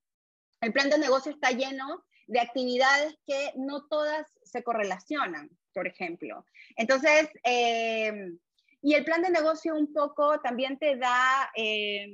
El 0.62 0.74
plan 0.74 0.90
de 0.90 0.98
negocio 0.98 1.32
está 1.32 1.52
lleno 1.52 2.04
de 2.28 2.40
actividades 2.40 3.16
que 3.28 3.54
no 3.58 3.86
todas 3.88 4.26
se 4.44 4.64
correlacionan, 4.64 5.50
por 5.74 5.88
ejemplo. 5.88 6.46
Entonces, 6.76 7.30
eh, 7.44 8.32
y 8.82 8.94
el 8.94 9.04
plan 9.04 9.22
de 9.22 9.30
negocio 9.30 9.76
un 9.76 9.94
poco 9.94 10.40
también 10.42 10.78
te 10.78 10.96
da 10.98 11.52
eh, 11.56 12.08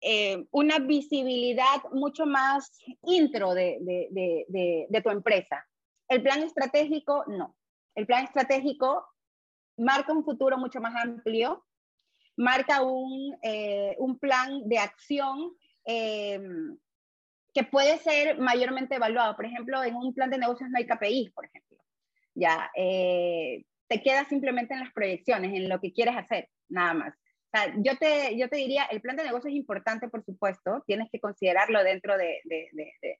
eh, 0.00 0.46
una 0.50 0.78
visibilidad 0.78 1.82
mucho 1.92 2.26
más 2.26 2.78
intro 3.02 3.54
de, 3.54 3.78
de, 3.80 5.00
tu 5.02 5.10
empresa. 5.10 5.66
El 6.08 6.22
plan 6.22 6.42
estratégico, 6.42 7.24
no. 7.28 7.56
El 7.94 8.06
plan 8.06 8.24
estratégico 8.24 9.06
marca 9.76 10.12
un 10.12 10.24
futuro 10.24 10.58
mucho 10.58 10.80
más 10.80 10.94
amplio, 10.96 11.64
marca 12.36 12.82
un, 12.82 13.36
un 13.98 14.18
plan 14.18 14.68
de 14.68 14.78
acción 14.78 15.54
que 17.54 17.62
puede 17.62 17.98
ser 17.98 18.38
mayormente 18.38 18.96
evaluado. 18.96 19.36
Por 19.36 19.46
ejemplo, 19.46 19.82
en 19.82 19.94
un 19.94 20.12
plan 20.12 20.28
de 20.28 20.38
negocios 20.38 20.68
no 20.70 20.76
hay 20.76 20.86
KPI, 20.86 21.30
por 21.34 21.44
ejemplo. 21.44 21.63
Ya, 22.34 22.70
te 22.74 24.02
quedas 24.02 24.28
simplemente 24.28 24.74
en 24.74 24.80
las 24.80 24.92
proyecciones, 24.92 25.54
en 25.54 25.68
lo 25.68 25.80
que 25.80 25.92
quieres 25.92 26.16
hacer, 26.16 26.48
nada 26.68 26.94
más. 26.94 27.14
Yo, 27.78 27.96
te, 27.96 28.36
yo 28.36 28.48
te 28.48 28.56
diría, 28.56 28.84
el 28.84 29.00
plan 29.00 29.16
de 29.16 29.22
negocio 29.22 29.48
es 29.48 29.56
importante, 29.56 30.08
por 30.08 30.24
supuesto, 30.24 30.82
tienes 30.86 31.08
que 31.12 31.20
considerarlo 31.20 31.84
dentro 31.84 32.18
de, 32.18 32.40
de, 32.44 32.68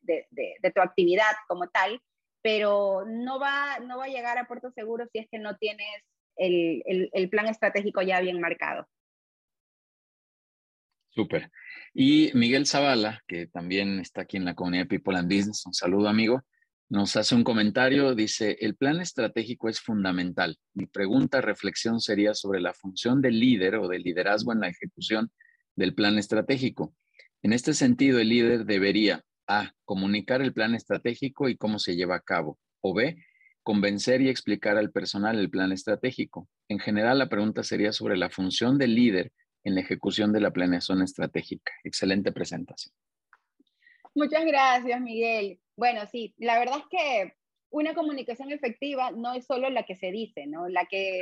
de, 0.03 0.27
de, 0.61 0.71
tu 0.73 0.81
actividad 0.81 1.31
como 1.47 1.69
tal, 1.69 2.01
pero 2.43 3.05
no 3.07 3.39
va, 3.39 3.79
no 3.79 3.99
va 3.99 4.07
a 4.07 4.09
llegar 4.09 4.37
a 4.37 4.49
puerto 4.49 4.73
seguro 4.73 5.07
si 5.13 5.21
es 5.21 5.29
que 5.31 5.39
no 5.39 5.57
tienes 5.57 5.87
el, 6.37 6.83
el, 6.87 7.11
el 7.13 7.31
plan 7.31 7.47
estratégico 7.47 8.03
ya 8.03 8.21
bien 8.21 8.41
marcado. 8.41 8.89
Súper. 11.11 11.49
Y 11.93 12.33
Miguel 12.35 12.67
Zavala, 12.67 13.23
que 13.29 13.47
también 13.47 14.01
está 14.01 14.23
aquí 14.23 14.37
en 14.37 14.45
la 14.45 14.57
comunidad 14.57 14.89
People 14.89 15.17
and 15.17 15.33
Business, 15.33 15.65
un 15.65 15.75
saludo 15.75 16.09
amigo, 16.09 16.43
nos 16.89 17.17
hace 17.17 17.35
un 17.35 17.45
comentario, 17.45 18.15
dice, 18.15 18.57
el 18.61 18.77
plan 18.77 19.01
estratégico 19.01 19.69
es 19.69 19.81
fundamental. 19.81 20.59
Mi 20.75 20.87
pregunta, 20.87 21.41
reflexión 21.41 22.01
sería 22.01 22.35
sobre 22.35 22.61
la 22.61 22.75
función 22.75 23.23
del 23.23 23.41
líder 23.41 23.77
o 23.77 23.89
del 23.89 24.03
liderazgo 24.03 24.53
en 24.53 24.61
la 24.61 24.69
ejecución 24.69 25.31
del 25.77 25.95
plan 25.95 26.19
estratégico. 26.19 26.95
En 27.43 27.53
este 27.53 27.75
sentido, 27.75 28.21
el 28.21 28.29
líder 28.29 28.65
debería 28.65 29.23
A. 29.47 29.73
Comunicar 29.85 30.41
el 30.41 30.53
plan 30.53 30.75
estratégico 30.75 31.49
y 31.49 31.57
cómo 31.57 31.79
se 31.79 31.97
lleva 31.97 32.17
a 32.17 32.21
cabo. 32.21 32.59
O 32.81 32.95
B. 32.95 33.17
Convencer 33.63 34.21
y 34.21 34.29
explicar 34.29 34.77
al 34.77 34.93
personal 34.93 35.39
el 35.39 35.51
plan 35.51 35.73
estratégico. 35.73 36.49
En 36.69 36.79
general, 36.79 37.19
la 37.19 37.29
pregunta 37.29 37.63
sería 37.63 37.93
sobre 37.93 38.17
la 38.17 38.31
función 38.31 38.79
del 38.79 38.95
líder 38.95 39.33
en 39.65 39.75
la 39.75 39.81
ejecución 39.81 40.33
de 40.33 40.41
la 40.41 40.53
planeación 40.53 41.03
estratégica. 41.03 41.73
Excelente 41.83 42.31
presentación. 42.31 42.95
Muchas 44.15 44.45
gracias, 44.45 45.01
Miguel. 45.01 45.59
Bueno, 45.77 46.07
sí, 46.07 46.35
la 46.39 46.59
verdad 46.59 46.79
es 46.79 46.87
que 46.91 47.35
una 47.71 47.95
comunicación 47.95 48.53
efectiva 48.53 49.11
no 49.11 49.35
es 49.35 49.47
solo 49.47 49.69
la 49.71 49.85
que 49.85 49.97
se 49.97 50.11
dice, 50.13 50.47
¿no? 50.47 50.69
La 50.69 50.87
que 50.87 51.21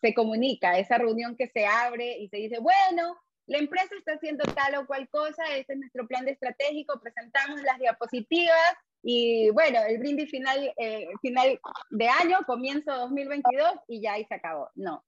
se 0.00 0.12
comunica, 0.12 0.78
esa 0.78 0.98
reunión 0.98 1.36
que 1.36 1.48
se 1.48 1.64
abre 1.66 2.18
y 2.18 2.28
se 2.28 2.36
dice, 2.36 2.58
bueno, 2.58 3.16
la 3.46 3.58
empresa 3.58 3.94
está 3.96 4.12
haciendo 4.12 4.44
tal 4.52 4.74
o 4.76 4.86
cual 4.86 5.08
cosa, 5.08 5.42
este 5.56 5.74
es 5.74 5.78
nuestro 5.78 6.06
plan 6.06 6.24
de 6.24 6.32
estratégico, 6.32 7.00
presentamos 7.00 7.62
las 7.62 7.78
diapositivas 7.78 8.74
y 9.02 9.50
bueno, 9.50 9.80
el 9.86 9.98
brindis 9.98 10.30
final, 10.30 10.72
eh, 10.76 11.08
final 11.20 11.58
de 11.90 12.08
año, 12.08 12.38
comienzo 12.46 12.94
2022 12.94 13.72
y 13.88 14.00
ya 14.00 14.14
ahí 14.14 14.24
se 14.26 14.34
acabó. 14.34 14.70
No, 14.74 15.04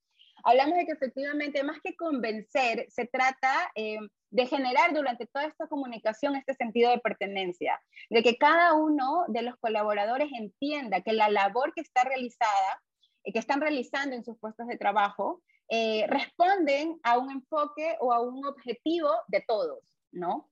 hablamos 0.46 0.78
de 0.78 0.86
que 0.86 0.92
efectivamente 0.92 1.64
más 1.64 1.80
que 1.82 1.96
convencer, 1.96 2.86
se 2.88 3.06
trata 3.06 3.70
eh, 3.74 3.98
de 4.30 4.46
generar 4.46 4.94
durante 4.94 5.26
toda 5.26 5.44
esta 5.44 5.66
comunicación 5.66 6.36
este 6.36 6.54
sentido 6.54 6.90
de 6.90 7.00
pertenencia, 7.00 7.82
de 8.10 8.22
que 8.22 8.38
cada 8.38 8.74
uno 8.74 9.24
de 9.26 9.42
los 9.42 9.56
colaboradores 9.56 10.30
entienda 10.32 11.00
que 11.00 11.12
la 11.12 11.28
labor 11.28 11.74
que 11.74 11.80
está 11.80 12.04
realizada, 12.04 12.80
eh, 13.24 13.32
que 13.32 13.40
están 13.40 13.60
realizando 13.60 14.14
en 14.14 14.24
sus 14.24 14.38
puestos 14.38 14.68
de 14.68 14.78
trabajo, 14.78 15.42
eh, 15.68 16.06
responden 16.08 17.00
a 17.02 17.18
un 17.18 17.32
enfoque 17.32 17.96
o 17.98 18.12
a 18.12 18.20
un 18.20 18.46
objetivo 18.46 19.10
de 19.26 19.44
todos, 19.48 19.80
¿no? 20.12 20.48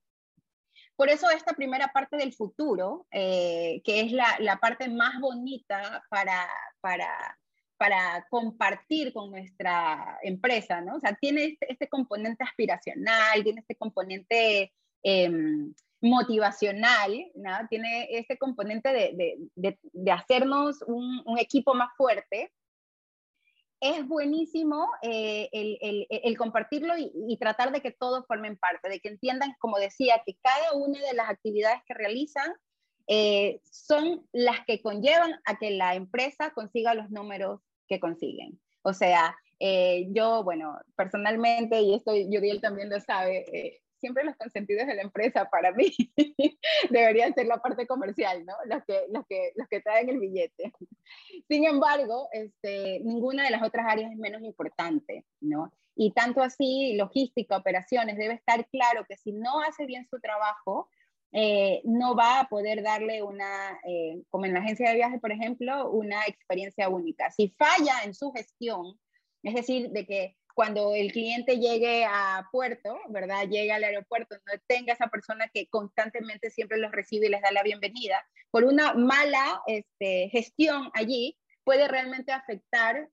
Por 0.96 1.08
eso 1.08 1.30
esta 1.30 1.54
primera 1.54 1.88
parte 1.88 2.16
del 2.16 2.32
futuro, 2.32 3.06
que 3.10 3.82
es 3.84 4.12
la, 4.12 4.26
la, 4.40 4.58
parte 4.58 4.88
más 4.88 5.20
bonita 5.20 6.04
para, 6.08 6.48
para, 6.80 7.36
para 7.76 8.26
compartir 8.30 9.12
con 9.12 9.30
nuestra 9.30 10.18
empresa, 10.22 10.80
¿no? 10.80 10.96
O 10.96 11.00
sea, 11.00 11.14
tiene 11.20 11.44
este, 11.44 11.72
este 11.72 11.88
componente 11.88 12.44
aspiracional, 12.44 13.42
tiene 13.42 13.60
este 13.60 13.76
componente 13.76 14.72
em, 15.02 15.74
motivacional, 16.00 17.30
¿no? 17.34 17.50
Tiene 17.68 18.08
este 18.10 18.38
componente 18.38 18.92
de, 18.92 19.48
de, 19.54 19.78
de, 19.92 20.10
hacernos 20.12 20.82
un, 20.86 21.22
un, 21.24 21.38
equipo 21.38 21.74
más 21.74 21.90
fuerte. 21.96 22.52
Es 23.80 24.06
buenísimo 24.06 24.88
eh, 25.02 25.48
el, 25.52 25.78
el, 25.80 26.06
el, 26.08 26.38
compartirlo 26.38 26.96
y, 26.96 27.12
y, 27.28 27.36
tratar 27.38 27.72
de 27.72 27.82
que 27.82 27.90
todos 27.90 28.24
formen 28.26 28.56
parte, 28.56 28.88
de 28.88 29.00
que 29.00 29.08
entiendan, 29.08 29.54
como 29.58 29.78
decía, 29.78 30.22
que 30.24 30.36
cada 30.42 30.72
una 30.74 31.00
de 31.00 31.12
las 31.14 31.28
actividades 31.28 31.82
que 31.86 31.94
realizan 31.94 32.54
eh, 33.06 33.60
son 33.64 34.26
las 34.32 34.64
que 34.66 34.80
conllevan 34.80 35.32
a 35.44 35.58
que 35.58 35.70
la 35.70 35.94
empresa 35.94 36.50
consiga 36.50 36.94
los 36.94 37.10
números 37.10 37.60
que 37.88 38.00
consiguen. 38.00 38.58
O 38.82 38.92
sea, 38.92 39.36
eh, 39.60 40.08
yo, 40.10 40.42
bueno, 40.42 40.78
personalmente, 40.96 41.80
y 41.80 41.94
esto 41.94 42.12
Judiel 42.12 42.60
también 42.60 42.90
lo 42.90 43.00
sabe, 43.00 43.44
eh, 43.52 43.80
siempre 44.04 44.24
los 44.24 44.36
consentidos 44.36 44.86
de 44.86 44.96
la 44.96 45.02
empresa 45.02 45.48
para 45.48 45.72
mí 45.72 45.90
deberían 46.90 47.32
ser 47.32 47.46
la 47.46 47.56
parte 47.56 47.86
comercial, 47.86 48.44
¿no? 48.44 48.52
Los 48.66 48.84
que, 48.84 49.06
los 49.10 49.26
que, 49.26 49.52
los 49.56 49.66
que 49.68 49.80
traen 49.80 50.10
el 50.10 50.18
billete. 50.18 50.72
Sin 51.48 51.64
embargo, 51.64 52.28
este, 52.32 53.00
ninguna 53.00 53.44
de 53.44 53.50
las 53.50 53.62
otras 53.62 53.86
áreas 53.88 54.12
es 54.12 54.18
menos 54.18 54.42
importante, 54.42 55.24
¿no? 55.40 55.72
Y 55.96 56.12
tanto 56.12 56.42
así, 56.42 56.94
logística, 56.96 57.56
operaciones, 57.56 58.18
debe 58.18 58.34
estar 58.34 58.66
claro 58.68 59.06
que 59.08 59.16
si 59.16 59.32
no 59.32 59.62
hace 59.62 59.86
bien 59.86 60.06
su 60.10 60.20
trabajo, 60.20 60.90
eh, 61.36 61.82
no 61.82 62.14
va 62.14 62.38
a 62.38 62.48
poder 62.48 62.80
darle 62.84 63.20
una, 63.20 63.80
eh, 63.84 64.22
como 64.30 64.46
en 64.46 64.54
la 64.54 64.60
agencia 64.60 64.88
de 64.88 64.94
viajes, 64.94 65.20
por 65.20 65.32
ejemplo, 65.32 65.90
una 65.90 66.24
experiencia 66.28 66.88
única. 66.88 67.28
Si 67.32 67.48
falla 67.48 68.04
en 68.04 68.14
su 68.14 68.30
gestión, 68.30 69.00
es 69.42 69.54
decir, 69.54 69.90
de 69.90 70.06
que 70.06 70.36
cuando 70.54 70.94
el 70.94 71.10
cliente 71.10 71.58
llegue 71.58 72.04
a 72.04 72.48
puerto, 72.52 72.96
¿verdad? 73.08 73.48
Llega 73.48 73.74
al 73.74 73.82
aeropuerto, 73.82 74.36
no 74.46 74.52
tenga 74.68 74.92
esa 74.92 75.08
persona 75.08 75.50
que 75.52 75.66
constantemente 75.66 76.50
siempre 76.50 76.78
los 76.78 76.92
recibe 76.92 77.26
y 77.26 77.30
les 77.30 77.42
da 77.42 77.50
la 77.50 77.64
bienvenida, 77.64 78.24
por 78.52 78.62
una 78.62 78.94
mala 78.94 79.60
este, 79.66 80.28
gestión 80.30 80.88
allí, 80.94 81.36
puede 81.64 81.88
realmente 81.88 82.30
afectar 82.30 83.08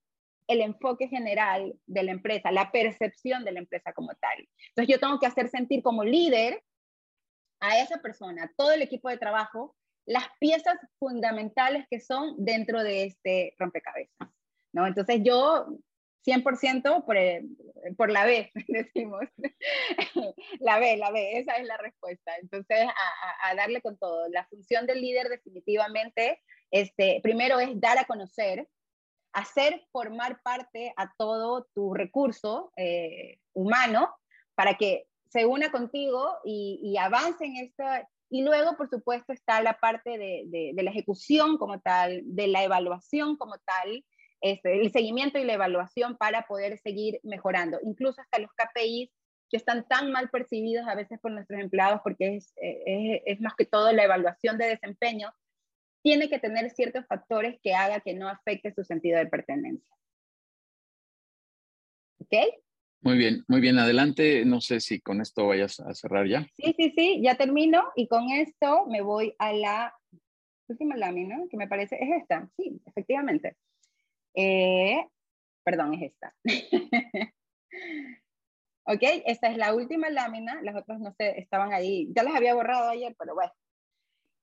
el 0.46 0.62
enfoque 0.62 1.08
general 1.08 1.74
de 1.88 2.04
la 2.04 2.12
empresa, 2.12 2.52
la 2.52 2.72
percepción 2.72 3.44
de 3.46 3.54
la 3.54 3.60
empresa 3.60 3.94
como 3.94 4.14
tal. 4.14 4.48
Entonces 4.70 4.94
yo 4.94 5.00
tengo 5.00 5.20
que 5.20 5.26
hacer 5.26 5.50
sentir 5.50 5.82
como 5.82 6.04
líder 6.04 6.62
a 7.62 7.80
esa 7.80 8.02
persona, 8.02 8.52
todo 8.58 8.72
el 8.72 8.82
equipo 8.82 9.10
de 9.10 9.18
trabajo, 9.18 9.76
las 10.06 10.26
piezas 10.40 10.76
fundamentales 11.00 11.86
que 11.90 12.00
son 12.00 12.36
dentro 12.38 12.84
de 12.84 13.06
este 13.06 13.56
rompecabezas, 13.58 14.30
¿no? 14.74 14.88
Entonces 14.88 15.22
yo 15.24 15.68
100% 16.26 17.06
por, 17.06 17.16
por 17.96 18.12
la 18.12 18.26
B, 18.26 18.52
decimos. 18.68 19.22
la 20.60 20.80
B, 20.80 20.98
la 20.98 21.12
B, 21.12 21.40
esa 21.40 21.54
es 21.58 21.66
la 21.66 21.78
respuesta. 21.78 22.36
Entonces, 22.42 22.80
a, 22.80 23.50
a, 23.50 23.56
darle 23.56 23.82
con 23.82 23.98
todo. 23.98 24.28
La 24.30 24.46
función 24.46 24.86
del 24.86 25.02
líder 25.02 25.30
definitivamente, 25.30 26.42
este, 26.70 27.20
primero 27.24 27.60
es 27.60 27.80
dar 27.80 27.98
a 27.98 28.06
conocer, 28.06 28.68
hacer 29.34 29.82
formar 29.92 30.42
parte 30.44 30.94
a 30.98 31.12
todo 31.18 31.68
tu 31.74 31.94
recurso 31.94 32.72
eh, 32.76 33.40
humano 33.54 34.14
para 34.56 34.76
que 34.76 35.06
se 35.32 35.46
una 35.46 35.72
contigo 35.72 36.38
y, 36.44 36.80
y 36.84 36.98
avance 36.98 37.46
en 37.46 37.56
esto. 37.58 37.84
Y 38.30 38.44
luego, 38.44 38.76
por 38.78 38.90
supuesto, 38.90 39.34
está 39.34 39.62
la 39.62 39.80
parte 39.80 40.18
de, 40.18 40.74
de, 40.74 40.84
la 40.84 40.92
ejecución 40.92 41.58
como 41.58 41.80
tal, 41.80 42.22
de 42.26 42.48
la 42.48 42.64
evaluación 42.64 43.38
como 43.38 43.58
tal, 43.60 44.06
este, 44.42 44.82
el 44.82 44.92
seguimiento 44.92 45.40
y 45.40 45.44
la 45.44 45.54
evaluación 45.54 46.18
para 46.18 46.44
poder 46.48 46.78
seguir 46.80 47.20
mejorando. 47.24 47.80
Incluso 47.84 48.22
hasta 48.22 48.40
los 48.40 48.52
KPIs 48.54 49.12
que 49.50 49.58
están 49.58 49.88
tan 49.88 50.12
mal 50.12 50.30
percibidos 50.30 50.88
a 50.88 50.96
veces 50.96 51.20
por 51.20 51.32
nuestros 51.32 51.60
empleados, 51.60 52.02
porque 52.04 52.38
es, 52.38 52.54
es, 52.58 53.22
es 53.26 53.42
más 53.42 53.54
que 53.56 53.66
todo 53.66 53.92
la 53.92 54.04
evaluación 54.04 54.58
de 54.58 54.68
desempeño, 54.68 55.34
tiene 56.02 56.30
que 56.30 56.40
tener 56.40 56.72
ciertos 56.72 57.06
factores 57.06 57.60
que 57.62 57.74
haga 57.74 58.00
que 58.00 58.14
no 58.14 58.28
afecte 58.28 58.74
su 58.74 58.84
sentido 58.84 59.20
de 59.20 59.28
pertenencia. 59.28 59.96
¿Ok? 62.20 62.34
Muy 63.04 63.18
bien, 63.18 63.44
muy 63.48 63.62
bien. 63.62 63.80
Adelante. 63.80 64.46
No 64.46 64.62
sé 64.62 64.80
si 64.80 65.02
con 65.02 65.22
esto 65.22 65.48
vayas 65.48 65.80
a 65.80 65.94
cerrar 65.96 66.28
ya. 66.28 66.46
Sí, 66.56 66.76
sí, 66.78 66.94
sí, 66.96 67.22
ya 67.24 67.36
termino 67.36 67.84
y 67.96 68.08
con 68.08 68.30
esto 68.30 68.86
me 68.86 69.02
voy 69.02 69.34
a 69.40 69.54
la 69.54 69.96
última 70.68 70.96
lámina, 70.96 71.40
que 71.50 71.58
me 71.58 71.68
parece, 71.68 71.98
es 72.00 72.22
esta. 72.22 72.48
Sí, 72.56 72.80
efectivamente. 72.86 73.58
Eh, 74.36 75.04
perdón, 75.64 75.96
es 75.96 76.12
esta. 76.12 76.36
ok, 78.86 79.02
esta 79.26 79.48
es 79.48 79.58
la 79.58 79.74
última 79.74 80.12
lámina. 80.12 80.62
Las 80.62 80.76
otras 80.76 81.00
no 81.00 81.12
sé, 81.14 81.40
estaban 81.40 81.74
ahí. 81.74 82.08
Ya 82.16 82.22
las 82.22 82.36
había 82.36 82.54
borrado 82.54 82.88
ayer, 82.88 83.16
pero 83.18 83.34
bueno. 83.34 83.52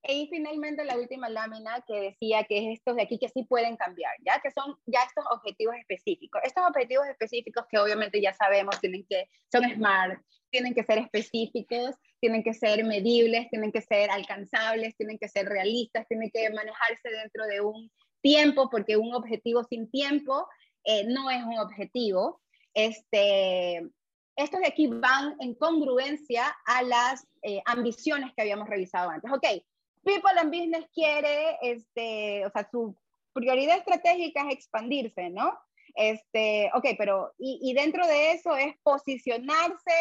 Y 0.04 0.28
finalmente 0.30 0.84
la 0.84 0.96
última 0.96 1.28
lámina 1.28 1.84
que 1.86 2.00
decía 2.00 2.44
que 2.44 2.58
es 2.58 2.78
estos 2.78 2.96
de 2.96 3.02
aquí 3.02 3.18
que 3.18 3.28
sí 3.28 3.44
pueden 3.44 3.76
cambiar, 3.76 4.12
ya 4.24 4.40
que 4.40 4.50
son 4.50 4.76
ya 4.86 5.00
estos 5.02 5.24
objetivos 5.30 5.74
específicos. 5.76 6.40
Estos 6.44 6.64
objetivos 6.66 7.06
específicos 7.08 7.64
que 7.70 7.78
obviamente 7.78 8.20
ya 8.20 8.32
sabemos 8.32 8.80
tienen 8.80 9.04
que 9.08 9.28
son 9.50 9.64
smart, 9.74 10.20
tienen 10.50 10.74
que 10.74 10.84
ser 10.84 10.98
específicos, 10.98 11.96
tienen 12.20 12.42
que 12.42 12.54
ser 12.54 12.84
medibles, 12.84 13.48
tienen 13.50 13.72
que 13.72 13.82
ser 13.82 14.10
alcanzables, 14.10 14.96
tienen 14.96 15.18
que 15.18 15.28
ser 15.28 15.46
realistas, 15.46 16.06
tienen 16.08 16.30
que 16.30 16.48
manejarse 16.50 17.10
dentro 17.10 17.46
de 17.46 17.60
un 17.60 17.90
tiempo, 18.22 18.70
porque 18.70 18.96
un 18.96 19.14
objetivo 19.14 19.64
sin 19.64 19.90
tiempo 19.90 20.48
eh, 20.84 21.04
no 21.04 21.30
es 21.30 21.42
un 21.42 21.58
objetivo. 21.58 22.40
Este, 22.72 23.82
estos 24.36 24.60
de 24.60 24.68
aquí 24.68 24.86
van 24.86 25.36
en 25.40 25.54
congruencia 25.54 26.56
a 26.64 26.82
las 26.82 27.26
eh, 27.42 27.60
ambiciones 27.66 28.32
que 28.34 28.42
habíamos 28.42 28.68
revisado 28.68 29.10
antes. 29.10 29.30
Ok, 29.30 29.44
People 30.08 30.38
and 30.38 30.50
Business 30.50 30.86
quiere, 30.94 31.58
este, 31.62 32.46
o 32.46 32.50
sea, 32.50 32.68
su 32.70 32.96
prioridad 33.32 33.78
estratégica 33.78 34.46
es 34.48 34.54
expandirse, 34.54 35.30
¿no? 35.30 35.58
Este, 35.94 36.70
ok, 36.74 36.86
pero 36.96 37.34
y, 37.38 37.58
y 37.62 37.74
dentro 37.74 38.06
de 38.06 38.32
eso 38.32 38.56
es 38.56 38.74
posicionarse, 38.82 39.94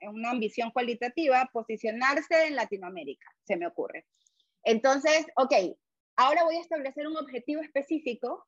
en 0.00 0.10
una 0.10 0.30
ambición 0.30 0.70
cualitativa, 0.70 1.48
posicionarse 1.52 2.46
en 2.46 2.56
Latinoamérica, 2.56 3.26
se 3.44 3.56
me 3.56 3.66
ocurre. 3.66 4.06
Entonces, 4.64 5.26
ok, 5.36 5.52
ahora 6.16 6.44
voy 6.44 6.56
a 6.56 6.60
establecer 6.60 7.06
un 7.06 7.16
objetivo 7.16 7.62
específico 7.62 8.46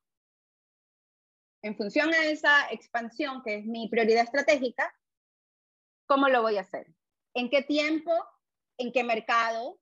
en 1.61 1.77
función 1.77 2.13
a 2.13 2.25
esa 2.25 2.69
expansión 2.71 3.41
que 3.43 3.55
es 3.55 3.65
mi 3.65 3.89
prioridad 3.89 4.23
estratégica. 4.23 4.93
¿Cómo 6.07 6.27
lo 6.29 6.41
voy 6.41 6.57
a 6.57 6.61
hacer? 6.61 6.87
en 7.33 7.49
qué 7.49 7.63
tiempo, 7.63 8.11
en 8.77 8.91
qué 8.91 9.03
mercado, 9.03 9.78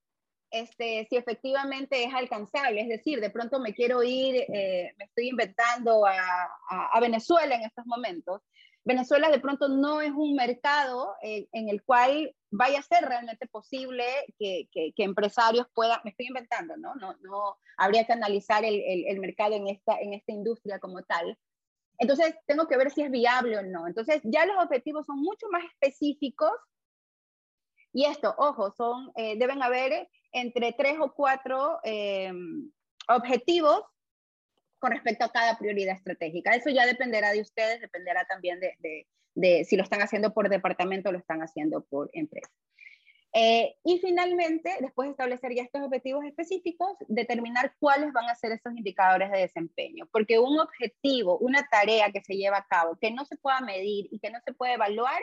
este, 0.51 1.07
si 1.09 1.17
efectivamente 1.17 2.03
es 2.03 2.13
alcanzable. 2.13 2.81
Es 2.81 2.89
decir, 2.89 3.19
de 3.19 3.29
pronto 3.29 3.59
me 3.59 3.73
quiero 3.73 4.03
ir, 4.03 4.35
eh, 4.35 4.93
me 4.97 5.05
estoy 5.05 5.29
inventando 5.29 6.05
a, 6.05 6.99
Venezuela 6.99 7.55
en 7.55 7.63
estos 7.63 7.85
momentos. 7.85 8.41
Venezuela 8.83 9.29
de 9.29 9.39
pronto 9.39 9.67
no 9.67 10.01
es 10.01 10.11
un 10.11 10.35
mercado 10.35 11.15
eh, 11.21 11.47
en 11.51 11.69
el 11.69 11.83
cual 11.83 12.33
vaya 12.49 12.79
a 12.79 12.83
ser 12.83 13.03
realmente 13.03 13.45
posible 13.47 14.03
que, 14.39 14.69
que, 14.71 14.93
empresarios 14.97 15.67
puedan, 15.73 15.99
me 16.03 16.11
estoy 16.11 16.27
inventando, 16.27 16.77
¿no? 16.77 16.95
No, 16.95 17.15
no 17.21 17.57
habría 17.77 18.05
que 18.05 18.13
analizar 18.13 18.63
el, 18.65 19.19
mercado 19.19 19.55
en 19.55 19.67
esta 19.67 20.31
industria 20.31 20.79
como 20.79 21.03
tal. 21.03 21.37
Entonces, 21.99 22.35
tengo 22.45 22.67
que 22.67 22.77
ver 22.77 22.91
si 22.91 23.01
es 23.01 23.11
viable 23.11 23.57
o 23.57 23.63
no. 23.63 23.87
Entonces, 23.87 24.21
ya 24.23 24.45
los 24.45 24.63
objetivos 24.63 25.05
son 25.05 25.19
mucho 25.19 25.47
más 25.51 25.63
específicos 25.65 26.51
y 27.97 28.05
esto, 28.05 28.35
ojo, 28.37 28.69
son, 28.77 29.11
eh, 29.15 29.39
deben 29.39 29.63
haber 29.63 30.07
entre 30.31 30.71
tres 30.71 30.97
o 30.99 31.15
cuatro 31.15 31.79
eh, 31.83 32.31
objetivos 33.09 33.81
con 34.77 34.91
respecto 34.91 35.25
a 35.25 35.31
cada 35.31 35.57
prioridad 35.57 35.95
estratégica. 35.95 36.51
Eso 36.51 36.69
ya 36.69 36.85
dependerá 36.85 37.31
de 37.31 37.41
ustedes, 37.41 37.81
dependerá 37.81 38.23
también 38.25 38.59
de, 38.59 39.07
de, 39.33 39.65
si 39.65 39.75
lo 39.75 39.81
están 39.81 40.03
haciendo 40.03 40.31
por 40.31 40.47
departamento 40.47 41.09
o 41.09 41.11
lo 41.11 41.17
están 41.17 41.41
haciendo 41.41 41.85
por 41.85 42.11
empresa. 42.13 42.51
Eh, 43.33 43.75
y 43.83 43.97
finalmente, 43.97 44.77
después 44.79 45.07
de 45.07 45.11
establecer 45.13 45.55
ya 45.55 45.63
estos 45.63 45.81
objetivos 45.81 46.23
específicos, 46.23 46.91
determinar 47.07 47.73
cuáles 47.79 48.13
van 48.13 48.29
a 48.29 48.35
ser 48.35 48.51
esos 48.51 48.77
indicadores 48.77 49.31
de 49.31 49.39
desempeño. 49.39 50.07
Porque 50.11 50.37
un 50.37 50.59
objetivo, 50.59 51.39
una 51.39 51.67
tarea 51.67 52.11
que 52.11 52.21
se 52.21 52.35
lleva 52.35 52.57
a 52.57 52.67
cabo, 52.67 52.95
que 53.01 53.09
no 53.09 53.25
se 53.25 53.37
pueda 53.37 53.59
medir 53.61 54.07
y 54.11 54.19
que 54.19 54.29
no 54.29 54.39
se 54.45 54.53
puede 54.53 54.73
evaluar, 54.73 55.19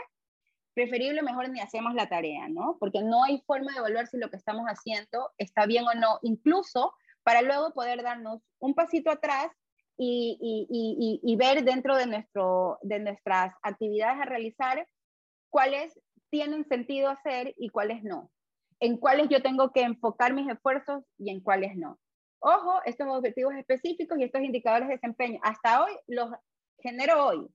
preferible 0.74 1.22
mejor 1.22 1.48
ni 1.48 1.60
hacemos 1.60 1.94
la 1.94 2.08
tarea, 2.08 2.48
¿no? 2.48 2.76
Porque 2.78 3.00
no 3.02 3.24
hay 3.24 3.42
forma 3.46 3.72
de 3.72 3.78
evaluar 3.78 4.06
si 4.06 4.18
lo 4.18 4.30
que 4.30 4.36
estamos 4.36 4.66
haciendo 4.66 5.30
está 5.38 5.66
bien 5.66 5.86
o 5.86 5.94
no, 5.94 6.18
incluso 6.22 6.92
para 7.22 7.42
luego 7.42 7.72
poder 7.72 8.02
darnos 8.02 8.42
un 8.58 8.74
pasito 8.74 9.10
atrás 9.10 9.48
y, 9.96 11.36
ver 11.38 11.64
dentro 11.64 11.96
de, 11.96 12.06
nuestro, 12.06 12.78
de 12.82 12.98
nuestras 12.98 13.54
actividades 13.62 14.20
a 14.20 14.24
realizar 14.24 14.86
cuáles 15.50 15.98
tienen 16.30 16.64
sentido 16.64 17.08
hacer 17.08 17.54
y 17.56 17.68
cuáles 17.68 18.02
no, 18.02 18.30
en 18.80 18.96
cuáles 18.98 19.28
yo 19.28 19.40
tengo 19.40 19.70
que 19.72 19.82
enfocar 19.82 20.34
mis 20.34 20.48
esfuerzos 20.48 21.04
y 21.18 21.30
en 21.30 21.40
cuáles 21.40 21.76
no. 21.76 21.98
Ojo, 22.40 22.80
estos 22.84 23.06
objetivos 23.08 23.54
específicos 23.54 24.18
y 24.18 24.24
estos 24.24 24.42
indicadores 24.42 24.88
de 24.88 24.94
desempeño, 24.94 25.38
hasta 25.42 25.82
hoy 25.84 25.92
los 26.08 26.30
genero 26.80 27.24
hoy, 27.26 27.48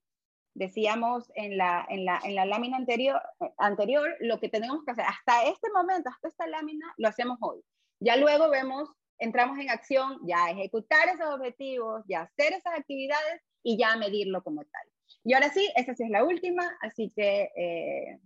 decíamos 0.54 1.32
en 1.36 1.58
la, 1.58 1.86
en 1.90 2.06
la, 2.06 2.20
en 2.24 2.36
la 2.36 2.46
lámina 2.46 2.78
anterior, 2.78 3.22
anterior, 3.58 4.16
lo 4.20 4.40
que 4.40 4.50
tenemos 4.50 4.84
que 4.84 4.92
hacer 4.92 5.06
hasta 5.06 5.44
este 5.46 5.70
momento, 5.72 6.10
hasta 6.10 6.28
esta 6.28 6.48
lámina, 6.48 6.86
lo 6.98 7.08
hacemos 7.08 7.38
hoy. 7.42 7.62
Ya 8.00 8.16
luego 8.16 8.50
vemos, 8.50 8.90
entramos 9.18 9.58
en 9.60 9.70
acción, 9.70 10.20
ya 10.26 10.50
ejecutar 10.50 11.08
esos 11.10 11.28
objetivos, 11.34 12.04
ya 12.08 12.22
hacer 12.22 12.54
esas 12.54 12.78
actividades 12.78 13.42
y 13.64 13.78
ya 13.78 13.96
medirlo 13.98 14.44
como 14.44 14.64
tal. 14.64 14.88
Y 15.24 15.34
ahora 15.34 15.50
sí, 15.50 15.70
esa 15.76 15.96
sí 15.96 16.04
es 16.04 16.10
la 16.10 16.24
última, 16.24 16.78
así 16.82 17.12
que 17.16 17.52
eh, 17.56 18.20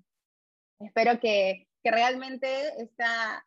espero 0.79 1.19
que, 1.19 1.67
que 1.83 1.91
realmente 1.91 2.47
esta, 2.81 3.45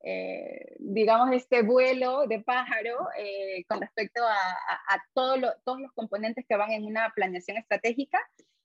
eh, 0.00 0.76
digamos, 0.78 1.32
este 1.32 1.62
vuelo 1.62 2.26
de 2.26 2.40
pájaro 2.40 3.08
eh, 3.18 3.64
con 3.68 3.80
respecto 3.80 4.22
a, 4.22 4.34
a, 4.34 5.02
todos 5.12 5.40
los 5.40 5.92
componentes 5.94 6.44
que 6.48 6.56
van 6.56 6.70
en 6.70 6.84
una 6.84 7.12
planeación 7.14 7.56
estratégica, 7.56 8.18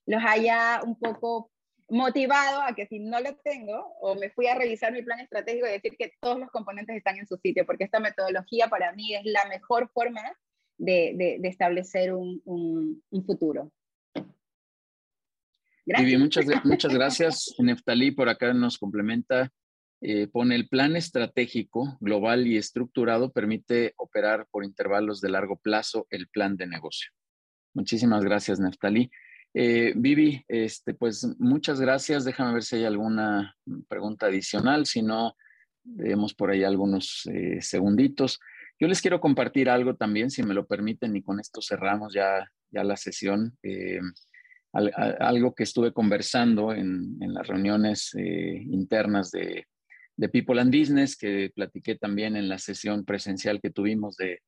los 0.06 0.22
haya 0.24 0.80
un 0.84 0.98
poco 0.98 1.50
motivado 1.88 2.62
a 2.62 2.74
que 2.74 2.86
si 2.86 2.98
no 2.98 3.20
lo 3.20 3.36
tengo 3.36 3.94
o 4.00 4.14
me 4.14 4.30
fui 4.30 4.46
a 4.46 4.54
revisar 4.54 4.92
mi 4.92 5.02
plan 5.02 5.20
estratégico 5.20 5.66
y 5.66 5.72
decir 5.72 5.96
que 5.98 6.12
todos 6.20 6.38
los 6.38 6.50
componentes 6.50 6.96
están 6.96 7.18
en 7.18 7.26
su 7.26 7.36
sitio, 7.36 7.66
porque 7.66 7.84
esta 7.84 8.00
metodología 8.00 8.68
para 8.68 8.92
mí 8.92 9.14
es 9.14 9.24
la 9.24 9.44
mejor 9.48 9.90
forma 9.92 10.22
de, 10.78 11.38
de, 11.40 11.48
establecer 11.48 12.14
un, 12.14 12.40
un, 12.44 13.02
un 13.10 13.24
futuro. 13.24 13.70
Gracias. 15.86 16.20
muchas, 16.20 16.46
muchas 16.64 16.94
gracias. 16.94 17.54
Neftalí 17.58 18.12
por 18.12 18.28
acá 18.28 18.54
nos 18.54 18.78
complementa 18.78 19.52
eh, 20.06 20.26
pone 20.26 20.54
el 20.54 20.68
plan 20.68 20.96
estratégico 20.96 21.96
global 21.98 22.46
y 22.46 22.58
estructurado, 22.58 23.32
permite 23.32 23.94
operar 23.96 24.46
por 24.50 24.62
intervalos 24.62 25.22
de 25.22 25.30
largo 25.30 25.56
plazo 25.56 26.06
el 26.10 26.28
plan 26.28 26.58
de 26.58 26.66
negocio. 26.66 27.10
Muchísimas 27.72 28.22
gracias, 28.22 28.60
Neftali. 28.60 29.10
Eh, 29.54 29.94
Vivi, 29.96 30.44
este, 30.46 30.92
pues 30.92 31.26
muchas 31.38 31.80
gracias. 31.80 32.26
Déjame 32.26 32.52
ver 32.52 32.64
si 32.64 32.76
hay 32.76 32.84
alguna 32.84 33.56
pregunta 33.88 34.26
adicional. 34.26 34.84
Si 34.84 35.00
no, 35.00 35.36
vemos 35.82 36.34
por 36.34 36.50
ahí 36.50 36.64
algunos 36.64 37.22
eh, 37.32 37.62
segunditos. 37.62 38.40
Yo 38.78 38.88
les 38.88 39.00
quiero 39.00 39.22
compartir 39.22 39.70
algo 39.70 39.96
también, 39.96 40.30
si 40.30 40.42
me 40.42 40.52
lo 40.52 40.66
permiten, 40.66 41.16
y 41.16 41.22
con 41.22 41.40
esto 41.40 41.62
cerramos 41.62 42.12
ya, 42.12 42.46
ya 42.70 42.84
la 42.84 42.98
sesión. 42.98 43.56
algo 44.74 45.54
que 45.54 45.62
estuve 45.62 45.94
conversando 45.94 46.74
en, 46.74 47.16
en 47.22 47.32
las 47.32 47.46
reuniones 47.46 48.12
internas 48.14 49.30
de, 49.30 49.66
de 50.16 50.28
People 50.28 50.60
and 50.60 50.76
Business, 50.76 51.16
que 51.16 51.50
platiqué 51.54 51.96
también 51.96 52.36
en 52.36 52.48
la 52.48 52.58
sesión 52.58 53.04
presencial 53.04 53.60
que 53.60 53.70
tuvimos 53.70 54.16
de, 54.16 54.40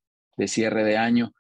cierre 0.46 0.84
de 0.84 0.96
año. 0.96 1.32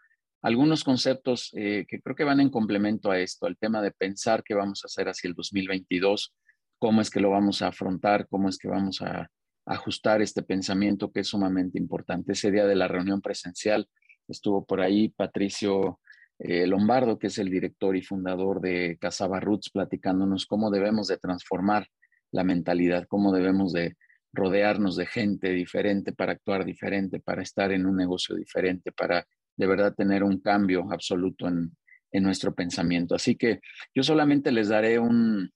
Algunos 0.42 0.84
conceptos 0.84 1.50
eh, 1.54 1.84
que 1.88 2.00
creo 2.00 2.16
que 2.16 2.24
van 2.24 2.40
en 2.40 2.50
complemento 2.50 3.10
a 3.10 3.18
esto, 3.18 3.46
al 3.46 3.56
tema 3.56 3.82
de 3.82 3.90
pensar 3.90 4.42
qué 4.42 4.54
vamos 4.54 4.82
a 4.82 4.86
hacer 4.86 5.08
hacia 5.08 5.28
el 5.28 5.34
2022, 5.34 6.34
cómo 6.78 7.00
es 7.00 7.10
que 7.10 7.20
lo 7.20 7.30
vamos 7.30 7.62
a 7.62 7.68
afrontar, 7.68 8.26
cómo 8.28 8.48
es 8.48 8.58
que 8.58 8.68
vamos 8.68 9.02
a, 9.02 9.30
ajustar 9.66 10.22
este 10.22 10.42
pensamiento 10.42 11.10
que 11.10 11.20
es 11.20 11.28
sumamente 11.28 11.78
importante. 11.78 12.32
Ese 12.32 12.50
día 12.50 12.66
de 12.66 12.76
la 12.76 12.88
reunión 12.88 13.20
presencial 13.20 13.88
estuvo 14.28 14.64
por 14.64 14.80
ahí 14.80 15.08
Patricio 15.08 16.00
eh, 16.38 16.66
Lombardo, 16.66 17.18
que 17.18 17.26
es 17.26 17.38
el 17.38 17.50
director 17.50 17.96
y 17.96 18.02
fundador 18.02 18.60
de 18.60 18.96
Casaba 19.00 19.40
Roots, 19.40 19.70
platicándonos 19.70 20.46
cómo 20.46 20.70
debemos 20.70 21.08
de 21.08 21.18
transformar 21.18 21.88
la 22.30 22.44
mentalidad, 22.44 23.06
cómo 23.08 23.32
debemos 23.32 23.72
de 23.72 23.96
rodearnos 24.32 24.96
de 24.96 25.06
gente 25.06 25.50
diferente 25.50 26.12
para 26.12 26.32
actuar 26.32 26.64
diferente, 26.64 27.20
para 27.20 27.42
estar 27.42 27.72
en 27.72 27.86
un 27.86 27.96
negocio 27.96 28.34
diferente, 28.36 28.92
para 28.92 29.26
de 29.56 29.66
verdad 29.66 29.94
tener 29.94 30.22
un 30.22 30.40
cambio 30.40 30.86
absoluto 30.92 31.48
en, 31.48 31.72
nuestro 32.12 32.54
pensamiento. 32.54 33.14
Así 33.14 33.36
que 33.36 33.60
yo 33.94 34.02
solamente 34.02 34.50
les 34.50 34.68
daré 34.68 34.98
un, 34.98 35.50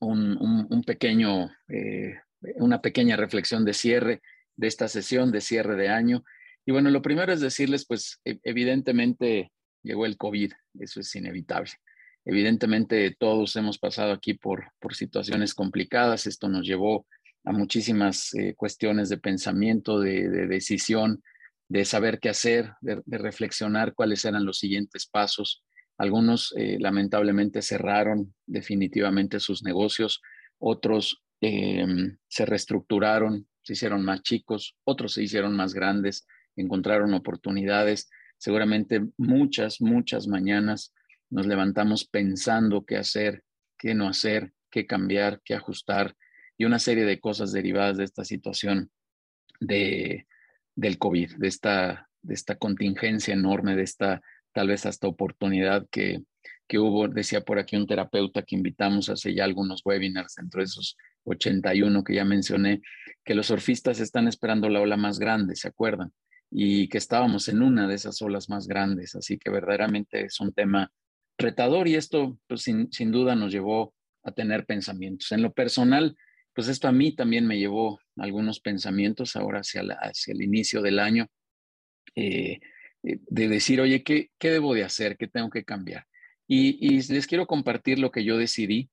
un, 0.00 0.82
pequeño, 0.84 1.48
eh, 1.68 2.16
una 2.56 2.82
pequeña 2.82 3.14
reflexión 3.14 3.64
de 3.64 3.72
cierre 3.72 4.20
de 4.56 4.66
esta 4.66 4.88
sesión, 4.88 5.30
de 5.30 5.40
cierre 5.40 5.76
de 5.76 5.88
año. 5.88 6.24
Y 6.64 6.72
bueno, 6.72 6.90
lo 6.90 7.02
primero 7.02 7.32
es 7.32 7.40
decirles, 7.40 7.86
pues 7.86 8.20
e, 8.24 8.40
evidentemente 8.42 9.52
llegó 9.84 10.06
el 10.06 10.16
COVID, 10.16 10.52
eso 10.80 10.98
es 10.98 11.14
inevitable. 11.14 11.70
Evidentemente 12.24 13.14
todos 13.16 13.54
hemos 13.54 13.78
pasado 13.78 14.12
aquí 14.12 14.34
por, 14.34 14.72
por 14.80 14.96
situaciones 14.96 15.54
complicadas, 15.54 16.26
esto 16.26 16.48
nos 16.48 16.66
llevó 16.66 17.06
a 17.46 17.52
muchísimas 17.52 18.34
eh, 18.34 18.54
cuestiones 18.56 19.08
de 19.08 19.18
pensamiento, 19.18 20.00
de, 20.00 20.28
decisión, 20.48 21.22
de 21.68 21.84
saber 21.84 22.18
qué 22.18 22.28
hacer, 22.28 22.72
de, 22.80 23.00
reflexionar 23.06 23.94
cuáles 23.94 24.24
eran 24.24 24.44
los 24.44 24.58
siguientes 24.58 25.06
pasos. 25.06 25.64
Algunos 25.96 26.52
eh, 26.56 26.76
lamentablemente 26.80 27.62
cerraron 27.62 28.34
definitivamente 28.46 29.38
sus 29.38 29.62
negocios, 29.62 30.20
otros 30.58 31.22
em, 31.40 32.18
se 32.28 32.46
reestructuraron, 32.46 33.46
se 33.62 33.74
hicieron 33.74 34.04
más 34.04 34.22
chicos, 34.22 34.76
otros 34.84 35.14
se 35.14 35.22
hicieron 35.22 35.54
más 35.54 35.72
grandes, 35.72 36.26
encontraron 36.56 37.14
oportunidades. 37.14 38.10
Seguramente 38.38 39.06
muchas, 39.16 39.80
muchas 39.80 40.26
mañanas 40.26 40.92
nos 41.30 41.46
levantamos 41.46 42.06
pensando 42.06 42.84
qué 42.84 42.96
hacer, 42.96 43.44
qué 43.78 43.94
no 43.94 44.08
hacer, 44.08 44.52
qué 44.68 44.84
cambiar, 44.84 45.40
qué 45.44 45.54
ajustar, 45.54 46.16
y 46.58 46.64
una 46.64 46.78
serie 46.78 47.04
de 47.04 47.20
cosas 47.20 47.52
derivadas 47.52 47.96
de 47.96 48.04
esta 48.04 48.24
situación 48.24 48.90
de, 49.60 50.26
del 50.74 50.98
COVID, 50.98 51.36
de 51.36 51.48
esta, 51.48 52.08
de 52.22 52.34
esta 52.34 52.56
contingencia 52.56 53.34
enorme, 53.34 53.76
de 53.76 53.82
esta 53.82 54.22
tal 54.52 54.68
vez 54.68 54.86
hasta 54.86 55.06
oportunidad 55.06 55.86
que, 55.90 56.22
que 56.66 56.78
hubo, 56.78 57.08
decía 57.08 57.42
por 57.42 57.58
aquí 57.58 57.76
un 57.76 57.86
terapeuta 57.86 58.42
que 58.42 58.56
invitamos 58.56 59.08
hace 59.10 59.34
ya 59.34 59.44
algunos 59.44 59.82
webinars, 59.84 60.36
dentro 60.36 60.60
de 60.60 60.64
esos 60.64 60.96
81 61.24 62.02
que 62.02 62.14
ya 62.14 62.24
mencioné, 62.24 62.80
que 63.24 63.34
los 63.34 63.48
surfistas 63.48 64.00
están 64.00 64.28
esperando 64.28 64.68
la 64.68 64.80
ola 64.80 64.96
más 64.96 65.18
grande, 65.18 65.56
¿se 65.56 65.68
acuerdan? 65.68 66.12
Y 66.50 66.88
que 66.88 66.98
estábamos 66.98 67.48
en 67.48 67.62
una 67.62 67.86
de 67.86 67.94
esas 67.94 68.22
olas 68.22 68.48
más 68.48 68.66
grandes, 68.66 69.14
así 69.14 69.36
que 69.36 69.50
verdaderamente 69.50 70.24
es 70.24 70.40
un 70.40 70.52
tema 70.52 70.90
retador 71.38 71.86
y 71.86 71.96
esto 71.96 72.38
pues, 72.46 72.62
sin, 72.62 72.90
sin 72.92 73.12
duda 73.12 73.34
nos 73.34 73.52
llevó 73.52 73.94
a 74.22 74.32
tener 74.32 74.64
pensamientos. 74.64 75.30
En 75.32 75.42
lo 75.42 75.52
personal, 75.52 76.16
pues 76.56 76.68
esto 76.68 76.88
a 76.88 76.92
mí 76.92 77.14
también 77.14 77.46
me 77.46 77.58
llevó 77.58 78.00
algunos 78.16 78.60
pensamientos 78.60 79.36
ahora 79.36 79.60
hacia, 79.60 79.82
hacia 80.00 80.32
el 80.32 80.40
inicio 80.40 80.80
del 80.80 80.98
año, 80.98 81.26
eh, 82.14 82.60
eh, 83.02 83.18
de 83.28 83.48
decir, 83.48 83.78
oye, 83.78 84.02
¿qué, 84.02 84.30
¿qué, 84.38 84.50
debo 84.50 84.72
de 84.72 84.82
hacer? 84.82 85.18
¿Qué 85.18 85.28
tengo 85.28 85.50
que 85.50 85.64
cambiar? 85.64 86.06
Y, 86.48 87.02
les 87.12 87.26
quiero 87.26 87.46
compartir 87.46 87.98
lo 87.98 88.10
que 88.10 88.24
yo 88.24 88.38
decidí 88.38 88.88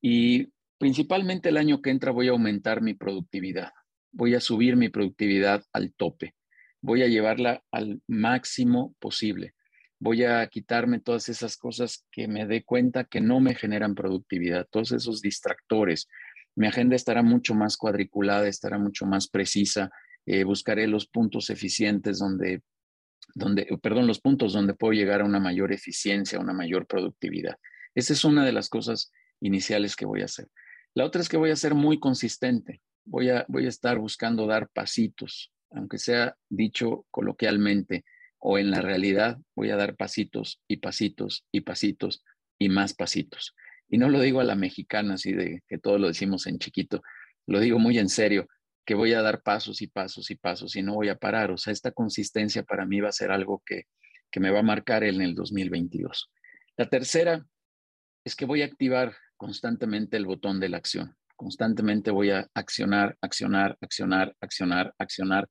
y 0.00 0.48
principalmente 0.78 1.50
el 1.50 1.58
año 1.58 1.82
que 1.82 1.90
entra 1.90 2.12
voy 2.12 2.28
a 2.28 2.30
aumentar 2.30 2.80
mi 2.80 2.94
productividad, 2.94 3.72
voy 4.10 4.34
a 4.34 4.40
subir 4.40 4.76
mi 4.76 4.88
productividad 4.88 5.64
al 5.74 5.92
tope, 5.92 6.34
voy 6.80 7.02
a 7.02 7.08
llevarla 7.08 7.62
al 7.70 8.00
máximo 8.06 8.94
posible, 8.98 9.52
voy 9.98 10.24
a 10.24 10.46
quitarme 10.46 10.98
todas 10.98 11.28
esas 11.28 11.58
cosas 11.58 12.06
que 12.10 12.26
me 12.26 12.46
dé 12.46 12.64
cuenta 12.64 13.04
que 13.04 13.20
no 13.20 13.38
me 13.40 13.54
generan 13.54 13.94
productividad, 13.94 14.66
todos 14.70 14.92
esos 14.92 15.20
distractores. 15.20 16.08
Mi 16.54 16.66
agenda 16.66 16.96
estará 16.96 17.22
mucho 17.22 17.54
más 17.54 17.76
cuadriculada, 17.76 18.48
estará 18.48 18.78
mucho 18.78 19.06
más 19.06 19.28
precisa, 19.28 19.90
eh, 20.26 20.44
buscaré 20.44 20.86
los 20.86 21.06
puntos 21.06 21.50
eficientes 21.50 22.18
donde, 22.18 22.62
donde, 23.34 23.66
perdón, 23.82 24.06
los 24.06 24.20
puntos 24.20 24.52
donde 24.52 24.74
puedo 24.74 24.92
llegar 24.92 25.20
a 25.20 25.24
una 25.24 25.40
mayor 25.40 25.72
eficiencia, 25.72 26.38
a 26.38 26.42
una 26.42 26.52
mayor 26.52 26.86
productividad. 26.86 27.56
Esa 27.94 28.12
es 28.12 28.24
una 28.24 28.44
de 28.44 28.52
las 28.52 28.68
cosas 28.68 29.10
iniciales 29.40 29.96
que 29.96 30.06
voy 30.06 30.22
a 30.22 30.26
hacer. 30.26 30.48
La 30.94 31.04
otra 31.04 31.22
es 31.22 31.28
que 31.28 31.36
voy 31.36 31.50
a 31.50 31.56
ser 31.56 31.74
muy 31.74 31.98
consistente. 31.98 32.82
Voy 33.04 33.30
a, 33.30 33.44
voy 33.48 33.66
a 33.66 33.68
estar 33.68 33.98
buscando 33.98 34.46
dar 34.46 34.68
pasitos, 34.68 35.52
aunque 35.70 35.98
sea 35.98 36.36
dicho 36.48 37.06
coloquialmente 37.10 38.04
o 38.38 38.58
en 38.58 38.70
la 38.70 38.80
realidad, 38.80 39.38
voy 39.54 39.70
a 39.70 39.76
dar 39.76 39.96
pasitos 39.96 40.60
y 40.68 40.78
pasitos 40.78 41.44
y 41.52 41.60
pasitos 41.62 42.24
y 42.58 42.68
más 42.68 42.92
pasitos. 42.92 43.54
Y 43.92 43.98
no 43.98 44.08
lo 44.08 44.20
digo 44.20 44.40
a 44.40 44.44
la 44.44 44.54
mexicana, 44.54 45.14
así 45.14 45.34
de 45.34 45.62
que 45.68 45.76
todo 45.76 45.98
lo 45.98 46.08
decimos 46.08 46.46
en 46.46 46.58
chiquito, 46.58 47.02
lo 47.46 47.60
digo 47.60 47.78
muy 47.78 47.98
en 47.98 48.08
serio, 48.08 48.48
que 48.86 48.94
voy 48.94 49.12
a 49.12 49.20
dar 49.20 49.42
pasos 49.42 49.82
y 49.82 49.86
pasos 49.86 50.30
y 50.30 50.34
pasos 50.34 50.74
y 50.76 50.82
no 50.82 50.94
voy 50.94 51.10
a 51.10 51.18
parar. 51.18 51.50
O 51.50 51.58
sea, 51.58 51.74
esta 51.74 51.92
consistencia 51.92 52.62
para 52.62 52.86
mí 52.86 53.00
va 53.00 53.10
a 53.10 53.12
ser 53.12 53.30
algo 53.30 53.62
que, 53.66 53.82
que 54.30 54.40
me 54.40 54.50
va 54.50 54.60
a 54.60 54.62
marcar 54.62 55.04
en 55.04 55.20
el 55.20 55.34
2022. 55.34 56.30
La 56.78 56.88
tercera 56.88 57.44
es 58.24 58.34
que 58.34 58.46
voy 58.46 58.62
a 58.62 58.64
activar 58.64 59.14
constantemente 59.36 60.16
el 60.16 60.24
botón 60.24 60.58
de 60.58 60.70
la 60.70 60.78
acción. 60.78 61.14
Constantemente 61.36 62.10
voy 62.10 62.30
a 62.30 62.48
accionar, 62.54 63.18
accionar, 63.20 63.76
accionar, 63.82 64.34
accionar, 64.40 64.94
accionar, 64.98 65.48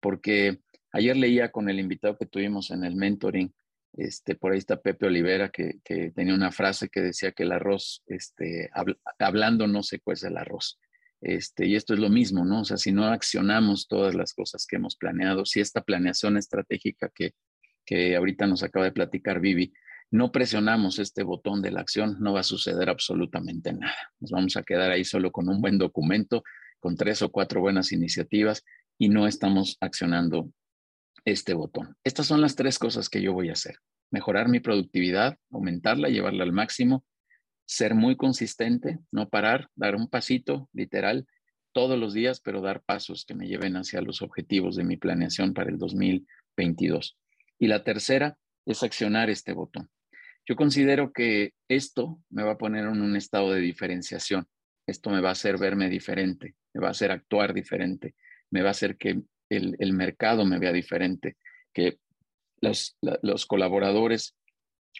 porque 0.00 0.60
ayer 0.92 1.18
leía 1.18 1.50
con 1.50 1.68
el 1.68 1.78
invitado 1.78 2.16
que 2.16 2.24
tuvimos 2.24 2.70
en 2.70 2.84
el 2.84 2.96
mentoring, 2.96 3.52
este, 3.94 4.34
por 4.34 4.52
ahí 4.52 4.58
está 4.58 4.80
Pepe 4.80 5.06
Olivera, 5.06 5.50
que, 5.50 5.80
tenía 6.14 6.34
una 6.34 6.50
frase 6.50 6.88
que 6.88 7.00
decía 7.00 7.32
que 7.32 7.42
el 7.42 7.52
arroz, 7.52 8.02
este, 8.06 8.70
hablando 9.18 9.66
no 9.66 9.82
se 9.82 10.00
cuece 10.00 10.28
el 10.28 10.36
arroz. 10.36 10.78
Este, 11.20 11.66
y 11.66 11.76
esto 11.76 11.94
es 11.94 12.00
lo 12.00 12.08
mismo, 12.08 12.44
¿no? 12.44 12.62
O 12.62 12.64
sea, 12.64 12.76
si 12.76 12.90
no 12.90 13.04
accionamos 13.04 13.86
todas 13.86 14.14
las 14.14 14.34
cosas 14.34 14.66
que 14.66 14.76
hemos 14.76 14.96
planeado, 14.96 15.44
si 15.44 15.60
esta 15.60 15.82
planeación 15.82 16.36
estratégica 16.36 17.10
que, 17.14 17.34
que 17.84 18.16
ahorita 18.16 18.46
nos 18.46 18.62
acaba 18.62 18.86
de 18.86 18.92
platicar 18.92 19.40
Vivi, 19.40 19.72
no 20.10 20.32
presionamos 20.32 20.98
este 20.98 21.22
botón 21.22 21.62
de 21.62 21.70
la 21.70 21.80
acción, 21.80 22.16
no 22.20 22.32
va 22.32 22.40
a 22.40 22.44
suceder 22.44 22.90
absolutamente 22.90 23.72
nada. 23.72 23.96
Nos 24.20 24.30
vamos 24.30 24.56
a 24.56 24.62
quedar 24.62 24.90
ahí 24.90 25.04
solo 25.04 25.30
con 25.30 25.48
un 25.48 25.60
buen 25.60 25.78
documento, 25.78 26.42
con 26.80 26.96
tres 26.96 27.22
o 27.22 27.30
cuatro 27.30 27.60
buenas 27.60 27.92
iniciativas 27.92 28.64
y 28.98 29.08
no 29.08 29.26
estamos 29.26 29.78
accionando 29.80 30.50
este 31.24 31.54
botón. 31.54 31.96
Estas 32.04 32.26
son 32.26 32.40
las 32.40 32.56
tres 32.56 32.78
cosas 32.78 33.08
que 33.08 33.22
yo 33.22 33.32
voy 33.32 33.48
a 33.48 33.52
hacer. 33.52 33.76
Mejorar 34.10 34.48
mi 34.48 34.60
productividad, 34.60 35.38
aumentarla, 35.50 36.08
llevarla 36.08 36.44
al 36.44 36.52
máximo, 36.52 37.04
ser 37.64 37.94
muy 37.94 38.16
consistente, 38.16 38.98
no 39.10 39.28
parar, 39.28 39.68
dar 39.74 39.96
un 39.96 40.08
pasito 40.08 40.68
literal 40.72 41.26
todos 41.72 41.98
los 41.98 42.12
días, 42.12 42.40
pero 42.40 42.60
dar 42.60 42.82
pasos 42.82 43.24
que 43.24 43.34
me 43.34 43.46
lleven 43.46 43.76
hacia 43.76 44.02
los 44.02 44.20
objetivos 44.20 44.76
de 44.76 44.84
mi 44.84 44.96
planeación 44.96 45.54
para 45.54 45.70
el 45.70 45.78
2022. 45.78 47.16
Y 47.58 47.68
la 47.68 47.82
tercera 47.82 48.36
es 48.66 48.82
accionar 48.82 49.30
este 49.30 49.52
botón. 49.52 49.88
Yo 50.44 50.56
considero 50.56 51.12
que 51.12 51.54
esto 51.68 52.20
me 52.28 52.42
va 52.42 52.52
a 52.52 52.58
poner 52.58 52.84
en 52.84 53.00
un 53.00 53.16
estado 53.16 53.52
de 53.52 53.60
diferenciación. 53.60 54.46
Esto 54.86 55.10
me 55.10 55.20
va 55.20 55.30
a 55.30 55.32
hacer 55.32 55.56
verme 55.58 55.88
diferente, 55.88 56.56
me 56.74 56.80
va 56.80 56.88
a 56.88 56.90
hacer 56.90 57.12
actuar 57.12 57.54
diferente, 57.54 58.14
me 58.50 58.62
va 58.62 58.68
a 58.68 58.72
hacer 58.72 58.96
que 58.96 59.22
el, 59.56 59.92
mercado 59.92 60.44
me 60.44 60.58
vea 60.58 60.72
diferente, 60.72 61.36
que 61.72 61.98
los, 62.60 62.96
colaboradores 63.46 64.34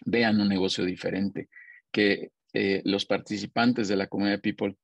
vean 0.05 0.41
un 0.41 0.49
negocio 0.49 0.85
diferente, 0.85 1.49
que 1.91 2.31
eh, 2.53 2.81
los 2.85 3.05
participantes 3.05 3.87
de 3.87 3.95
la 3.95 4.07
comunidad 4.07 4.41
People 4.41 4.75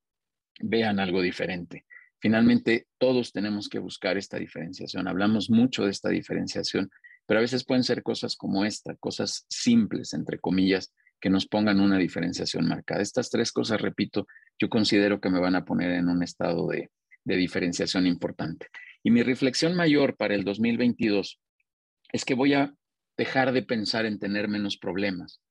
vean 0.59 0.99
algo 0.99 1.21
diferente. 1.21 1.85
Finalmente, 2.19 2.87
todos 2.97 3.31
tenemos 3.31 3.69
que 3.69 3.79
buscar 3.79 4.17
esta 4.17 4.37
diferenciación. 4.37 5.07
Hablamos 5.07 5.49
mucho 5.49 5.85
de 5.85 5.91
esta 5.91 6.09
diferenciación, 6.09 6.89
pero 7.25 7.39
a 7.39 7.41
veces 7.41 7.63
pueden 7.63 7.83
ser 7.83 8.03
cosas 8.03 8.35
como 8.35 8.65
esta, 8.65 8.95
cosas 8.95 9.45
simples, 9.47 10.13
entre 10.13 10.39
comillas, 10.39 10.91
que 11.19 11.29
nos 11.29 11.47
pongan 11.47 11.79
una 11.79 11.97
diferenciación 11.97 12.67
marcada. 12.67 13.01
Estas 13.01 13.29
tres 13.29 13.51
cosas, 13.51 13.81
repito, 13.81 14.27
yo 14.57 14.69
considero 14.69 15.19
que 15.19 15.29
me 15.29 15.39
van 15.39 15.55
a 15.55 15.65
poner 15.65 15.91
en 15.91 16.09
un 16.09 16.23
estado 16.23 16.67
de, 16.67 16.89
diferenciación 17.23 18.07
importante. 18.07 18.67
Y 19.03 19.11
mi 19.11 19.23
reflexión 19.23 19.76
mayor 19.76 20.17
para 20.17 20.35
el 20.35 20.43
2022 20.43 21.39
es 22.11 22.26
que 22.26 22.34
voy 22.34 22.53
a 22.53 22.73
dejar 23.17 23.51
de 23.51 23.63
pensar 23.63 24.05
en 24.05 24.19
tener 24.19 24.47
menos 24.47 24.77
problemas. 24.77 25.41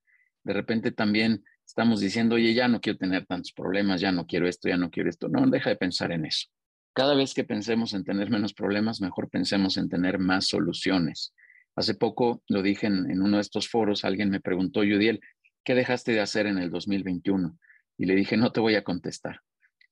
De 0.45 0.53
repente 0.53 0.93
también 0.93 1.45
estamos 1.67 2.01
diciendo, 2.01 2.37
oye, 2.37 2.55
ya 2.55 2.69
no 2.69 2.81
quiero 2.81 2.99
tener 2.99 3.27
tantos 3.27 3.53
problemas, 3.53 4.01
ya 4.01 4.13
no 4.13 4.27
quiero 4.27 4.49
esto, 4.49 4.69
ya 4.69 4.77
no 4.77 4.91
quiero 4.91 5.11
esto. 5.11 5.29
No, 5.29 5.47
deja 5.47 5.71
de 5.71 5.77
pensar 5.77 6.13
en 6.13 6.25
eso. 6.25 6.49
Cada 6.95 7.15
vez 7.15 7.35
que 7.35 7.45
pensemos 7.45 7.93
en 7.95 8.05
tener 8.05 8.31
menos 8.31 8.55
problemas, 8.55 9.01
mejor 9.01 9.29
pensemos 9.29 9.77
en 9.77 9.89
tener 9.89 10.19
más 10.19 10.47
soluciones. 10.47 11.35
Hace 11.77 11.95
poco 11.95 12.43
lo 12.49 12.63
dije 12.63 12.89
en, 12.89 13.23
uno 13.23 13.37
de 13.37 13.43
estos 13.43 13.69
foros, 13.69 14.05
alguien 14.05 14.31
me 14.31 14.41
preguntó, 14.41 14.83
Yudiel, 14.83 15.21
¿qué 15.63 15.75
dejaste 15.75 16.13
de 16.13 16.21
hacer 16.21 16.47
en 16.47 16.59
el 16.59 16.71
2021? 16.71 17.57
Y 17.99 18.07
le 18.07 18.17
dije, 18.17 18.37
no 18.37 18.51
te 18.51 18.61
voy 18.61 18.75
a 18.75 18.83
contestar. 18.83 19.43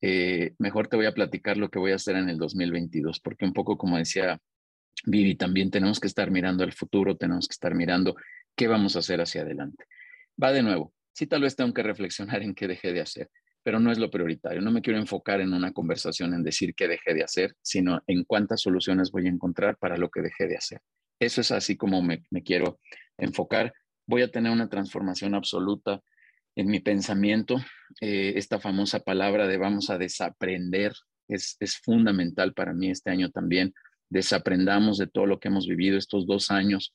Eh, 0.00 0.54
mejor 0.58 0.88
te 0.88 0.96
voy 0.96 1.06
a 1.06 1.14
platicar 1.14 1.56
lo 1.56 1.70
que 1.70 1.78
voy 1.78 1.92
a 1.92 1.96
hacer 1.96 2.16
en 2.16 2.28
el 2.28 2.38
2022, 2.38 3.20
porque 3.20 3.44
un 3.44 3.52
poco 3.52 3.78
como 3.78 3.96
decía 3.96 4.40
Vivi, 5.04 5.36
también 5.36 5.70
tenemos 5.70 6.00
que 6.00 6.06
estar 6.06 6.30
mirando 6.30 6.64
el 6.64 6.72
futuro, 6.72 7.16
tenemos 7.16 7.48
que 7.48 7.52
estar 7.52 7.74
mirando 7.74 8.16
qué 8.54 8.66
vamos 8.66 8.96
a 8.96 9.00
hacer 9.00 9.20
hacia 9.20 9.42
adelante. 9.42 9.84
Va 10.42 10.52
de 10.52 10.62
nuevo, 10.62 10.92
sí 11.12 11.26
tal 11.26 11.42
vez 11.42 11.56
tengo 11.56 11.72
que 11.72 11.82
reflexionar 11.82 12.42
en 12.42 12.54
qué 12.54 12.68
dejé 12.68 12.92
de 12.92 13.00
hacer, 13.00 13.30
pero 13.62 13.80
no 13.80 13.90
es 13.90 13.98
lo 13.98 14.10
prioritario. 14.10 14.60
No 14.60 14.70
me 14.70 14.82
quiero 14.82 14.98
enfocar 14.98 15.40
en 15.40 15.52
una 15.52 15.72
conversación 15.72 16.34
en 16.34 16.42
decir 16.42 16.74
qué 16.74 16.88
dejé 16.88 17.14
de 17.14 17.24
hacer, 17.24 17.54
sino 17.62 18.02
en 18.06 18.24
cuántas 18.24 18.60
soluciones 18.60 19.10
voy 19.10 19.26
a 19.26 19.30
encontrar 19.30 19.76
para 19.78 19.96
lo 19.96 20.10
que 20.10 20.22
dejé 20.22 20.46
de 20.46 20.56
hacer. 20.56 20.80
Eso 21.18 21.40
es 21.40 21.50
así 21.50 21.76
como 21.76 22.02
me, 22.02 22.22
quiero 22.44 22.78
enfocar. 23.16 23.72
Voy 24.06 24.22
a 24.22 24.30
tener 24.30 24.52
una 24.52 24.68
transformación 24.68 25.34
absoluta 25.34 26.02
en 26.56 26.66
mi 26.68 26.80
pensamiento. 26.80 27.56
Eh, 28.00 28.32
esta 28.36 28.58
famosa 28.58 29.00
palabra 29.00 29.46
de 29.46 29.58
vamos 29.58 29.90
a 29.90 29.98
desaprender 29.98 30.92
es, 31.28 31.56
es 31.60 31.76
fundamental 31.76 32.54
para 32.54 32.72
mí 32.72 32.90
este 32.90 33.10
año 33.10 33.30
también. 33.30 33.74
Desaprendamos 34.08 34.98
de 34.98 35.06
todo 35.06 35.26
lo 35.26 35.38
que 35.38 35.48
hemos 35.48 35.68
vivido 35.68 35.98
estos 35.98 36.26
dos 36.26 36.50
años 36.50 36.94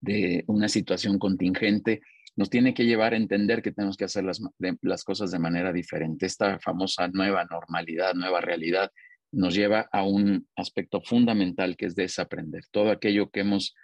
de 0.00 0.44
una 0.48 0.68
situación 0.68 1.18
contingente. 1.18 2.02
Nos 2.34 2.50
tiene 2.50 2.74
que 2.74 2.84
llevar 2.84 3.14
a 3.14 3.16
entender 3.16 3.62
que 3.62 3.72
tenemos 3.72 3.96
que 3.96 4.04
hacer 4.04 4.24
las, 4.24 4.42
las 4.82 5.04
cosas 5.04 5.30
de 5.30 5.38
manera 5.38 5.72
diferente. 5.72 6.26
Esta 6.26 6.58
famosa 6.58 7.08
nueva 7.08 7.46
normalidad, 7.50 8.14
nueva 8.14 8.40
realidad, 8.40 8.90
nos 9.32 9.54
lleva 9.54 9.88
a 9.92 10.02
un 10.02 10.46
aspecto 10.56 11.00
fundamental 11.00 11.76
que 11.76 11.86
es 11.86 11.94
desaprender. 11.94 12.64
Todo 12.70 12.90
aquello 12.90 13.30
que 13.30 13.40
hemos 13.40 13.74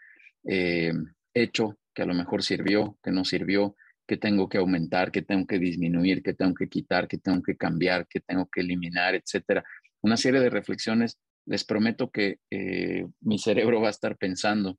eh, 0.44 0.92
hecho, 1.34 1.78
que 1.94 2.02
a 2.02 2.06
lo 2.06 2.14
mejor 2.14 2.42
sirvió, 2.42 2.98
que 3.02 3.10
no 3.10 3.24
sirvió, 3.24 3.76
que 4.12 4.18
tengo 4.18 4.46
que 4.46 4.58
aumentar, 4.58 5.10
que 5.10 5.22
tengo 5.22 5.46
que 5.46 5.58
disminuir, 5.58 6.22
que 6.22 6.34
tengo 6.34 6.52
que 6.52 6.68
quitar, 6.68 7.08
que 7.08 7.16
tengo 7.16 7.42
que 7.42 7.56
cambiar, 7.56 8.06
que 8.06 8.20
tengo 8.20 8.46
que 8.46 8.60
eliminar, 8.60 9.14
etcétera. 9.14 9.64
Una 10.02 10.18
serie 10.18 10.38
de 10.38 10.50
reflexiones. 10.50 11.18
Les 11.46 11.64
prometo 11.64 12.10
que 12.10 12.40
eh, 12.50 13.06
mi 13.22 13.38
cerebro 13.38 13.80
va 13.80 13.86
a 13.86 13.90
estar 13.90 14.18
pensando 14.18 14.78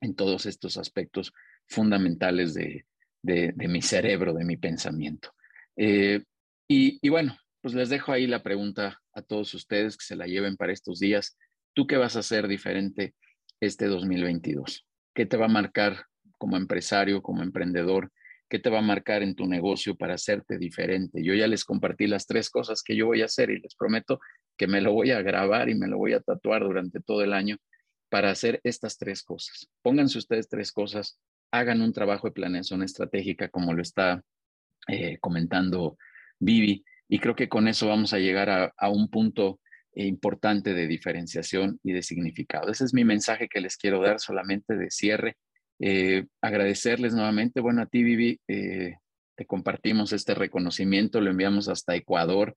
en 0.00 0.16
todos 0.16 0.46
estos 0.46 0.78
aspectos 0.78 1.32
fundamentales 1.68 2.54
de, 2.54 2.84
mi 3.22 3.82
cerebro, 3.82 4.34
de 4.34 4.44
mi 4.44 4.56
pensamiento. 4.56 5.32
Eh, 5.76 6.24
y, 6.66 7.08
bueno, 7.08 7.38
pues 7.62 7.72
les 7.72 7.88
dejo 7.88 8.10
ahí 8.10 8.26
la 8.26 8.42
pregunta 8.42 9.00
a 9.14 9.22
todos 9.22 9.54
ustedes 9.54 9.96
que 9.96 10.06
se 10.06 10.16
la 10.16 10.26
lleven 10.26 10.56
para 10.56 10.72
estos 10.72 10.98
días. 10.98 11.38
¿Tú 11.72 11.86
qué 11.86 11.98
vas 11.98 12.16
a 12.16 12.18
hacer 12.18 12.48
diferente 12.48 13.14
este 13.60 13.86
2022? 13.86 14.84
¿Qué 15.14 15.24
te 15.24 15.36
va 15.36 15.44
a 15.44 15.56
marcar 15.60 16.06
como 16.36 16.56
empresario, 16.56 17.22
como 17.22 17.44
emprendedor? 17.44 18.10
¿Qué 18.48 18.58
te 18.58 18.70
va 18.70 18.78
a 18.78 18.82
marcar 18.82 19.22
en 19.22 19.34
tu 19.34 19.46
negocio 19.46 19.96
para 19.96 20.14
hacerte 20.14 20.58
diferente? 20.58 21.22
Yo 21.22 21.34
ya 21.34 21.48
les 21.48 21.64
compartí 21.64 22.06
las 22.06 22.26
tres 22.26 22.48
cosas 22.50 22.82
que 22.82 22.96
yo 22.96 23.06
voy 23.06 23.22
a 23.22 23.26
hacer 23.26 23.50
y 23.50 23.60
les 23.60 23.74
prometo 23.74 24.20
que 24.56 24.66
me 24.66 24.80
lo 24.80 24.92
voy 24.92 25.10
a 25.10 25.22
grabar 25.22 25.68
y 25.68 25.74
me 25.74 25.88
lo 25.88 25.98
voy 25.98 26.12
a 26.12 26.20
tatuar 26.20 26.62
durante 26.62 27.00
todo 27.00 27.22
el 27.22 27.32
año 27.32 27.56
para 28.08 28.30
hacer 28.30 28.60
estas 28.62 28.98
tres 28.98 29.22
cosas. 29.22 29.68
Pónganse 29.82 30.18
ustedes 30.18 30.48
tres 30.48 30.72
cosas, 30.72 31.18
hagan 31.50 31.82
un 31.82 31.92
trabajo 31.92 32.28
de 32.28 32.32
planeación 32.32 32.82
estratégica 32.82 33.48
como 33.48 33.74
lo 33.74 33.82
está 33.82 34.22
eh, 34.88 35.18
comentando 35.18 35.98
Vivi 36.38 36.84
y 37.08 37.18
creo 37.18 37.34
que 37.34 37.48
con 37.48 37.68
eso 37.68 37.88
vamos 37.88 38.12
a 38.12 38.18
llegar 38.18 38.72
a, 38.76 38.90
un 38.90 39.08
punto 39.08 39.60
importante 39.94 40.74
de 40.74 40.86
diferenciación 40.86 41.80
y 41.82 41.92
de 41.92 42.02
significado. 42.02 42.70
Ese 42.70 42.84
es 42.84 42.92
mi 42.92 43.04
mensaje 43.04 43.48
que 43.48 43.60
les 43.60 43.76
quiero 43.76 44.02
dar 44.02 44.20
solamente 44.20 44.76
de 44.76 44.90
cierre. 44.90 45.36
Eh, 45.78 46.26
agradecerles 46.40 47.14
nuevamente. 47.14 47.60
Bueno, 47.60 47.82
a 47.82 47.86
ti, 47.86 48.02
Vivi, 48.02 48.40
eh, 48.48 48.96
te 49.36 49.46
compartimos 49.46 50.12
este 50.12 50.34
reconocimiento, 50.34 51.20
lo 51.20 51.30
enviamos 51.30 51.68
hasta 51.68 51.94
Ecuador. 51.94 52.56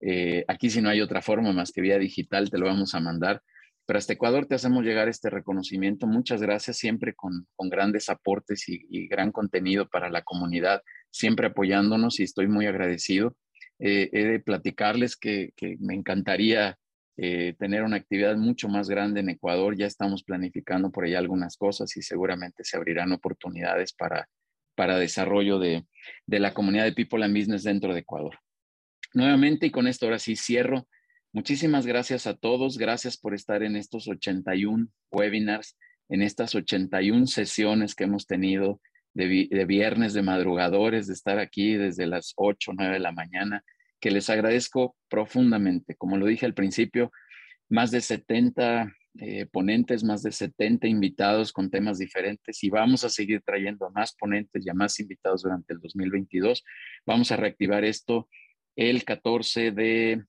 Eh, 0.00 0.44
aquí 0.48 0.70
si 0.70 0.82
no 0.82 0.88
hay 0.88 1.00
otra 1.00 1.22
forma 1.22 1.52
más 1.52 1.72
que 1.72 1.80
vía 1.80 1.98
digital, 1.98 2.50
te 2.50 2.58
lo 2.58 2.66
vamos 2.66 2.94
a 2.94 3.00
mandar. 3.00 3.42
Pero 3.86 3.98
hasta 3.98 4.14
Ecuador 4.14 4.46
te 4.46 4.56
hacemos 4.56 4.84
llegar 4.84 5.08
este 5.08 5.30
reconocimiento. 5.30 6.08
Muchas 6.08 6.42
gracias, 6.42 6.76
siempre 6.76 7.14
con, 7.14 7.46
grandes 7.70 8.08
aportes 8.08 8.68
y, 8.68 9.06
gran 9.06 9.30
contenido 9.30 9.88
para 9.88 10.10
la 10.10 10.22
comunidad, 10.22 10.82
siempre 11.10 11.46
apoyándonos 11.46 12.18
y 12.18 12.24
estoy 12.24 12.48
muy 12.48 12.66
agradecido. 12.66 13.36
He 13.78 14.08
de 14.10 14.40
platicarles 14.40 15.16
que, 15.16 15.52
me 15.78 15.94
encantaría 15.94 16.76
eh, 17.16 17.54
tener 17.58 17.82
una 17.82 17.96
actividad 17.96 18.36
mucho 18.36 18.68
más 18.68 18.88
grande 18.88 19.20
en 19.20 19.30
Ecuador. 19.30 19.76
Ya 19.76 19.86
estamos 19.86 20.22
planificando 20.22 20.90
por 20.90 21.04
ahí 21.04 21.14
algunas 21.14 21.56
cosas 21.56 21.96
y 21.96 22.02
seguramente 22.02 22.64
se 22.64 22.76
abrirán 22.76 23.12
oportunidades 23.12 23.92
para, 23.92 24.28
para 24.74 24.98
desarrollo 24.98 25.58
de, 25.58 25.86
de 26.26 26.38
la 26.38 26.54
comunidad 26.54 26.84
de 26.84 26.92
People 26.92 27.24
and 27.24 27.36
Business 27.36 27.62
dentro 27.62 27.94
de 27.94 28.00
Ecuador. 28.00 28.38
Nuevamente, 29.14 29.66
y 29.66 29.70
con 29.70 29.86
esto 29.86 30.06
ahora 30.06 30.18
sí 30.18 30.36
cierro, 30.36 30.86
muchísimas 31.32 31.86
gracias 31.86 32.26
a 32.26 32.34
todos, 32.34 32.76
gracias 32.76 33.16
por 33.16 33.34
estar 33.34 33.62
en 33.62 33.76
estos 33.76 34.08
81 34.08 34.88
webinars, 35.10 35.76
en 36.08 36.22
estas 36.22 36.54
81 36.54 37.26
sesiones 37.26 37.94
que 37.94 38.04
hemos 38.04 38.26
tenido 38.26 38.80
de, 39.16 39.64
viernes 39.64 40.12
de 40.12 40.22
madrugadores, 40.22 41.06
de 41.06 41.14
estar 41.14 41.38
aquí 41.38 41.74
desde 41.74 42.06
las 42.06 42.34
8 42.36 42.70
o 42.70 42.74
9 42.74 42.94
de 42.94 43.00
la 43.00 43.12
mañana, 43.12 43.64
que 44.00 44.10
les 44.10 44.30
agradezco 44.30 44.96
profundamente. 45.08 45.96
Como 45.96 46.16
lo 46.16 46.26
dije 46.26 46.46
al 46.46 46.54
principio, 46.54 47.10
más 47.68 47.90
de 47.90 48.00
70 48.00 48.92
eh, 49.18 49.46
ponentes, 49.46 50.04
más 50.04 50.22
de 50.22 50.30
70 50.30 50.86
invitados 50.86 51.52
con 51.52 51.70
temas 51.70 51.98
diferentes 51.98 52.62
y 52.62 52.68
vamos 52.68 53.02
a 53.04 53.08
seguir 53.08 53.40
trayendo 53.42 53.86
a 53.86 53.90
más 53.90 54.14
ponentes 54.14 54.64
y 54.64 54.68
a 54.68 54.74
más 54.74 55.00
invitados 55.00 55.42
durante 55.42 55.72
el 55.72 55.80
2022. 55.80 56.64
Vamos 57.06 57.32
a 57.32 57.36
reactivar 57.36 57.84
esto 57.84 58.28
el 58.76 59.04
14 59.04 59.70
de 59.72 60.22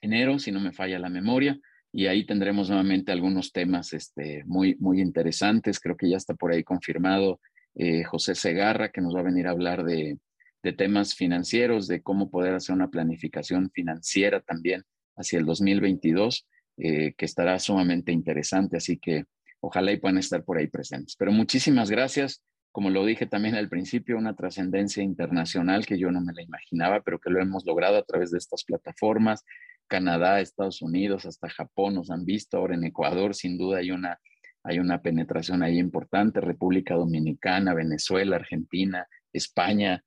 enero, 0.00 0.38
si 0.38 0.50
no 0.50 0.60
me 0.60 0.72
falla 0.72 0.98
la 0.98 1.10
memoria, 1.10 1.58
y 1.92 2.06
ahí 2.06 2.24
tendremos 2.24 2.68
nuevamente 2.68 3.12
algunos 3.12 3.52
temas 3.52 3.92
este, 3.92 4.44
muy, 4.44 4.76
muy 4.78 5.00
interesantes. 5.00 5.78
Creo 5.80 5.96
que 5.96 6.08
ya 6.08 6.16
está 6.16 6.34
por 6.34 6.52
ahí 6.52 6.64
confirmado 6.64 7.40
eh, 7.74 8.04
José 8.04 8.34
Segarra, 8.34 8.90
que 8.90 9.02
nos 9.02 9.14
va 9.14 9.20
a 9.20 9.24
venir 9.24 9.46
a 9.46 9.50
hablar 9.50 9.84
de, 9.84 10.18
de 10.66 10.72
temas 10.72 11.14
financieros, 11.14 11.86
de 11.86 12.02
cómo 12.02 12.28
poder 12.28 12.54
hacer 12.54 12.74
una 12.74 12.90
planificación 12.90 13.70
financiera 13.70 14.40
también 14.40 14.82
hacia 15.16 15.38
el 15.38 15.46
2022, 15.46 16.44
eh, 16.78 17.14
que 17.16 17.24
estará 17.24 17.58
sumamente 17.60 18.10
interesante. 18.10 18.76
Así 18.76 18.98
que 18.98 19.26
ojalá 19.60 19.92
y 19.92 19.98
puedan 19.98 20.18
estar 20.18 20.42
por 20.44 20.58
ahí 20.58 20.66
presentes. 20.66 21.14
Pero 21.16 21.30
muchísimas 21.30 21.88
gracias 21.88 22.42
como 22.72 22.90
lo 22.90 23.06
dije 23.06 23.24
también 23.24 23.54
al 23.54 23.70
principio, 23.70 24.18
una 24.18 24.36
trascendencia 24.36 25.02
internacional 25.02 25.86
que 25.86 25.98
yo 25.98 26.10
no 26.10 26.20
me 26.20 26.34
la 26.34 26.42
imaginaba, 26.42 27.00
pero 27.00 27.18
que 27.18 27.30
lo 27.30 27.40
hemos 27.40 27.64
logrado 27.64 27.96
a 27.96 28.02
través 28.02 28.30
de 28.32 28.36
estas 28.36 28.64
plataformas. 28.64 29.46
Canadá, 29.86 30.40
Estados 30.40 30.82
Unidos, 30.82 31.24
hasta 31.24 31.48
Japón 31.48 31.94
nos 31.94 32.10
han 32.10 32.26
visto, 32.26 32.58
ahora 32.58 32.74
en 32.74 32.84
Ecuador 32.84 33.34
sin 33.34 33.56
duda 33.56 33.78
hay 33.78 33.92
una, 33.92 34.20
hay 34.62 34.78
una 34.78 35.00
penetración 35.00 35.62
ahí 35.62 35.78
importante, 35.78 36.42
República 36.42 36.96
Dominicana, 36.96 37.72
Venezuela, 37.72 38.36
Argentina, 38.36 39.06
España, 39.32 40.04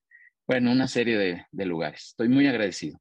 bueno, 0.49 0.71
una 0.71 0.88
serie 0.88 1.45
de, 1.51 1.65
lugares. 1.67 2.07
Estoy 2.07 2.27
muy 2.27 2.47
agradecido. 2.47 2.99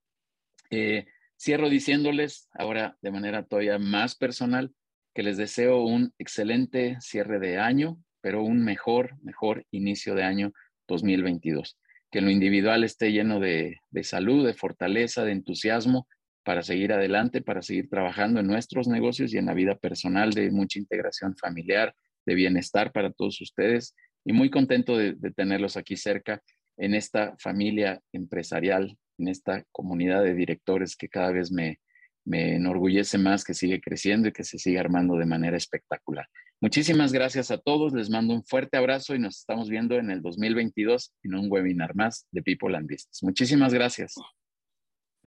Eh, 0.68 1.06
cierro 1.34 1.70
diciéndoles 1.70 2.46
ahora 2.52 2.98
de 3.00 3.10
manera 3.10 3.42
todavía 3.42 3.78
más 3.78 4.16
personal 4.16 4.70
que 5.14 5.22
les 5.22 5.38
deseo 5.38 5.80
un 5.80 6.12
excelente 6.18 6.98
cierre 7.00 7.38
de 7.38 7.56
año, 7.56 7.96
pero 8.20 8.42
un 8.42 8.62
mejor, 8.62 9.16
mejor 9.22 9.64
inicio 9.70 10.14
de 10.14 10.24
año 10.24 10.52
2022. 10.88 11.78
Que 12.10 12.20
lo 12.20 12.30
individual 12.30 12.84
esté 12.84 13.12
lleno 13.12 13.40
de, 13.40 13.78
salud, 14.02 14.46
de 14.46 14.52
fortaleza, 14.52 15.24
de 15.24 15.32
entusiasmo 15.32 16.06
para 16.44 16.62
seguir 16.62 16.92
adelante, 16.92 17.40
para 17.40 17.62
seguir 17.62 17.88
trabajando 17.88 18.40
en 18.40 18.46
nuestros 18.46 18.88
negocios 18.88 19.32
y 19.32 19.38
en 19.38 19.46
la 19.46 19.54
vida 19.54 19.74
personal, 19.74 20.34
de 20.34 20.50
mucha 20.50 20.78
integración 20.78 21.34
familiar, 21.34 21.94
de 22.26 22.34
bienestar 22.34 22.92
para 22.92 23.10
todos 23.10 23.40
ustedes. 23.40 23.94
Y 24.22 24.34
muy 24.34 24.50
contento 24.50 24.98
de 24.98 25.14
tenerlos 25.34 25.78
aquí 25.78 25.96
cerca 25.96 26.42
en 26.78 26.94
esta 26.94 27.36
familia 27.38 28.00
empresarial, 28.12 28.96
en 29.18 29.28
esta 29.28 29.64
comunidad 29.72 30.22
de 30.22 30.34
directores 30.34 30.96
que 30.96 31.08
cada 31.08 31.32
vez 31.32 31.52
me, 31.52 31.80
me 32.24 32.54
enorgullece 32.56 33.18
más, 33.18 33.44
que 33.44 33.54
sigue 33.54 33.80
creciendo 33.80 34.28
y 34.28 34.32
que 34.32 34.44
se 34.44 34.58
sigue 34.58 34.78
armando 34.78 35.16
de 35.16 35.26
manera 35.26 35.56
espectacular. 35.56 36.26
Muchísimas 36.60 37.12
gracias 37.12 37.50
a 37.50 37.58
todos, 37.58 37.92
les 37.92 38.10
mando 38.10 38.34
un 38.34 38.44
fuerte 38.44 38.76
abrazo 38.76 39.14
y 39.14 39.18
nos 39.18 39.38
estamos 39.38 39.68
viendo 39.68 39.96
en 39.96 40.10
el 40.10 40.22
2022 40.22 41.14
en 41.22 41.34
un 41.34 41.50
webinar 41.50 41.94
más 41.94 42.26
de 42.32 42.42
People 42.42 42.76
and 42.76 42.90
Business. 42.90 43.22
Muchísimas 43.22 43.72
gracias. 43.72 44.14